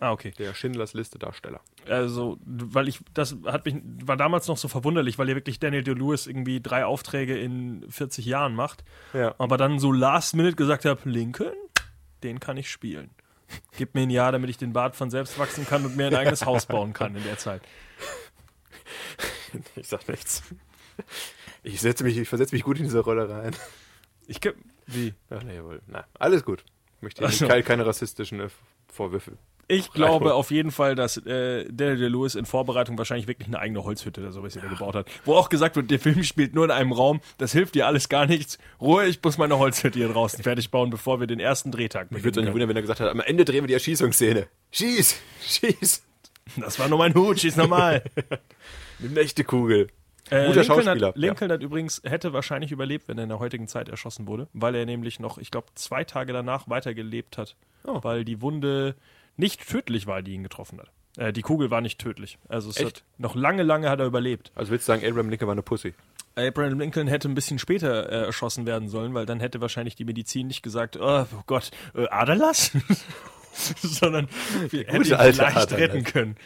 ah, 0.00 0.10
okay. 0.10 0.32
Der 0.36 0.52
Schindlers 0.54 0.94
Liste 0.94 1.20
Darsteller. 1.20 1.60
Also, 1.88 2.38
weil 2.44 2.88
ich, 2.88 2.98
das 3.14 3.36
hat 3.44 3.64
mich, 3.64 3.76
war 4.04 4.16
damals 4.16 4.48
noch 4.48 4.56
so 4.56 4.66
verwunderlich, 4.66 5.18
weil 5.18 5.28
ja 5.28 5.36
wirklich 5.36 5.60
Daniel 5.60 5.84
Day-Lewis 5.84 6.26
irgendwie 6.26 6.60
drei 6.60 6.84
Aufträge 6.84 7.38
in 7.38 7.88
40 7.88 8.26
Jahren 8.26 8.56
macht. 8.56 8.82
Ja. 9.12 9.36
Aber 9.38 9.56
dann 9.56 9.78
so 9.78 9.92
last 9.92 10.34
minute 10.34 10.56
gesagt 10.56 10.84
habe, 10.84 11.08
Lincoln, 11.08 11.54
den 12.24 12.40
kann 12.40 12.56
ich 12.56 12.68
spielen. 12.68 13.10
Gib 13.76 13.94
mir 13.94 14.02
ein 14.02 14.10
Jahr, 14.10 14.32
damit 14.32 14.50
ich 14.50 14.58
den 14.58 14.72
Bart 14.72 14.96
von 14.96 15.10
selbst 15.10 15.38
wachsen 15.38 15.66
kann 15.66 15.84
und 15.84 15.96
mir 15.96 16.06
ein 16.06 16.14
eigenes 16.14 16.44
Haus 16.46 16.66
bauen 16.66 16.92
kann 16.92 17.16
in 17.16 17.24
der 17.24 17.38
Zeit. 17.38 17.62
Ich 19.76 19.86
sag 19.88 20.08
nichts. 20.08 20.42
Ich 21.62 21.80
setze 21.80 22.04
mich, 22.04 22.16
ich 22.16 22.28
versetze 22.28 22.54
mich 22.54 22.64
gut 22.64 22.78
in 22.78 22.84
diese 22.84 23.00
Rolle 23.00 23.28
rein. 23.28 23.54
Ich 24.26 24.40
ge- 24.40 24.54
wie? 24.86 25.12
Ach, 25.30 25.42
nee, 25.42 25.56
jawohl. 25.56 25.82
Na, 25.86 26.06
alles 26.18 26.44
gut. 26.44 26.64
Ich 26.96 27.02
möchte 27.02 27.18
hier 27.20 27.28
Ach 27.28 27.32
so. 27.32 27.46
keine, 27.48 27.62
keine 27.62 27.86
rassistischen 27.86 28.40
äh, 28.40 28.48
Vorwürfe. 28.90 29.32
Ich 29.68 29.92
glaube 29.92 30.34
auf 30.34 30.50
jeden 30.50 30.70
Fall, 30.70 30.94
dass 30.94 31.16
äh, 31.18 31.64
Daniel 31.70 31.98
Day-Lewis 31.98 32.34
in 32.34 32.44
Vorbereitung 32.44 32.98
wahrscheinlich 32.98 33.26
wirklich 33.28 33.48
eine 33.48 33.58
eigene 33.58 33.84
Holzhütte 33.84 34.20
oder 34.20 34.32
sowas 34.32 34.54
wieder 34.56 34.68
gebaut 34.68 34.94
hat. 34.94 35.08
Wo 35.24 35.34
auch 35.34 35.48
gesagt 35.48 35.76
wird, 35.76 35.90
der 35.90 35.98
Film 36.00 36.22
spielt 36.24 36.54
nur 36.54 36.64
in 36.64 36.70
einem 36.70 36.92
Raum, 36.92 37.20
das 37.38 37.52
hilft 37.52 37.74
dir 37.74 37.86
alles 37.86 38.08
gar 38.08 38.26
nichts. 38.26 38.58
Ruhe, 38.80 39.06
ich 39.06 39.20
muss 39.22 39.38
meine 39.38 39.58
Holzhütte 39.58 39.98
hier 39.98 40.08
draußen 40.08 40.42
fertig 40.42 40.70
bauen, 40.70 40.90
bevor 40.90 41.20
wir 41.20 41.26
den 41.26 41.40
ersten 41.40 41.70
Drehtag 41.70 42.08
Ich 42.10 42.10
würde 42.10 42.18
es 42.18 42.24
nicht 42.24 42.34
beginnen 42.34 42.52
wundern, 42.54 42.68
wenn 42.70 42.76
er 42.76 42.82
gesagt 42.82 43.00
hat, 43.00 43.08
am 43.08 43.20
Ende 43.20 43.44
drehen 43.44 43.62
wir 43.62 43.68
die 43.68 43.74
Erschießungsszene. 43.74 44.46
Schieß! 44.72 45.20
Schieß! 45.42 46.04
Das 46.56 46.78
war 46.78 46.88
nur 46.88 46.98
mein 46.98 47.14
Hut, 47.14 47.38
schieß 47.40 47.56
normal. 47.56 48.02
Eine 49.02 49.20
echte 49.20 49.44
Kugel. 49.44 49.88
Äh, 50.30 50.46
Guter 50.46 50.60
Lincoln 50.62 50.64
Schauspieler. 50.84 51.08
Hat, 51.08 51.16
Lincoln 51.16 51.52
hat 51.52 51.62
übrigens, 51.62 52.00
hätte 52.04 52.32
wahrscheinlich 52.32 52.72
überlebt, 52.72 53.08
wenn 53.08 53.18
er 53.18 53.24
in 53.24 53.28
der 53.28 53.38
heutigen 53.38 53.68
Zeit 53.68 53.88
erschossen 53.88 54.26
wurde, 54.26 54.48
weil 54.52 54.74
er 54.74 54.86
nämlich 54.86 55.20
noch, 55.20 55.38
ich 55.38 55.50
glaube, 55.50 55.68
zwei 55.74 56.04
Tage 56.04 56.32
danach 56.32 56.68
weitergelebt 56.68 57.38
hat, 57.38 57.56
Oh. 57.84 57.98
weil 58.02 58.24
die 58.24 58.40
Wunde 58.40 58.94
nicht 59.36 59.68
tödlich 59.68 60.06
war, 60.06 60.22
die 60.22 60.32
ihn 60.34 60.42
getroffen 60.42 60.80
hat. 60.80 60.90
Äh, 61.16 61.32
die 61.32 61.42
Kugel 61.42 61.70
war 61.70 61.80
nicht 61.80 61.98
tödlich. 61.98 62.38
Also 62.48 62.70
es 62.70 62.76
Echt? 62.78 62.86
hat 62.86 63.04
noch 63.18 63.34
lange, 63.34 63.62
lange 63.62 63.90
hat 63.90 64.00
er 64.00 64.06
überlebt. 64.06 64.52
Also 64.54 64.70
willst 64.70 64.88
du 64.88 64.92
sagen, 64.92 65.04
Abraham 65.04 65.30
Lincoln 65.30 65.46
war 65.46 65.52
eine 65.52 65.62
Pussy? 65.62 65.94
Abraham 66.34 66.78
Lincoln 66.80 67.08
hätte 67.08 67.28
ein 67.28 67.34
bisschen 67.34 67.58
später 67.58 68.10
äh, 68.10 68.24
erschossen 68.26 68.64
werden 68.64 68.88
sollen, 68.88 69.12
weil 69.12 69.26
dann 69.26 69.40
hätte 69.40 69.60
wahrscheinlich 69.60 69.96
die 69.96 70.04
Medizin 70.04 70.46
nicht 70.46 70.62
gesagt, 70.62 70.96
oh, 70.96 71.26
oh 71.30 71.42
Gott, 71.46 71.70
äh, 71.94 72.08
Aderlass? 72.08 72.72
Sondern 73.52 74.28
wir 74.70 74.80
hätten 74.80 74.96
ihn 74.96 75.04
vielleicht 75.04 75.40
Aderlass. 75.40 75.72
retten 75.72 76.04
können. 76.04 76.36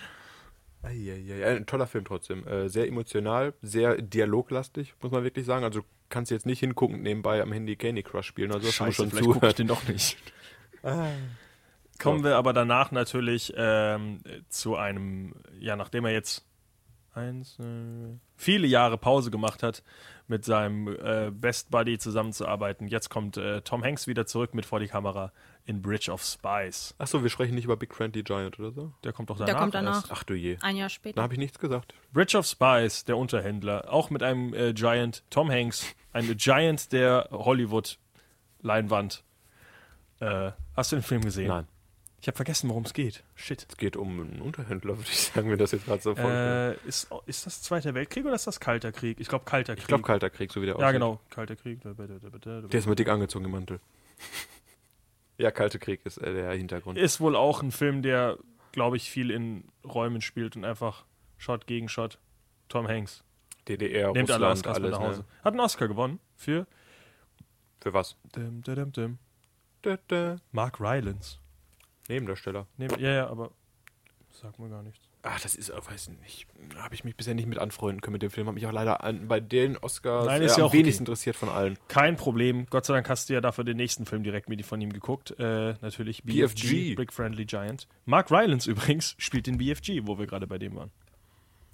Eieiei, 0.83 1.45
Ein 1.47 1.67
toller 1.67 1.87
Film 1.87 2.05
trotzdem. 2.05 2.47
Äh, 2.47 2.69
sehr 2.69 2.89
emotional, 2.89 3.55
sehr 3.63 4.01
dialoglastig, 4.01 4.95
muss 5.01 5.13
man 5.13 5.23
wirklich 5.25 5.47
sagen. 5.47 5.65
Also 5.65 5.81
du 5.81 5.87
kannst 6.09 6.31
jetzt 6.31 6.47
nicht 6.47 6.61
hingucken, 6.61 7.03
nebenbei 7.03 7.41
am 7.43 7.53
Handy 7.53 7.77
Candy 7.77 8.03
Crush 8.03 8.27
spielen. 8.27 8.53
Also 8.53 8.67
das 8.67 8.75
Scheiße, 8.75 8.93
schon 8.97 9.11
vielleicht 9.11 9.31
gucke 9.31 9.49
ich 9.49 9.55
den 9.55 9.69
doch 9.69 9.87
nicht. 9.89 10.17
Kommen 12.07 12.25
wir 12.25 12.37
aber 12.37 12.53
danach 12.53 12.91
natürlich 12.93 13.53
ähm, 13.57 14.21
zu 14.49 14.77
einem, 14.77 15.35
ja, 15.59 15.77
nachdem 15.77 16.05
er 16.05 16.13
jetzt 16.13 16.45
eins, 17.15 17.59
äh, 17.59 18.19
viele 18.37 18.67
Jahre 18.67 18.99
Pause 18.99 19.31
gemacht 19.31 19.63
hat, 19.63 19.83
mit 20.29 20.45
seinem 20.45 20.89
äh, 20.89 21.31
Best 21.31 21.71
Buddy 21.71 21.99
zusammenzuarbeiten. 21.99 22.89
Jetzt 22.89 23.09
kommt 23.11 23.37
äh, 23.37 23.63
Tom 23.63 23.83
Hanks 23.83 24.07
wieder 24.07 24.27
zurück 24.27 24.55
mit 24.55 24.67
vor 24.67 24.81
die 24.81 24.89
Kamera 24.89 25.33
in 25.65 25.83
Bridge 25.83 26.11
of 26.13 26.23
Spies. 26.23 26.95
Achso, 26.99 27.23
wir 27.23 27.31
sprechen 27.31 27.55
nicht 27.55 27.65
über 27.65 27.77
Big 27.77 27.95
Friendly 27.95 28.23
Giant 28.23 28.59
oder 28.59 28.71
so? 28.73 28.93
Der 29.05 29.13
kommt 29.13 29.31
doch 29.31 29.37
Der 29.39 29.47
danach. 29.47 29.61
kommt 29.61 29.75
danach. 29.75 29.95
Erst. 29.97 30.13
Ach 30.13 30.25
du 30.25 30.35
je. 30.35 30.59
Ein 30.61 30.77
Jahr 30.77 30.87
Da 30.87 30.91
später. 30.91 31.23
habe 31.23 31.33
ich 31.33 31.39
nichts 31.39 31.59
gesagt. 31.59 31.95
Bridge 32.13 32.37
of 32.37 32.45
Spies, 32.47 33.05
der 33.05 33.17
Unterhändler, 33.17 33.93
auch 33.93 34.11
mit 34.11 34.23
einem 34.23 34.53
äh, 34.53 34.73
Giant, 34.75 35.23
Tom 35.31 35.51
Hanks, 35.51 35.87
ein 36.13 36.37
Giant 36.37 36.93
der 36.93 37.29
Hollywood-Leinwand. 37.31 39.23
Äh, 40.21 40.53
hast 40.77 40.93
du 40.93 40.97
den 40.97 41.03
Film 41.03 41.23
gesehen? 41.23 41.49
Nein. 41.49 41.67
Ich 42.27 42.29
habe 42.29 42.39
vergessen, 42.39 42.69
worum 42.69 42.83
es 42.83 42.93
geht. 42.93 43.23
Shit. 43.37 43.69
Es 43.71 43.77
geht 43.77 43.97
um 43.97 44.19
einen 44.21 44.43
Unterhändler, 44.43 44.97
würde 44.99 45.09
ich 45.09 45.21
sagen, 45.21 45.49
wenn 45.49 45.61
das 45.61 45.71
jetzt 45.71 45.85
gerade 45.87 46.03
so. 46.03 46.13
Äh, 46.17 46.75
ist, 46.85 47.09
ist 47.27 47.47
das 47.47 47.63
Zweiter 47.63 47.95
Weltkrieg 47.95 48.25
oder 48.25 48.35
ist 48.35 48.49
das 48.49 48.59
Kalter 48.59 48.91
Krieg? 48.91 49.21
Ich 49.21 49.29
glaube 49.29 49.45
Kalter 49.45 49.75
Krieg. 49.77 49.83
ich 49.83 49.87
glaube, 49.87 50.03
Kalter 50.03 50.29
Krieg, 50.29 50.53
so 50.53 50.61
wie 50.61 50.67
der 50.67 50.75
Ja, 50.75 50.87
aussieht. 50.87 50.95
genau. 50.95 51.21
Kalter 51.31 51.55
Krieg. 51.55 51.79
Der 51.85 52.75
ist 52.81 52.87
mal 52.89 52.97
dick 52.97 53.09
angezogen 53.09 53.45
im 53.45 53.53
Mantel. 53.53 53.79
ja, 55.39 55.53
Kalter 55.53 55.79
Krieg 55.79 56.01
ist 56.05 56.19
äh, 56.19 56.35
der 56.35 56.51
Hintergrund. 56.55 56.99
Ist 56.99 57.21
wohl 57.21 57.37
auch 57.37 57.63
ein 57.63 57.71
Film, 57.71 58.03
der, 58.03 58.39
glaube 58.73 58.97
ich, 58.97 59.09
viel 59.09 59.31
in 59.31 59.63
Räumen 59.85 60.21
spielt 60.21 60.57
und 60.57 60.65
einfach 60.65 61.05
Shot 61.37 61.69
gegen 61.69 61.89
Shot. 61.89 62.19
Tom 62.69 62.89
Hanks. 62.89 63.23
DDR, 63.69 64.11
Nehmt 64.11 64.33
alle 64.33 64.49
Russland, 64.51 64.67
Oscars 64.67 64.79
mit 64.81 64.87
alles. 64.87 64.99
nach 64.99 65.07
Hause. 65.07 65.21
Ne? 65.21 65.27
Hat 65.45 65.53
einen 65.53 65.61
Oscar 65.61 65.87
gewonnen 65.87 66.19
für 66.35 66.67
Für 67.81 67.95
was? 67.95 68.17
dim, 68.35 68.65
dim, 68.65 68.91
dim. 68.91 70.41
Mark 70.51 70.81
Rylance. 70.81 71.39
Nebendarsteller. 72.09 72.67
Nee, 72.77 72.89
ja, 72.99 73.13
ja, 73.13 73.29
aber 73.29 73.51
sagt 74.31 74.59
mir 74.59 74.69
gar 74.69 74.83
nichts. 74.83 75.01
Ach, 75.23 75.41
das 75.41 75.57
ist, 75.57 75.73
weiß 75.73 76.11
nicht, 76.23 76.47
habe 76.77 76.95
ich 76.95 77.03
mich 77.03 77.17
bisher 77.17 77.35
nicht 77.35 77.49
mit 77.49 77.59
anfreunden 77.59 78.01
können 78.01 78.13
mit 78.13 78.23
dem 78.23 78.31
Film. 78.31 78.47
Habe 78.47 78.55
mich 78.55 78.67
auch 78.67 78.73
leider 78.73 79.03
an, 79.03 79.27
bei 79.27 79.41
den 79.41 79.77
Oscars 79.77 80.27
Nein, 80.27 80.43
ist 80.43 80.53
äh, 80.53 80.59
ja 80.59 80.65
am 80.65 80.69
auch 80.69 80.73
wenigsten 80.73 81.03
okay. 81.03 81.11
interessiert 81.11 81.37
von 81.37 81.49
allen. 81.49 81.79
Kein 81.89 82.17
Problem. 82.17 82.67
Gott 82.71 82.85
sei 82.85 82.95
Dank 82.95 83.09
hast 83.09 83.29
du 83.29 83.35
ja 83.35 83.41
dafür 83.41 83.65
den 83.65 83.77
nächsten 83.77 84.07
Film 84.07 84.23
direkt 84.23 84.49
mit 84.49 84.65
von 84.65 84.81
ihm 84.81 84.93
geguckt. 84.93 85.35
Äh, 85.41 85.75
natürlich 85.81 86.23
BFG. 86.23 86.95
Big 86.95 87.13
Friendly 87.13 87.45
Giant. 87.45 87.89
Mark 88.05 88.31
Rylance 88.31 88.71
übrigens 88.71 89.17
spielt 89.19 89.49
den 89.49 89.59
BFG, 89.59 90.03
wo 90.07 90.19
wir 90.19 90.27
gerade 90.27 90.47
bei 90.47 90.59
dem 90.59 90.77
waren. 90.77 90.93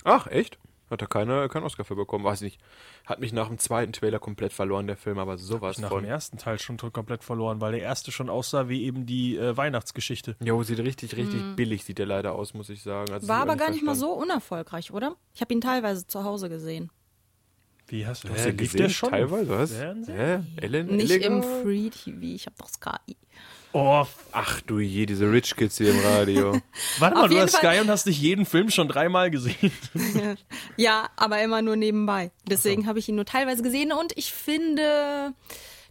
Ach, 0.05 0.27
echt? 0.29 0.59
Hat 0.93 1.01
er 1.01 1.09
keine, 1.09 1.49
keinen 1.49 1.65
Oscar 1.65 1.85
für 1.85 1.97
bekommen? 1.97 2.23
Weiß 2.23 2.43
nicht. 2.43 2.61
Hat 3.07 3.19
mich 3.19 3.33
nach 3.33 3.49
dem 3.49 3.57
zweiten 3.59 3.95
Trailer 3.95 4.19
komplett 4.19 4.53
verloren, 4.53 4.87
der 4.87 4.99
Film, 4.99 5.19
aber 5.19 5.39
sowas 5.39 5.79
Nach 5.79 5.89
von. 5.89 6.03
dem 6.03 6.11
ersten 6.11 6.37
Teil 6.37 6.59
schon 6.59 6.77
komplett 6.77 7.25
verloren, 7.25 7.63
weil 7.63 7.73
der 7.73 7.81
erste 7.81 8.13
schon 8.13 8.29
aussah 8.29 8.69
wie 8.69 8.85
eben 8.85 9.07
die 9.07 9.39
äh, 9.39 9.57
Weihnachtsgeschichte. 9.57 10.37
Jo, 10.41 10.63
sieht 10.63 10.81
richtig, 10.81 11.17
richtig 11.17 11.57
billig, 11.57 11.85
sieht 11.85 11.99
der 11.99 12.05
leider 12.05 12.35
aus, 12.35 12.53
muss 12.53 12.69
ich 12.69 12.83
sagen. 12.83 13.11
Also, 13.11 13.27
War 13.27 13.39
ich 13.39 13.43
aber 13.43 13.53
hab 13.53 13.59
gar 13.59 13.71
nicht 13.71 13.83
mal 13.83 13.95
so 13.95 14.13
unerfolgreich, 14.13 14.93
oder? 14.93 15.17
Ich 15.35 15.41
habe 15.41 15.55
ihn 15.55 15.63
teilweise 15.63 16.07
zu 16.07 16.25
Hause 16.25 16.51
gesehen. 16.51 16.91
Wie 17.89 18.07
hast 18.07 18.25
du 18.25 18.29
Hast 18.29 18.45
du 18.45 18.51
lief 18.51 18.59
gesehen? 18.59 18.79
der 18.83 18.89
schon? 18.91 19.11
Teilweise, 19.11 19.49
was? 19.49 19.75
Hä? 19.81 20.41
Ellen? 20.57 20.87
Nicht 20.95 21.11
Illegal? 21.11 21.39
im 21.39 21.43
Free 21.43 21.89
TV, 21.89 22.21
ich 22.23 22.45
habe 22.47 22.57
doch 22.59 22.69
Sky. 22.69 23.17
Oh, 23.75 24.05
Ach 24.33 24.61
du 24.63 24.79
je, 24.81 25.07
diese 25.07 25.31
Rich 25.31 25.57
Kids 25.57 25.79
hier 25.79 25.91
im 25.91 26.01
Radio. 26.01 26.53
warte 26.99 27.17
mal, 27.17 27.25
Auf 27.25 27.31
du 27.31 27.39
hast 27.41 27.57
Fall- 27.57 27.73
Sky 27.75 27.81
und 27.81 27.89
hast 27.91 28.07
nicht 28.07 28.21
jeden 28.21 28.45
Film 28.47 28.71
schon 28.71 28.89
dreimal 28.89 29.31
gesehen. 29.31 29.73
Ja, 30.77 31.09
aber 31.17 31.43
immer 31.43 31.63
nur 31.63 31.77
nebenbei. 31.77 32.31
Deswegen 32.49 32.87
habe 32.87 32.99
ich 32.99 33.09
ihn 33.09 33.15
nur 33.15 33.25
teilweise 33.25 33.63
gesehen 33.63 33.93
und 33.93 34.17
ich 34.17 34.33
finde, 34.33 35.33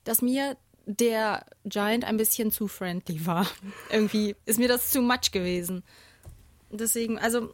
dass 0.03 0.21
mir 0.21 0.57
der 0.85 1.45
Giant 1.65 2.03
ein 2.05 2.17
bisschen 2.17 2.51
zu 2.51 2.67
friendly 2.67 3.25
war. 3.25 3.47
Irgendwie 3.91 4.35
ist 4.45 4.59
mir 4.59 4.67
das 4.67 4.89
zu 4.89 5.01
much 5.01 5.31
gewesen. 5.31 5.83
Deswegen, 6.71 7.19
also, 7.19 7.53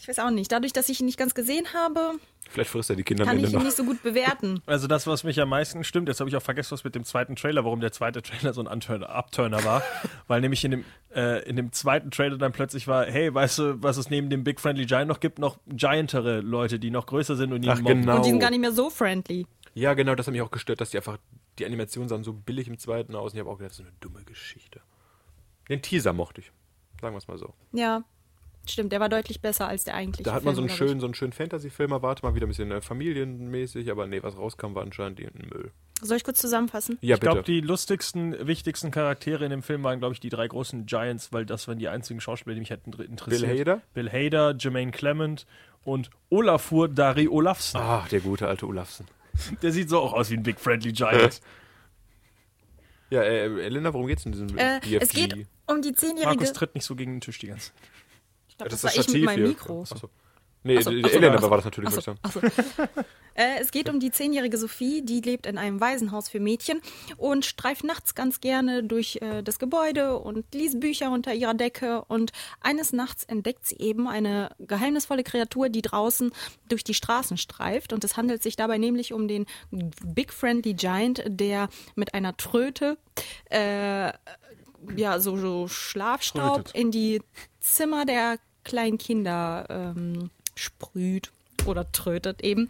ich 0.00 0.08
weiß 0.08 0.18
auch 0.20 0.30
nicht. 0.30 0.50
Dadurch, 0.52 0.72
dass 0.72 0.88
ich 0.88 1.00
ihn 1.00 1.06
nicht 1.06 1.18
ganz 1.18 1.34
gesehen 1.34 1.66
habe, 1.74 2.18
Vielleicht 2.50 2.70
frisst 2.70 2.90
er 2.90 2.96
die 2.96 3.02
Kinder 3.02 3.24
kann 3.24 3.38
ich 3.38 3.46
ihn 3.50 3.52
noch. 3.52 3.64
nicht 3.64 3.76
so 3.76 3.84
gut 3.84 4.02
bewerten. 4.02 4.62
Also 4.66 4.86
das, 4.86 5.06
was 5.06 5.24
mich 5.24 5.40
am 5.40 5.48
meisten 5.48 5.82
stimmt, 5.84 6.08
jetzt 6.08 6.20
habe 6.20 6.28
ich 6.30 6.36
auch 6.36 6.42
vergessen, 6.42 6.72
was 6.72 6.84
mit 6.84 6.94
dem 6.94 7.04
zweiten 7.04 7.36
Trailer, 7.36 7.64
warum 7.64 7.80
der 7.80 7.92
zweite 7.92 8.22
Trailer 8.22 8.52
so 8.52 8.60
ein 8.60 8.68
Upturner 8.68 9.64
war, 9.64 9.82
weil 10.26 10.40
nämlich 10.40 10.64
in 10.64 10.70
dem, 10.70 10.84
äh, 11.14 11.42
in 11.48 11.56
dem 11.56 11.72
zweiten 11.72 12.10
Trailer 12.10 12.38
dann 12.38 12.52
plötzlich 12.52 12.86
war, 12.86 13.06
hey, 13.06 13.32
weißt 13.32 13.58
du, 13.58 13.82
was 13.82 13.96
es 13.96 14.10
neben 14.10 14.30
dem 14.30 14.44
Big 14.44 14.60
Friendly 14.60 14.86
Giant 14.86 15.08
noch 15.08 15.20
gibt? 15.20 15.38
Noch 15.38 15.58
giantere 15.66 16.40
Leute, 16.40 16.78
die 16.78 16.90
noch 16.90 17.06
größer 17.06 17.36
sind 17.36 17.52
und 17.52 17.62
die 17.62 17.70
Ach, 17.70 17.82
genau. 17.82 18.16
Und 18.16 18.24
die 18.24 18.30
sind 18.30 18.40
gar 18.40 18.50
nicht 18.50 18.60
mehr 18.60 18.72
so 18.72 18.90
friendly. 18.90 19.46
Ja, 19.74 19.94
genau, 19.94 20.14
das 20.14 20.26
hat 20.26 20.32
mich 20.32 20.42
auch 20.42 20.50
gestört, 20.50 20.80
dass 20.80 20.90
die 20.90 20.98
einfach 20.98 21.18
die 21.58 21.66
Animationen 21.66 22.08
sahen 22.08 22.24
so 22.24 22.32
billig 22.32 22.68
im 22.68 22.78
zweiten 22.78 23.14
aus 23.14 23.32
und 23.32 23.38
ich 23.38 23.40
habe 23.40 23.50
auch 23.50 23.58
gedacht, 23.58 23.72
das 23.72 23.80
ist 23.80 23.86
eine 23.86 23.94
dumme 24.00 24.24
Geschichte. 24.24 24.80
Den 25.68 25.82
Teaser 25.82 26.12
mochte 26.12 26.40
ich. 26.40 26.52
Sagen 27.00 27.14
wir 27.14 27.18
es 27.18 27.28
mal 27.28 27.38
so. 27.38 27.54
Ja, 27.72 28.04
stimmt, 28.72 28.92
der 28.92 29.00
war 29.00 29.08
deutlich 29.08 29.40
besser 29.40 29.66
als 29.68 29.84
der 29.84 29.94
eigentliche 29.94 30.24
Da 30.24 30.32
hat 30.34 30.44
man 30.44 30.54
so 30.54 30.62
Film, 30.62 30.68
einen 30.70 30.76
glaub 30.76 30.86
ich. 30.86 30.88
schönen, 30.90 31.00
so 31.00 31.06
einen 31.06 31.14
schönen 31.14 31.32
Fantasy-Film 31.32 31.92
erwartet, 31.92 32.22
mal 32.22 32.34
wieder 32.34 32.46
ein 32.46 32.48
bisschen 32.48 32.70
äh, 32.70 32.80
familienmäßig, 32.80 33.90
aber 33.90 34.06
nee, 34.06 34.22
was 34.22 34.36
rauskam, 34.36 34.74
war 34.74 34.82
anscheinend 34.82 35.20
irgendein 35.20 35.48
Müll. 35.50 35.70
Soll 36.02 36.16
ich 36.16 36.24
kurz 36.24 36.40
zusammenfassen? 36.40 36.98
Ja, 37.00 37.14
Ich 37.14 37.20
glaube, 37.20 37.42
die 37.42 37.60
lustigsten, 37.60 38.46
wichtigsten 38.46 38.90
Charaktere 38.90 39.44
in 39.44 39.50
dem 39.50 39.62
Film 39.62 39.82
waren, 39.84 39.98
glaube 40.00 40.14
ich, 40.14 40.20
die 40.20 40.28
drei 40.28 40.46
großen 40.48 40.86
Giants, 40.86 41.32
weil 41.32 41.46
das 41.46 41.66
waren 41.68 41.78
die 41.78 41.88
einzigen 41.88 42.20
Schauspieler, 42.20 42.54
die 42.54 42.60
mich 42.60 42.70
hätten 42.70 42.92
interessiert. 42.92 43.42
Bill 43.48 43.60
Hader? 43.60 43.80
Bill 43.94 44.10
Hader, 44.10 44.54
Jermaine 44.58 44.90
Clement 44.90 45.46
und 45.84 46.10
Olafur 46.30 46.88
Dari 46.88 47.28
Olafsson. 47.28 47.80
Ach, 47.82 48.08
der 48.08 48.20
gute 48.20 48.48
alte 48.48 48.66
Olafsen. 48.66 49.06
Der 49.62 49.72
sieht 49.72 49.88
so 49.88 49.98
auch 50.00 50.12
aus 50.12 50.30
wie 50.30 50.34
ein 50.36 50.42
Big 50.44 50.60
Friendly 50.60 50.92
Giant. 50.92 51.40
Ja, 53.10 53.22
äh, 53.22 53.64
Elena, 53.64 53.92
worum 53.92 54.06
geht's 54.06 54.24
in 54.26 54.32
diesem 54.32 54.48
Äh, 54.56 54.80
BFG? 54.80 54.96
es 55.02 55.08
geht 55.10 55.46
um 55.66 55.82
die 55.82 55.92
zehnjährige. 55.92 56.26
Markus 56.36 56.52
tritt 56.52 56.74
nicht 56.74 56.84
so 56.84 56.94
gegen 56.96 57.14
den 57.14 57.20
Tisch 57.20 57.38
die 57.38 57.48
ganze 57.48 57.66
Zeit. 57.72 57.74
Ich 58.54 58.58
glaub, 58.58 58.66
Ja, 58.66 58.70
das, 58.70 58.84
war 58.84 58.90
ich 58.96 59.08
mit 59.12 59.24
meinem 59.24 59.36
hier. 59.38 59.48
Mikro. 59.48 59.82
Achso. 59.82 60.08
Nee, 60.66 60.78
Achso, 60.78 60.90
die- 60.90 61.04
achso, 61.04 61.16
Elena 61.18 61.34
achso, 61.34 61.50
war 61.50 61.58
das 61.58 61.64
natürlich, 61.66 61.88
achso, 61.94 62.16
würde 62.32 62.46
ich 62.46 62.54
sagen. 62.54 62.88
achso. 62.88 63.00
äh, 63.34 63.60
es 63.60 63.70
geht 63.70 63.90
um 63.90 64.00
die 64.00 64.10
zehnjährige 64.10 64.56
Sophie, 64.56 65.02
die 65.02 65.20
lebt 65.20 65.44
in 65.44 65.58
einem 65.58 65.78
Waisenhaus 65.78 66.30
für 66.30 66.40
Mädchen 66.40 66.80
und 67.18 67.44
streift 67.44 67.84
nachts 67.84 68.14
ganz 68.14 68.40
gerne 68.40 68.82
durch 68.82 69.18
äh, 69.20 69.42
das 69.42 69.58
Gebäude 69.58 70.18
und 70.18 70.54
liest 70.54 70.80
Bücher 70.80 71.10
unter 71.10 71.34
ihrer 71.34 71.52
Decke. 71.52 72.02
Und 72.06 72.32
eines 72.62 72.94
Nachts 72.94 73.24
entdeckt 73.24 73.66
sie 73.66 73.76
eben 73.78 74.08
eine 74.08 74.52
geheimnisvolle 74.58 75.22
Kreatur, 75.22 75.68
die 75.68 75.82
draußen 75.82 76.32
durch 76.70 76.82
die 76.82 76.94
Straßen 76.94 77.36
streift. 77.36 77.92
Und 77.92 78.02
es 78.02 78.16
handelt 78.16 78.42
sich 78.42 78.56
dabei 78.56 78.78
nämlich 78.78 79.12
um 79.12 79.28
den 79.28 79.44
Big 79.70 80.32
Friendly 80.32 80.72
Giant, 80.72 81.22
der 81.26 81.68
mit 81.94 82.14
einer 82.14 82.38
Tröte 82.38 82.96
äh, 83.50 84.12
ja, 84.96 85.20
so, 85.20 85.36
so 85.36 85.68
Schlafstaub 85.68 86.66
Trötet. 86.66 86.74
in 86.74 86.90
die 86.90 87.22
Zimmer 87.60 88.04
der 88.04 88.38
kleinen 88.64 88.98
Kinder 88.98 89.66
ähm, 89.68 90.30
sprüht 90.54 91.32
oder 91.66 91.90
trötet 91.92 92.42
eben. 92.42 92.68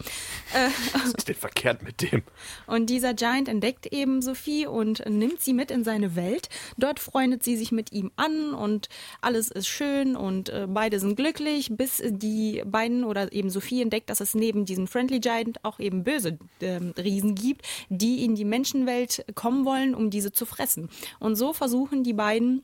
Was 0.93 1.15
ist 1.15 1.29
denn 1.29 1.35
verkehrt 1.35 1.83
mit 1.83 2.03
dem? 2.03 2.23
Und 2.67 2.91
dieser 2.91 3.15
Giant 3.15 3.49
entdeckt 3.49 3.87
eben 3.87 4.23
Sophie 4.23 4.67
und 4.67 5.05
nimmt 5.09 5.41
sie 5.41 5.53
mit 5.53 5.71
in 5.71 5.85
seine 5.85 6.17
Welt. 6.17 6.49
Dort 6.77 7.01
freundet 7.01 7.43
sie 7.43 7.57
sich 7.57 7.73
mit 7.73 7.93
ihm 7.93 8.11
an 8.17 8.55
und 8.55 8.89
alles 9.21 9.51
ist 9.51 9.69
schön 9.69 10.17
und 10.17 10.49
äh, 10.49 10.67
beide 10.69 11.01
sind 11.01 11.17
glücklich, 11.17 11.71
bis 11.71 12.03
die 12.05 12.63
beiden 12.65 13.05
oder 13.05 13.33
eben 13.33 13.51
Sophie 13.51 13.83
entdeckt, 13.83 14.11
dass 14.11 14.21
es 14.21 14.35
neben 14.35 14.65
diesem 14.65 14.87
Friendly 14.87 15.21
Giant 15.21 15.65
auch 15.65 15.79
eben 15.79 16.05
böse 16.05 16.39
ähm, 16.61 16.95
Riesen 16.97 17.35
gibt, 17.35 17.67
die 17.89 18.25
in 18.25 18.35
die 18.35 18.45
Menschenwelt 18.45 19.25
kommen 19.35 19.65
wollen, 19.65 19.95
um 19.95 20.11
diese 20.11 20.33
zu 20.33 20.47
fressen. 20.47 20.89
Und 21.19 21.37
so 21.37 21.53
versuchen 21.53 22.05
die 22.05 22.13
beiden 22.13 22.63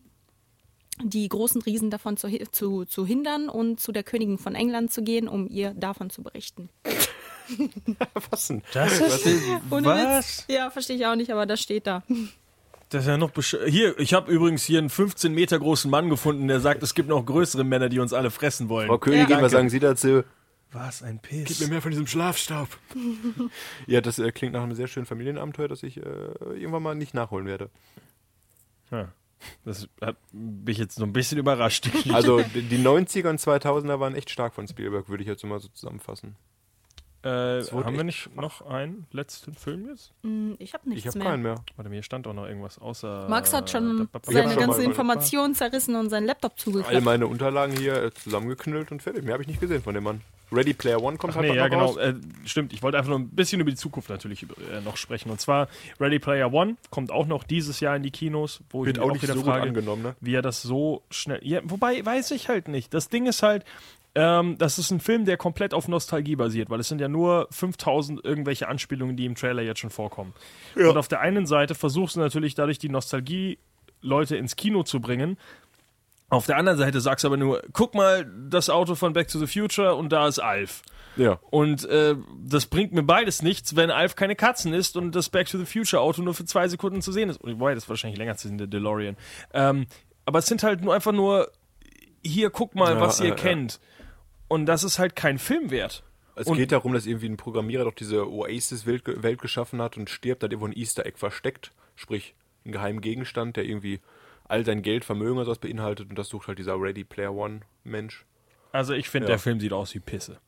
die 1.04 1.28
großen 1.28 1.62
Riesen 1.62 1.90
davon 1.90 2.16
zu, 2.16 2.28
zu, 2.50 2.84
zu 2.84 3.06
hindern 3.06 3.48
und 3.48 3.80
zu 3.80 3.92
der 3.92 4.02
Königin 4.02 4.38
von 4.38 4.54
England 4.54 4.92
zu 4.92 5.02
gehen, 5.02 5.28
um 5.28 5.48
ihr 5.48 5.74
davon 5.74 6.10
zu 6.10 6.22
berichten. 6.22 6.68
Was 8.30 8.48
denn? 8.48 8.62
Das 8.72 9.00
ist 9.00 9.26
Ohne 9.70 9.86
was? 9.86 10.44
Witz. 10.44 10.44
Ja, 10.48 10.70
verstehe 10.70 10.96
ich 10.96 11.06
auch 11.06 11.16
nicht, 11.16 11.32
aber 11.32 11.46
das 11.46 11.60
steht 11.60 11.86
da. 11.86 12.04
Das 12.90 13.02
ist 13.02 13.08
ja 13.08 13.16
noch 13.16 13.30
besch 13.30 13.56
Hier, 13.66 13.98
ich 13.98 14.14
habe 14.14 14.30
übrigens 14.30 14.64
hier 14.64 14.78
einen 14.78 14.90
15 14.90 15.32
Meter 15.32 15.58
großen 15.58 15.90
Mann 15.90 16.10
gefunden, 16.10 16.48
der 16.48 16.60
sagt, 16.60 16.82
es 16.82 16.94
gibt 16.94 17.08
noch 17.08 17.24
größere 17.24 17.64
Männer, 17.64 17.88
die 17.88 17.98
uns 17.98 18.12
alle 18.12 18.30
fressen 18.30 18.68
wollen. 18.68 18.88
Frau 18.88 18.98
Königin, 18.98 19.28
Danke. 19.28 19.44
was 19.44 19.52
sagen 19.52 19.68
Sie 19.68 19.80
dazu? 19.80 20.22
Was 20.72 21.02
ein 21.02 21.18
Piss. 21.18 21.66
mehr 21.68 21.82
von 21.82 21.90
diesem 21.90 22.06
Schlafstaub. 22.06 22.68
ja, 23.86 24.00
das 24.00 24.18
äh, 24.20 24.30
klingt 24.30 24.52
nach 24.52 24.62
einem 24.62 24.74
sehr 24.74 24.86
schönen 24.86 25.06
Familienabenteuer, 25.06 25.66
das 25.66 25.82
ich 25.82 25.96
äh, 25.96 26.00
irgendwann 26.00 26.82
mal 26.82 26.94
nicht 26.94 27.12
nachholen 27.12 27.46
werde. 27.46 27.70
Ja. 28.92 29.12
Das 29.64 29.88
hat 30.00 30.16
mich 30.32 30.78
jetzt 30.78 30.96
so 30.96 31.04
ein 31.04 31.12
bisschen 31.12 31.38
überrascht. 31.38 31.88
Also 32.12 32.42
die 32.54 32.62
die 32.62 32.78
90er 32.78 33.28
und 33.30 33.40
2000er 33.40 33.98
waren 34.00 34.14
echt 34.14 34.30
stark 34.30 34.54
von 34.54 34.66
Spielberg, 34.68 35.08
würde 35.08 35.22
ich 35.22 35.28
jetzt 35.28 35.44
immer 35.44 35.58
so 35.60 35.68
zusammenfassen. 35.68 36.36
äh, 37.22 37.28
haben 37.28 37.84
wir 37.84 37.90
echt 37.96 38.04
nicht 38.04 38.36
noch 38.36 38.62
einen 38.62 39.06
letzten 39.12 39.54
Film 39.54 39.88
jetzt? 39.88 40.12
Hm, 40.22 40.56
Ich 40.58 40.72
habe 40.74 40.88
nichts 40.88 41.00
Ich 41.04 41.06
habe 41.08 41.18
mehr. 41.18 41.28
keinen 41.28 41.42
mehr. 41.42 41.54
Warte, 41.76 41.90
mir 41.90 42.02
stand 42.02 42.26
auch 42.26 42.32
noch 42.34 42.46
irgendwas 42.46 42.78
außer. 42.78 43.28
Max 43.28 43.52
hat 43.52 43.68
schon 43.70 44.08
hab 44.12 44.24
seine 44.26 44.38
schon 44.38 44.46
mal 44.48 44.54
ganze 44.56 44.64
überlegt. 44.78 44.90
Information 44.90 45.54
zerrissen 45.54 45.94
und 45.96 46.08
seinen 46.10 46.26
Laptop 46.26 46.52
All 46.52 46.58
zugeklappt. 46.58 47.04
meine 47.04 47.26
Unterlagen 47.26 47.76
hier 47.76 48.02
äh, 48.04 48.10
zusammengeknüllt 48.14 48.90
und 48.92 49.02
fertig. 49.02 49.24
Mehr 49.24 49.34
habe 49.34 49.42
ich 49.42 49.48
nicht 49.48 49.60
gesehen 49.60 49.82
von 49.82 49.94
dem 49.94 50.04
Mann. 50.04 50.20
Ready 50.52 50.74
Player 50.74 51.02
One 51.02 51.16
kommt 51.16 51.32
Ach 51.32 51.36
halt 51.36 51.46
nee, 51.46 51.52
auch 51.52 51.56
ja, 51.56 51.64
noch 51.64 51.70
genau. 51.70 51.86
raus. 51.86 51.96
Äh, 51.96 52.14
stimmt, 52.44 52.72
ich 52.72 52.82
wollte 52.82 52.98
einfach 52.98 53.10
nur 53.10 53.18
ein 53.18 53.28
bisschen 53.28 53.60
über 53.60 53.70
die 53.70 53.76
Zukunft 53.76 54.10
natürlich 54.10 54.42
äh, 54.42 54.80
noch 54.84 54.96
sprechen. 54.96 55.30
Und 55.30 55.40
zwar 55.40 55.68
Ready 55.98 56.18
Player 56.18 56.52
One 56.52 56.76
kommt 56.90 57.10
auch 57.10 57.26
noch 57.26 57.44
dieses 57.44 57.80
Jahr 57.80 57.96
in 57.96 58.02
die 58.02 58.10
Kinos, 58.10 58.60
wo 58.70 58.84
Wird 58.84 58.96
ich 58.96 59.02
auch 59.02 59.12
nicht 59.12 59.22
wieder 59.22 59.34
so 59.34 59.42
frage, 59.42 59.62
angenommen, 59.62 60.02
ne? 60.02 60.16
wie 60.20 60.34
er 60.34 60.42
das 60.42 60.62
so 60.62 61.02
schnell. 61.10 61.40
Ja, 61.42 61.60
wobei, 61.64 62.04
weiß 62.04 62.30
ich 62.32 62.48
halt 62.48 62.68
nicht. 62.68 62.92
Das 62.94 63.08
Ding 63.08 63.26
ist 63.26 63.42
halt, 63.42 63.64
ähm, 64.14 64.56
das 64.58 64.78
ist 64.78 64.90
ein 64.90 65.00
Film, 65.00 65.24
der 65.24 65.36
komplett 65.36 65.72
auf 65.72 65.86
Nostalgie 65.86 66.34
basiert, 66.34 66.68
weil 66.68 66.80
es 66.80 66.88
sind 66.88 67.00
ja 67.00 67.08
nur 67.08 67.46
5000 67.50 68.24
irgendwelche 68.24 68.66
Anspielungen, 68.66 69.16
die 69.16 69.24
im 69.24 69.36
Trailer 69.36 69.62
jetzt 69.62 69.80
schon 69.80 69.90
vorkommen. 69.90 70.32
Und 70.74 70.96
auf 70.96 71.08
der 71.08 71.20
einen 71.20 71.46
Seite 71.46 71.74
versuchst 71.74 72.16
du 72.16 72.20
natürlich 72.20 72.54
dadurch 72.54 72.78
die 72.78 72.88
Nostalgie 72.88 73.58
Leute 74.02 74.36
ins 74.36 74.56
Kino 74.56 74.82
zu 74.82 75.00
bringen. 75.00 75.36
Auf 76.30 76.46
der 76.46 76.56
anderen 76.56 76.78
Seite 76.78 77.00
sagst 77.00 77.24
du 77.24 77.28
aber 77.28 77.36
nur, 77.36 77.62
guck 77.72 77.94
mal, 77.94 78.24
das 78.48 78.70
Auto 78.70 78.94
von 78.94 79.12
Back 79.12 79.28
to 79.28 79.38
the 79.38 79.46
Future 79.46 79.94
und 79.96 80.10
da 80.10 80.26
ist 80.28 80.38
Alf. 80.38 80.82
Ja. 81.16 81.40
Und 81.50 81.84
äh, 81.86 82.14
das 82.46 82.66
bringt 82.66 82.92
mir 82.92 83.02
beides 83.02 83.42
nichts, 83.42 83.74
wenn 83.76 83.90
Alf 83.90 84.14
keine 84.14 84.36
Katzen 84.36 84.72
ist 84.72 84.96
und 84.96 85.14
das 85.14 85.28
Back 85.28 85.48
to 85.48 85.58
the 85.58 85.66
Future 85.66 86.00
Auto 86.00 86.22
nur 86.22 86.34
für 86.34 86.44
zwei 86.44 86.68
Sekunden 86.68 87.02
zu 87.02 87.10
sehen 87.12 87.28
ist. 87.30 87.40
Wobei, 87.42 87.74
das 87.74 87.84
ist 87.84 87.88
wahrscheinlich 87.90 88.18
länger 88.18 88.36
zu 88.36 88.46
sehen, 88.48 88.58
der 88.58 88.68
DeLorean. 88.68 89.16
Ähm, 89.52 89.86
aber 90.24 90.38
es 90.38 90.46
sind 90.46 90.62
halt 90.62 90.82
nur 90.82 90.94
einfach 90.94 91.12
nur, 91.12 91.50
hier, 92.22 92.50
guck 92.50 92.74
mal, 92.76 92.94
Ja, 92.94 93.00
was 93.00 93.18
ihr 93.20 93.26
äh, 93.26 93.28
ja. 93.30 93.34
kennt. 93.34 93.80
Und 94.46 94.66
das 94.66 94.84
ist 94.84 94.98
halt 95.00 95.16
kein 95.16 95.38
Film 95.38 95.70
wert. 95.70 96.04
Es 96.36 96.46
Und- 96.46 96.56
geht 96.58 96.70
darum, 96.70 96.92
dass 96.92 97.06
irgendwie 97.06 97.28
ein 97.28 97.36
Programmierer 97.36 97.84
doch 97.84 97.94
diese 97.94 98.30
Oasis-Welt 98.30 99.04
ge- 99.04 99.22
Welt 99.22 99.40
geschaffen 99.42 99.82
hat 99.82 99.96
und 99.96 100.08
stirbt, 100.08 100.42
hat 100.44 100.52
irgendwo 100.52 100.68
ein 100.68 100.76
Easter 100.76 101.04
Egg 101.06 101.18
versteckt. 101.18 101.72
Sprich, 101.96 102.34
einen 102.64 102.72
geheimen 102.72 103.00
Gegenstand, 103.00 103.56
der 103.56 103.64
irgendwie 103.64 104.00
all 104.50 104.64
sein 104.64 104.82
Geld, 104.82 105.04
Vermögen 105.04 105.36
oder 105.36 105.44
sowas 105.46 105.58
beinhaltet 105.58 106.10
und 106.10 106.18
das 106.18 106.28
sucht 106.28 106.48
halt 106.48 106.58
dieser 106.58 106.74
Ready 106.80 107.04
Player 107.04 107.32
One 107.34 107.60
Mensch. 107.84 108.24
Also 108.72 108.92
ich 108.94 109.08
finde, 109.08 109.26
Ja. 109.26 109.32
der 109.32 109.38
Film 109.38 109.58
sieht 109.60 109.72
aus 109.72 109.94
wie 109.94 110.00
Pisse. 110.00 110.38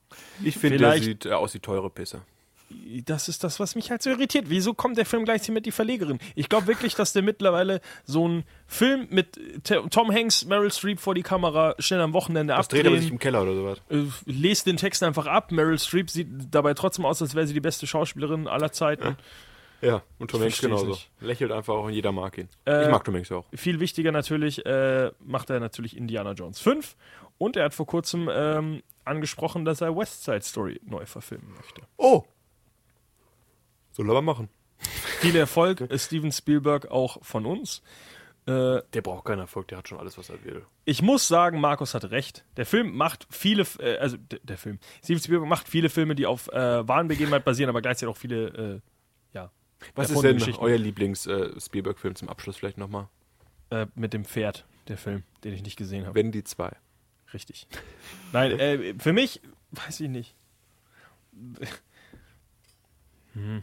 Ich 0.45 0.57
finde, 0.57 0.79
der 0.79 0.99
sieht 1.01 1.27
äh, 1.27 1.33
aus 1.33 1.55
wie 1.55 1.59
teure 1.61 1.91
Pisse. 1.91 2.23
Das 3.05 3.29
ist 3.29 3.45
das, 3.45 3.61
was 3.61 3.75
mich 3.75 3.91
halt 3.91 4.01
so 4.03 4.09
irritiert. 4.09 4.47
Wieso 4.49 4.73
kommt 4.73 4.97
der 4.97 5.05
Film 5.05 5.27
gleich 5.27 5.47
mit 5.51 5.67
die 5.67 5.73
Verlegerin? 5.73 6.19
Ich 6.35 6.49
glaube 6.49 6.67
wirklich, 6.69 6.95
dass 6.95 7.13
der 7.13 7.21
mittlerweile 7.23 7.83
so 8.05 8.27
ein 8.27 8.45
Film 8.67 9.09
mit 9.11 9.39
T- 9.65 9.83
Tom 9.91 10.11
Hanks, 10.11 10.47
Meryl 10.47 10.73
Streep 10.73 10.99
vor 10.99 11.15
die 11.15 11.23
Kamera 11.23 11.75
schnell 11.79 12.01
am 12.01 12.15
Wochenende 12.15 12.55
Das 12.55 12.69
dreht 12.69 12.85
er 12.87 12.91
sich 12.93 13.01
abdrehen. 13.01 13.13
im 13.13 13.19
Keller 13.19 13.43
oder 13.43 13.55
sowas. 13.55 13.83
äh, 13.91 14.05
lest 14.25 14.67
den 14.67 14.79
Text 14.79 15.03
einfach 15.03 15.27
ab. 15.27 15.53
Meryl 15.53 15.79
Streep 15.79 16.09
sieht 16.09 16.29
dabei 16.51 16.73
trotzdem 16.73 17.05
aus, 17.05 17.21
als 17.21 17.35
wäre 17.35 17.47
sie 17.47 17.53
die 17.53 17.61
beste 17.61 17.87
Schauspielerin 17.87 18.49
aller 18.49 18.73
Zeiten. 18.73 19.05
Ja, 19.05 19.17
und 20.19 20.31
Tom 20.31 20.41
Hanks 20.43 20.61
genauso. 20.61 20.97
Lächelt 21.21 21.51
einfach 21.53 21.75
auch 21.75 21.85
und 21.85 21.93
jeder 21.93 22.13
mag 22.13 22.39
ihn. 22.39 22.49
Äh, 22.67 22.85
ich 22.85 22.91
mag 22.91 23.05
Tom 23.05 23.15
Hanks 23.17 23.33
auch. 23.33 23.47
Viel 23.55 23.81
wichtiger 23.81 24.13
natürlich 24.13 24.65
äh, 24.65 25.11
macht 25.21 25.51
er 25.51 25.59
natürlich 25.61 25.97
Indiana 25.97 26.33
Jones 26.33 26.61
5. 26.61 26.97
Und 27.39 27.57
er 27.57 27.65
hat 27.65 27.75
vor 27.75 27.87
kurzem 27.87 28.29
ähm, 28.33 28.83
angesprochen, 29.05 29.65
dass 29.65 29.81
er 29.81 29.97
West 29.97 30.23
Side 30.25 30.43
Story 30.43 30.81
neu 30.85 31.05
verfilmen 31.07 31.53
möchte. 31.57 31.83
Oh! 31.97 32.23
Soll 33.91 34.07
er 34.07 34.11
aber 34.13 34.23
machen. 34.23 34.49
Viel 35.21 35.35
Erfolg, 35.37 35.89
Steven 35.97 36.31
Spielberg 36.33 36.91
auch 36.91 37.23
von 37.25 37.45
uns. 37.47 37.83
Äh, 38.47 38.81
Der 38.93 39.03
braucht 39.03 39.25
keinen 39.25 39.39
Erfolg, 39.41 39.69
der 39.69 39.79
hat 39.79 39.89
schon 39.89 39.99
alles, 39.99 40.19
was 40.19 40.29
er 40.29 40.43
will. 40.45 40.65
ich 40.85 41.01
muss 41.01 41.29
sagen, 41.29 41.61
Markus 41.61 41.95
hatte 41.95 42.11
recht. 42.11 42.45
Der 42.57 42.67
Film 42.67 42.97
macht 42.97 43.27
viele, 43.31 43.65
äh, 43.79 43.99
also 43.99 44.17
der 44.19 44.59
Film, 44.59 44.81
Steven 45.03 45.21
Spielberg 45.23 45.49
macht 45.49 45.69
viele 45.69 45.89
Filme, 45.89 46.17
die 46.17 46.27
auf 46.27 46.49
äh, 46.49 46.87
wahren 46.89 47.07
Begebenheit 47.07 47.45
basieren, 47.45 47.69
aber 47.69 47.83
gleichzeitig 47.83 48.13
auch 48.13 48.17
viele, 48.19 48.47
äh, 48.49 48.73
ja. 48.75 48.81
Was 49.95 50.11
ist 50.11 50.21
denn 50.23 50.41
euer 50.59 50.79
Lieblings-Spielberg-Film 50.79 52.15
zum 52.15 52.29
Abschluss 52.29 52.57
vielleicht 52.57 52.79
nochmal? 52.79 53.09
Äh, 53.71 53.87
mit 53.95 54.13
dem 54.13 54.25
Pferd, 54.25 54.67
der 54.89 54.99
Film, 54.99 55.23
den 55.45 55.55
ich 55.55 55.63
nicht 55.63 55.77
gesehen 55.77 56.07
habe. 56.07 56.15
Wenn 56.15 56.33
die 56.33 56.45
zwei. 56.45 56.77
Richtig. 57.33 57.67
Nein, 58.33 58.59
äh, 58.59 58.95
für 58.99 59.13
mich, 59.13 59.41
weiß 59.71 60.01
ich 60.01 60.09
nicht. 60.09 60.35
Hm. 63.35 63.63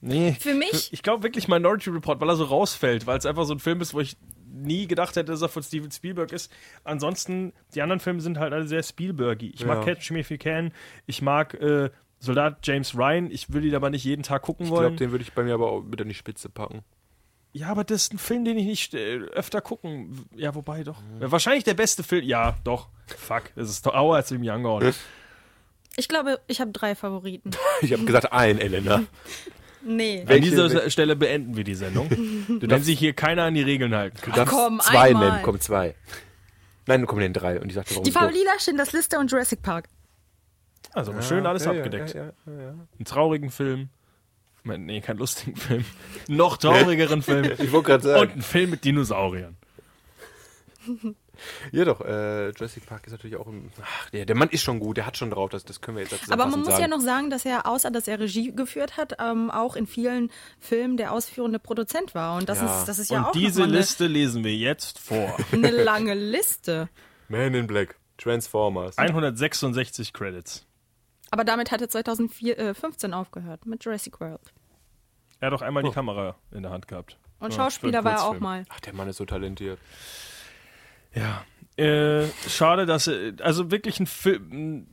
Nee. 0.00 0.36
Für 0.40 0.54
mich? 0.54 0.92
Ich 0.92 1.02
glaube 1.02 1.22
wirklich 1.22 1.46
Minority 1.48 1.90
Report, 1.90 2.20
weil 2.20 2.28
er 2.28 2.36
so 2.36 2.44
rausfällt, 2.44 3.06
weil 3.06 3.18
es 3.18 3.26
einfach 3.26 3.44
so 3.44 3.54
ein 3.54 3.60
Film 3.60 3.80
ist, 3.80 3.94
wo 3.94 4.00
ich 4.00 4.16
nie 4.52 4.86
gedacht 4.86 5.16
hätte, 5.16 5.30
dass 5.30 5.42
er 5.42 5.48
von 5.48 5.62
Steven 5.62 5.90
Spielberg 5.90 6.32
ist. 6.32 6.52
Ansonsten, 6.84 7.52
die 7.74 7.82
anderen 7.82 8.00
Filme 8.00 8.20
sind 8.20 8.38
halt 8.38 8.52
alle 8.52 8.66
sehr 8.66 8.82
Spielbergy. 8.82 9.50
Ich 9.54 9.64
mag 9.64 9.86
Ja. 9.86 9.94
Catch 9.94 10.10
Me 10.10 10.20
If 10.20 10.30
You 10.30 10.38
Can, 10.38 10.72
ich 11.06 11.22
mag 11.22 11.54
äh, 11.54 11.90
Soldat 12.24 12.58
James 12.62 12.96
Ryan, 12.96 13.30
ich 13.30 13.52
will 13.52 13.64
ihn 13.64 13.74
aber 13.74 13.90
nicht 13.90 14.04
jeden 14.04 14.22
Tag 14.22 14.42
gucken 14.42 14.66
Ich 14.66 14.70
wollen. 14.70 14.82
glaube, 14.82 14.96
den 14.96 15.10
würde 15.10 15.22
ich 15.24 15.32
bei 15.32 15.42
mir 15.42 15.54
aber 15.54 15.70
auch 15.72 15.82
mit 15.82 16.00
an 16.00 16.08
die 16.08 16.14
Spitze 16.14 16.48
packen. 16.48 16.82
Ja, 17.52 17.68
aber 17.68 17.84
das 17.84 18.04
ist 18.04 18.14
ein 18.14 18.18
Film, 18.18 18.44
den 18.44 18.56
ich 18.56 18.64
nicht 18.64 18.94
äh, 18.94 19.16
öfter 19.32 19.60
gucken. 19.60 20.24
Ja, 20.36 20.54
wobei 20.54 20.84
doch. 20.84 21.02
Wahrscheinlich 21.18 21.64
der 21.64 21.74
beste 21.74 22.02
Film. 22.02 22.24
Ja, 22.24 22.56
doch. 22.64 22.88
Fuck. 23.18 23.50
Das 23.56 23.68
ist 23.68 23.84
doch 23.84 23.94
Auer 23.94 24.16
als 24.16 24.30
im 24.30 24.40
Young 24.42 24.92
Ich 25.96 26.08
glaube, 26.08 26.38
ich 26.46 26.60
habe 26.60 26.70
drei 26.70 26.94
Favoriten. 26.94 27.50
Ich 27.82 27.92
habe 27.92 28.04
gesagt, 28.04 28.32
ein, 28.32 28.58
Elena. 28.58 29.02
Nee. 29.84 30.24
An 30.28 30.40
dieser 30.40 30.88
Stelle 30.90 31.16
beenden 31.16 31.56
wir 31.56 31.64
die 31.64 31.74
Sendung. 31.74 32.08
wenn 32.08 32.60
darfst- 32.68 32.84
sich 32.86 32.98
hier 33.00 33.14
keiner 33.14 33.42
an 33.42 33.54
die 33.54 33.62
Regeln 33.62 33.92
halten 33.92 34.16
kann. 34.16 34.30
Du 34.32 34.36
darfst 34.36 34.54
komm, 34.54 34.78
zwei 34.78 35.08
einmal. 35.08 35.28
nennen, 35.30 35.42
komm, 35.42 35.58
zwei. 35.58 35.96
Nein, 36.86 37.04
komm, 37.04 37.18
nennen 37.18 37.34
drei. 37.34 37.60
Und 37.60 37.66
ich 37.68 37.74
sagte, 37.74 37.90
warum 37.90 38.04
Die? 38.04 38.12
Farbe 38.12 38.32
Lila, 38.32 38.52
Schindlers 38.60 38.92
Liste 38.92 39.18
und 39.18 39.28
Jurassic 39.30 39.60
Park. 39.60 39.88
Also 40.92 41.20
schön 41.22 41.46
alles 41.46 41.64
ja, 41.64 41.72
ja, 41.72 41.78
abgedeckt. 41.78 42.14
Ja, 42.14 42.24
ja, 42.24 42.32
ja, 42.46 42.52
ja. 42.62 42.68
Einen 42.70 43.04
traurigen 43.04 43.50
Film. 43.50 43.88
Nee, 44.64 45.00
keinen 45.00 45.18
lustigen 45.18 45.56
Film. 45.56 45.84
Noch 46.28 46.56
traurigeren 46.56 47.22
Film. 47.22 47.50
Ich 47.58 47.72
wollte 47.72 47.88
gerade 47.88 48.02
sagen. 48.04 48.20
Und 48.22 48.30
einen 48.32 48.42
Film 48.42 48.70
mit 48.70 48.84
Dinosauriern. 48.84 49.56
Ja 51.72 51.84
doch, 51.84 52.00
äh, 52.02 52.50
Jurassic 52.50 52.86
Park 52.86 53.06
ist 53.06 53.12
natürlich 53.12 53.36
auch 53.36 53.46
ein, 53.46 53.72
ach, 53.82 54.10
der, 54.10 54.26
der 54.26 54.36
Mann 54.36 54.48
ist 54.50 54.62
schon 54.62 54.78
gut, 54.78 54.96
der 54.96 55.06
hat 55.06 55.16
schon 55.16 55.30
drauf, 55.30 55.50
das, 55.50 55.64
das 55.64 55.80
können 55.80 55.96
wir 55.96 56.04
jetzt 56.04 56.30
Aber 56.30 56.46
man 56.46 56.60
muss 56.60 56.68
ja 56.68 56.76
sagen. 56.76 56.90
noch 56.90 57.00
sagen, 57.00 57.30
dass 57.30 57.44
er, 57.44 57.66
außer 57.66 57.90
dass 57.90 58.06
er 58.06 58.20
Regie 58.20 58.54
geführt 58.54 58.96
hat, 58.96 59.14
ähm, 59.18 59.50
auch 59.50 59.74
in 59.74 59.86
vielen 59.86 60.30
Filmen 60.60 60.96
der 60.96 61.12
ausführende 61.12 61.58
Produzent 61.58 62.14
war. 62.14 62.36
Und 62.36 62.48
das 62.48 62.58
Ja. 62.60 62.80
ist, 62.80 62.86
das 62.86 62.98
ist 62.98 63.10
ja 63.10 63.18
Und 63.20 63.24
auch 63.26 63.32
diese 63.32 63.64
eine, 63.64 63.72
Liste 63.72 64.06
lesen 64.06 64.44
wir 64.44 64.54
jetzt 64.54 64.98
vor. 64.98 65.36
eine 65.52 65.70
lange 65.70 66.14
Liste. 66.14 66.88
Man 67.28 67.54
in 67.54 67.66
Black, 67.66 67.96
Transformers. 68.18 68.98
166 68.98 70.12
Credits. 70.12 70.66
Aber 71.32 71.44
damit 71.44 71.70
hat 71.72 71.80
er 71.80 71.88
2015 71.88 73.14
aufgehört 73.14 73.64
mit 73.66 73.82
Jurassic 73.84 74.20
World. 74.20 74.52
Er 75.40 75.46
hat 75.50 75.54
auch 75.54 75.62
einmal 75.62 75.82
Oh. 75.82 75.88
die 75.88 75.94
Kamera 75.94 76.36
in 76.52 76.62
der 76.62 76.70
Hand 76.70 76.86
gehabt. 76.86 77.18
Und 77.40 77.50
Ja, 77.52 77.56
Schauspieler 77.64 78.04
war 78.04 78.12
er 78.12 78.24
auch 78.24 78.38
mal. 78.38 78.64
Ach, 78.68 78.80
der 78.80 78.94
Mann 78.94 79.08
ist 79.08 79.16
so 79.16 79.24
talentiert. 79.24 79.78
Ja. 81.14 81.44
Äh, 81.76 82.26
schade, 82.48 82.84
dass 82.86 83.06
er, 83.06 83.32
also 83.40 83.70
wirklich 83.70 83.98
ein 83.98 84.06
Film, 84.06 84.86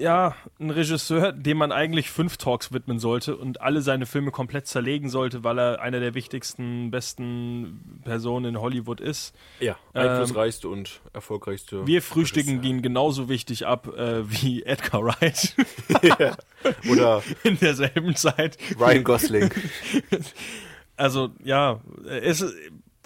ja, 0.00 0.34
ein 0.58 0.70
Regisseur, 0.70 1.32
dem 1.32 1.58
man 1.58 1.72
eigentlich 1.72 2.10
fünf 2.10 2.36
Talks 2.36 2.72
widmen 2.72 2.98
sollte 2.98 3.36
und 3.36 3.60
alle 3.60 3.82
seine 3.82 4.06
Filme 4.06 4.30
komplett 4.30 4.66
zerlegen 4.66 5.08
sollte, 5.08 5.44
weil 5.44 5.58
er 5.58 5.80
einer 5.80 6.00
der 6.00 6.14
wichtigsten, 6.14 6.90
besten 6.90 8.00
Personen 8.04 8.46
in 8.46 8.60
Hollywood 8.60 9.00
ist. 9.00 9.34
Ja, 9.60 9.76
einflussreichste 9.92 10.68
und 10.68 11.00
erfolgreichste. 11.12 11.86
Wir 11.86 12.02
frühstücken 12.02 12.62
ihn 12.62 12.82
genauso 12.82 13.28
wichtig 13.28 13.66
ab 13.66 13.88
äh, 13.96 14.22
wie 14.30 14.62
Edgar 14.64 15.04
Wright 15.04 15.54
Oder 16.90 17.22
in 17.42 17.58
derselben 17.58 18.16
Zeit. 18.16 18.56
Ryan 18.78 19.04
Gosling. 19.04 19.50
Also 20.96 21.30
ja, 21.42 21.80
es 22.04 22.42
ist, 22.42 22.54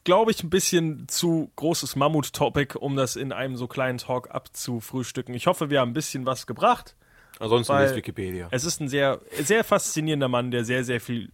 glaube 0.05 0.31
ich, 0.31 0.43
ein 0.43 0.51
bisschen 0.51 1.09
zu 1.09 1.51
großes 1.57 1.97
Mammut-Topic, 1.97 2.79
um 2.79 2.97
das 2.97 3.17
in 3.17 3.33
einem 3.33 3.57
so 3.57 3.67
kleinen 3.67 3.99
Talk 3.99 4.31
abzufrühstücken. 4.31 5.35
Ich 5.35 5.47
hoffe, 5.47 5.71
wir 5.71 5.81
haben 5.81 5.91
ein 5.91 5.95
bisschen 5.95 6.27
was 6.27 6.47
gebracht. 6.47 6.95
Ansonsten 7.41 7.77
ist 7.79 7.97
Wikipedia. 7.97 8.49
Es 8.51 8.65
ist 8.65 8.81
ein 8.81 8.89
sehr, 8.89 9.21
sehr 9.43 9.65
faszinierender 9.65 10.29
Mann, 10.29 10.51
der 10.51 10.65
sehr, 10.65 10.85
sehr 10.85 11.01
viel 11.01 11.33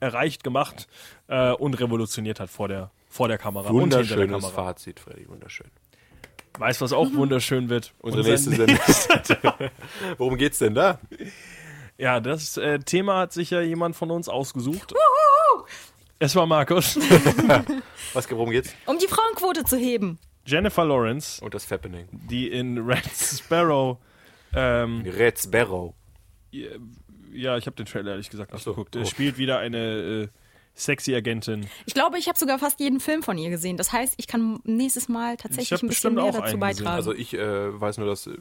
erreicht, 0.00 0.44
gemacht 0.44 0.86
äh, 1.28 1.52
und 1.52 1.80
revolutioniert 1.80 2.38
hat 2.38 2.50
vor 2.50 2.68
der, 2.68 2.90
vor 3.08 3.28
der 3.28 3.38
Kamera 3.38 3.70
und 3.70 3.80
hinter 3.80 4.02
der 4.02 4.18
Wunderschönes 4.18 4.42
Kamera. 4.42 4.64
Fazit, 4.64 5.00
Freddy, 5.00 5.28
wunderschön. 5.28 5.70
Weiß, 6.58 6.80
was 6.80 6.92
auch 6.92 7.12
wunderschön 7.14 7.68
wird. 7.68 7.94
Unsere 7.98 8.30
Unser 8.30 8.66
nächste 8.66 9.22
Sendung. 9.24 9.70
Worum 10.18 10.36
geht's 10.36 10.58
denn 10.58 10.74
da? 10.74 11.00
Ja, 11.98 12.20
das 12.20 12.56
äh, 12.56 12.78
Thema 12.78 13.18
hat 13.18 13.32
sich 13.32 13.50
ja 13.50 13.60
jemand 13.60 13.96
von 13.96 14.10
uns 14.10 14.28
ausgesucht. 14.28 14.94
Es 16.18 16.34
war 16.36 16.46
Markus. 16.46 16.96
Was, 18.12 18.30
worum 18.30 18.50
geht's? 18.50 18.74
Um 18.86 18.98
die 18.98 19.08
Frauenquote 19.08 19.64
zu 19.64 19.76
heben. 19.76 20.18
Jennifer 20.46 20.84
Lawrence, 20.84 21.42
Und 21.42 21.54
das 21.54 21.64
Fappening. 21.64 22.06
die 22.12 22.48
in 22.48 22.78
Red 22.78 23.04
Sparrow 23.14 23.98
ähm, 24.54 25.02
Red 25.02 25.38
Sparrow. 25.38 25.94
Ja, 27.32 27.56
ich 27.56 27.66
habe 27.66 27.76
den 27.76 27.86
Trailer 27.86 28.12
ehrlich 28.12 28.30
gesagt 28.30 28.52
nicht 28.52 28.62
so, 28.62 28.70
geguckt. 28.72 28.96
oh. 28.96 29.00
Es 29.00 29.08
spielt 29.08 29.38
wieder 29.38 29.58
eine 29.58 29.78
äh, 29.78 30.28
sexy 30.74 31.14
Agentin. 31.14 31.66
Ich 31.86 31.94
glaube, 31.94 32.18
ich 32.18 32.28
habe 32.28 32.38
sogar 32.38 32.58
fast 32.58 32.78
jeden 32.78 33.00
Film 33.00 33.22
von 33.22 33.36
ihr 33.38 33.50
gesehen. 33.50 33.76
Das 33.76 33.92
heißt, 33.92 34.14
ich 34.16 34.26
kann 34.26 34.60
nächstes 34.64 35.08
Mal 35.08 35.34
Ich 35.34 35.40
tatsächlich 35.42 35.82
ein 35.82 35.88
bisschen 35.88 36.14
mehr 36.14 36.24
auch 36.24 36.38
dazu 36.38 36.58
beitragen. 36.58 36.88
Also 36.88 37.12
ich 37.12 37.34
äh, 37.34 37.80
weiß 37.80 37.98
nur, 37.98 38.06
dass 38.06 38.26
äh, 38.28 38.36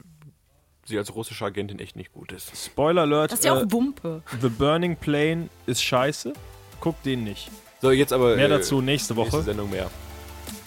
sie 0.86 0.98
als 0.98 1.16
russische 1.16 1.46
Agentin 1.46 1.80
echt 1.80 1.96
nicht 1.96 2.12
gut 2.14 2.32
ist. 2.32 2.52
Spoiler 2.56 3.02
Alert, 3.02 3.32
das 3.32 3.40
ist 3.40 3.46
ja 3.46 3.54
auch 3.54 3.62
äh, 3.64 3.72
Wumpe. 3.72 4.22
The 4.42 4.50
Burning 4.50 4.96
Plane 4.98 5.50
ist 5.66 5.82
scheiße. 5.84 6.34
Guck 6.80 7.02
den 7.04 7.24
nicht. 7.24 7.50
So, 7.84 7.92
jetzt 7.92 8.14
aber 8.14 8.38
Mehr 8.38 8.46
äh, 8.46 8.50
dazu 8.50 8.82
nächste 8.82 9.14
nächste 9.14 9.34
Woche. 9.36 9.44
Sendung 9.44 9.70
mehr. 9.70 9.90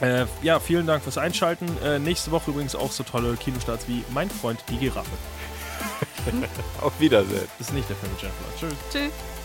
Äh, 0.00 0.26
ja, 0.42 0.60
vielen 0.60 0.86
Dank 0.86 1.02
fürs 1.02 1.16
Einschalten. 1.16 1.66
Äh, 1.82 1.98
nächste 1.98 2.30
Woche 2.30 2.50
übrigens 2.50 2.76
auch 2.76 2.92
so 2.92 3.04
tolle 3.04 3.34
Kinostarts 3.36 3.88
wie 3.88 4.04
Mein 4.12 4.28
Freund 4.28 4.62
die 4.68 4.76
Giraffe. 4.76 5.08
Auf 6.82 6.92
Wiedersehen. 7.00 7.48
Das 7.58 7.68
ist 7.68 7.72
nicht 7.72 7.88
der 7.88 7.96
Film 7.96 8.12
mit. 8.20 8.60
Tschüss. 8.60 8.74
Tschüss. 8.92 9.35